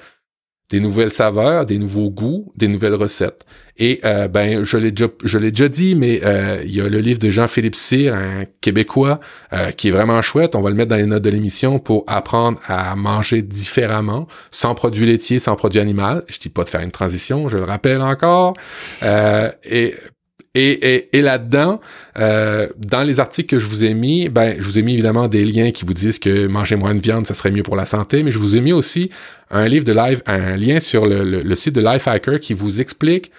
des 0.73 0.81
nouvelles 0.81 1.11
saveurs, 1.11 1.67
des 1.67 1.79
nouveaux 1.79 2.09
goûts, 2.09 2.51
des 2.57 2.67
nouvelles 2.67 2.95
recettes. 2.95 3.45
Et 3.77 4.01
euh, 4.07 4.27
ben, 4.27 4.65
je 4.65 4.79
l'ai 4.79 4.91
déjà, 4.91 5.11
je 5.23 5.37
l'ai 5.37 5.51
déjà 5.51 5.69
dit, 5.69 5.95
mais 5.95 6.23
euh, 6.25 6.63
il 6.65 6.75
y 6.75 6.81
a 6.81 6.89
le 6.89 6.99
livre 7.01 7.19
de 7.19 7.29
Jean-Philippe 7.29 7.75
Cyr, 7.75 8.15
un 8.15 8.47
Québécois, 8.63 9.21
euh, 9.53 9.71
qui 9.71 9.89
est 9.89 9.91
vraiment 9.91 10.23
chouette. 10.23 10.55
On 10.55 10.63
va 10.63 10.71
le 10.71 10.77
mettre 10.77 10.89
dans 10.89 10.97
les 10.97 11.05
notes 11.05 11.23
de 11.23 11.29
l'émission 11.29 11.79
pour 11.79 12.05
apprendre 12.07 12.59
à 12.69 12.97
manger 12.97 13.43
différemment, 13.43 14.27
sans 14.51 14.75
produits 14.75 15.05
laitiers, 15.05 15.41
sans 15.41 15.57
produits 15.57 15.81
animaux. 15.81 16.23
Je 16.29 16.39
dis 16.39 16.49
pas 16.49 16.65
de 16.65 16.71
faire 16.71 16.81
une 16.81 16.91
transition, 16.91 17.51
je 17.51 17.59
le 17.59 17.65
rappelle 17.65 18.01
encore. 18.01 18.55
et 19.03 19.95
et, 20.55 21.17
et, 21.17 21.23
là-dedans, 21.23 21.81
euh, 22.19 22.69
dans 22.77 23.05
les 23.05 23.21
articles 23.21 23.49
que 23.49 23.59
je 23.59 23.67
vous 23.67 23.85
ai 23.85 23.95
mis, 23.95 24.29
ben, 24.29 24.57
je 24.59 24.65
vous 24.65 24.79
ai 24.79 24.83
mis 24.83 24.93
évidemment 24.93 25.27
des 25.27 25.47
liens 25.47 25.71
qui 25.71 25.87
vous 25.87 25.95
disent 25.95 26.19
que 26.19 26.47
manger 26.47 26.77
moins 26.77 26.95
de 26.95 27.01
viande, 27.01 27.27
ça 27.27 27.33
serait 27.33 27.51
mieux 27.51 27.63
pour 27.63 27.75
la 27.75 27.87
santé, 27.87 28.23
mais 28.23 28.31
je 28.31 28.39
vous 28.39 28.55
ai 28.55 28.61
mis 28.61 28.73
aussi 28.73 29.11
un 29.51 29.67
livre 29.67 29.85
de 29.85 29.95
live, 29.95 30.23
un 30.27 30.57
lien 30.57 30.81
sur 30.81 31.07
le, 31.07 31.25
le, 31.25 31.55
site 31.55 31.75
de 31.75 31.81
Lifehacker 31.81 32.39
qui 32.39 32.53
vous 32.53 32.83
explique 32.83 33.33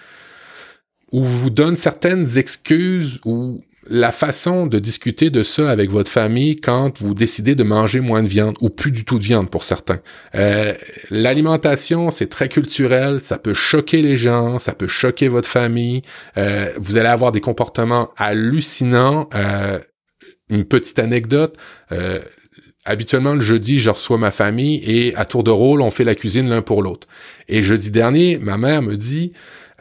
ou 1.12 1.22
vous 1.22 1.50
donne 1.50 1.76
certaines 1.76 2.36
excuses 2.36 3.20
ou 3.24 3.62
la 3.88 4.12
façon 4.12 4.66
de 4.66 4.78
discuter 4.78 5.30
de 5.30 5.42
ça 5.42 5.70
avec 5.70 5.90
votre 5.90 6.10
famille 6.10 6.56
quand 6.56 7.00
vous 7.00 7.14
décidez 7.14 7.54
de 7.54 7.62
manger 7.62 8.00
moins 8.00 8.22
de 8.22 8.28
viande 8.28 8.56
ou 8.60 8.70
plus 8.70 8.90
du 8.90 9.04
tout 9.04 9.18
de 9.18 9.24
viande 9.24 9.50
pour 9.50 9.64
certains. 9.64 10.00
Euh, 10.34 10.74
L'alimentation, 11.10 12.10
c'est 12.10 12.28
très 12.28 12.48
culturel, 12.48 13.20
ça 13.20 13.38
peut 13.38 13.54
choquer 13.54 14.02
les 14.02 14.16
gens, 14.16 14.58
ça 14.58 14.72
peut 14.72 14.86
choquer 14.86 15.28
votre 15.28 15.48
famille. 15.48 16.02
Euh, 16.36 16.70
vous 16.78 16.96
allez 16.96 17.08
avoir 17.08 17.32
des 17.32 17.40
comportements 17.40 18.10
hallucinants. 18.16 19.28
Euh, 19.34 19.78
une 20.48 20.64
petite 20.64 20.98
anecdote. 20.98 21.56
Euh, 21.92 22.20
habituellement, 22.84 23.34
le 23.34 23.40
jeudi, 23.40 23.80
je 23.80 23.90
reçois 23.90 24.18
ma 24.18 24.30
famille 24.30 24.82
et 24.84 25.14
à 25.16 25.24
tour 25.24 25.44
de 25.44 25.50
rôle, 25.50 25.80
on 25.80 25.90
fait 25.90 26.04
la 26.04 26.14
cuisine 26.14 26.48
l'un 26.48 26.62
pour 26.62 26.82
l'autre. 26.82 27.06
Et 27.48 27.62
jeudi 27.62 27.90
dernier, 27.90 28.38
ma 28.38 28.58
mère 28.58 28.82
me 28.82 28.96
dit 28.96 29.32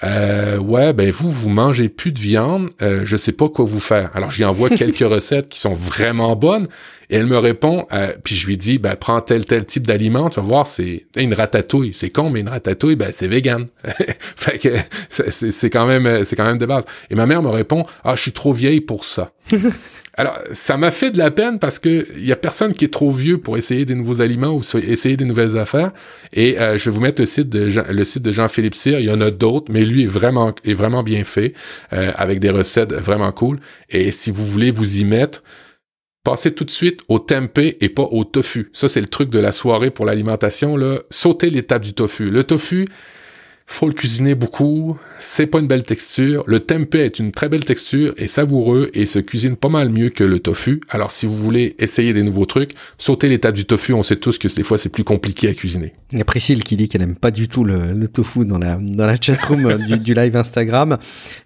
euh, 0.03 0.57
ouais, 0.57 0.93
ben 0.93 1.09
vous, 1.11 1.29
vous 1.29 1.49
mangez 1.49 1.89
plus 1.89 2.11
de 2.11 2.19
viande, 2.19 2.69
euh, 2.81 3.01
je 3.05 3.17
sais 3.17 3.31
pas 3.31 3.49
quoi 3.49 3.65
vous 3.65 3.79
faire. 3.79 4.11
Alors, 4.15 4.31
j'y 4.31 4.43
envoie 4.45 4.69
quelques 4.75 4.99
recettes 4.99 5.49
qui 5.49 5.59
sont 5.59 5.73
vraiment 5.73 6.35
bonnes, 6.35 6.67
et 7.09 7.17
elle 7.17 7.27
me 7.27 7.37
répond, 7.37 7.85
euh, 7.93 8.11
puis 8.23 8.35
je 8.35 8.47
lui 8.47 8.57
dis, 8.57 8.79
ben 8.79 8.95
prends 8.95 9.21
tel 9.21 9.45
tel 9.45 9.65
type 9.65 9.85
d'aliment, 9.85 10.29
tu 10.29 10.39
vas 10.39 10.45
voir, 10.45 10.67
c'est 10.67 11.05
une 11.15 11.33
ratatouille, 11.33 11.93
c'est 11.93 12.09
con, 12.09 12.29
mais 12.29 12.41
une 12.41 12.49
ratatouille, 12.49 12.95
ben 12.95 13.11
c'est 13.13 13.27
vegan. 13.27 13.67
fait 14.35 14.57
que 14.57 14.75
c'est 15.09 15.69
quand 15.69 15.85
même, 15.85 16.25
c'est 16.25 16.35
quand 16.35 16.45
même 16.45 16.57
de 16.57 16.65
base. 16.65 16.85
Et 17.09 17.15
ma 17.15 17.25
mère 17.25 17.41
me 17.41 17.49
répond, 17.49 17.85
ah, 18.03 18.15
je 18.15 18.21
suis 18.21 18.31
trop 18.31 18.53
vieille 18.53 18.81
pour 18.81 19.05
ça. 19.05 19.31
Alors, 20.15 20.37
ça 20.53 20.77
m'a 20.77 20.91
fait 20.91 21.09
de 21.09 21.17
la 21.17 21.31
peine 21.31 21.57
parce 21.57 21.79
que 21.79 22.07
il 22.15 22.25
y 22.25 22.31
a 22.31 22.35
personne 22.35 22.73
qui 22.73 22.85
est 22.85 22.93
trop 22.93 23.09
vieux 23.09 23.39
pour 23.39 23.57
essayer 23.57 23.83
des 23.83 23.95
nouveaux 23.95 24.21
aliments 24.21 24.53
ou 24.55 24.61
essayer 24.77 25.17
des 25.17 25.25
nouvelles 25.25 25.57
affaires. 25.57 25.91
Et 26.33 26.59
euh, 26.59 26.77
je 26.77 26.89
vais 26.89 26.95
vous 26.95 27.01
mettre 27.01 27.19
le 27.19 27.25
site 27.25 27.49
de 27.49 27.69
Jean, 27.69 27.83
le 27.89 28.05
site 28.05 28.21
de 28.21 28.31
Jean-Philippe 28.31 28.75
Cyr. 28.75 28.99
Il 28.99 29.05
y 29.05 29.11
en 29.11 29.21
a 29.21 29.31
d'autres, 29.31 29.71
mais 29.71 29.83
lui 29.83 30.03
est 30.03 30.07
vraiment 30.07 30.53
est 30.63 30.75
vraiment 30.75 31.01
bien 31.01 31.23
fait 31.23 31.53
euh, 31.93 32.11
avec 32.15 32.39
des 32.39 32.51
recettes 32.51 32.93
vraiment 32.93 33.31
cool. 33.31 33.57
Et 33.89 34.11
si 34.11 34.29
vous 34.29 34.45
voulez 34.45 34.69
vous 34.69 34.99
y 34.99 35.05
mettre, 35.05 35.41
passez 36.23 36.53
tout 36.53 36.63
de 36.63 36.71
suite 36.71 37.01
au 37.07 37.17
tempeh 37.17 37.77
et 37.81 37.89
pas 37.89 38.03
au 38.03 38.23
tofu. 38.23 38.69
Ça 38.71 38.87
c'est 38.87 39.01
le 39.01 39.07
truc 39.07 39.31
de 39.31 39.39
la 39.39 39.51
soirée 39.51 39.89
pour 39.89 40.05
l'alimentation 40.05 40.77
là. 40.77 40.99
Sautez 41.09 41.49
l'étape 41.49 41.81
du 41.81 41.93
tofu. 41.93 42.29
Le 42.29 42.43
tofu, 42.43 42.87
faut 43.65 43.87
le 43.87 43.93
cuisiner 43.93 44.35
beaucoup, 44.35 44.97
c'est 45.19 45.47
pas 45.47 45.59
une 45.59 45.67
belle 45.67 45.83
texture. 45.83 46.43
Le 46.47 46.59
tempeh 46.59 47.05
est 47.05 47.19
une 47.19 47.31
très 47.31 47.49
belle 47.49 47.65
texture 47.65 48.13
et 48.17 48.27
savoureux 48.27 48.91
et 48.93 49.05
se 49.05 49.19
cuisine 49.19 49.55
pas 49.55 49.69
mal 49.69 49.89
mieux 49.89 50.09
que 50.09 50.23
le 50.23 50.39
tofu. 50.39 50.81
Alors 50.89 51.11
si 51.11 51.25
vous 51.25 51.35
voulez 51.35 51.75
essayer 51.79 52.13
des 52.13 52.23
nouveaux 52.23 52.45
trucs, 52.45 52.71
sautez 52.97 53.29
l'étape 53.29 53.55
du 53.55 53.65
tofu, 53.65 53.93
on 53.93 54.03
sait 54.03 54.17
tous 54.17 54.37
que 54.37 54.53
des 54.53 54.63
fois 54.63 54.77
c'est 54.77 54.89
plus 54.89 55.03
compliqué 55.03 55.47
à 55.47 55.53
cuisiner. 55.53 55.93
Il 56.11 56.19
y 56.19 56.21
a 56.21 56.25
Priscille 56.25 56.63
qui 56.63 56.75
dit 56.75 56.89
qu'elle 56.89 57.01
aime 57.01 57.15
pas 57.15 57.31
du 57.31 57.47
tout 57.47 57.63
le, 57.63 58.07
tofu 58.07 58.45
dans 58.45 58.57
la 58.57 58.75
dans 58.75 59.05
la 59.05 59.19
chatroom 59.19 59.65
euh, 59.65 59.97
du, 59.97 60.13
live 60.13 60.35
Instagram 60.35 60.97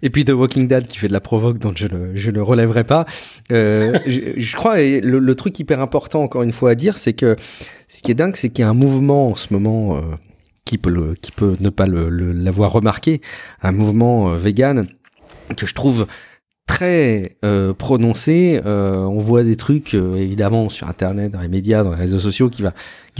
et 0.02 0.10
puis 0.10 0.24
The 0.24 0.30
Walking 0.30 0.66
Dead 0.66 0.86
qui 0.86 0.98
fait 0.98 1.08
de 1.08 1.12
la 1.12 1.20
provoque 1.20 1.58
donc 1.58 1.78
je 1.78 1.86
le 1.86 2.16
je 2.16 2.30
le 2.30 2.42
relèverai 2.42 2.84
pas. 2.84 3.06
Euh, 3.52 3.98
je, 4.06 4.56
crois 4.56 4.80
et 4.80 5.00
le, 5.00 5.18
le, 5.18 5.34
truc 5.34 5.58
hyper 5.58 5.80
important 5.80 6.22
encore 6.22 6.42
une 6.42 6.52
fois 6.52 6.70
à 6.70 6.74
dire 6.74 6.98
c'est 6.98 7.12
que 7.12 7.36
ce 7.86 8.02
qui 8.02 8.10
est 8.10 8.14
dingue 8.14 8.34
c'est 8.36 8.50
qu'il 8.50 8.62
y 8.62 8.66
a 8.66 8.68
un 8.68 8.74
mouvement 8.74 9.28
en 9.28 9.34
ce 9.34 9.52
moment 9.52 9.96
euh, 9.96 10.00
qui 10.68 10.76
peut, 10.76 10.90
le, 10.90 11.14
qui 11.14 11.32
peut 11.32 11.56
ne 11.60 11.70
pas 11.70 11.86
l'avoir 11.86 12.72
remarqué, 12.72 13.22
un 13.62 13.72
mouvement 13.72 14.28
euh, 14.28 14.36
vegan 14.36 14.86
que 15.56 15.66
je 15.66 15.72
trouve 15.72 16.06
très 16.66 17.38
euh, 17.42 17.72
prononcé. 17.72 18.60
Euh, 18.66 18.98
on 19.04 19.18
voit 19.18 19.44
des 19.44 19.56
trucs 19.56 19.94
évidemment 19.94 20.68
sur 20.68 20.86
Internet, 20.86 21.32
dans 21.32 21.40
les 21.40 21.48
médias, 21.48 21.82
dans 21.84 21.92
les 21.92 21.96
réseaux 21.96 22.18
sociaux 22.18 22.50
qui 22.50 22.60
va 22.60 22.74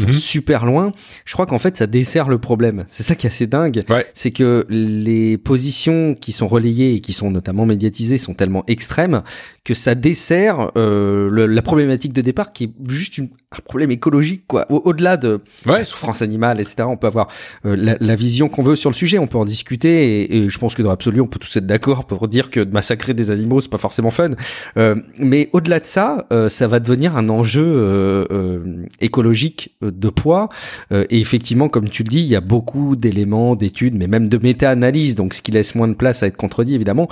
Mhm. 0.06 0.12
super 0.12 0.64
loin. 0.64 0.92
Je 1.24 1.32
crois 1.32 1.46
qu'en 1.46 1.58
fait, 1.58 1.76
ça 1.76 1.86
dessert 1.86 2.28
le 2.28 2.38
problème. 2.38 2.84
C'est 2.88 3.02
ça 3.02 3.14
qui 3.14 3.26
est 3.26 3.30
assez 3.30 3.46
dingue. 3.46 3.82
C'est 4.14 4.30
que 4.30 4.66
les 4.68 5.38
positions 5.38 6.14
qui 6.14 6.32
sont 6.32 6.48
relayées 6.48 6.94
et 6.94 7.00
qui 7.00 7.12
sont 7.12 7.30
notamment 7.30 7.66
médiatisées 7.66 8.18
sont 8.18 8.34
tellement 8.34 8.64
extrêmes 8.66 9.22
que 9.68 9.74
ça 9.74 9.94
dessert 9.94 10.70
euh, 10.78 11.28
le, 11.30 11.44
la 11.44 11.60
problématique 11.60 12.14
de 12.14 12.22
départ 12.22 12.54
qui 12.54 12.64
est 12.64 12.70
juste 12.88 13.18
une, 13.18 13.28
un 13.52 13.60
problème 13.62 13.90
écologique, 13.90 14.44
quoi. 14.46 14.64
Au-delà 14.70 15.18
de 15.18 15.42
la 15.66 15.84
souffrance 15.84 16.22
animale, 16.22 16.58
etc. 16.58 16.84
On 16.88 16.96
peut 16.96 17.06
avoir 17.06 17.28
euh, 17.66 17.76
la, 17.76 17.98
la, 18.00 18.16
vision 18.16 18.48
qu'on 18.48 18.62
veut 18.62 18.76
sur 18.76 18.88
le 18.88 18.94
sujet. 18.94 19.18
On 19.18 19.26
peut 19.26 19.36
en 19.36 19.44
discuter 19.44 20.22
et, 20.22 20.38
et 20.38 20.48
je 20.48 20.58
pense 20.58 20.74
que 20.74 20.80
dans 20.80 20.88
l'absolu, 20.88 21.20
on 21.20 21.26
peut 21.26 21.38
tous 21.38 21.54
être 21.58 21.66
d'accord 21.66 22.06
pour 22.06 22.28
dire 22.28 22.48
que 22.48 22.60
de 22.60 22.72
massacrer 22.72 23.12
des 23.12 23.30
animaux, 23.30 23.60
c'est 23.60 23.70
pas 23.70 23.76
forcément 23.76 24.08
fun. 24.08 24.30
Euh, 24.78 24.94
mais 25.18 25.50
au-delà 25.52 25.80
de 25.80 25.84
ça, 25.84 26.26
euh, 26.32 26.48
ça 26.48 26.66
va 26.66 26.80
devenir 26.80 27.18
un 27.18 27.28
enjeu 27.28 27.66
euh, 27.66 28.86
écologique 29.02 29.76
de 29.82 30.08
poids. 30.08 30.48
Euh, 30.92 31.04
et 31.10 31.20
effectivement, 31.20 31.68
comme 31.68 31.90
tu 31.90 32.04
le 32.04 32.08
dis, 32.08 32.20
il 32.20 32.26
y 32.26 32.36
a 32.36 32.40
beaucoup 32.40 32.96
d'éléments, 32.96 33.54
d'études, 33.54 33.96
mais 33.96 34.06
même 34.06 34.30
de 34.30 34.38
méta-analyse, 34.38 35.14
donc 35.14 35.34
ce 35.34 35.42
qui 35.42 35.52
laisse 35.52 35.74
moins 35.74 35.88
de 35.88 35.94
place 35.94 36.22
à 36.22 36.26
être 36.26 36.38
contredit, 36.38 36.74
évidemment, 36.74 37.08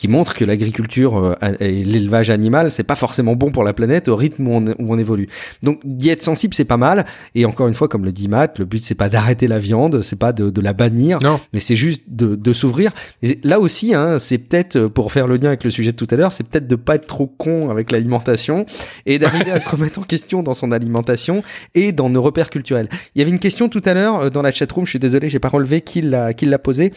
qui 0.00 0.08
montrent 0.08 0.32
que 0.32 0.46
l'agriculture 0.46 1.36
euh, 1.42 1.52
et 1.60 1.84
l'élevage 2.00 2.30
animal, 2.30 2.70
c'est 2.70 2.82
pas 2.84 2.96
forcément 2.96 3.36
bon 3.36 3.50
pour 3.50 3.64
la 3.64 3.72
planète 3.72 4.08
au 4.08 4.16
rythme 4.16 4.46
où 4.46 4.54
on, 4.54 4.66
où 4.66 4.92
on 4.94 4.98
évolue. 4.98 5.28
Donc 5.62 5.80
d'y 5.84 6.10
être 6.10 6.22
sensible, 6.22 6.54
c'est 6.54 6.64
pas 6.64 6.76
mal. 6.76 7.04
Et 7.34 7.44
encore 7.44 7.68
une 7.68 7.74
fois, 7.74 7.88
comme 7.88 8.04
le 8.04 8.12
dit 8.12 8.28
Matt, 8.28 8.58
le 8.58 8.64
but 8.64 8.82
c'est 8.84 8.94
pas 8.94 9.08
d'arrêter 9.08 9.48
la 9.48 9.58
viande, 9.58 10.02
c'est 10.02 10.18
pas 10.18 10.32
de, 10.32 10.50
de, 10.50 10.60
la 10.60 10.72
bannir, 10.72 11.18
non. 11.22 11.40
mais 11.52 11.60
c'est 11.60 11.76
juste 11.76 12.02
de, 12.08 12.34
de 12.34 12.52
s'ouvrir. 12.52 12.92
Et 13.22 13.38
là 13.44 13.60
aussi, 13.60 13.94
hein, 13.94 14.18
c'est 14.18 14.38
peut-être 14.38 14.76
euh, 14.76 14.88
pour 14.88 15.12
faire 15.12 15.26
le 15.26 15.36
lien 15.36 15.48
avec 15.48 15.64
le 15.64 15.70
sujet 15.70 15.92
de 15.92 15.96
tout 15.96 16.08
à 16.10 16.16
l'heure, 16.16 16.32
c'est 16.32 16.44
peut-être 16.44 16.66
de 16.66 16.76
pas 16.76 16.96
être 16.96 17.06
trop 17.06 17.26
con 17.26 17.70
avec 17.70 17.92
l'alimentation 17.92 18.66
et 19.06 19.18
d'arriver 19.18 19.50
à 19.50 19.60
se 19.60 19.68
remettre 19.68 20.00
en 20.00 20.02
question 20.02 20.42
dans 20.42 20.54
son 20.54 20.72
alimentation 20.72 21.42
et 21.74 21.92
dans 21.92 22.10
nos 22.10 22.22
repères 22.22 22.50
culturels. 22.50 22.88
Il 23.14 23.18
y 23.18 23.22
avait 23.22 23.30
une 23.30 23.38
question 23.38 23.68
tout 23.68 23.82
à 23.84 23.94
l'heure 23.94 24.20
euh, 24.20 24.30
dans 24.30 24.42
la 24.42 24.50
chatroom, 24.50 24.84
je 24.86 24.90
suis 24.90 24.98
désolé, 24.98 25.28
j'ai 25.28 25.38
pas 25.38 25.48
relevé 25.48 25.80
qui 25.80 26.02
l'a 26.02 26.34
qui 26.34 26.46
l'a 26.46 26.58
posé, 26.58 26.92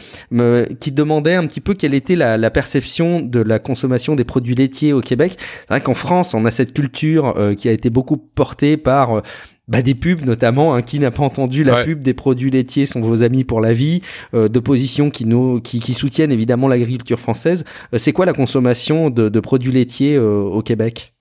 qui 0.80 0.92
demandait 0.92 1.36
un 1.36 1.46
petit 1.48 1.62
peu 1.62 1.74
quelle 1.74 1.94
était 1.94 2.16
la, 2.16 2.38
la, 2.38 2.50
perception 2.50 3.20
de 3.20 3.40
la 3.40 3.60
consommation 3.60 4.16
des 4.16 4.24
produits 4.24 4.56
laitiers 4.56 4.93
au 4.94 5.02
Québec. 5.02 5.36
C'est 5.38 5.70
vrai 5.70 5.82
qu'en 5.82 5.94
France, 5.94 6.34
on 6.34 6.46
a 6.46 6.52
cette 6.52 6.74
culture 6.74 7.38
euh, 7.38 7.56
qui 7.56 7.70
a 7.70 7.72
été 7.72 7.90
beaucoup 7.90 8.18
portée 8.18 8.78
par 8.78 9.18
euh, 9.18 9.22
bah, 9.68 9.82
des 9.82 9.96
pubs 9.96 10.26
notamment. 10.26 10.76
Hein, 10.76 10.82
qui 10.82 11.00
n'a 11.00 11.12
pas 11.12 11.24
entendu 11.24 11.64
la 11.64 11.84
pub 11.84 12.02
des 12.02 12.14
produits 12.14 12.52
laitiers 12.52 12.86
sont 12.86 13.02
vos 13.02 13.22
amis 13.24 13.44
pour 13.44 13.62
la 13.62 13.74
vie, 13.74 14.02
euh, 14.34 14.48
de 14.48 14.60
positions 14.60 15.10
qui 15.10 15.26
nous 15.26 15.60
qui, 15.62 15.80
qui 15.80 15.94
soutiennent 15.94 16.32
évidemment 16.32 16.68
l'agriculture 16.68 17.20
française. 17.20 17.66
c'est 17.98 18.14
quoi 18.14 18.26
la 18.26 18.34
consommation 18.34 19.10
de, 19.10 19.30
de 19.30 19.40
produits 19.40 19.72
laitiers 19.72 20.18
au 20.18 20.62
Québec? 20.62 21.14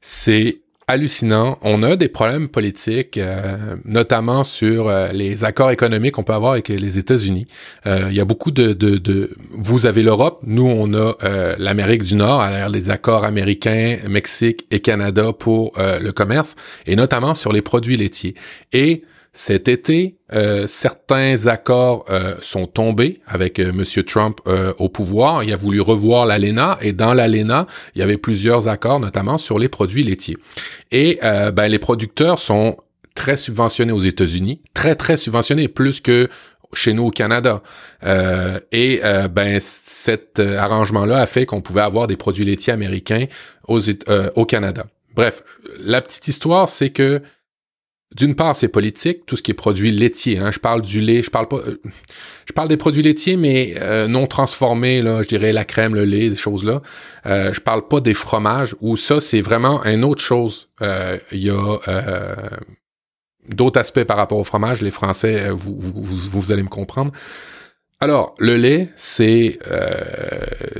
C'est 0.00 0.65
hallucinant. 0.88 1.58
On 1.62 1.82
a 1.82 1.96
des 1.96 2.08
problèmes 2.08 2.48
politiques, 2.48 3.18
euh, 3.18 3.74
notamment 3.84 4.44
sur 4.44 4.88
euh, 4.88 5.08
les 5.12 5.44
accords 5.44 5.72
économiques 5.72 6.12
qu'on 6.12 6.22
peut 6.22 6.32
avoir 6.32 6.52
avec 6.52 6.68
les 6.68 6.98
États-Unis. 6.98 7.46
Euh, 7.86 8.06
il 8.08 8.16
y 8.16 8.20
a 8.20 8.24
beaucoup 8.24 8.52
de. 8.52 9.30
Vous 9.50 9.86
avez 9.86 10.02
l'Europe, 10.02 10.40
nous 10.44 10.66
on 10.66 10.94
a 10.94 11.16
l'Amérique 11.58 12.04
du 12.04 12.14
Nord, 12.14 12.40
alors 12.40 12.68
les 12.68 12.90
accords 12.90 13.24
américains, 13.24 13.96
Mexique 14.08 14.66
et 14.70 14.80
Canada 14.80 15.32
pour 15.32 15.72
le 15.76 16.10
commerce, 16.12 16.54
et 16.86 16.96
notamment 16.96 17.34
sur 17.34 17.52
les 17.52 17.62
produits 17.62 17.96
laitiers. 17.96 18.34
Et 18.72 19.02
cet 19.36 19.68
été, 19.68 20.16
euh, 20.32 20.66
certains 20.66 21.46
accords 21.46 22.06
euh, 22.08 22.36
sont 22.40 22.66
tombés 22.66 23.20
avec 23.26 23.58
euh, 23.58 23.70
Monsieur 23.70 24.02
Trump 24.02 24.40
au 24.78 24.88
pouvoir. 24.88 25.44
Il 25.44 25.52
a 25.52 25.56
voulu 25.56 25.82
revoir 25.82 26.24
l'ALENA 26.24 26.78
et 26.80 26.94
dans 26.94 27.12
l'ALENA, 27.12 27.66
il 27.94 27.98
y 27.98 28.02
avait 28.02 28.16
plusieurs 28.16 28.66
accords, 28.66 28.98
notamment 28.98 29.36
sur 29.36 29.58
les 29.58 29.68
produits 29.68 30.04
laitiers. 30.04 30.38
Et 30.90 31.18
ben, 31.22 31.68
les 31.68 31.78
producteurs 31.78 32.38
sont 32.38 32.78
très 33.14 33.36
subventionnés 33.36 33.92
aux 33.92 34.00
États-Unis, 34.00 34.62
très 34.72 34.94
très 34.94 35.18
subventionnés, 35.18 35.68
plus 35.68 36.00
que 36.00 36.28
chez 36.72 36.94
nous 36.94 37.04
au 37.04 37.10
Canada. 37.10 37.62
et 38.72 39.00
ben 39.30 39.58
cet 39.60 40.40
arrangement-là 40.40 41.18
a 41.18 41.26
fait 41.26 41.44
qu'on 41.44 41.60
pouvait 41.60 41.82
avoir 41.82 42.06
des 42.06 42.16
produits 42.16 42.44
laitiers 42.44 42.72
américains 42.72 43.26
au 43.68 44.44
Canada. 44.46 44.86
Bref, 45.14 45.42
la 45.80 46.00
petite 46.00 46.28
histoire, 46.28 46.68
c'est 46.68 46.90
que 46.90 47.22
d'une 48.14 48.36
part, 48.36 48.54
c'est 48.54 48.68
politique, 48.68 49.26
tout 49.26 49.36
ce 49.36 49.42
qui 49.42 49.50
est 49.50 49.54
produit 49.54 49.90
laitier. 49.90 50.38
Hein. 50.38 50.52
Je 50.52 50.58
parle 50.58 50.82
du 50.82 51.00
lait, 51.00 51.22
je 51.22 51.30
parle 51.30 51.48
pas, 51.48 51.56
euh, 51.56 51.80
je 52.46 52.52
parle 52.52 52.68
des 52.68 52.76
produits 52.76 53.02
laitiers, 53.02 53.36
mais 53.36 53.74
euh, 53.80 54.06
non 54.06 54.26
transformés, 54.26 55.02
là, 55.02 55.22
je 55.22 55.28
dirais 55.28 55.52
la 55.52 55.64
crème, 55.64 55.94
le 55.94 56.04
lait, 56.04 56.30
des 56.30 56.36
choses 56.36 56.64
là. 56.64 56.82
Euh, 57.26 57.52
je 57.52 57.60
parle 57.60 57.88
pas 57.88 58.00
des 58.00 58.14
fromages, 58.14 58.76
où 58.80 58.96
ça, 58.96 59.20
c'est 59.20 59.40
vraiment 59.40 59.84
une 59.84 60.04
autre 60.04 60.22
chose. 60.22 60.68
Euh, 60.82 61.18
il 61.32 61.42
y 61.42 61.50
a 61.50 61.78
d'autres 63.48 63.80
aspects 63.80 64.04
par 64.04 64.16
rapport 64.16 64.38
au 64.38 64.44
fromage. 64.44 64.82
Les 64.82 64.90
Français, 64.90 65.50
vous, 65.50 65.76
vous, 65.78 66.02
vous 66.02 66.52
allez 66.52 66.62
me 66.62 66.68
comprendre. 66.68 67.12
Alors, 67.98 68.34
le 68.38 68.56
lait, 68.58 68.90
c'est 68.94 69.58
euh, 69.72 69.88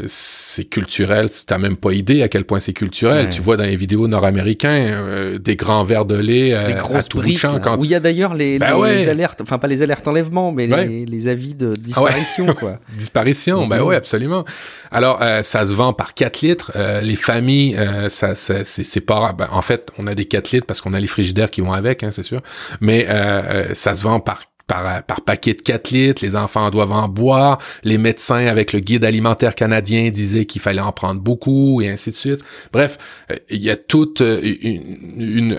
c'est 0.07 0.67
culturel. 0.67 1.29
T'as 1.47 1.57
même 1.57 1.79
pas 1.79 1.93
idée 1.93 2.23
à 2.23 2.29
quel 2.29 2.45
point 2.45 2.61
c'est 2.61 2.75
culturel. 2.75 3.31
Tu 3.31 3.41
vois 3.41 3.57
dans 3.57 3.65
les 3.65 3.77
vidéos 3.77 4.07
nord-américains 4.07 4.89
euh, 4.91 5.39
des 5.39 5.57
grands 5.57 5.83
verres 5.83 6.05
de 6.05 6.15
lait 6.15 6.53
euh, 6.53 6.77
à 6.77 7.03
tout 7.03 7.17
briques, 7.17 7.39
champ. 7.39 7.59
Quand... 7.59 7.79
Où 7.79 7.87
il 7.87 7.91
y 7.91 7.95
a 7.95 8.01
d'ailleurs 8.01 8.35
les, 8.35 8.59
ben 8.59 8.77
les, 8.85 9.09
alertes, 9.09 9.41
enfin 9.41 9.57
pas 9.57 9.67
les 9.67 9.81
alertes 9.81 10.07
enlèvement, 10.07 10.53
mais 10.53 10.67
les, 10.67 11.07
les, 11.07 11.29
avis 11.29 11.55
de 11.55 11.71
ah 11.73 11.81
disparition, 11.81 12.55
quoi. 12.55 12.81
disparition, 12.99 13.67
ben 13.67 13.81
ouais, 13.81 13.97
absolument. 13.97 14.45
Alors, 14.91 15.21
euh, 15.23 15.43
ça 15.43 15.65
se 15.65 15.75
vend 15.75 15.95
par 15.95 16.13
4 16.13 16.43
litres. 16.43 16.73
les 17.03 17.17
familles, 17.17 17.79
ça, 18.11 18.35
ça 18.35 18.63
c'est 18.63 19.01
pas... 19.01 19.33
Ben, 19.33 19.49
en 19.53 19.63
fait, 19.63 19.91
on 19.99 20.07
a 20.07 20.15
des 20.15 20.27
4 20.27 20.51
litres 20.51 20.67
parce 20.67 20.83
qu'on 20.83 20.93
a 20.93 21.01
les 21.01 21.07
frigidaires 21.07 21.51
qui 21.51 21.63
vont 21.63 21.73
avec, 21.73 22.03
hein, 22.03 22.11
c'est 22.13 22.25
sûr. 22.25 22.43
Mais 22.83 23.07
ça 23.73 23.95
se 23.95 24.03
vend 24.03 24.21
par 24.21 24.43
par, 24.67 25.03
par 25.05 25.21
paquet 25.21 25.55
de 25.55 25.61
4 25.61 25.91
litres, 25.91 26.25
les 26.25 26.35
enfants 26.35 26.71
doivent 26.71 26.93
en 26.93 27.09
boire, 27.09 27.59
les 27.85 27.99
médecins 27.99 28.47
avec 28.47 28.73
le 28.73 28.81
guide 28.81 29.05
alimentaire 29.05 29.55
canadien 29.55 30.11
disaient 30.11 30.45
qu'il 30.45 30.61
fallait 30.61 30.81
en 30.81 30.93
prendre 30.93 31.21
beaucoup, 31.21 31.81
et 31.81 31.89
ainsi 31.89 32.11
de 32.11 32.17
suite. 32.17 32.41
Bref, 32.73 32.99
euh, 33.31 33.37
il 33.49 33.63
y 33.63 33.71
a 33.71 33.77
tout 33.77 34.23
euh, 34.23 34.41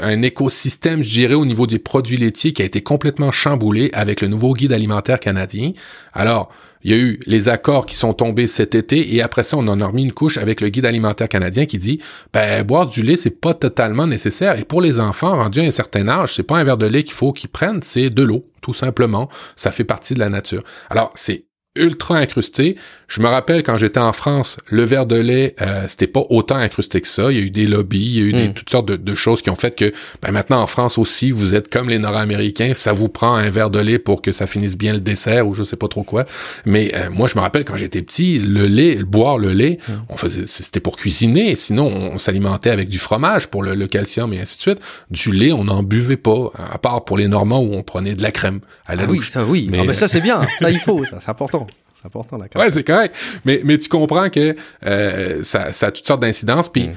un 0.01 0.21
écosystème, 0.21 1.03
je 1.03 1.09
dirais, 1.09 1.35
au 1.35 1.45
niveau 1.45 1.67
des 1.67 1.79
produits 1.79 2.17
laitiers 2.17 2.53
qui 2.53 2.61
a 2.61 2.65
été 2.65 2.81
complètement 2.81 3.31
chamboulé 3.31 3.89
avec 3.93 4.21
le 4.21 4.27
nouveau 4.27 4.53
guide 4.53 4.73
alimentaire 4.73 5.19
canadien. 5.19 5.71
Alors, 6.13 6.49
il 6.88 6.91
y 6.91 6.93
a 6.93 6.99
eu 6.99 7.19
les 7.26 7.49
accords 7.49 7.85
qui 7.85 7.97
sont 7.97 8.14
tombés 8.14 8.47
cet 8.47 8.73
été 8.73 9.14
et 9.14 9.22
après 9.22 9.43
ça, 9.43 9.57
on 9.57 9.68
en 9.68 9.81
a 9.81 9.85
remis 9.85 10.03
une 10.03 10.14
couche 10.14 10.38
avec 10.38 10.61
le 10.61 10.69
guide 10.69 10.85
alimentaire 10.85 11.27
canadien 11.27 11.65
qui 11.65 11.77
dit 11.77 11.99
ben 12.31 12.64
boire 12.64 12.85
du 12.85 13.01
lait, 13.01 13.18
c'est 13.18 13.30
pas 13.30 13.53
totalement 13.53 14.07
nécessaire. 14.07 14.57
Et 14.57 14.64
pour 14.64 14.81
les 14.81 15.01
enfants 15.01 15.35
rendus 15.35 15.59
à 15.59 15.64
un 15.64 15.72
certain 15.72 16.07
âge, 16.07 16.35
c'est 16.35 16.43
pas 16.43 16.57
un 16.57 16.64
verre 16.64 16.77
de 16.77 16.85
lait 16.85 17.03
qu'il 17.03 17.14
faut 17.14 17.34
qu'ils 17.34 17.49
prennent, 17.49 17.81
c'est 17.81 18.09
de 18.09 18.23
l'eau, 18.23 18.45
tout 18.61 18.73
simplement. 18.73 19.27
Ça 19.57 19.72
fait 19.72 19.84
partie 19.84 20.14
de 20.14 20.19
la 20.19 20.30
nature. 20.30 20.64
Alors, 20.89 21.11
c'est 21.14 21.47
ultra 21.77 22.17
incrusté. 22.17 22.75
Je 23.07 23.21
me 23.21 23.27
rappelle 23.27 23.63
quand 23.63 23.77
j'étais 23.77 23.99
en 23.99 24.11
France, 24.11 24.57
le 24.69 24.83
verre 24.83 25.05
de 25.05 25.15
lait, 25.15 25.55
euh, 25.61 25.85
c'était 25.87 26.07
pas 26.07 26.25
autant 26.29 26.55
incrusté 26.55 26.99
que 26.99 27.07
ça. 27.07 27.31
Il 27.31 27.37
y 27.37 27.41
a 27.41 27.43
eu 27.43 27.49
des 27.49 27.65
lobbies, 27.65 27.99
il 27.99 28.17
y 28.17 28.19
a 28.19 28.23
eu 28.23 28.33
des, 28.33 28.47
hmm. 28.49 28.53
toutes 28.53 28.69
sortes 28.69 28.91
de, 28.91 29.15
choses 29.15 29.41
qui 29.41 29.49
ont 29.49 29.55
fait 29.55 29.75
que 29.75 29.93
ben 30.21 30.31
maintenant 30.31 30.61
en 30.61 30.67
France 30.67 30.97
aussi, 30.97 31.31
vous 31.31 31.55
êtes 31.55 31.71
comme 31.71 31.89
les 31.89 31.99
Nord-Américains, 31.99 32.73
ça 32.75 32.91
vous 32.91 33.07
prend 33.07 33.35
un 33.35 33.49
verre 33.49 33.69
de 33.69 33.79
lait 33.79 33.97
pour 33.97 34.21
que 34.21 34.31
ça 34.31 34.45
finisse 34.45 34.77
bien 34.77 34.93
le 34.93 34.99
dessert 34.99 35.47
ou 35.47 35.53
je 35.53 35.63
sais 35.63 35.77
pas 35.77 35.87
trop 35.87 36.03
quoi. 36.03 36.25
Mais 36.65 36.91
euh, 36.95 37.09
moi, 37.09 37.27
je 37.27 37.35
me 37.35 37.41
rappelle 37.41 37.63
quand 37.63 37.77
j'étais 37.77 38.01
petit, 38.01 38.39
le 38.39 38.67
lait, 38.67 39.03
boire 39.03 39.37
le 39.37 39.53
lait, 39.53 39.79
hmm. 39.87 39.93
on 40.09 40.17
faisait, 40.17 40.45
c'était 40.45 40.81
pour 40.81 40.97
cuisiner. 40.97 41.55
Sinon, 41.55 41.87
on, 41.87 42.17
s'alimentait 42.17 42.71
avec 42.71 42.89
du 42.89 42.97
fromage 42.97 43.47
pour 43.47 43.63
le, 43.63 43.87
calcium 43.87 44.33
et 44.33 44.41
ainsi 44.41 44.57
de 44.57 44.61
suite. 44.61 44.79
Du 45.11 45.31
lait, 45.31 45.53
on 45.53 45.63
n'en 45.63 45.81
buvait 45.81 46.17
pas, 46.17 46.51
à 46.71 46.77
part 46.77 47.05
pour 47.05 47.17
les 47.17 47.27
Normands 47.27 47.61
où 47.61 47.73
on 47.73 47.83
prenait 47.83 48.15
de 48.15 48.21
la 48.21 48.31
crème 48.31 48.59
à 48.85 48.95
la 48.95 49.03
ah 49.03 49.07
Oui, 49.07 49.21
ça 49.21 49.45
oui. 49.45 49.69
Mais, 49.71 49.85
ah, 49.87 49.93
ça 49.93 50.07
c'est 50.07 50.19
bien, 50.19 50.41
ça 50.59 50.69
il 50.69 50.79
faut, 50.85 51.05
ça 51.05 51.17
c'est 51.19 51.29
important. 51.29 51.66
C'est 51.99 52.06
important, 52.06 52.38
la 52.38 52.61
Ouais, 52.61 52.69
c'est 52.69 52.84
correct. 52.84 53.15
Mais, 53.45 53.61
mais 53.64 53.78
tu 53.78 53.90
comprends 53.90 54.30
que 54.30 54.56
euh, 54.86 55.44
ça, 55.44 55.72
ça 55.74 55.88
a 55.88 55.91
toutes 55.91 56.06
sortes 56.06 56.22
d'incidences. 56.22 56.69
Puis, 56.69 56.90
mm. 56.90 56.95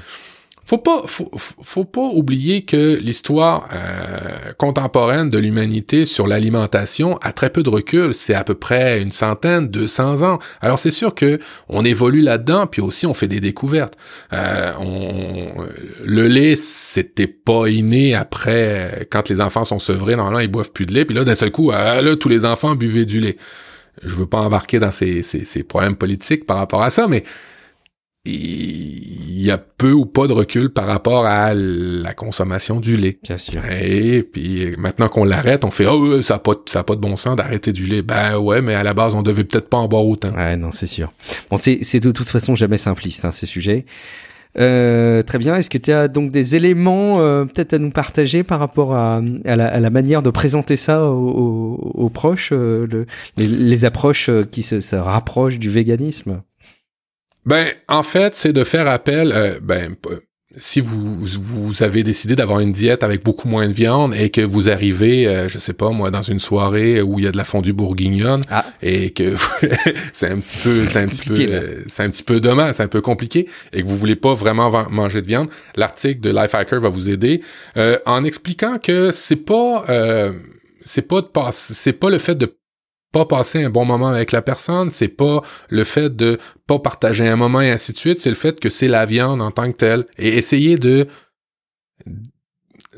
faut 0.63 0.77
pas, 0.77 1.01
faut, 1.07 1.31
faut, 1.35 1.85
pas 1.85 2.03
oublier 2.03 2.65
que 2.65 2.99
l'histoire 3.01 3.67
euh, 3.73 4.53
contemporaine 4.59 5.31
de 5.31 5.39
l'humanité 5.39 6.05
sur 6.05 6.27
l'alimentation 6.27 7.17
a 7.23 7.33
très 7.33 7.49
peu 7.49 7.63
de 7.63 7.69
recul. 7.69 8.13
C'est 8.13 8.35
à 8.35 8.43
peu 8.43 8.53
près 8.53 9.01
une 9.01 9.09
centaine, 9.09 9.69
200 9.69 10.21
ans. 10.21 10.37
Alors, 10.61 10.77
c'est 10.77 10.91
sûr 10.91 11.15
que 11.15 11.39
on 11.67 11.83
évolue 11.83 12.21
là-dedans, 12.21 12.67
puis 12.67 12.83
aussi 12.83 13.07
on 13.07 13.15
fait 13.15 13.27
des 13.27 13.39
découvertes. 13.39 13.95
Euh, 14.33 14.73
on, 14.79 15.65
le 16.05 16.27
lait, 16.27 16.55
c'était 16.55 17.25
pas 17.25 17.69
inné 17.69 18.13
après, 18.13 19.07
quand 19.09 19.29
les 19.29 19.41
enfants 19.41 19.65
sont 19.65 19.79
sevrés, 19.79 20.15
normalement, 20.15 20.41
ils 20.41 20.51
boivent 20.51 20.71
plus 20.71 20.85
de 20.85 20.93
lait. 20.93 21.05
Puis 21.05 21.15
là, 21.15 21.23
d'un 21.23 21.35
seul 21.35 21.51
coup, 21.51 21.71
ah, 21.73 22.03
là, 22.03 22.15
tous 22.15 22.29
les 22.29 22.45
enfants 22.45 22.75
buvaient 22.75 23.05
du 23.05 23.19
lait 23.19 23.37
je 24.03 24.15
veux 24.15 24.25
pas 24.25 24.39
embarquer 24.39 24.79
dans 24.79 24.91
ces, 24.91 25.21
ces, 25.21 25.63
problèmes 25.63 25.95
politiques 25.95 26.45
par 26.45 26.57
rapport 26.57 26.81
à 26.81 26.89
ça, 26.89 27.07
mais 27.07 27.23
il 28.23 29.41
y 29.41 29.49
a 29.49 29.57
peu 29.57 29.91
ou 29.91 30.05
pas 30.05 30.27
de 30.27 30.33
recul 30.33 30.69
par 30.69 30.85
rapport 30.85 31.25
à 31.25 31.55
la 31.55 32.13
consommation 32.13 32.79
du 32.79 32.95
lait. 32.95 33.17
Bien 33.23 33.37
sûr. 33.37 33.61
Et 33.71 34.21
puis 34.21 34.75
maintenant 34.77 35.09
qu'on 35.09 35.23
l'arrête, 35.23 35.65
on 35.65 35.71
fait 35.71 35.87
oh 35.87 36.21
ça 36.21 36.35
a 36.35 36.39
pas 36.39 36.53
ça 36.67 36.81
a 36.81 36.83
pas 36.83 36.95
de 36.95 37.01
bon 37.01 37.15
sens 37.15 37.35
d'arrêter 37.35 37.73
du 37.73 37.87
lait. 37.87 38.03
Ben 38.03 38.37
ouais, 38.37 38.61
mais 38.61 38.75
à 38.75 38.83
la 38.83 38.93
base 38.93 39.15
on 39.15 39.23
devait 39.23 39.43
peut-être 39.43 39.69
pas 39.69 39.77
en 39.77 39.87
boire 39.87 40.05
autant. 40.05 40.31
Ouais, 40.35 40.55
non, 40.55 40.71
c'est 40.71 40.87
sûr. 40.87 41.11
Bon, 41.49 41.57
c'est 41.57 41.79
c'est 41.81 41.99
de 41.99 42.11
toute 42.11 42.29
façon 42.29 42.53
jamais 42.53 42.77
simpliste 42.77 43.25
hein, 43.25 43.31
ces 43.31 43.47
sujets. 43.47 43.85
Euh, 44.59 45.23
très 45.23 45.37
bien. 45.37 45.55
Est-ce 45.55 45.69
que 45.69 45.77
tu 45.77 45.91
as 45.91 46.07
donc 46.07 46.31
des 46.31 46.55
éléments 46.55 47.21
euh, 47.21 47.45
peut-être 47.45 47.73
à 47.73 47.77
nous 47.77 47.91
partager 47.91 48.43
par 48.43 48.59
rapport 48.59 48.95
à, 48.95 49.21
à, 49.45 49.55
la, 49.55 49.67
à 49.67 49.79
la, 49.79 49.89
manière 49.89 50.21
de 50.21 50.29
présenter 50.29 50.77
ça 50.77 51.05
aux, 51.05 51.75
aux, 51.93 52.09
proches, 52.09 52.51
euh, 52.51 52.85
le, 52.91 53.05
les, 53.37 53.47
les, 53.47 53.85
approches 53.85 54.29
euh, 54.29 54.43
qui 54.43 54.61
se, 54.61 54.81
se, 54.81 54.95
rapprochent 54.95 55.59
du 55.59 55.69
véganisme? 55.69 56.41
Ben, 57.45 57.67
en 57.87 58.03
fait, 58.03 58.35
c'est 58.35 58.53
de 58.53 58.63
faire 58.63 58.87
appel. 58.87 59.59
ben, 59.63 59.95
si 60.57 60.81
vous, 60.81 61.15
vous 61.17 61.83
avez 61.83 62.03
décidé 62.03 62.35
d'avoir 62.35 62.59
une 62.59 62.73
diète 62.73 63.03
avec 63.03 63.23
beaucoup 63.23 63.47
moins 63.47 63.67
de 63.67 63.73
viande 63.73 64.13
et 64.13 64.29
que 64.29 64.41
vous 64.41 64.69
arrivez, 64.69 65.27
euh, 65.27 65.47
je 65.47 65.57
sais 65.57 65.73
pas 65.73 65.89
moi, 65.91 66.11
dans 66.11 66.21
une 66.21 66.39
soirée 66.39 67.01
où 67.01 67.19
il 67.19 67.25
y 67.25 67.27
a 67.27 67.31
de 67.31 67.37
la 67.37 67.45
fondue 67.45 67.71
bourguignonne 67.71 68.41
ah. 68.49 68.65
et 68.81 69.11
que 69.11 69.35
c'est 70.13 70.29
un 70.29 70.39
petit 70.39 70.57
peu, 70.57 70.85
c'est 70.85 70.99
un 70.99 71.07
petit 71.07 71.29
peu, 71.29 71.35
euh, 71.39 71.83
c'est 71.87 72.03
un 72.03 72.09
petit 72.09 72.23
peu 72.23 72.39
dommage, 72.41 72.75
c'est 72.75 72.83
un 72.83 72.89
peu 72.89 73.01
compliqué 73.01 73.47
et 73.71 73.81
que 73.81 73.87
vous 73.87 73.97
voulez 73.97 74.17
pas 74.17 74.33
vraiment 74.33 74.89
manger 74.89 75.21
de 75.21 75.27
viande, 75.27 75.49
l'article 75.75 76.19
de 76.19 76.31
Lifehacker 76.31 76.79
va 76.79 76.89
vous 76.89 77.09
aider 77.09 77.41
euh, 77.77 77.97
en 78.05 78.23
expliquant 78.25 78.77
que 78.77 79.11
c'est 79.11 79.37
pas, 79.37 79.85
c'est 80.83 81.07
pas 81.07 81.21
de 81.21 81.27
c'est 81.51 81.93
pas 81.93 82.09
le 82.09 82.17
fait 82.17 82.35
de 82.35 82.53
pas 83.11 83.25
passer 83.25 83.63
un 83.63 83.69
bon 83.69 83.85
moment 83.85 84.07
avec 84.07 84.31
la 84.31 84.41
personne, 84.41 84.91
c'est 84.91 85.07
pas 85.07 85.41
le 85.69 85.83
fait 85.83 86.15
de 86.15 86.39
pas 86.67 86.79
partager 86.79 87.27
un 87.27 87.35
moment 87.35 87.61
et 87.61 87.71
ainsi 87.71 87.91
de 87.91 87.97
suite, 87.97 88.19
c'est 88.19 88.29
le 88.29 88.35
fait 88.35 88.59
que 88.59 88.69
c'est 88.69 88.87
la 88.87 89.05
viande 89.05 89.41
en 89.41 89.51
tant 89.51 89.71
que 89.71 89.77
telle. 89.77 90.05
Et 90.17 90.37
essayer 90.37 90.77
de 90.77 91.07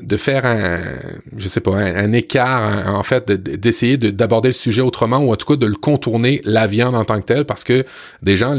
de 0.00 0.16
faire 0.16 0.44
un, 0.44 0.80
je 1.36 1.46
sais 1.46 1.60
pas, 1.60 1.76
un, 1.76 2.12
écart, 2.12 2.88
en 2.92 3.02
fait, 3.04 3.30
d'essayer 3.30 3.96
d'aborder 3.96 4.48
le 4.48 4.54
sujet 4.54 4.82
autrement 4.82 5.18
ou 5.18 5.32
en 5.32 5.36
tout 5.36 5.46
cas 5.46 5.56
de 5.56 5.66
le 5.66 5.76
contourner 5.76 6.40
la 6.44 6.66
viande 6.66 6.96
en 6.96 7.04
tant 7.04 7.20
que 7.20 7.26
telle 7.26 7.44
parce 7.44 7.62
que 7.62 7.84
des 8.20 8.36
gens, 8.36 8.56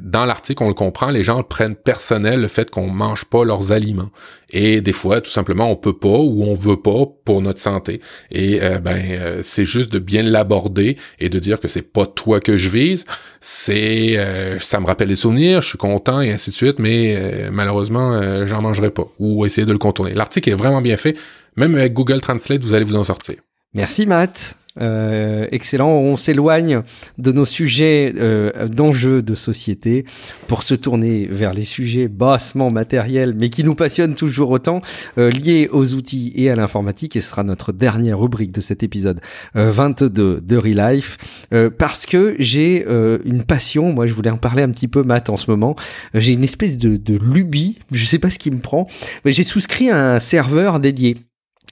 dans 0.00 0.24
l'article, 0.24 0.64
on 0.64 0.68
le 0.68 0.74
comprend, 0.74 1.10
les 1.10 1.22
gens 1.22 1.42
prennent 1.44 1.76
personnel 1.76 2.40
le 2.40 2.48
fait 2.48 2.70
qu'on 2.70 2.88
mange 2.88 3.24
pas 3.24 3.44
leurs 3.44 3.70
aliments. 3.70 4.10
Et 4.54 4.80
des 4.80 4.92
fois, 4.92 5.20
tout 5.20 5.30
simplement, 5.30 5.68
on 5.68 5.74
peut 5.74 5.98
pas 5.98 6.08
ou 6.08 6.44
on 6.44 6.54
veut 6.54 6.80
pas 6.80 7.06
pour 7.24 7.42
notre 7.42 7.60
santé. 7.60 8.00
Et 8.30 8.62
euh, 8.62 8.78
ben, 8.78 8.96
euh, 8.96 9.40
c'est 9.42 9.64
juste 9.64 9.92
de 9.92 9.98
bien 9.98 10.22
l'aborder 10.22 10.96
et 11.18 11.28
de 11.28 11.40
dire 11.40 11.58
que 11.58 11.66
c'est 11.66 11.82
pas 11.82 12.06
toi 12.06 12.38
que 12.38 12.56
je 12.56 12.68
vise. 12.68 13.04
C'est, 13.40 14.16
euh, 14.16 14.60
ça 14.60 14.78
me 14.78 14.86
rappelle 14.86 15.08
les 15.08 15.16
souvenirs, 15.16 15.60
je 15.60 15.70
suis 15.70 15.78
content 15.78 16.20
et 16.20 16.30
ainsi 16.30 16.50
de 16.50 16.54
suite, 16.54 16.78
mais 16.78 17.18
malheureusement, 17.50 18.46
j'en 18.46 18.62
mangerai 18.62 18.90
pas 18.90 19.06
ou 19.18 19.44
essayer 19.44 19.66
de 19.66 19.72
le 19.72 19.78
contourner. 19.78 20.14
L'article 20.14 20.50
est 20.50 20.54
vraiment 20.54 20.80
bien 20.80 20.96
fait. 20.96 21.16
Même 21.56 21.74
avec 21.74 21.92
Google 21.92 22.20
Translate, 22.20 22.64
vous 22.64 22.74
allez 22.74 22.84
vous 22.84 22.96
en 22.96 23.04
sortir. 23.04 23.36
Merci 23.74 24.06
Matt. 24.06 24.56
Euh, 24.80 25.46
excellent. 25.52 25.90
On 25.90 26.16
s'éloigne 26.16 26.82
de 27.18 27.32
nos 27.32 27.44
sujets 27.44 28.12
euh, 28.16 28.66
d'enjeux 28.68 29.22
de 29.22 29.34
société 29.36 30.04
pour 30.48 30.62
se 30.64 30.74
tourner 30.74 31.26
vers 31.30 31.54
les 31.54 31.64
sujets 31.64 32.08
bassement 32.08 32.70
matériels, 32.70 33.34
mais 33.38 33.50
qui 33.50 33.62
nous 33.62 33.76
passionnent 33.76 34.16
toujours 34.16 34.50
autant, 34.50 34.80
euh, 35.18 35.30
liés 35.30 35.68
aux 35.70 35.94
outils 35.94 36.32
et 36.34 36.50
à 36.50 36.56
l'informatique. 36.56 37.14
Et 37.14 37.20
ce 37.20 37.30
sera 37.30 37.44
notre 37.44 37.72
dernière 37.72 38.18
rubrique 38.18 38.52
de 38.52 38.60
cet 38.60 38.82
épisode 38.82 39.20
22 39.54 40.40
de 40.40 40.56
Relife, 40.56 41.18
parce 41.78 42.06
que 42.06 42.34
j'ai 42.38 42.84
une 43.24 43.44
passion. 43.44 43.92
Moi, 43.92 44.06
je 44.06 44.12
voulais 44.12 44.30
en 44.30 44.36
parler 44.36 44.62
un 44.62 44.70
petit 44.70 44.88
peu, 44.88 45.02
Matt, 45.02 45.30
en 45.30 45.36
ce 45.36 45.50
moment. 45.50 45.76
J'ai 46.14 46.32
une 46.32 46.44
espèce 46.44 46.78
de, 46.78 46.96
de 46.96 47.16
lubie. 47.16 47.78
Je 47.90 48.04
sais 48.04 48.18
pas 48.18 48.30
ce 48.30 48.38
qui 48.38 48.50
me 48.50 48.58
prend, 48.58 48.86
j'ai 49.24 49.44
souscrit 49.44 49.90
à 49.90 50.14
un 50.14 50.20
serveur 50.20 50.80
dédié 50.80 51.16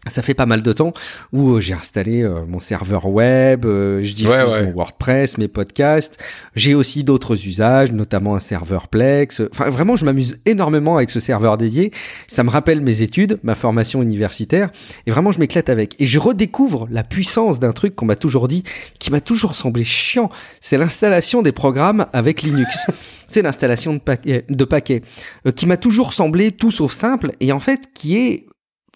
ça 0.09 0.21
fait 0.21 0.35
pas 0.35 0.47
mal 0.47 0.63
de 0.63 0.73
temps 0.73 0.93
où 1.33 1.53
euh, 1.53 1.61
j'ai 1.61 1.75
installé 1.75 2.23
euh, 2.23 2.45
mon 2.47 2.59
serveur 2.59 3.07
web, 3.07 3.65
euh, 3.65 4.03
je 4.03 4.13
diffuse 4.15 4.33
mon 4.33 4.73
WordPress, 4.73 5.39
mes 5.39 5.47
podcasts. 5.47 6.19
J'ai 6.57 6.75
aussi 6.75 7.05
d'autres 7.05 7.47
usages, 7.47 7.93
notamment 7.93 8.35
un 8.35 8.41
serveur 8.41 8.89
Plex. 8.89 9.43
Enfin, 9.53 9.71
vraiment, 9.71 9.95
je 9.95 10.05
m'amuse 10.05 10.39
énormément 10.45 10.97
avec 10.97 11.11
ce 11.11 11.21
serveur 11.21 11.57
dédié. 11.57 11.93
Ça 12.27 12.43
me 12.43 12.51
rappelle 12.51 12.81
mes 12.81 13.03
études, 13.03 13.39
ma 13.45 13.55
formation 13.55 14.03
universitaire, 14.03 14.71
et 15.07 15.13
vraiment, 15.13 15.31
je 15.31 15.39
m'éclate 15.39 15.69
avec. 15.69 15.95
Et 16.01 16.07
je 16.07 16.19
redécouvre 16.19 16.89
la 16.91 17.05
puissance 17.05 17.61
d'un 17.61 17.73
truc 17.73 17.95
qu'on 17.95 18.07
m'a 18.07 18.17
toujours 18.17 18.49
dit, 18.49 18.65
qui 18.99 19.13
m'a 19.13 19.21
toujours 19.21 19.55
semblé 19.55 19.85
chiant. 19.85 20.31
C'est 20.61 20.79
l'installation 20.79 21.43
des 21.43 21.53
programmes 21.53 22.07
avec 22.13 22.43
Linux. 22.43 22.87
C'est 23.29 23.43
l'installation 23.43 23.95
de, 23.95 23.99
paquets, 23.99 24.45
de 24.51 24.65
paquets 24.65 25.03
qui 25.57 25.65
m'a 25.65 25.79
toujours 25.79 26.13
semblé 26.13 26.51
tout 26.51 26.71
sauf 26.71 26.93
simple 26.93 27.33
et 27.41 27.51
en 27.51 27.61
fait 27.61 27.89
qui 27.95 28.19
est 28.19 28.47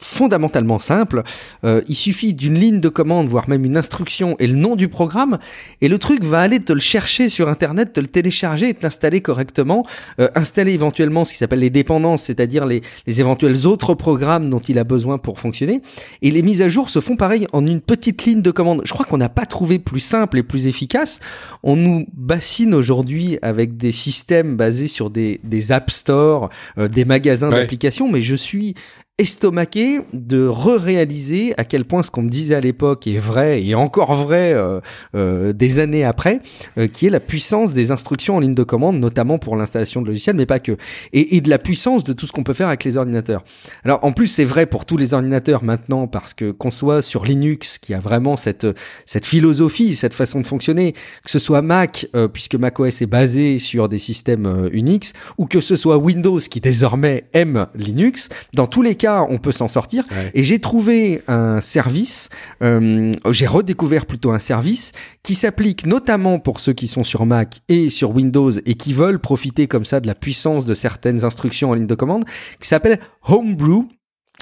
fondamentalement 0.01 0.79
simple. 0.79 1.23
Euh, 1.65 1.81
il 1.89 1.95
suffit 1.95 2.35
d'une 2.35 2.59
ligne 2.59 2.81
de 2.81 2.89
commande, 2.89 3.29
voire 3.29 3.49
même 3.49 3.65
une 3.65 3.77
instruction 3.77 4.37
et 4.39 4.47
le 4.47 4.55
nom 4.55 4.77
du 4.77 4.89
programme, 4.89 5.39
et 5.81 5.89
le 5.89 5.99
truc 5.99 6.23
va 6.23 6.41
aller 6.41 6.61
te 6.61 6.73
le 6.73 6.81
chercher 6.81 7.29
sur 7.29 7.49
Internet, 7.49 7.95
te 7.95 8.01
le 8.01 8.07
télécharger 8.07 8.71
et 8.71 8.75
te 8.75 8.83
l'installer 8.83 9.21
correctement, 9.21 9.87
euh, 10.21 10.29
installer 10.35 10.73
éventuellement 10.73 11.25
ce 11.25 11.33
qui 11.33 11.39
s'appelle 11.39 11.61
les 11.61 11.71
dépendances, 11.71 12.25
c'est-à-dire 12.25 12.67
les, 12.67 12.83
les 13.07 13.21
éventuels 13.21 13.67
autres 13.67 13.95
programmes 13.95 14.51
dont 14.51 14.59
il 14.59 14.79
a 14.79 14.85
besoin 14.85 15.19
pour 15.19 15.39
fonctionner. 15.41 15.81
Et 16.23 16.31
les 16.31 16.43
mises 16.43 16.63
à 16.63 16.69
jour 16.69 16.91
se 16.91 17.01
font 17.01 17.17
pareil 17.17 17.47
en 17.53 17.67
une 17.67 17.81
petite 17.81 18.25
ligne 18.25 18.43
de 18.43 18.51
commande. 18.51 18.83
Je 18.85 18.93
crois 18.93 19.07
qu'on 19.07 19.19
n'a 19.19 19.29
pas 19.31 19.47
trouvé 19.47 19.79
plus 19.79 20.01
simple 20.01 20.39
et 20.39 20.43
plus 20.43 20.67
efficace. 20.67 21.21
On 21.63 21.77
nous 21.77 22.07
bassine 22.13 22.75
aujourd'hui 22.75 23.39
avec 23.41 23.77
des 23.77 23.93
systèmes 23.93 24.57
basés 24.57 24.89
sur 24.89 25.11
des, 25.11 25.41
des 25.43 25.73
app 25.73 25.91
stores, 25.91 26.51
euh, 26.79 26.89
des 26.89 27.05
magasins 27.05 27.49
d'applications, 27.49 28.11
mais 28.11 28.23
je 28.23 28.35
suis 28.35 28.75
estomaqué 29.19 30.01
de 30.13 30.47
re-réaliser 30.47 31.55
à 31.57 31.65
quel 31.65 31.87
point 31.87 32.03
ce 32.03 32.11
qu'on 32.11 32.21
me 32.21 32.29
disait 32.29 32.55
à 32.55 32.61
l'époque 32.61 33.07
est 33.07 33.19
vrai 33.19 33.65
et 33.65 33.75
encore 33.75 34.15
vrai 34.15 34.53
euh, 34.53 34.81
euh, 35.15 35.55
des 35.55 35.79
années 35.79 36.05
après, 36.05 36.43
euh, 36.77 36.87
qui 36.87 37.07
est 37.07 37.11
la 37.11 37.21
puissance 37.21 37.73
des 37.73 37.93
instructions 37.93 38.37
en 38.37 38.41
ligne 38.41 38.55
de 38.55 38.63
commande, 38.63 39.01
notamment 39.01 39.39
pour 39.39 39.57
l'installation 39.57 40.03
de 40.03 40.09
logiciels, 40.09 40.37
mais 40.37 40.45
pas 40.45 40.59
que, 40.59 40.77
et, 41.15 41.37
et 41.37 41.41
de 41.41 41.49
la 41.49 41.59
puissance 41.59 42.05
de 42.05 42.13
tout 42.13 42.27
ce 42.27 42.33
qu'on 42.33 42.43
peut 42.43 42.53
faire 42.53 42.69
avec 42.69 42.85
les 42.85 42.99
ordinateurs. 42.99 43.43
Alors 43.85 44.01
en 44.05 44.13
plus 44.13 44.27
c'est 44.27 44.45
vrai 44.45 44.67
pour 44.67 44.85
tous 44.85 44.99
les 44.99 45.15
ordinateurs 45.15 45.65
maintenant 45.65 46.09
parce 46.09 46.35
que 46.35 46.51
qu'on 46.51 46.71
soit 46.71 47.01
sur 47.01 47.25
Linux 47.25 47.79
qui 47.79 47.95
a 47.95 48.01
vraiment 48.01 48.37
cette 48.37 48.67
cette 49.07 49.25
philosophie, 49.25 49.95
cette 49.95 50.13
façon 50.13 50.41
de 50.41 50.47
fonctionner, 50.47 50.93
que 50.93 51.31
ce 51.31 51.39
soit 51.39 51.63
Mac 51.63 52.07
puisque 52.35 52.55
macOS 52.57 53.01
est 53.01 53.07
basé 53.07 53.59
sur 53.61 53.89
des 53.89 53.99
systèmes 53.99 54.69
Unix 54.73 55.15
ou 55.39 55.47
que 55.47 55.61
ce 55.61 55.75
soit 55.75 55.97
Windows 55.97 56.39
qui 56.39 56.61
désormais 56.61 57.25
aime 57.33 57.67
Linux, 57.75 58.29
dans 58.55 58.67
tous 58.67 58.83
les 58.83 58.95
cas 58.95 59.06
on 59.07 59.39
peut 59.39 59.53
s'en 59.53 59.69
sortir. 59.69 60.05
Et 60.35 60.45
j'ai 60.45 60.59
trouvé 60.59 61.23
un 61.29 61.61
service, 61.61 62.29
euh, 62.63 63.13
j'ai 63.31 63.47
redécouvert 63.47 64.07
plutôt 64.07 64.33
un 64.33 64.39
service 64.39 64.93
qui 65.23 65.35
s'applique 65.35 65.87
notamment 65.87 66.39
pour 66.39 66.61
ceux 66.61 66.73
qui 66.73 66.89
sont 66.89 67.05
sur 67.05 67.27
Mac 67.27 67.61
et 67.69 67.91
sur 67.91 68.15
Windows 68.15 68.51
et 68.51 68.75
qui 68.75 68.93
veulent 68.93 69.19
profiter 69.19 69.67
comme 69.67 69.85
ça 69.85 70.01
de 70.01 70.07
la 70.07 70.15
puissance 70.15 70.65
de 70.65 70.75
certaines 70.75 71.25
instructions 71.25 71.71
en 71.71 71.75
ligne 71.75 71.87
de 71.87 71.95
commande, 71.95 72.25
qui 72.61 72.69
s'appelle 72.69 73.01
Homebrew. 73.27 73.89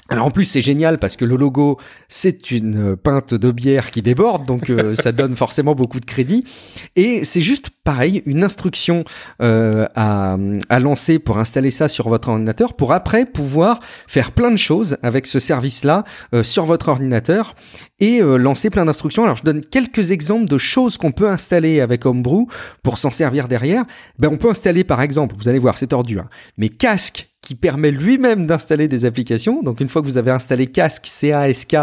Alors 0.07 0.27
en 0.27 0.31
plus 0.31 0.45
c'est 0.45 0.61
génial 0.61 0.99
parce 0.99 1.15
que 1.15 1.25
le 1.25 1.35
logo 1.35 1.79
c'est 2.09 2.51
une 2.51 2.95
pinte 2.95 3.33
de 3.33 3.49
bière 3.49 3.89
qui 3.89 4.03
déborde 4.03 4.45
donc 4.45 4.69
euh, 4.69 4.93
ça 4.93 5.11
donne 5.11 5.35
forcément 5.35 5.73
beaucoup 5.73 5.99
de 5.99 6.05
crédit 6.05 6.45
et 6.95 7.23
c'est 7.23 7.41
juste 7.41 7.71
pareil 7.83 8.21
une 8.27 8.43
instruction 8.43 9.03
euh, 9.41 9.87
à, 9.95 10.37
à 10.69 10.79
lancer 10.79 11.17
pour 11.17 11.39
installer 11.39 11.71
ça 11.71 11.87
sur 11.87 12.07
votre 12.07 12.29
ordinateur 12.29 12.75
pour 12.75 12.93
après 12.93 13.25
pouvoir 13.25 13.79
faire 14.07 14.31
plein 14.31 14.51
de 14.51 14.57
choses 14.57 14.97
avec 15.01 15.25
ce 15.25 15.39
service 15.39 15.83
là 15.83 16.03
euh, 16.35 16.43
sur 16.43 16.65
votre 16.65 16.89
ordinateur 16.89 17.55
et 17.99 18.19
lancer 18.19 18.69
plein 18.69 18.83
d'instructions. 18.83 19.23
Alors 19.23 19.37
je 19.37 19.43
donne 19.43 19.61
quelques 19.63 20.11
exemples 20.11 20.45
de 20.49 20.57
choses 20.57 20.97
qu'on 20.97 21.13
peut 21.13 21.29
installer 21.29 21.79
avec 21.79 22.05
Homebrew 22.05 22.45
pour 22.83 22.97
s'en 22.97 23.09
servir 23.09 23.47
derrière. 23.47 23.85
Ben 24.19 24.27
on 24.29 24.37
peut 24.37 24.49
installer 24.49 24.83
par 24.83 25.01
exemple, 25.01 25.33
vous 25.37 25.47
allez 25.47 25.59
voir 25.59 25.77
c'est 25.77 25.87
tordu, 25.87 26.19
hein, 26.19 26.27
mais 26.57 26.67
casque 26.67 27.29
qui 27.45 27.55
permet 27.55 27.91
lui-même 27.91 28.45
d'installer 28.45 28.89
des 28.89 29.05
applications. 29.05 29.63
Donc 29.63 29.79
une 29.79 29.87
fois 29.87 30.01
que 30.01 30.07
vous 30.07 30.17
avez 30.17 30.31
installé 30.31 30.67
Casque, 30.67 31.05
C-A-S-K, 31.05 31.75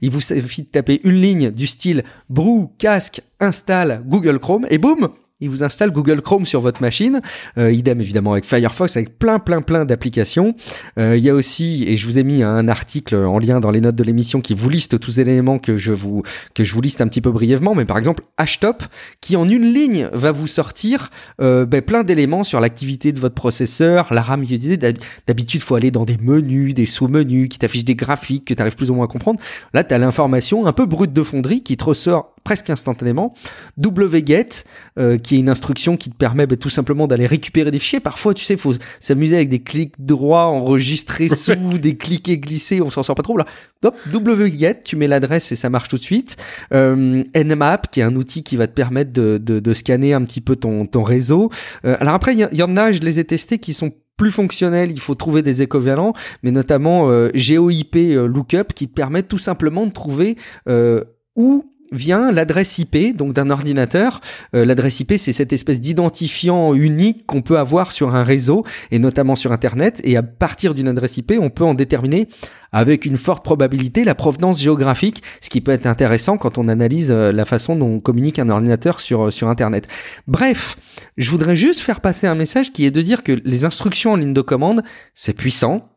il 0.00 0.10
vous 0.10 0.20
suffit 0.20 0.62
de 0.62 0.68
taper 0.68 1.00
une 1.04 1.20
ligne 1.20 1.50
du 1.50 1.68
style 1.68 2.02
Brew, 2.28 2.70
Casque, 2.78 3.20
installe 3.38 4.02
Google 4.06 4.40
Chrome 4.40 4.66
et 4.70 4.78
boum, 4.78 5.10
il 5.40 5.50
vous 5.50 5.62
installe 5.62 5.90
Google 5.90 6.20
Chrome 6.20 6.46
sur 6.46 6.60
votre 6.60 6.80
machine. 6.80 7.20
Euh, 7.58 7.72
idem 7.72 8.00
évidemment 8.00 8.32
avec 8.32 8.44
Firefox, 8.44 8.96
avec 8.96 9.18
plein 9.18 9.38
plein 9.38 9.62
plein 9.62 9.84
d'applications. 9.84 10.54
Euh, 10.98 11.16
il 11.16 11.24
y 11.24 11.30
a 11.30 11.34
aussi, 11.34 11.84
et 11.86 11.96
je 11.96 12.06
vous 12.06 12.18
ai 12.18 12.24
mis 12.24 12.42
un 12.42 12.68
article 12.68 13.16
en 13.16 13.38
lien 13.38 13.60
dans 13.60 13.70
les 13.70 13.80
notes 13.80 13.96
de 13.96 14.04
l'émission 14.04 14.40
qui 14.40 14.54
vous 14.54 14.68
liste 14.68 15.00
tous 15.00 15.10
les 15.10 15.20
éléments 15.20 15.58
que 15.58 15.76
je 15.76 15.92
vous 15.92 16.22
que 16.54 16.64
je 16.64 16.72
vous 16.72 16.80
liste 16.80 17.00
un 17.00 17.08
petit 17.08 17.20
peu 17.20 17.30
brièvement, 17.30 17.74
mais 17.74 17.84
par 17.84 17.98
exemple 17.98 18.22
Hashtop 18.36 18.82
qui 19.20 19.36
en 19.36 19.48
une 19.48 19.72
ligne 19.72 20.08
va 20.12 20.32
vous 20.32 20.46
sortir 20.46 21.10
euh, 21.40 21.66
ben, 21.66 21.82
plein 21.82 22.04
d'éléments 22.04 22.44
sur 22.44 22.60
l'activité 22.60 23.12
de 23.12 23.18
votre 23.18 23.34
processeur, 23.34 24.12
la 24.12 24.22
RAM 24.22 24.42
utilisée. 24.42 24.76
D'habitude, 24.76 25.62
faut 25.62 25.74
aller 25.74 25.90
dans 25.90 26.04
des 26.04 26.16
menus, 26.20 26.74
des 26.74 26.86
sous-menus 26.86 27.48
qui 27.48 27.58
t'affichent 27.58 27.84
des 27.84 27.94
graphiques 27.94 28.44
que 28.46 28.54
tu 28.54 28.60
arrives 28.60 28.76
plus 28.76 28.90
ou 28.90 28.94
moins 28.94 29.06
à 29.06 29.08
comprendre. 29.08 29.40
Là, 29.74 29.84
tu 29.84 29.94
as 29.94 29.98
l'information 29.98 30.66
un 30.66 30.72
peu 30.72 30.86
brute 30.86 31.12
de 31.12 31.22
fonderie 31.22 31.62
qui 31.62 31.76
te 31.76 31.84
ressort 31.84 32.34
presque 32.50 32.68
instantanément. 32.68 33.32
wget, 33.78 34.64
euh, 34.98 35.18
qui 35.18 35.36
est 35.36 35.38
une 35.38 35.48
instruction 35.48 35.96
qui 35.96 36.10
te 36.10 36.16
permet 36.16 36.48
bah, 36.48 36.56
tout 36.56 36.68
simplement 36.68 37.06
d'aller 37.06 37.28
récupérer 37.28 37.70
des 37.70 37.78
fichiers. 37.78 38.00
Parfois, 38.00 38.34
tu 38.34 38.44
sais, 38.44 38.56
faut 38.56 38.74
s'amuser 38.98 39.36
avec 39.36 39.48
des 39.48 39.60
clics 39.60 39.94
droits 40.04 40.46
enregistrés 40.46 41.28
sous, 41.28 41.78
des 41.78 41.96
clics 41.96 42.28
et 42.28 42.38
glisser, 42.38 42.80
on 42.80 42.90
s'en 42.90 43.04
sort 43.04 43.14
pas 43.14 43.22
trop. 43.22 43.36
Là, 43.36 43.46
hop, 43.84 43.96
wget, 44.12 44.82
tu 44.84 44.96
mets 44.96 45.06
l'adresse 45.06 45.52
et 45.52 45.54
ça 45.54 45.70
marche 45.70 45.90
tout 45.90 45.98
de 45.98 46.02
suite. 46.02 46.38
Euh, 46.74 47.22
nmap, 47.36 47.88
qui 47.88 48.00
est 48.00 48.02
un 48.02 48.16
outil 48.16 48.42
qui 48.42 48.56
va 48.56 48.66
te 48.66 48.74
permettre 48.74 49.12
de, 49.12 49.38
de, 49.38 49.60
de 49.60 49.72
scanner 49.72 50.12
un 50.12 50.24
petit 50.24 50.40
peu 50.40 50.56
ton, 50.56 50.86
ton 50.86 51.04
réseau. 51.04 51.52
Euh, 51.84 51.96
alors 52.00 52.14
après, 52.14 52.34
il 52.34 52.48
y, 52.52 52.56
y, 52.56 52.62
en 52.64 52.76
a, 52.76 52.90
je 52.90 52.98
les 52.98 53.20
ai 53.20 53.24
testés, 53.24 53.58
qui 53.58 53.74
sont 53.74 53.92
plus 54.16 54.32
fonctionnels, 54.32 54.90
il 54.90 54.98
faut 54.98 55.14
trouver 55.14 55.42
des 55.42 55.62
équivalents, 55.62 56.14
mais 56.42 56.50
notamment 56.50 57.08
euh, 57.10 57.30
GeoIP 57.32 57.94
euh, 57.94 58.26
Lookup 58.26 58.74
qui 58.74 58.88
te 58.88 58.92
permet 58.92 59.22
tout 59.22 59.38
simplement 59.38 59.86
de 59.86 59.92
trouver 59.92 60.36
euh, 60.68 61.04
où 61.36 61.64
vient 61.92 62.32
l'adresse 62.32 62.78
IP 62.78 63.16
donc 63.16 63.32
d'un 63.32 63.50
ordinateur. 63.50 64.20
Euh, 64.54 64.64
l'adresse 64.64 65.00
IP, 65.00 65.14
c'est 65.18 65.32
cette 65.32 65.52
espèce 65.52 65.80
d'identifiant 65.80 66.74
unique 66.74 67.26
qu'on 67.26 67.42
peut 67.42 67.58
avoir 67.58 67.92
sur 67.92 68.14
un 68.14 68.24
réseau 68.24 68.64
et 68.90 68.98
notamment 68.98 69.36
sur 69.36 69.52
Internet. 69.52 70.00
Et 70.04 70.16
à 70.16 70.22
partir 70.22 70.74
d'une 70.74 70.88
adresse 70.88 71.16
IP, 71.16 71.34
on 71.40 71.50
peut 71.50 71.64
en 71.64 71.74
déterminer 71.74 72.28
avec 72.72 73.04
une 73.04 73.16
forte 73.16 73.44
probabilité 73.44 74.04
la 74.04 74.14
provenance 74.14 74.60
géographique, 74.60 75.22
ce 75.40 75.50
qui 75.50 75.60
peut 75.60 75.72
être 75.72 75.86
intéressant 75.86 76.38
quand 76.38 76.58
on 76.58 76.68
analyse 76.68 77.10
euh, 77.10 77.32
la 77.32 77.44
façon 77.44 77.76
dont 77.76 78.00
communique 78.00 78.38
un 78.38 78.48
ordinateur 78.48 79.00
sur, 79.00 79.26
euh, 79.26 79.30
sur 79.30 79.48
Internet. 79.48 79.88
Bref, 80.26 80.76
je 81.16 81.30
voudrais 81.30 81.56
juste 81.56 81.80
faire 81.80 82.00
passer 82.00 82.26
un 82.26 82.34
message 82.34 82.72
qui 82.72 82.86
est 82.86 82.90
de 82.90 83.02
dire 83.02 83.22
que 83.22 83.32
les 83.44 83.64
instructions 83.64 84.12
en 84.12 84.16
ligne 84.16 84.34
de 84.34 84.40
commande, 84.40 84.82
c'est 85.14 85.32
puissant, 85.32 85.88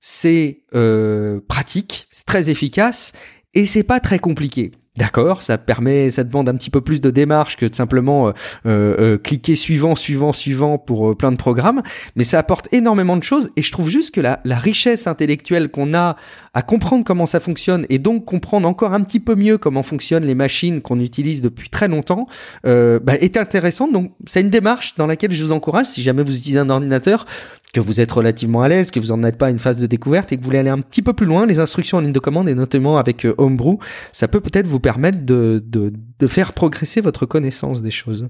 c'est 0.00 0.64
euh, 0.74 1.40
pratique, 1.48 2.08
c'est 2.10 2.26
très 2.26 2.50
efficace 2.50 3.12
et 3.54 3.66
c'est 3.66 3.84
pas 3.84 4.00
très 4.00 4.18
compliqué. 4.18 4.72
D'accord, 4.96 5.42
ça 5.42 5.58
permet, 5.58 6.12
ça 6.12 6.22
demande 6.22 6.48
un 6.48 6.54
petit 6.54 6.70
peu 6.70 6.80
plus 6.80 7.00
de 7.00 7.10
démarche 7.10 7.56
que 7.56 7.66
de 7.66 7.74
simplement 7.74 8.28
euh, 8.28 8.32
euh, 8.66 8.96
euh 9.00 9.18
cliquer 9.18 9.56
suivant, 9.56 9.96
suivant, 9.96 10.32
suivant 10.32 10.78
pour 10.78 11.16
plein 11.16 11.32
de 11.32 11.36
programmes, 11.36 11.82
mais 12.14 12.22
ça 12.22 12.38
apporte 12.38 12.72
énormément 12.72 13.16
de 13.16 13.24
choses 13.24 13.50
et 13.56 13.62
je 13.62 13.72
trouve 13.72 13.88
juste 13.88 14.14
que 14.14 14.20
la, 14.20 14.38
richesse 14.44 15.08
intellectuelle 15.08 15.68
qu'on 15.68 15.94
a 15.94 16.14
à 16.54 16.62
comprendre 16.62 17.02
comment 17.02 17.26
ça 17.26 17.40
fonctionne 17.40 17.86
et 17.90 17.98
donc 17.98 18.24
comprendre 18.24 18.68
encore 18.68 18.94
un 18.94 19.00
petit 19.00 19.18
peu 19.18 19.34
mieux 19.34 19.58
comment 19.58 19.82
fonctionnent 19.82 20.26
les 20.26 20.36
machines 20.36 20.80
qu'on 20.80 21.00
utilise 21.00 21.42
depuis 21.42 21.70
très 21.70 21.88
longtemps 21.88 22.28
bah, 22.62 23.16
est 23.20 23.36
intéressante. 23.36 23.92
Donc 23.92 24.12
c'est 24.28 24.42
une 24.42 24.50
démarche 24.50 24.94
dans 24.94 25.06
laquelle 25.06 25.32
je 25.32 25.42
vous 25.42 25.50
encourage, 25.50 25.86
si 25.86 26.04
jamais 26.04 26.22
vous 26.22 26.36
utilisez 26.36 26.60
un 26.60 26.70
ordinateur, 26.70 27.26
que 27.74 27.80
vous 27.80 28.00
êtes 28.00 28.12
relativement 28.12 28.62
à 28.62 28.68
l'aise, 28.68 28.90
que 28.90 29.00
vous 29.00 29.08
n'en 29.08 29.22
êtes 29.24 29.36
pas 29.36 29.48
à 29.48 29.50
une 29.50 29.58
phase 29.58 29.76
de 29.78 29.86
découverte 29.86 30.32
et 30.32 30.36
que 30.36 30.40
vous 30.40 30.46
voulez 30.46 30.58
aller 30.58 30.70
un 30.70 30.80
petit 30.80 31.02
peu 31.02 31.12
plus 31.12 31.26
loin, 31.26 31.44
les 31.44 31.58
instructions 31.58 31.98
en 31.98 32.00
ligne 32.00 32.12
de 32.12 32.18
commande 32.20 32.48
et 32.48 32.54
notamment 32.54 32.96
avec 32.96 33.26
euh, 33.26 33.34
Homebrew, 33.36 33.78
ça 34.12 34.28
peut 34.28 34.40
peut-être 34.40 34.66
vous 34.66 34.80
permettre 34.80 35.24
de, 35.24 35.62
de, 35.66 35.92
de 36.18 36.26
faire 36.26 36.52
progresser 36.52 37.00
votre 37.00 37.26
connaissance 37.26 37.82
des 37.82 37.90
choses. 37.90 38.28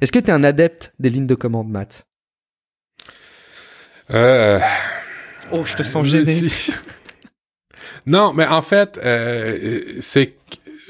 Est-ce 0.00 0.12
que 0.12 0.18
tu 0.18 0.26
es 0.26 0.30
un 0.30 0.44
adepte 0.44 0.94
des 0.98 1.10
lignes 1.10 1.26
de 1.26 1.34
commande, 1.34 1.68
Matt? 1.68 2.06
Euh... 4.10 4.60
Oh, 5.52 5.62
je 5.64 5.74
te 5.74 5.82
sens 5.82 6.06
gêné. 6.06 6.48
non, 8.06 8.32
mais 8.32 8.46
en 8.46 8.62
fait, 8.62 8.98
euh, 9.04 9.80
c'est 10.00 10.34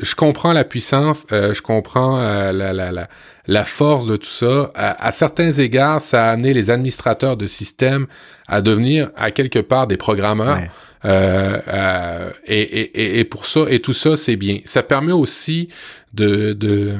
je 0.01 0.15
comprends 0.15 0.53
la 0.53 0.65
puissance, 0.65 1.27
euh, 1.33 1.55
je 1.55 1.63
comprends 1.63 2.19
euh, 2.19 2.53
la, 2.53 2.73
la, 2.73 2.93
la, 2.93 3.09
la, 3.47 3.65
force 3.65 4.07
de 4.07 4.17
tout 4.17 4.27
ça. 4.27 4.71
À, 4.75 5.07
à, 5.07 5.13
certains 5.13 5.53
égards, 5.53 6.01
ça 6.01 6.29
a 6.29 6.33
amené 6.33 6.53
les 6.55 6.71
administrateurs 6.71 7.37
de 7.37 7.47
systèmes 7.47 8.07
à 8.47 8.61
devenir 8.61 9.11
à 9.17 9.31
quelque 9.31 9.59
part 9.59 9.87
des 9.87 9.97
programmeurs. 9.97 10.59
Ouais. 10.59 10.71
Euh, 11.05 11.61
euh, 11.69 12.31
et, 12.47 12.63
et, 12.63 13.19
et, 13.21 13.25
pour 13.25 13.47
ça, 13.47 13.67
et 13.69 13.81
tout 13.81 13.93
ça, 13.93 14.17
c'est 14.17 14.37
bien. 14.37 14.61
Ça 14.65 14.83
permet 14.83 15.13
aussi 15.13 15.69
de, 16.13 16.55
de 16.55 16.95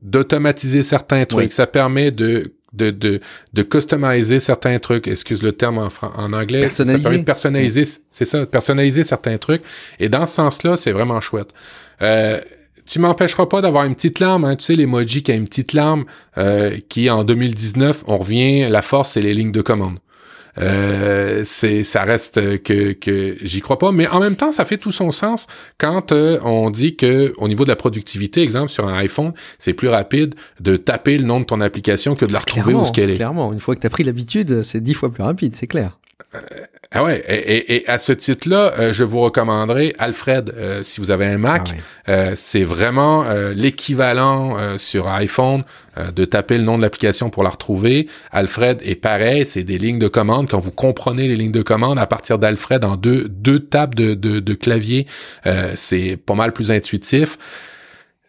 d'automatiser 0.00 0.84
certains 0.84 1.24
trucs. 1.24 1.46
Oui. 1.46 1.52
Ça 1.52 1.66
permet 1.66 2.12
de 2.12 2.54
de, 2.72 2.90
de, 2.90 3.20
de 3.54 3.62
customiser 3.62 4.40
certains 4.40 4.78
trucs, 4.78 5.08
excuse 5.08 5.42
le 5.42 5.52
terme 5.52 5.78
en, 5.78 5.88
en 6.02 6.32
anglais, 6.32 6.60
personnaliser. 6.60 7.02
ça 7.02 7.08
permet 7.08 7.18
de 7.18 7.24
personnaliser, 7.24 7.84
c'est 8.10 8.24
ça, 8.24 8.46
personnaliser 8.46 9.04
certains 9.04 9.38
trucs. 9.38 9.62
Et 9.98 10.08
dans 10.08 10.26
ce 10.26 10.34
sens-là, 10.34 10.76
c'est 10.76 10.92
vraiment 10.92 11.20
chouette. 11.20 11.48
Euh, 12.02 12.40
tu 12.86 12.98
m'empêcheras 13.00 13.46
pas 13.46 13.60
d'avoir 13.60 13.84
une 13.84 13.94
petite 13.94 14.18
larme, 14.18 14.44
hein, 14.44 14.56
tu 14.56 14.64
sais, 14.64 14.74
l'emoji 14.74 15.22
qui 15.22 15.30
a 15.30 15.34
une 15.34 15.44
petite 15.44 15.72
larme, 15.74 16.04
euh, 16.38 16.78
qui 16.88 17.10
en 17.10 17.22
2019, 17.24 18.04
on 18.06 18.18
revient, 18.18 18.68
la 18.68 18.82
force, 18.82 19.12
c'est 19.12 19.20
les 19.20 19.34
lignes 19.34 19.52
de 19.52 19.60
commande. 19.60 19.98
Euh, 20.60 21.42
c'est 21.44 21.82
ça 21.84 22.02
reste 22.02 22.62
que 22.62 22.92
que 22.92 23.36
j'y 23.42 23.60
crois 23.60 23.78
pas 23.78 23.92
mais 23.92 24.08
en 24.08 24.18
même 24.18 24.34
temps 24.34 24.50
ça 24.50 24.64
fait 24.64 24.76
tout 24.76 24.90
son 24.90 25.10
sens 25.10 25.46
quand 25.78 26.10
euh, 26.10 26.38
on 26.42 26.70
dit 26.70 26.96
que 26.96 27.32
au 27.36 27.46
niveau 27.46 27.64
de 27.64 27.68
la 27.68 27.76
productivité 27.76 28.42
exemple 28.42 28.70
sur 28.70 28.88
un 28.88 28.96
iPhone 28.98 29.32
c'est 29.58 29.72
plus 29.72 29.88
rapide 29.88 30.34
de 30.60 30.76
taper 30.76 31.18
le 31.18 31.24
nom 31.24 31.38
de 31.40 31.44
ton 31.44 31.60
application 31.60 32.14
que 32.14 32.24
de 32.24 32.32
la 32.32 32.40
retrouver 32.40 32.64
clairement, 32.64 32.82
où 32.82 32.86
ce 32.86 32.92
qu'elle 32.92 33.10
est. 33.10 33.16
clairement. 33.16 33.52
Une 33.52 33.60
fois 33.60 33.76
que 33.76 33.80
tu 33.80 33.86
as 33.86 33.90
pris 33.90 34.04
l'habitude 34.04 34.62
c'est 34.62 34.80
dix 34.80 34.94
fois 34.94 35.10
plus 35.10 35.22
rapide 35.22 35.54
c'est 35.54 35.68
clair 35.68 35.98
Ah 36.90 37.04
ouais, 37.04 37.22
et, 37.28 37.76
et, 37.76 37.88
à 37.88 37.98
ce 37.98 38.12
titre-là, 38.12 38.72
euh, 38.78 38.92
je 38.94 39.04
vous 39.04 39.20
recommanderais 39.20 39.92
Alfred 39.98 40.54
euh, 40.56 40.82
si 40.82 41.00
vous 41.00 41.10
avez 41.10 41.26
un 41.26 41.36
Mac. 41.36 41.74
Ah 42.06 42.10
euh, 42.10 42.32
c'est 42.34 42.64
vraiment 42.64 43.24
l'équivalent 43.54 44.78
sur 44.78 45.08
iPhone 45.08 45.64
de 45.96 46.24
taper 46.24 46.56
le 46.56 46.64
nom 46.64 46.78
de 46.78 46.82
l'application 46.82 47.28
pour 47.28 47.42
la 47.42 47.50
retrouver. 47.50 48.08
Alfred 48.30 48.80
est 48.82 48.94
pareil, 48.94 49.44
c'est 49.44 49.64
des 49.64 49.78
lignes 49.78 49.98
de 49.98 50.08
commande. 50.08 50.48
Quand 50.48 50.58
vous 50.58 50.70
comprenez 50.70 51.28
les 51.28 51.36
lignes 51.36 51.52
de 51.52 51.62
commande 51.62 51.98
à 51.98 52.06
partir 52.06 52.38
d'Alfred 52.38 52.84
en 52.84 52.96
deux 52.96 53.28
deux 53.28 53.60
tables 53.60 53.94
de, 53.94 54.14
de, 54.14 54.40
de 54.40 54.54
clavier, 54.54 55.06
c'est 55.74 56.16
pas 56.16 56.34
mal 56.34 56.52
plus 56.52 56.70
intuitif. 56.70 57.36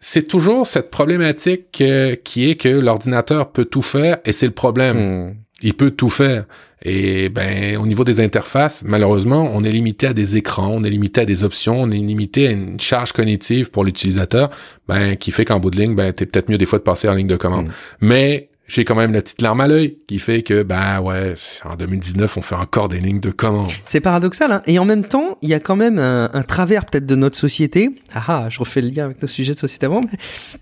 C'est 0.00 0.26
toujours 0.26 0.66
cette 0.66 0.90
problématique 0.90 1.70
qui 1.70 2.50
est 2.50 2.60
que 2.60 2.68
l'ordinateur 2.68 3.52
peut 3.52 3.64
tout 3.64 3.82
faire 3.82 4.18
et 4.24 4.32
c'est 4.32 4.46
le 4.46 4.52
problème. 4.52 5.34
Il 5.62 5.74
peut 5.74 5.90
tout 5.90 6.08
faire. 6.08 6.44
Et 6.82 7.28
ben, 7.28 7.76
au 7.76 7.86
niveau 7.86 8.04
des 8.04 8.20
interfaces, 8.20 8.82
malheureusement, 8.84 9.50
on 9.52 9.62
est 9.64 9.70
limité 9.70 10.06
à 10.06 10.14
des 10.14 10.36
écrans, 10.36 10.70
on 10.72 10.82
est 10.82 10.90
limité 10.90 11.20
à 11.20 11.24
des 11.26 11.44
options, 11.44 11.80
on 11.80 11.90
est 11.90 11.96
limité 11.96 12.48
à 12.48 12.52
une 12.52 12.80
charge 12.80 13.12
cognitive 13.12 13.70
pour 13.70 13.84
l'utilisateur, 13.84 14.50
ben, 14.88 15.16
qui 15.16 15.30
fait 15.30 15.44
qu'en 15.44 15.60
bout 15.60 15.70
de 15.70 15.76
ligne, 15.76 15.94
ben, 15.94 16.12
t'es 16.12 16.24
peut-être 16.24 16.48
mieux 16.48 16.58
des 16.58 16.66
fois 16.66 16.78
de 16.78 16.84
passer 16.84 17.08
en 17.08 17.14
ligne 17.14 17.26
de 17.26 17.36
commande. 17.36 17.66
Mm. 17.66 17.72
Mais 18.00 18.50
j'ai 18.70 18.84
quand 18.84 18.94
même 18.94 19.12
la 19.12 19.20
petite 19.20 19.42
larme 19.42 19.60
à 19.60 19.66
l'œil 19.66 19.98
qui 20.06 20.20
fait 20.20 20.42
que, 20.42 20.62
ben 20.62 21.00
ouais, 21.00 21.34
en 21.64 21.74
2019, 21.74 22.36
on 22.36 22.42
fait 22.42 22.54
encore 22.54 22.88
des 22.88 23.00
lignes 23.00 23.20
de 23.20 23.32
commande. 23.32 23.70
C'est 23.84 24.00
paradoxal, 24.00 24.52
hein. 24.52 24.62
Et 24.66 24.78
en 24.78 24.84
même 24.84 25.04
temps, 25.04 25.38
il 25.42 25.48
y 25.48 25.54
a 25.54 25.60
quand 25.60 25.74
même 25.74 25.98
un, 25.98 26.30
un 26.32 26.42
travers 26.44 26.86
peut-être 26.86 27.04
de 27.04 27.16
notre 27.16 27.36
société. 27.36 27.90
Ah, 28.14 28.22
ah, 28.28 28.46
je 28.48 28.60
refais 28.60 28.80
le 28.80 28.88
lien 28.88 29.06
avec 29.06 29.20
nos 29.20 29.28
sujets 29.28 29.54
de 29.54 29.58
société 29.58 29.86
avant, 29.86 30.02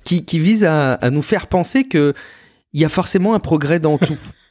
qui, 0.05 0.25
qui 0.25 0.39
vise 0.39 0.65
à, 0.65 0.95
à 0.95 1.11
nous 1.11 1.23
faire 1.23 1.49
penser 1.49 1.85
que 1.85 2.15
il 2.73 2.81
y 2.81 2.85
a 2.85 2.89
forcément 2.89 3.35
un 3.35 3.41
progrès 3.41 3.79
dans 3.79 3.99
tout. 3.99 4.17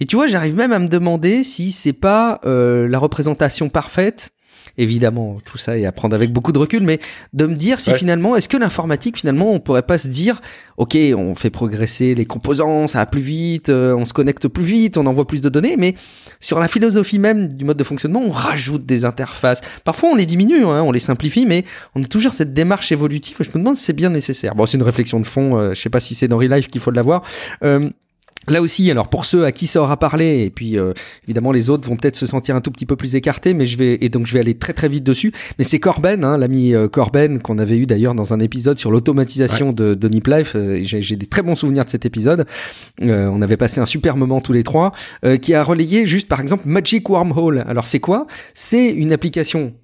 Et 0.00 0.06
tu 0.06 0.16
vois, 0.16 0.28
j'arrive 0.28 0.54
même 0.54 0.72
à 0.72 0.78
me 0.78 0.88
demander 0.88 1.44
si 1.44 1.72
c'est 1.72 1.92
pas 1.92 2.40
euh, 2.44 2.88
la 2.88 2.98
représentation 2.98 3.68
parfaite. 3.68 4.32
Évidemment, 4.76 5.38
tout 5.44 5.58
ça 5.58 5.76
est 5.76 5.86
à 5.86 5.92
prendre 5.92 6.14
avec 6.14 6.32
beaucoup 6.32 6.52
de 6.52 6.58
recul, 6.58 6.84
mais 6.84 7.00
de 7.32 7.46
me 7.46 7.56
dire 7.56 7.80
si 7.80 7.92
finalement, 7.94 8.36
est-ce 8.36 8.48
que 8.48 8.56
l'informatique, 8.56 9.18
finalement, 9.18 9.52
on 9.52 9.58
pourrait 9.58 9.82
pas 9.82 9.98
se 9.98 10.06
dire, 10.06 10.40
ok, 10.76 10.96
on 11.16 11.34
fait 11.34 11.50
progresser 11.50 12.14
les 12.14 12.26
composants, 12.26 12.86
ça 12.86 12.98
va 12.98 13.06
plus 13.06 13.20
vite, 13.20 13.70
euh, 13.70 13.94
on 13.96 14.04
se 14.04 14.12
connecte 14.12 14.46
plus 14.46 14.62
vite, 14.62 14.96
on 14.96 15.06
envoie 15.06 15.26
plus 15.26 15.40
de 15.40 15.48
données, 15.48 15.74
mais 15.76 15.96
sur 16.38 16.60
la 16.60 16.68
philosophie 16.68 17.18
même 17.18 17.52
du 17.52 17.64
mode 17.64 17.76
de 17.76 17.82
fonctionnement, 17.82 18.22
on 18.24 18.30
rajoute 18.30 18.86
des 18.86 19.04
interfaces. 19.04 19.62
Parfois, 19.82 20.10
on 20.10 20.14
les 20.14 20.26
diminue, 20.26 20.64
hein, 20.64 20.82
on 20.82 20.92
les 20.92 21.00
simplifie, 21.00 21.44
mais 21.44 21.64
on 21.96 22.02
a 22.04 22.06
toujours 22.06 22.32
cette 22.32 22.54
démarche 22.54 22.92
évolutive. 22.92 23.36
Je 23.40 23.48
me 23.48 23.54
demande 23.54 23.76
si 23.76 23.84
c'est 23.84 23.92
bien 23.92 24.10
nécessaire. 24.10 24.54
Bon, 24.54 24.66
c'est 24.66 24.76
une 24.76 24.84
réflexion 24.84 25.18
de 25.18 25.26
fond. 25.26 25.58
Euh, 25.58 25.74
je 25.74 25.80
sais 25.80 25.90
pas 25.90 26.00
si 26.00 26.14
c'est 26.14 26.28
dans 26.28 26.38
Real 26.38 26.54
Life 26.54 26.68
qu'il 26.68 26.80
faut 26.80 26.92
l'avoir. 26.92 27.24
Euh, 27.64 27.90
Là 28.46 28.62
aussi, 28.62 28.90
alors 28.90 29.08
pour 29.08 29.24
ceux 29.24 29.44
à 29.44 29.52
qui 29.52 29.66
ça 29.66 29.82
aura 29.82 29.98
parlé, 29.98 30.44
et 30.44 30.50
puis 30.50 30.78
euh, 30.78 30.92
évidemment 31.24 31.52
les 31.52 31.68
autres 31.68 31.86
vont 31.86 31.96
peut-être 31.96 32.16
se 32.16 32.24
sentir 32.24 32.56
un 32.56 32.60
tout 32.60 32.70
petit 32.70 32.86
peu 32.86 32.96
plus 32.96 33.14
écartés, 33.14 33.52
mais 33.52 33.66
je 33.66 33.76
vais 33.76 33.98
et 34.00 34.08
donc 34.08 34.26
je 34.26 34.32
vais 34.32 34.40
aller 34.40 34.54
très 34.54 34.72
très 34.72 34.88
vite 34.88 35.04
dessus. 35.04 35.32
Mais 35.58 35.64
c'est 35.64 35.78
Corben, 35.78 36.24
hein, 36.24 36.38
l'ami 36.38 36.74
euh, 36.74 36.88
Corben 36.88 37.40
qu'on 37.40 37.58
avait 37.58 37.76
eu 37.76 37.84
d'ailleurs 37.84 38.14
dans 38.14 38.32
un 38.32 38.40
épisode 38.40 38.78
sur 38.78 38.90
l'automatisation 38.90 39.72
de, 39.72 39.94
de 39.94 40.08
Nip 40.08 40.26
Life. 40.26 40.52
Euh, 40.54 40.78
j'ai 40.82 41.16
des 41.16 41.26
très 41.26 41.42
bons 41.42 41.56
souvenirs 41.56 41.84
de 41.84 41.90
cet 41.90 42.06
épisode. 42.06 42.46
on 43.00 43.42
avait 43.42 43.56
passé 43.56 43.80
un 43.80 43.86
super 43.86 44.16
moment 44.16 44.40
tous 44.40 44.52
les 44.52 44.62
trois, 44.62 44.92
qui 45.42 45.54
a 45.54 45.62
relayé 45.62 46.06
juste 46.06 46.28
par 46.28 46.40
exemple 46.40 46.64
Magic 46.66 47.08
Wormhole. 47.08 47.64
Alors 47.66 47.86
c'est 47.86 48.00
quoi? 48.00 48.26
C'est 48.54 48.90
une 48.90 49.12
application 49.12 49.74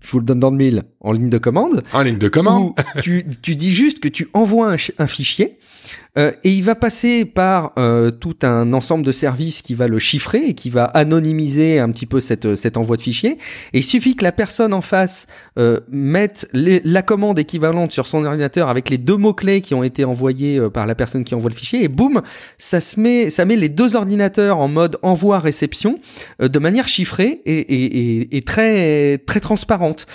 je 0.00 0.10
vous 0.12 0.20
le 0.20 0.24
donne 0.24 0.38
dans 0.38 0.50
le 0.50 0.56
mille, 0.56 0.84
en 1.00 1.10
ligne 1.10 1.30
de 1.30 1.38
commande. 1.38 1.82
En 1.92 2.02
ligne 2.02 2.18
de 2.18 2.28
commande. 2.28 2.74
tu, 3.02 3.24
tu 3.42 3.56
dis 3.56 3.74
juste 3.74 3.98
que 3.98 4.08
tu 4.08 4.28
envoies 4.32 4.72
un, 4.72 4.76
un 4.98 5.06
fichier 5.08 5.58
euh, 6.16 6.30
et 6.44 6.50
il 6.50 6.62
va 6.62 6.76
passer 6.76 7.24
par 7.24 7.72
euh, 7.76 8.12
tout 8.12 8.36
un 8.42 8.72
ensemble 8.72 9.04
de 9.04 9.10
services 9.10 9.62
qui 9.62 9.74
va 9.74 9.88
le 9.88 9.98
chiffrer 9.98 10.44
et 10.46 10.54
qui 10.54 10.70
va 10.70 10.84
anonymiser 10.84 11.80
un 11.80 11.90
petit 11.90 12.06
peu 12.06 12.20
cette, 12.20 12.54
cet 12.54 12.76
envoi 12.76 12.96
de 12.96 13.02
fichier. 13.02 13.38
Et 13.72 13.78
il 13.78 13.82
suffit 13.82 14.14
que 14.14 14.22
la 14.22 14.30
personne 14.30 14.72
en 14.72 14.80
face 14.80 15.26
euh, 15.58 15.80
mette 15.90 16.48
la 16.52 17.02
commande 17.02 17.38
équivalente 17.38 17.90
sur 17.90 18.06
son 18.06 18.24
ordinateur 18.24 18.68
avec 18.68 18.90
les 18.90 18.98
deux 18.98 19.16
mots-clés 19.16 19.60
qui 19.60 19.74
ont 19.74 19.82
été 19.82 20.04
envoyés 20.04 20.60
par 20.70 20.86
la 20.86 20.94
personne 20.94 21.24
qui 21.24 21.34
envoie 21.34 21.50
le 21.50 21.56
fichier, 21.56 21.84
et 21.84 21.88
boum, 21.88 22.22
ça, 22.58 22.80
se 22.80 23.00
met, 23.00 23.30
ça 23.30 23.44
met 23.44 23.56
les 23.56 23.68
deux 23.68 23.96
ordinateurs 23.96 24.58
en 24.58 24.68
mode 24.68 24.98
envoi-réception 25.02 25.98
de 26.40 26.58
manière 26.58 26.86
chiffrée 26.86 27.40
et, 27.44 27.58
et, 27.58 27.84
et, 27.84 28.36
et, 28.36 28.42
très, 28.42 29.18
très 29.18 29.40
transparente. 29.40 30.06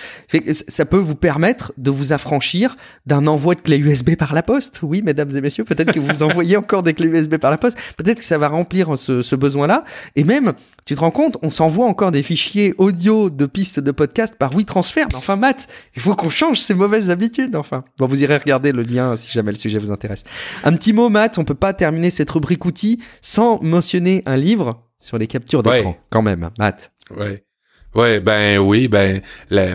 Ça 0.68 0.86
peut 0.86 0.98
vous 0.98 1.16
permettre 1.16 1.74
de 1.78 1.92
vous 1.92 2.14
affranchir 2.14 2.78
d'un 3.06 3.28
envoi 3.28 3.56
de 3.56 3.62
clé 3.62 3.78
USB 3.78 4.16
par 4.16 4.34
la 4.34 4.44
poste. 4.44 4.80
Oui, 4.84 5.02
mesdames 5.04 5.36
et 5.36 5.42
messieurs, 5.42 5.66
peut-être 5.66 5.89
que 5.92 6.00
vous 6.00 6.24
envoyez 6.24 6.58
encore 6.58 6.84
des 6.84 6.94
clés 6.94 7.10
USB 7.10 7.38
par 7.38 7.52
la 7.52 7.58
poste. 7.58 7.78
Peut-être 7.98 8.20
que 8.20 8.24
ça 8.24 8.38
va 8.38 8.48
remplir 8.48 8.98
ce, 8.98 9.22
ce 9.22 9.36
besoin-là. 9.36 9.84
Et 10.16 10.24
même, 10.24 10.54
tu 10.86 10.96
te 10.96 11.00
rends 11.00 11.12
compte, 11.12 11.38
on 11.42 11.50
s'envoie 11.50 11.86
encore 11.86 12.12
des 12.12 12.24
fichiers 12.24 12.74
audio 12.78 13.30
de 13.30 13.46
pistes 13.46 13.80
de 13.80 13.92
podcast 13.92 14.34
par 14.38 14.56
WeTransfer. 14.56 15.06
Mais 15.12 15.18
enfin, 15.18 15.36
Matt, 15.36 15.68
il 15.96 16.02
faut 16.02 16.16
qu'on 16.16 16.30
change 16.30 16.60
ces 16.60 16.74
mauvaises 16.74 17.10
habitudes, 17.10 17.56
enfin. 17.56 17.84
Bon, 17.98 18.06
vous 18.06 18.24
irez 18.24 18.38
regarder 18.38 18.72
le 18.72 18.84
lien 18.84 19.16
si 19.16 19.32
jamais 19.32 19.52
le 19.52 19.58
sujet 19.58 19.80
vous 19.80 19.92
intéresse. 19.92 20.24
Un 20.64 20.74
petit 20.74 20.94
mot, 20.94 21.10
Matt, 21.10 21.38
on 21.38 21.46
peut 21.46 21.56
pas 21.56 21.74
terminer 21.74 22.10
cette 22.10 22.32
rubrique 22.32 22.66
outils 22.66 23.00
sans 23.22 23.62
mentionner 23.62 24.24
un 24.26 24.38
livre 24.38 24.82
sur 25.00 25.18
les 25.18 25.28
captures 25.28 25.64
d'écran, 25.64 25.96
quand 26.10 26.22
même, 26.22 26.50
Matt. 26.58 26.92
Ouais. 27.16 27.44
Ouais, 27.96 28.20
ben 28.20 28.60
oui, 28.60 28.88
ben 28.88 29.22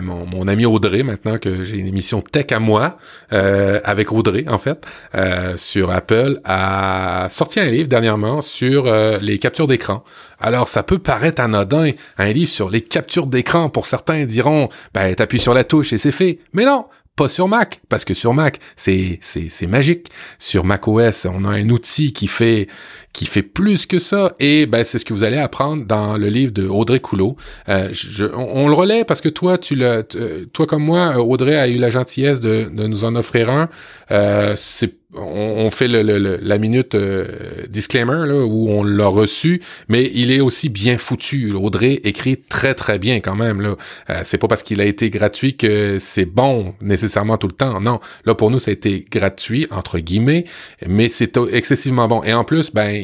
mon, 0.01 0.47
ami 0.47 0.65
Audrey, 0.65 1.03
maintenant 1.03 1.37
que 1.37 1.65
j'ai 1.65 1.75
une 1.75 1.87
émission 1.87 2.21
tech 2.21 2.45
à 2.51 2.59
moi, 2.59 2.97
euh, 3.33 3.81
avec 3.83 4.13
Audrey 4.13 4.45
en 4.47 4.57
fait, 4.57 4.85
euh, 5.15 5.57
sur 5.57 5.91
Apple, 5.91 6.39
a 6.45 7.27
sorti 7.29 7.59
un 7.59 7.65
livre 7.65 7.89
dernièrement 7.89 8.41
sur 8.41 8.87
euh, 8.87 9.17
les 9.21 9.37
captures 9.37 9.67
d'écran. 9.67 10.05
Alors 10.39 10.69
ça 10.69 10.81
peut 10.81 10.97
paraître 10.97 11.41
anodin, 11.41 11.91
un 12.17 12.31
livre 12.31 12.49
sur 12.49 12.69
les 12.69 12.79
captures 12.79 13.27
d'écran, 13.27 13.69
pour 13.69 13.85
certains 13.85 14.23
diront, 14.23 14.69
ben 14.93 15.13
t'appuies 15.13 15.39
sur 15.39 15.53
la 15.53 15.65
touche 15.65 15.91
et 15.91 15.97
c'est 15.97 16.13
fait. 16.13 16.39
Mais 16.53 16.63
non, 16.63 16.85
pas 17.15 17.29
sur 17.29 17.47
Mac, 17.47 17.79
parce 17.87 18.03
que 18.03 18.13
sur 18.13 18.33
Mac, 18.33 18.59
c'est, 18.75 19.19
c'est, 19.21 19.47
c'est 19.49 19.67
magique. 19.67 20.07
Sur 20.37 20.65
Mac 20.65 20.87
OS, 20.87 21.25
on 21.25 21.45
a 21.45 21.49
un 21.49 21.69
outil 21.69 22.11
qui 22.11 22.27
fait, 22.27 22.67
qui 23.13 23.25
fait 23.25 23.41
plus 23.41 23.85
que 23.85 23.99
ça, 23.99 24.35
et 24.39 24.65
ben, 24.65 24.83
c'est 24.83 24.99
ce 24.99 25.05
que 25.05 25.13
vous 25.13 25.23
allez 25.23 25.37
apprendre 25.37 25.85
dans 25.85 26.17
le 26.17 26.27
livre 26.27 26.51
de 26.51 26.67
Audrey 26.67 26.99
Coulot. 26.99 27.37
Euh, 27.69 27.91
on, 28.35 28.67
le 28.67 28.73
relaie 28.73 29.05
parce 29.05 29.21
que 29.21 29.29
toi, 29.29 29.57
tu 29.57 29.75
le, 29.75 30.03
toi 30.51 30.67
comme 30.67 30.83
moi, 30.83 31.17
Audrey 31.17 31.55
a 31.55 31.67
eu 31.69 31.77
la 31.77 31.89
gentillesse 31.89 32.41
de, 32.41 32.69
de 32.71 32.87
nous 32.87 33.05
en 33.05 33.15
offrir 33.15 33.49
un. 33.49 33.69
Euh, 34.11 34.53
c'est 34.57 34.95
on, 35.17 35.69
fait 35.69 35.87
le, 35.87 36.01
la 36.41 36.57
minute 36.57 36.95
euh, 36.95 37.27
disclaimer 37.69 38.31
où 38.43 38.69
on 38.69 38.83
l'a 38.83 39.07
reçu, 39.07 39.61
mais 39.87 40.11
il 40.13 40.31
est 40.31 40.39
aussi 40.39 40.69
bien 40.69 40.97
foutu. 40.97 41.53
Audrey 41.53 42.01
écrit 42.03 42.37
très 42.37 42.73
très 42.73 42.99
bien 42.99 43.19
quand 43.19 43.35
même. 43.35 43.61
Là, 43.61 43.75
euh, 44.09 44.21
c'est 44.23 44.37
pas 44.37 44.47
parce 44.47 44.63
qu'il 44.63 44.81
a 44.81 44.85
été 44.85 45.09
gratuit 45.09 45.55
que 45.55 45.97
c'est 45.99 46.25
bon 46.25 46.73
nécessairement 46.81 47.37
tout 47.37 47.47
le 47.47 47.53
temps. 47.53 47.79
Non, 47.81 47.99
là 48.25 48.35
pour 48.35 48.51
nous 48.51 48.59
ça 48.59 48.71
a 48.71 48.73
été 48.73 49.05
gratuit 49.09 49.67
entre 49.71 49.99
guillemets, 49.99 50.45
mais 50.85 51.09
c'est 51.09 51.37
excessivement 51.51 52.07
bon. 52.07 52.23
Et 52.23 52.33
en 52.33 52.43
plus, 52.43 52.71
ben 52.71 53.03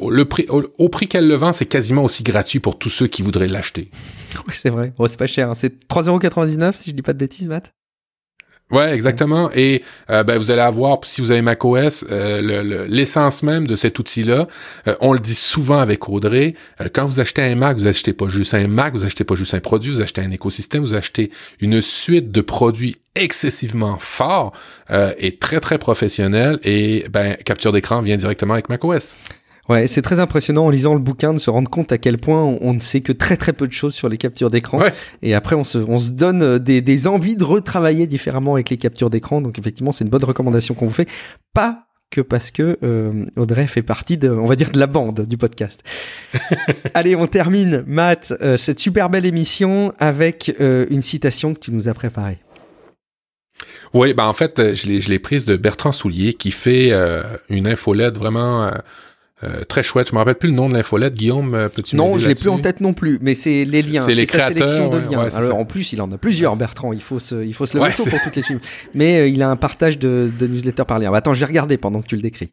le 0.00 0.26
au, 0.78 0.88
prix 0.88 1.08
qu'elle 1.08 1.28
le 1.28 1.34
vend, 1.34 1.52
c'est 1.52 1.66
quasiment 1.66 2.04
aussi 2.04 2.22
gratuit 2.22 2.60
pour 2.60 2.78
tous 2.78 2.88
ceux 2.88 3.06
qui 3.06 3.22
voudraient 3.22 3.46
l'acheter. 3.46 3.90
Oui, 4.46 4.54
c'est 4.54 4.70
vrai. 4.70 4.92
C'est 5.06 5.18
pas 5.18 5.26
cher. 5.26 5.50
Hein. 5.50 5.54
C'est 5.54 5.86
3,99€ 5.88 6.74
si 6.74 6.90
je 6.90 6.94
dis 6.94 7.02
pas 7.02 7.12
de 7.12 7.18
bêtises, 7.18 7.48
Matt. 7.48 7.75
Ouais, 8.72 8.92
exactement. 8.92 9.48
Et 9.54 9.84
euh, 10.10 10.24
ben, 10.24 10.38
vous 10.38 10.50
allez 10.50 10.60
avoir, 10.60 10.98
si 11.04 11.20
vous 11.20 11.30
avez 11.30 11.40
macOS, 11.40 12.04
euh, 12.10 12.86
l'essence 12.88 13.44
même 13.44 13.64
de 13.64 13.76
cet 13.76 14.00
outil-là. 14.00 14.48
Euh, 14.88 14.96
on 15.00 15.12
le 15.12 15.20
dit 15.20 15.36
souvent 15.36 15.78
avec 15.78 16.08
Audrey. 16.08 16.54
Euh, 16.80 16.88
quand 16.92 17.06
vous 17.06 17.20
achetez 17.20 17.42
un 17.42 17.54
Mac, 17.54 17.76
vous 17.76 17.86
achetez 17.86 18.12
pas 18.12 18.28
juste 18.28 18.54
un 18.54 18.66
Mac, 18.66 18.92
vous 18.92 19.04
achetez 19.04 19.22
pas 19.22 19.36
juste 19.36 19.54
un 19.54 19.60
produit, 19.60 19.92
vous 19.92 20.00
achetez 20.00 20.20
un 20.20 20.32
écosystème, 20.32 20.82
vous 20.82 20.94
achetez 20.94 21.30
une 21.60 21.80
suite 21.80 22.32
de 22.32 22.40
produits 22.40 22.96
excessivement 23.14 23.98
forts 23.98 24.52
et 25.18 25.38
très 25.38 25.58
très 25.58 25.78
professionnels. 25.78 26.58
Et 26.64 27.06
ben, 27.08 27.34
capture 27.36 27.72
d'écran 27.72 28.02
vient 28.02 28.16
directement 28.16 28.54
avec 28.54 28.68
macOS. 28.68 29.14
Ouais, 29.68 29.88
c'est 29.88 30.02
très 30.02 30.20
impressionnant 30.20 30.66
en 30.66 30.70
lisant 30.70 30.94
le 30.94 31.00
bouquin 31.00 31.32
de 31.32 31.38
se 31.38 31.50
rendre 31.50 31.68
compte 31.68 31.90
à 31.90 31.98
quel 31.98 32.18
point 32.18 32.42
on, 32.60 32.72
ne 32.72 32.80
sait 32.80 33.00
que 33.00 33.12
très 33.12 33.36
très 33.36 33.52
peu 33.52 33.66
de 33.66 33.72
choses 33.72 33.94
sur 33.94 34.08
les 34.08 34.16
captures 34.16 34.50
d'écran. 34.50 34.80
Et 35.22 35.34
après, 35.34 35.56
on 35.56 35.64
se, 35.64 35.78
on 35.78 35.98
se 35.98 36.10
donne 36.10 36.42
euh, 36.42 36.58
des, 36.58 36.80
des 36.80 37.08
envies 37.08 37.36
de 37.36 37.44
retravailler 37.44 38.06
différemment 38.06 38.54
avec 38.54 38.70
les 38.70 38.76
captures 38.76 39.10
d'écran. 39.10 39.40
Donc 39.40 39.58
effectivement, 39.58 39.90
c'est 39.90 40.04
une 40.04 40.10
bonne 40.10 40.24
recommandation 40.24 40.74
qu'on 40.74 40.86
vous 40.86 40.92
fait. 40.92 41.08
Pas 41.52 41.86
que 42.10 42.20
parce 42.20 42.52
que 42.52 42.78
euh, 42.84 43.24
Audrey 43.34 43.66
fait 43.66 43.82
partie 43.82 44.16
de, 44.16 44.30
on 44.30 44.46
va 44.46 44.54
dire, 44.54 44.70
de 44.70 44.78
la 44.78 44.86
bande 44.86 45.22
du 45.22 45.36
podcast. 45.36 45.82
Allez, 46.94 47.16
on 47.16 47.26
termine, 47.26 47.82
Matt, 47.88 48.32
euh, 48.40 48.56
cette 48.56 48.78
super 48.78 49.10
belle 49.10 49.26
émission 49.26 49.92
avec 49.98 50.52
une 50.60 51.02
citation 51.02 51.54
que 51.54 51.58
tu 51.58 51.72
nous 51.72 51.88
as 51.88 51.94
préparée. 51.94 52.38
Oui, 53.94 54.14
ben 54.14 54.24
en 54.24 54.32
fait, 54.32 54.74
je 54.74 55.08
l'ai 55.08 55.18
prise 55.18 55.44
de 55.44 55.56
Bertrand 55.56 55.92
Soulier 55.92 56.34
qui 56.34 56.52
fait 56.52 56.92
une 57.48 57.66
infolette 57.66 58.16
vraiment 58.16 58.70
euh, 59.44 59.64
très 59.64 59.82
chouette. 59.82 60.08
Je 60.08 60.14
me 60.14 60.18
rappelle 60.18 60.36
plus 60.36 60.48
le 60.48 60.54
nom 60.54 60.70
de 60.70 60.74
l'infolette. 60.74 61.14
Guillaume, 61.14 61.54
euh, 61.54 61.68
peux-tu 61.68 61.94
Non, 61.94 62.16
je 62.16 62.26
l'ai 62.26 62.34
plus 62.34 62.48
en 62.48 62.58
tête 62.58 62.80
non 62.80 62.94
plus, 62.94 63.18
mais 63.20 63.34
c'est 63.34 63.66
les 63.66 63.82
liens. 63.82 64.02
C'est 64.02 64.14
les 64.14 64.24
sa 64.24 64.48
sélection 64.48 64.88
de 64.88 64.96
liens. 64.96 65.28
Alors, 65.34 65.58
en 65.58 65.66
plus, 65.66 65.92
il 65.92 66.00
en 66.00 66.10
a 66.10 66.16
plusieurs, 66.16 66.56
Bertrand. 66.56 66.92
Il 66.92 67.02
faut 67.02 67.18
se, 67.18 67.44
il 67.44 67.52
faut 67.52 67.66
se 67.66 67.76
le 67.76 67.84
mettre 67.84 68.02
pour 68.02 68.22
toutes 68.22 68.36
les 68.36 68.42
suivre. 68.42 68.60
Mais 68.94 69.20
euh, 69.20 69.28
il 69.28 69.42
a 69.42 69.50
un 69.50 69.56
partage 69.56 69.98
de, 69.98 70.32
de 70.38 70.46
newsletters 70.46 70.84
par 70.86 70.98
lien. 70.98 71.10
Bah, 71.10 71.18
attends, 71.18 71.34
je 71.34 71.40
vais 71.40 71.46
regarder 71.46 71.76
pendant 71.76 72.00
que 72.00 72.06
tu 72.06 72.16
le 72.16 72.22
décris. 72.22 72.50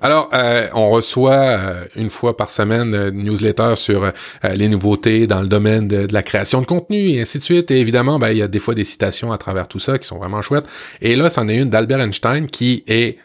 Alors, 0.00 0.30
euh, 0.32 0.68
on 0.72 0.88
reçoit 0.88 1.40
euh, 1.40 1.84
une 1.94 2.08
fois 2.08 2.38
par 2.38 2.50
semaine 2.50 2.94
une 2.94 3.24
newsletter 3.24 3.76
sur 3.76 4.10
les 4.44 4.68
nouveautés 4.68 5.26
dans 5.26 5.40
le 5.40 5.48
domaine 5.48 5.88
de, 5.88 6.06
la 6.10 6.22
création 6.22 6.62
de 6.62 6.66
contenu 6.66 7.10
et 7.10 7.20
ainsi 7.20 7.38
de 7.38 7.42
suite. 7.42 7.70
Et 7.70 7.80
évidemment, 7.80 8.18
ben, 8.18 8.30
il 8.30 8.38
y 8.38 8.42
a 8.42 8.48
des 8.48 8.60
fois 8.60 8.74
des 8.74 8.84
citations 8.84 9.30
à 9.30 9.36
travers 9.36 9.68
tout 9.68 9.78
ça 9.78 9.98
qui 9.98 10.06
sont 10.06 10.18
vraiment 10.18 10.40
chouettes. 10.40 10.66
Et 11.02 11.16
là, 11.16 11.28
c'en 11.28 11.48
est 11.48 11.56
une 11.56 11.68
d'Albert 11.68 12.00
Einstein 12.00 12.46
qui 12.46 12.82
est 12.86 13.18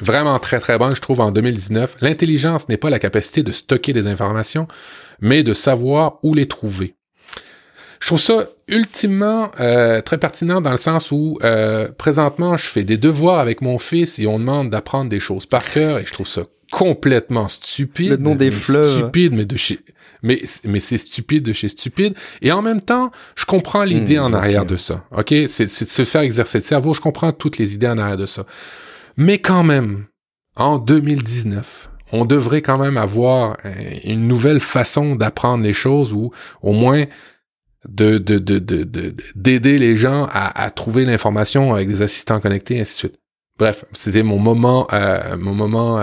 vraiment 0.00 0.38
très 0.38 0.60
très 0.60 0.78
bonne, 0.78 0.94
je 0.94 1.00
trouve, 1.00 1.20
en 1.20 1.30
2019. 1.30 1.96
L'intelligence 2.00 2.68
n'est 2.68 2.76
pas 2.76 2.90
la 2.90 2.98
capacité 2.98 3.42
de 3.42 3.52
stocker 3.52 3.92
des 3.92 4.06
informations, 4.06 4.68
mais 5.20 5.42
de 5.42 5.54
savoir 5.54 6.18
où 6.22 6.34
les 6.34 6.46
trouver. 6.46 6.94
Je 8.00 8.06
trouve 8.06 8.20
ça 8.20 8.46
ultimement 8.68 9.50
euh, 9.58 10.00
très 10.00 10.18
pertinent 10.18 10.60
dans 10.60 10.70
le 10.70 10.76
sens 10.76 11.10
où 11.10 11.38
euh, 11.42 11.88
présentement 11.90 12.56
je 12.56 12.66
fais 12.66 12.84
des 12.84 12.96
devoirs 12.96 13.40
avec 13.40 13.60
mon 13.60 13.78
fils 13.78 14.20
et 14.20 14.26
on 14.26 14.38
demande 14.38 14.70
d'apprendre 14.70 15.10
des 15.10 15.18
choses 15.18 15.46
par 15.46 15.64
cœur 15.68 15.98
et 15.98 16.06
je 16.06 16.12
trouve 16.12 16.28
ça 16.28 16.42
complètement 16.70 17.48
stupide. 17.48 18.10
Le 18.10 18.16
nom 18.16 18.34
des 18.34 18.50
fleuves. 18.50 18.98
Stupide, 18.98 19.32
mais 19.32 19.44
de 19.44 19.56
chez 19.56 19.80
mais 20.22 20.42
mais 20.64 20.80
c'est 20.80 20.98
stupide 20.98 21.44
de 21.44 21.52
chez 21.52 21.68
stupide 21.68 22.14
et 22.42 22.52
en 22.52 22.62
même 22.62 22.80
temps 22.80 23.10
je 23.36 23.44
comprends 23.44 23.84
l'idée 23.84 24.18
mmh, 24.18 24.22
en 24.22 24.32
arrière 24.32 24.66
de 24.66 24.76
ça 24.76 25.04
ok? 25.16 25.32
C'est 25.46 25.64
de 25.64 25.70
se 25.70 26.04
faire 26.04 26.22
exercer 26.22 26.58
le 26.58 26.64
cerveau 26.64 26.94
je 26.94 27.00
comprends 27.00 27.32
toutes 27.32 27.58
les 27.58 27.74
idées 27.74 27.88
en 27.88 27.98
arrière 27.98 28.16
de 28.16 28.26
ça 28.26 28.44
mais 29.16 29.38
quand 29.38 29.62
même 29.62 30.06
en 30.56 30.78
2019 30.78 31.90
on 32.12 32.24
devrait 32.24 32.62
quand 32.62 32.78
même 32.78 32.96
avoir 32.96 33.56
euh, 33.64 33.70
une 34.04 34.26
nouvelle 34.26 34.60
façon 34.60 35.14
d'apprendre 35.14 35.62
les 35.62 35.74
choses 35.74 36.12
ou 36.12 36.32
au 36.62 36.72
moins 36.72 37.04
de 37.88 38.18
d'aider 38.18 38.60
de, 38.60 38.84
de, 38.84 39.14
d'aider 39.34 39.78
les 39.78 39.96
gens 39.96 40.26
à, 40.32 40.62
à 40.62 40.70
trouver 40.70 41.04
l'information 41.04 41.74
avec 41.74 41.88
des 41.88 42.02
assistants 42.02 42.40
connectés 42.40 42.76
et 42.76 42.80
ainsi 42.80 42.94
de 42.94 42.98
suite. 42.98 43.18
Bref, 43.58 43.84
c'était 43.92 44.22
mon 44.22 44.38
moment 44.38 44.86
euh, 44.92 45.36
mon 45.36 45.54
moment 45.54 46.00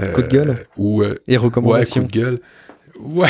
euh, 0.00 0.12
coup 0.12 0.22
de 0.22 0.28
gueule 0.28 0.66
euh, 0.78 1.02
euh, 1.02 1.14
et 1.26 1.36
recommandation. 1.36 2.02
Ouais, 2.02 2.06
coup 2.06 2.12
de 2.12 2.18
gueule. 2.18 2.40
Ouais. 2.98 3.28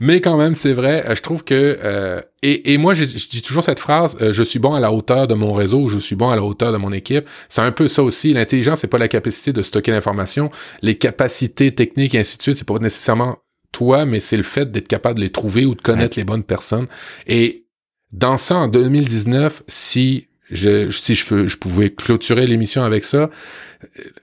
Mais 0.00 0.20
quand 0.20 0.36
même, 0.36 0.54
c'est 0.54 0.74
vrai, 0.74 1.02
je 1.14 1.22
trouve 1.22 1.44
que... 1.44 2.20
et, 2.42 2.74
et 2.74 2.76
moi, 2.76 2.92
je, 2.92 3.04
dis 3.04 3.40
toujours 3.40 3.64
cette 3.64 3.80
phrase, 3.80 4.18
je 4.20 4.42
suis 4.42 4.58
bon 4.58 4.74
à 4.74 4.80
la 4.80 4.92
hauteur 4.92 5.28
de 5.28 5.34
mon 5.34 5.54
réseau, 5.54 5.88
je 5.88 5.98
suis 5.98 6.14
bon 6.16 6.28
à 6.28 6.36
la 6.36 6.42
hauteur 6.42 6.72
de 6.72 6.76
mon 6.76 6.92
équipe. 6.92 7.26
C'est 7.48 7.62
un 7.62 7.72
peu 7.72 7.88
ça 7.88 8.02
aussi. 8.02 8.34
L'intelligence, 8.34 8.80
c'est 8.80 8.88
pas 8.88 8.98
la 8.98 9.08
capacité 9.08 9.54
de 9.54 9.62
stocker 9.62 9.92
l'information. 9.92 10.50
Les 10.82 10.96
capacités 10.96 11.74
techniques 11.74 12.14
et 12.14 12.18
ainsi 12.18 12.36
de 12.36 12.42
suite, 12.42 12.58
c'est 12.58 12.66
pas 12.66 12.78
nécessairement 12.80 13.38
toi, 13.70 14.04
mais 14.04 14.20
c'est 14.20 14.36
le 14.36 14.42
fait 14.42 14.70
d'être 14.70 14.88
capable 14.88 15.20
de 15.20 15.24
les 15.24 15.32
trouver 15.32 15.64
ou 15.64 15.74
de 15.74 15.80
connaître 15.80 16.18
les 16.18 16.24
bonnes 16.24 16.44
personnes. 16.44 16.88
Et 17.26 17.64
dans 18.10 18.36
ça, 18.36 18.56
en 18.56 18.68
2019, 18.68 19.62
si 19.68 20.26
je, 20.52 20.90
si 20.90 21.14
je, 21.14 21.46
je 21.46 21.56
pouvais 21.56 21.90
clôturer 21.90 22.46
l'émission 22.46 22.82
avec 22.82 23.04
ça, 23.04 23.30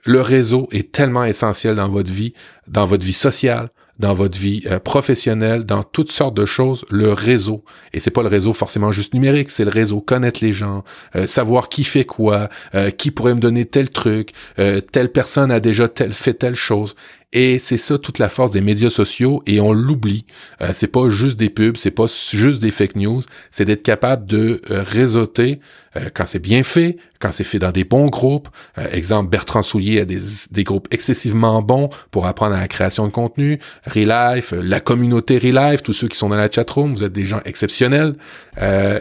le 0.04 0.20
réseau 0.20 0.68
est 0.72 0.92
tellement 0.92 1.24
essentiel 1.24 1.76
dans 1.76 1.88
votre 1.88 2.10
vie, 2.10 2.32
dans 2.66 2.86
votre 2.86 3.04
vie 3.04 3.12
sociale, 3.12 3.70
dans 4.00 4.14
votre 4.14 4.38
vie 4.38 4.62
euh, 4.66 4.80
professionnelle, 4.80 5.64
dans 5.64 5.82
toutes 5.82 6.10
sortes 6.10 6.34
de 6.34 6.46
choses, 6.46 6.84
le 6.90 7.12
réseau. 7.12 7.62
Et 7.92 8.00
c'est 8.00 8.10
pas 8.10 8.22
le 8.22 8.28
réseau 8.28 8.54
forcément 8.54 8.90
juste 8.92 9.12
numérique, 9.12 9.50
c'est 9.50 9.64
le 9.64 9.70
réseau 9.70 10.00
connaître 10.00 10.42
les 10.42 10.54
gens, 10.54 10.84
euh, 11.14 11.26
savoir 11.26 11.68
qui 11.68 11.84
fait 11.84 12.06
quoi, 12.06 12.48
euh, 12.74 12.90
qui 12.90 13.10
pourrait 13.10 13.34
me 13.34 13.40
donner 13.40 13.66
tel 13.66 13.90
truc, 13.90 14.32
telle 14.56 15.12
personne 15.12 15.52
a 15.52 15.60
déjà 15.60 15.88
tel, 15.88 16.12
fait 16.12 16.34
telle 16.34 16.54
chose. 16.54 16.94
Et 17.32 17.60
c'est 17.60 17.76
ça 17.76 17.96
toute 17.96 18.18
la 18.18 18.28
force 18.28 18.50
des 18.50 18.60
médias 18.60 18.90
sociaux 18.90 19.40
et 19.46 19.60
on 19.60 19.72
l'oublie. 19.72 20.24
Euh, 20.62 20.70
c'est 20.72 20.88
pas 20.88 21.08
juste 21.10 21.38
des 21.38 21.48
pubs, 21.48 21.76
c'est 21.76 21.92
pas 21.92 22.06
juste 22.30 22.60
des 22.60 22.72
fake 22.72 22.96
news, 22.96 23.22
c'est 23.52 23.64
d'être 23.64 23.84
capable 23.84 24.26
de 24.26 24.60
euh, 24.70 24.82
réseauter 24.82 25.60
euh, 25.96 26.08
quand 26.12 26.26
c'est 26.26 26.40
bien 26.40 26.64
fait, 26.64 26.96
quand 27.20 27.30
c'est 27.30 27.44
fait 27.44 27.60
dans 27.60 27.70
des 27.70 27.84
bons 27.84 28.06
groupes. 28.06 28.48
exemple, 28.90 29.30
Bertrand 29.30 29.62
Soulier 29.62 30.00
a 30.00 30.04
des, 30.04 30.18
des, 30.50 30.64
groupes 30.64 30.88
excessivement 30.90 31.62
bons 31.62 31.90
pour 32.10 32.26
apprendre 32.26 32.56
à 32.56 32.60
la 32.60 32.68
création 32.68 33.06
de 33.06 33.12
contenu. 33.12 33.60
Relife, 33.86 34.52
la 34.52 34.80
communauté 34.80 35.38
Relife, 35.38 35.84
tous 35.84 35.92
ceux 35.92 36.08
qui 36.08 36.18
sont 36.18 36.30
dans 36.30 36.36
la 36.36 36.50
chatroom, 36.50 36.94
vous 36.94 37.04
êtes 37.04 37.12
des 37.12 37.26
gens 37.26 37.40
exceptionnels 37.44 38.14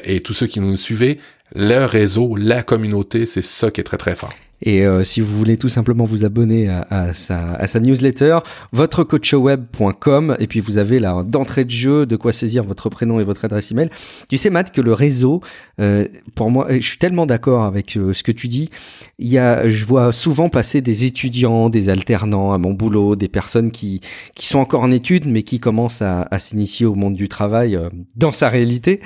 et 0.04 0.20
tous 0.22 0.34
ceux 0.34 0.48
qui 0.48 0.60
nous 0.60 0.78
suivez, 0.78 1.20
le 1.56 1.86
réseau, 1.86 2.36
la 2.36 2.64
communauté, 2.64 3.26
c'est 3.26 3.42
ça 3.42 3.72
qui 3.72 3.82
est 3.82 3.84
très 3.84 3.98
très 3.98 4.16
fort. 4.16 4.34
Et 4.62 4.86
euh, 4.86 5.04
si 5.04 5.22
vous 5.22 5.38
voulez 5.38 5.58
tout 5.58 5.70
simplement 5.70 6.04
vous 6.04 6.26
abonner 6.26 6.70
à, 6.70 7.14
sa, 7.14 7.54
à 7.54 7.68
sa, 7.68 7.80
newsletter, 7.80 8.40
votrecoachweb.com, 8.72 10.38
et 10.40 10.48
puis 10.48 10.60
vous 10.60 10.78
avez 10.78 11.00
là 11.00 11.24
d'entrée 11.24 11.66
de 11.66 11.72
jeu 11.72 12.06
de 12.06 12.16
quoi 12.16 12.34
saisir 12.34 12.64
votre 12.64 12.90
prénom 12.90 13.20
et 13.20 13.24
votre 13.24 13.46
adresse 13.46 13.72
email. 13.72 13.90
Tu 14.30 14.38
sais 14.38 14.50
Matt 14.50 14.72
que 14.72 14.82
le 14.82 14.94
réseau, 14.94 15.42
euh, 15.80 16.06
pour 16.36 16.52
moi, 16.52 16.68
je 16.70 16.86
suis 16.86 16.98
tellement 16.98 17.26
d'accord 17.26 17.64
avec 17.64 17.96
euh, 17.98 18.14
ce 18.14 18.24
que 18.24 18.32
tu 18.32 18.48
dis. 18.48 18.70
Il 19.18 19.28
y 19.28 19.38
a, 19.38 19.70
je 19.70 19.86
vois 19.86 20.12
souvent 20.12 20.50
passer 20.50 20.82
des 20.82 21.06
étudiants, 21.06 21.70
des 21.70 21.90
alternants 21.90 22.54
à 22.54 22.58
mon 22.58 22.74
boulot, 22.74 23.16
des 23.16 23.30
personnes 23.30 23.72
qui 23.72 24.02
qui 24.36 24.46
sont 24.46 24.60
encore 24.60 24.82
en 24.82 24.92
études 24.92 25.26
mais 25.26 25.44
qui 25.44 25.60
commencent 25.60 26.02
à, 26.02 26.28
à 26.32 26.40
s'initier 26.40 26.86
au 26.86 26.96
monde 26.96 27.16
du 27.16 27.30
travail 27.30 27.76
euh, 27.76 27.90
dans 28.16 28.32
sa 28.32 28.50
réalité. 28.50 29.00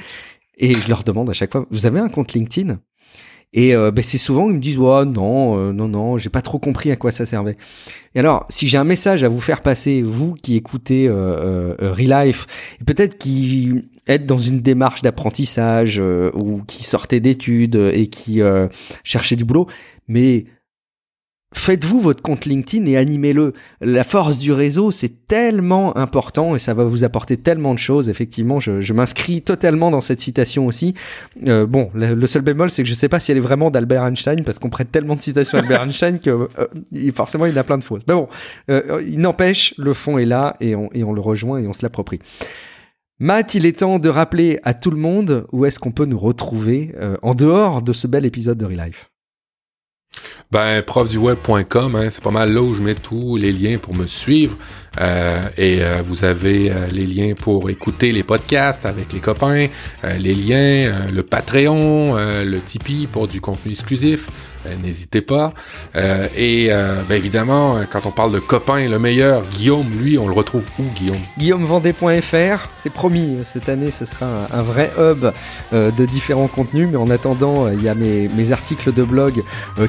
Et 0.58 0.74
je 0.74 0.88
leur 0.88 1.04
demande 1.04 1.30
à 1.30 1.34
chaque 1.34 1.52
fois, 1.52 1.66
vous 1.72 1.86
avez 1.86 2.00
un 2.00 2.10
compte 2.10 2.34
LinkedIn? 2.34 2.80
Et 3.54 3.76
euh, 3.76 3.92
ben, 3.92 4.04
c'est 4.04 4.18
souvent 4.18 4.50
ils 4.50 4.56
me 4.56 4.60
disent 4.60 4.80
oh, 4.80 5.06
non 5.06 5.58
euh, 5.58 5.72
non 5.72 5.88
non 5.88 6.18
j'ai 6.18 6.30
pas 6.30 6.42
trop 6.42 6.60
compris 6.60 6.92
à 6.92 6.96
quoi 6.96 7.12
ça 7.12 7.26
servait. 7.26 7.58
Et 8.16 8.20
alors 8.20 8.46
si 8.50 8.68
j'ai 8.68 8.78
un 8.78 8.84
message 8.84 9.24
à 9.24 9.30
vous 9.30 9.40
faire 9.40 9.62
passer 9.62 10.02
vous 10.02 10.34
qui 10.34 10.56
écoutez 10.56 11.08
euh, 11.08 11.76
euh 11.80 11.94
Relife 11.94 12.48
et 12.82 12.84
peut-être 12.84 13.18
qui 13.18 13.86
êtes 14.08 14.26
dans 14.26 14.38
une 14.38 14.62
démarche 14.62 15.02
d'apprentissage 15.02 16.02
ou 16.34 16.64
qui 16.68 16.84
sortez 16.84 17.20
d'études 17.20 17.76
et 17.94 18.08
qui 18.08 18.42
cherchez 19.04 19.38
du 19.38 19.46
boulot, 19.46 19.68
mais 20.10 20.46
faites-vous 21.54 22.02
votre 22.02 22.22
compte 22.22 22.46
LinkedIn 22.46 22.86
et 22.86 22.98
animez-le. 22.98 23.54
La 23.82 24.04
force 24.04 24.40
du 24.40 24.52
réseau, 24.52 24.92
c'est 24.92 25.28
tellement 25.28 25.96
important 25.98 26.56
et 26.56 26.60
ça 26.60 26.74
va 26.74 26.84
vous 26.84 27.04
apporter 27.04 27.38
tellement 27.38 27.74
de 27.74 27.80
choses. 27.80 28.10
Effectivement, 28.10 28.60
je, 28.60 28.82
je 28.82 28.94
m'inscris 28.94 29.42
totalement 29.42 29.92
dans 29.92 30.02
cette 30.02 30.20
citation 30.20 30.66
aussi. 30.66 30.94
Euh, 31.48 31.66
bon, 31.66 31.90
le, 31.94 32.28
seul 32.28 32.42
bémol, 32.42 32.70
c'est 32.70 32.84
que 32.84 32.90
je 32.90 32.94
sais 32.94 33.10
pas 33.10 33.20
si 33.20 33.32
elle 33.32 33.38
est 33.38 33.42
vraiment 33.42 33.72
d'Albert 33.72 34.06
Einstein 34.06 34.44
parce 34.44 34.60
qu'on 34.60 34.70
prête 34.70 34.92
tellement 34.92 35.16
de 35.16 35.22
citations 35.22 35.58
d'Albert 35.58 35.82
Einstein 35.88 36.20
que 36.20 36.30
euh, 36.30 37.12
forcément 37.14 37.46
il 37.46 37.58
a 37.58 37.64
plein 37.64 37.78
de 37.78 37.84
fausses. 37.84 38.04
Mais 38.08 38.14
bon, 38.14 38.28
euh, 38.70 39.04
il 39.08 39.20
n'empêche, 39.20 39.74
le 39.78 39.94
fond 39.94 40.18
est 40.18 40.26
là 40.26 40.56
et 40.60 40.76
on, 40.76 40.90
et 40.94 41.04
on 41.04 41.14
le 41.14 41.22
rejoint 41.22 41.60
et 41.60 41.68
on 41.68 41.74
se 41.74 41.84
l'approprie. 41.84 42.20
Matt, 43.20 43.54
il 43.54 43.66
est 43.66 43.80
temps 43.80 44.00
de 44.00 44.10
rappeler 44.10 44.60
à 44.64 44.74
tout 44.74 44.92
le 44.92 44.98
monde 44.98 45.46
où 45.52 45.66
est-ce 45.66 45.80
qu'on 45.80 45.92
peut 45.92 46.06
nous 46.06 46.20
retrouver 46.20 46.94
euh, 47.00 47.16
en 47.22 47.36
dehors 47.36 47.82
de 47.82 47.94
ce 47.94 48.08
bel 48.08 48.26
épisode 48.26 48.58
de 48.58 48.66
Relife. 48.66 49.13
Ben, 50.52 50.84
profduweb.com, 50.84 51.96
hein, 51.96 52.10
c'est 52.12 52.24
pas 52.24 52.32
mal 52.32 52.54
là 52.54 52.62
où 52.62 52.76
je 52.76 52.84
mets 52.84 52.94
tous 52.94 53.38
les 53.38 53.52
liens 53.52 53.80
pour 53.80 53.96
me 53.96 54.06
suivre. 54.06 54.56
Euh, 55.02 55.42
et 55.58 55.82
euh, 55.82 56.04
vous 56.06 56.24
avez 56.24 56.70
euh, 56.70 56.86
les 56.92 57.08
liens 57.08 57.34
pour 57.34 57.72
écouter 57.72 58.12
les 58.12 58.22
podcasts 58.22 58.86
avec 58.86 59.12
les 59.12 59.20
copains, 59.20 59.68
les 60.20 60.36
liens, 60.36 61.08
le 61.12 61.24
Patreon, 61.24 62.16
le 62.16 62.60
Tipeee 62.60 63.08
pour 63.08 63.28
du 63.28 63.42
contenu 63.42 63.72
exclusif. 63.72 64.28
N'hésitez 64.82 65.22
pas. 65.22 65.54
et 66.38 66.70
ben, 66.70 67.16
évidemment, 67.16 67.80
quand 67.92 68.06
on 68.06 68.12
parle 68.12 68.32
de 68.32 68.40
copains, 68.40 68.88
le 68.88 69.00
meilleur, 69.00 69.44
Guillaume, 69.46 69.88
lui, 70.00 70.18
on 70.18 70.28
le 70.28 70.34
retrouve 70.34 70.66
où, 70.80 70.84
Guillaume? 70.96 71.18
GuillaumeVendée.fr. 71.38 72.70
C'est 72.78 72.94
promis, 72.94 73.38
cette 73.46 73.70
année, 73.70 73.92
ce 73.92 74.06
sera 74.06 74.28
un, 74.52 74.62
vrai 74.62 74.92
hub 74.98 75.32
de 75.72 76.06
différents 76.06 76.48
contenus. 76.48 76.88
Mais 76.92 76.98
en 76.98 77.10
attendant, 77.10 77.70
il 77.70 77.84
y 77.84 77.90
a 77.90 77.96
mes, 77.96 78.30
mes, 78.30 78.52
articles 78.52 78.94
de 78.94 79.04
blog 79.04 79.44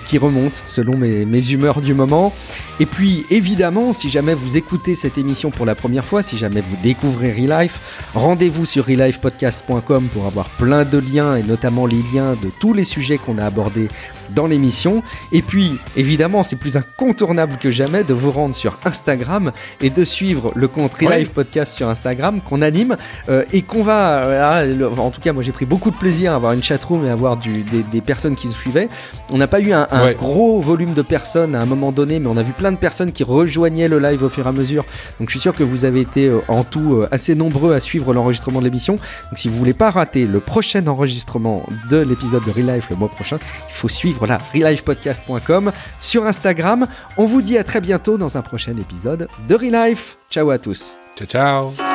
qui 0.05 0.19
remontent 0.19 0.59
selon 0.67 0.97
mes, 0.97 1.25
mes 1.25 1.51
humeurs 1.51 1.81
du 1.81 1.95
moment. 1.95 2.33
Et 2.81 2.87
puis, 2.87 3.25
évidemment, 3.31 3.93
si 3.93 4.11
jamais 4.11 4.35
vous 4.35 4.57
écoutez 4.57 4.95
cette 4.97 5.19
émission 5.19 5.51
pour 5.51 5.67
la 5.67 5.75
première 5.75 6.05
fois, 6.05 6.23
si 6.23 6.37
jamais 6.37 6.61
vous 6.61 6.77
découvrez 6.83 7.33
Relife, 7.33 7.79
rendez-vous 8.15 8.65
sur 8.65 8.87
relifepodcast.com 8.87 10.09
pour 10.13 10.27
avoir 10.27 10.49
plein 10.51 10.85
de 10.85 10.99
liens 10.99 11.37
et 11.37 11.43
notamment 11.43 11.87
les 11.87 12.03
liens 12.13 12.35
de 12.35 12.51
tous 12.61 12.73
les 12.73 12.85
sujets 12.85 13.19
qu'on 13.19 13.39
a 13.39 13.45
abordés 13.45 13.89
dans 14.31 14.47
l'émission. 14.47 15.03
Et 15.33 15.43
puis, 15.43 15.79
évidemment, 15.97 16.43
c'est 16.43 16.57
plus 16.57 16.77
incontournable 16.77 17.57
que 17.57 17.71
jamais 17.71 18.05
de 18.05 18.15
vous 18.15 18.31
rendre 18.31 18.55
sur 18.55 18.79
Instagram 18.85 19.53
et 19.81 19.91
de 19.91 20.05
suivre 20.05 20.53
le 20.55 20.69
compte 20.69 20.95
Relive 20.95 21.31
Podcast 21.31 21.73
sur 21.73 21.89
Instagram 21.89 22.41
qu'on 22.41 22.63
anime 22.63 22.97
euh, 23.29 23.45
et 23.53 23.63
qu'on 23.63 23.83
va. 23.83 24.65
en 24.99 25.11
tout 25.11 25.21
cas, 25.21 25.33
moi 25.33 25.43
j'ai 25.43 25.53
pris 25.53 25.67
beaucoup 25.67 25.91
de 25.91 25.97
plaisir 25.97 26.33
à 26.33 26.37
avoir 26.37 26.53
une 26.53 26.63
chatroom 26.63 27.05
et 27.05 27.09
à 27.09 27.13
avoir 27.13 27.37
du, 27.37 27.63
des, 27.63 28.01
personnes 28.01 28.35
qui 28.35 28.47
nous 28.47 28.53
suivaient. 28.53 28.89
On 29.33 29.39
n'a 29.39 29.47
pas 29.47 29.61
eu 29.61 29.73
un, 29.73 29.87
gros 30.13 30.61
volume 30.61 30.95
de 30.95 31.03
personnes 31.03 31.55
à 31.55 31.61
un 31.61 31.67
moment 31.67 31.93
donné, 31.93 32.19
mais 32.19 32.29
on 32.29 32.37
a 32.37 32.43
vu 32.43 32.53
plein 32.53 32.73
de 32.73 32.77
personnes 32.77 33.13
qui 33.13 33.25
rejoignaient 33.25 33.89
le 33.89 33.99
live 33.99 34.23
au 34.23 34.29
fur 34.29 34.47
et 34.47 34.49
à 34.49 34.53
mesure. 34.53 34.85
Donc 35.19 35.29
je 35.29 35.35
suis 35.35 35.41
sûr 35.41 35.55
que 35.55 35.63
vous 35.63 35.85
avez 35.85 36.01
été 36.01 36.27
euh, 36.27 36.41
en 36.49 36.65
tout 36.65 36.95
euh, 36.95 37.09
assez 37.11 37.35
nombreux 37.35 37.75
à 37.75 37.81
suivre 37.81 38.13
l'enregistrement 38.15 38.61
de 38.61 38.65
l'émission. 38.65 38.95
Donc 38.95 39.39
si 39.39 39.49
vous 39.49 39.57
voulez 39.57 39.73
pas 39.73 39.91
rater 39.91 40.27
le 40.27 40.41
prochain 40.41 40.87
enregistrement 40.87 41.67
de 41.91 41.99
l'épisode 41.99 42.45
de 42.45 42.51
Relife 42.51 42.91
le 42.91 42.97
mois 42.97 43.09
prochain, 43.09 43.39
il 43.69 43.75
faut 43.75 43.89
suivre 43.89 44.24
voilà, 44.27 44.41
relifepodcast.com 44.55 45.73
sur 46.01 46.25
Instagram. 46.27 46.87
On 47.17 47.27
vous 47.27 47.43
dit 47.43 47.59
à 47.59 47.65
très 47.65 47.81
bientôt 47.81 48.17
dans 48.17 48.39
un 48.39 48.43
prochain 48.43 48.77
épisode 48.77 49.29
de 49.49 49.55
Relife. 49.55 50.17
Ciao 50.31 50.51
à 50.51 50.59
tous. 50.59 50.97
Ciao 51.17 51.27
ciao. 51.27 51.94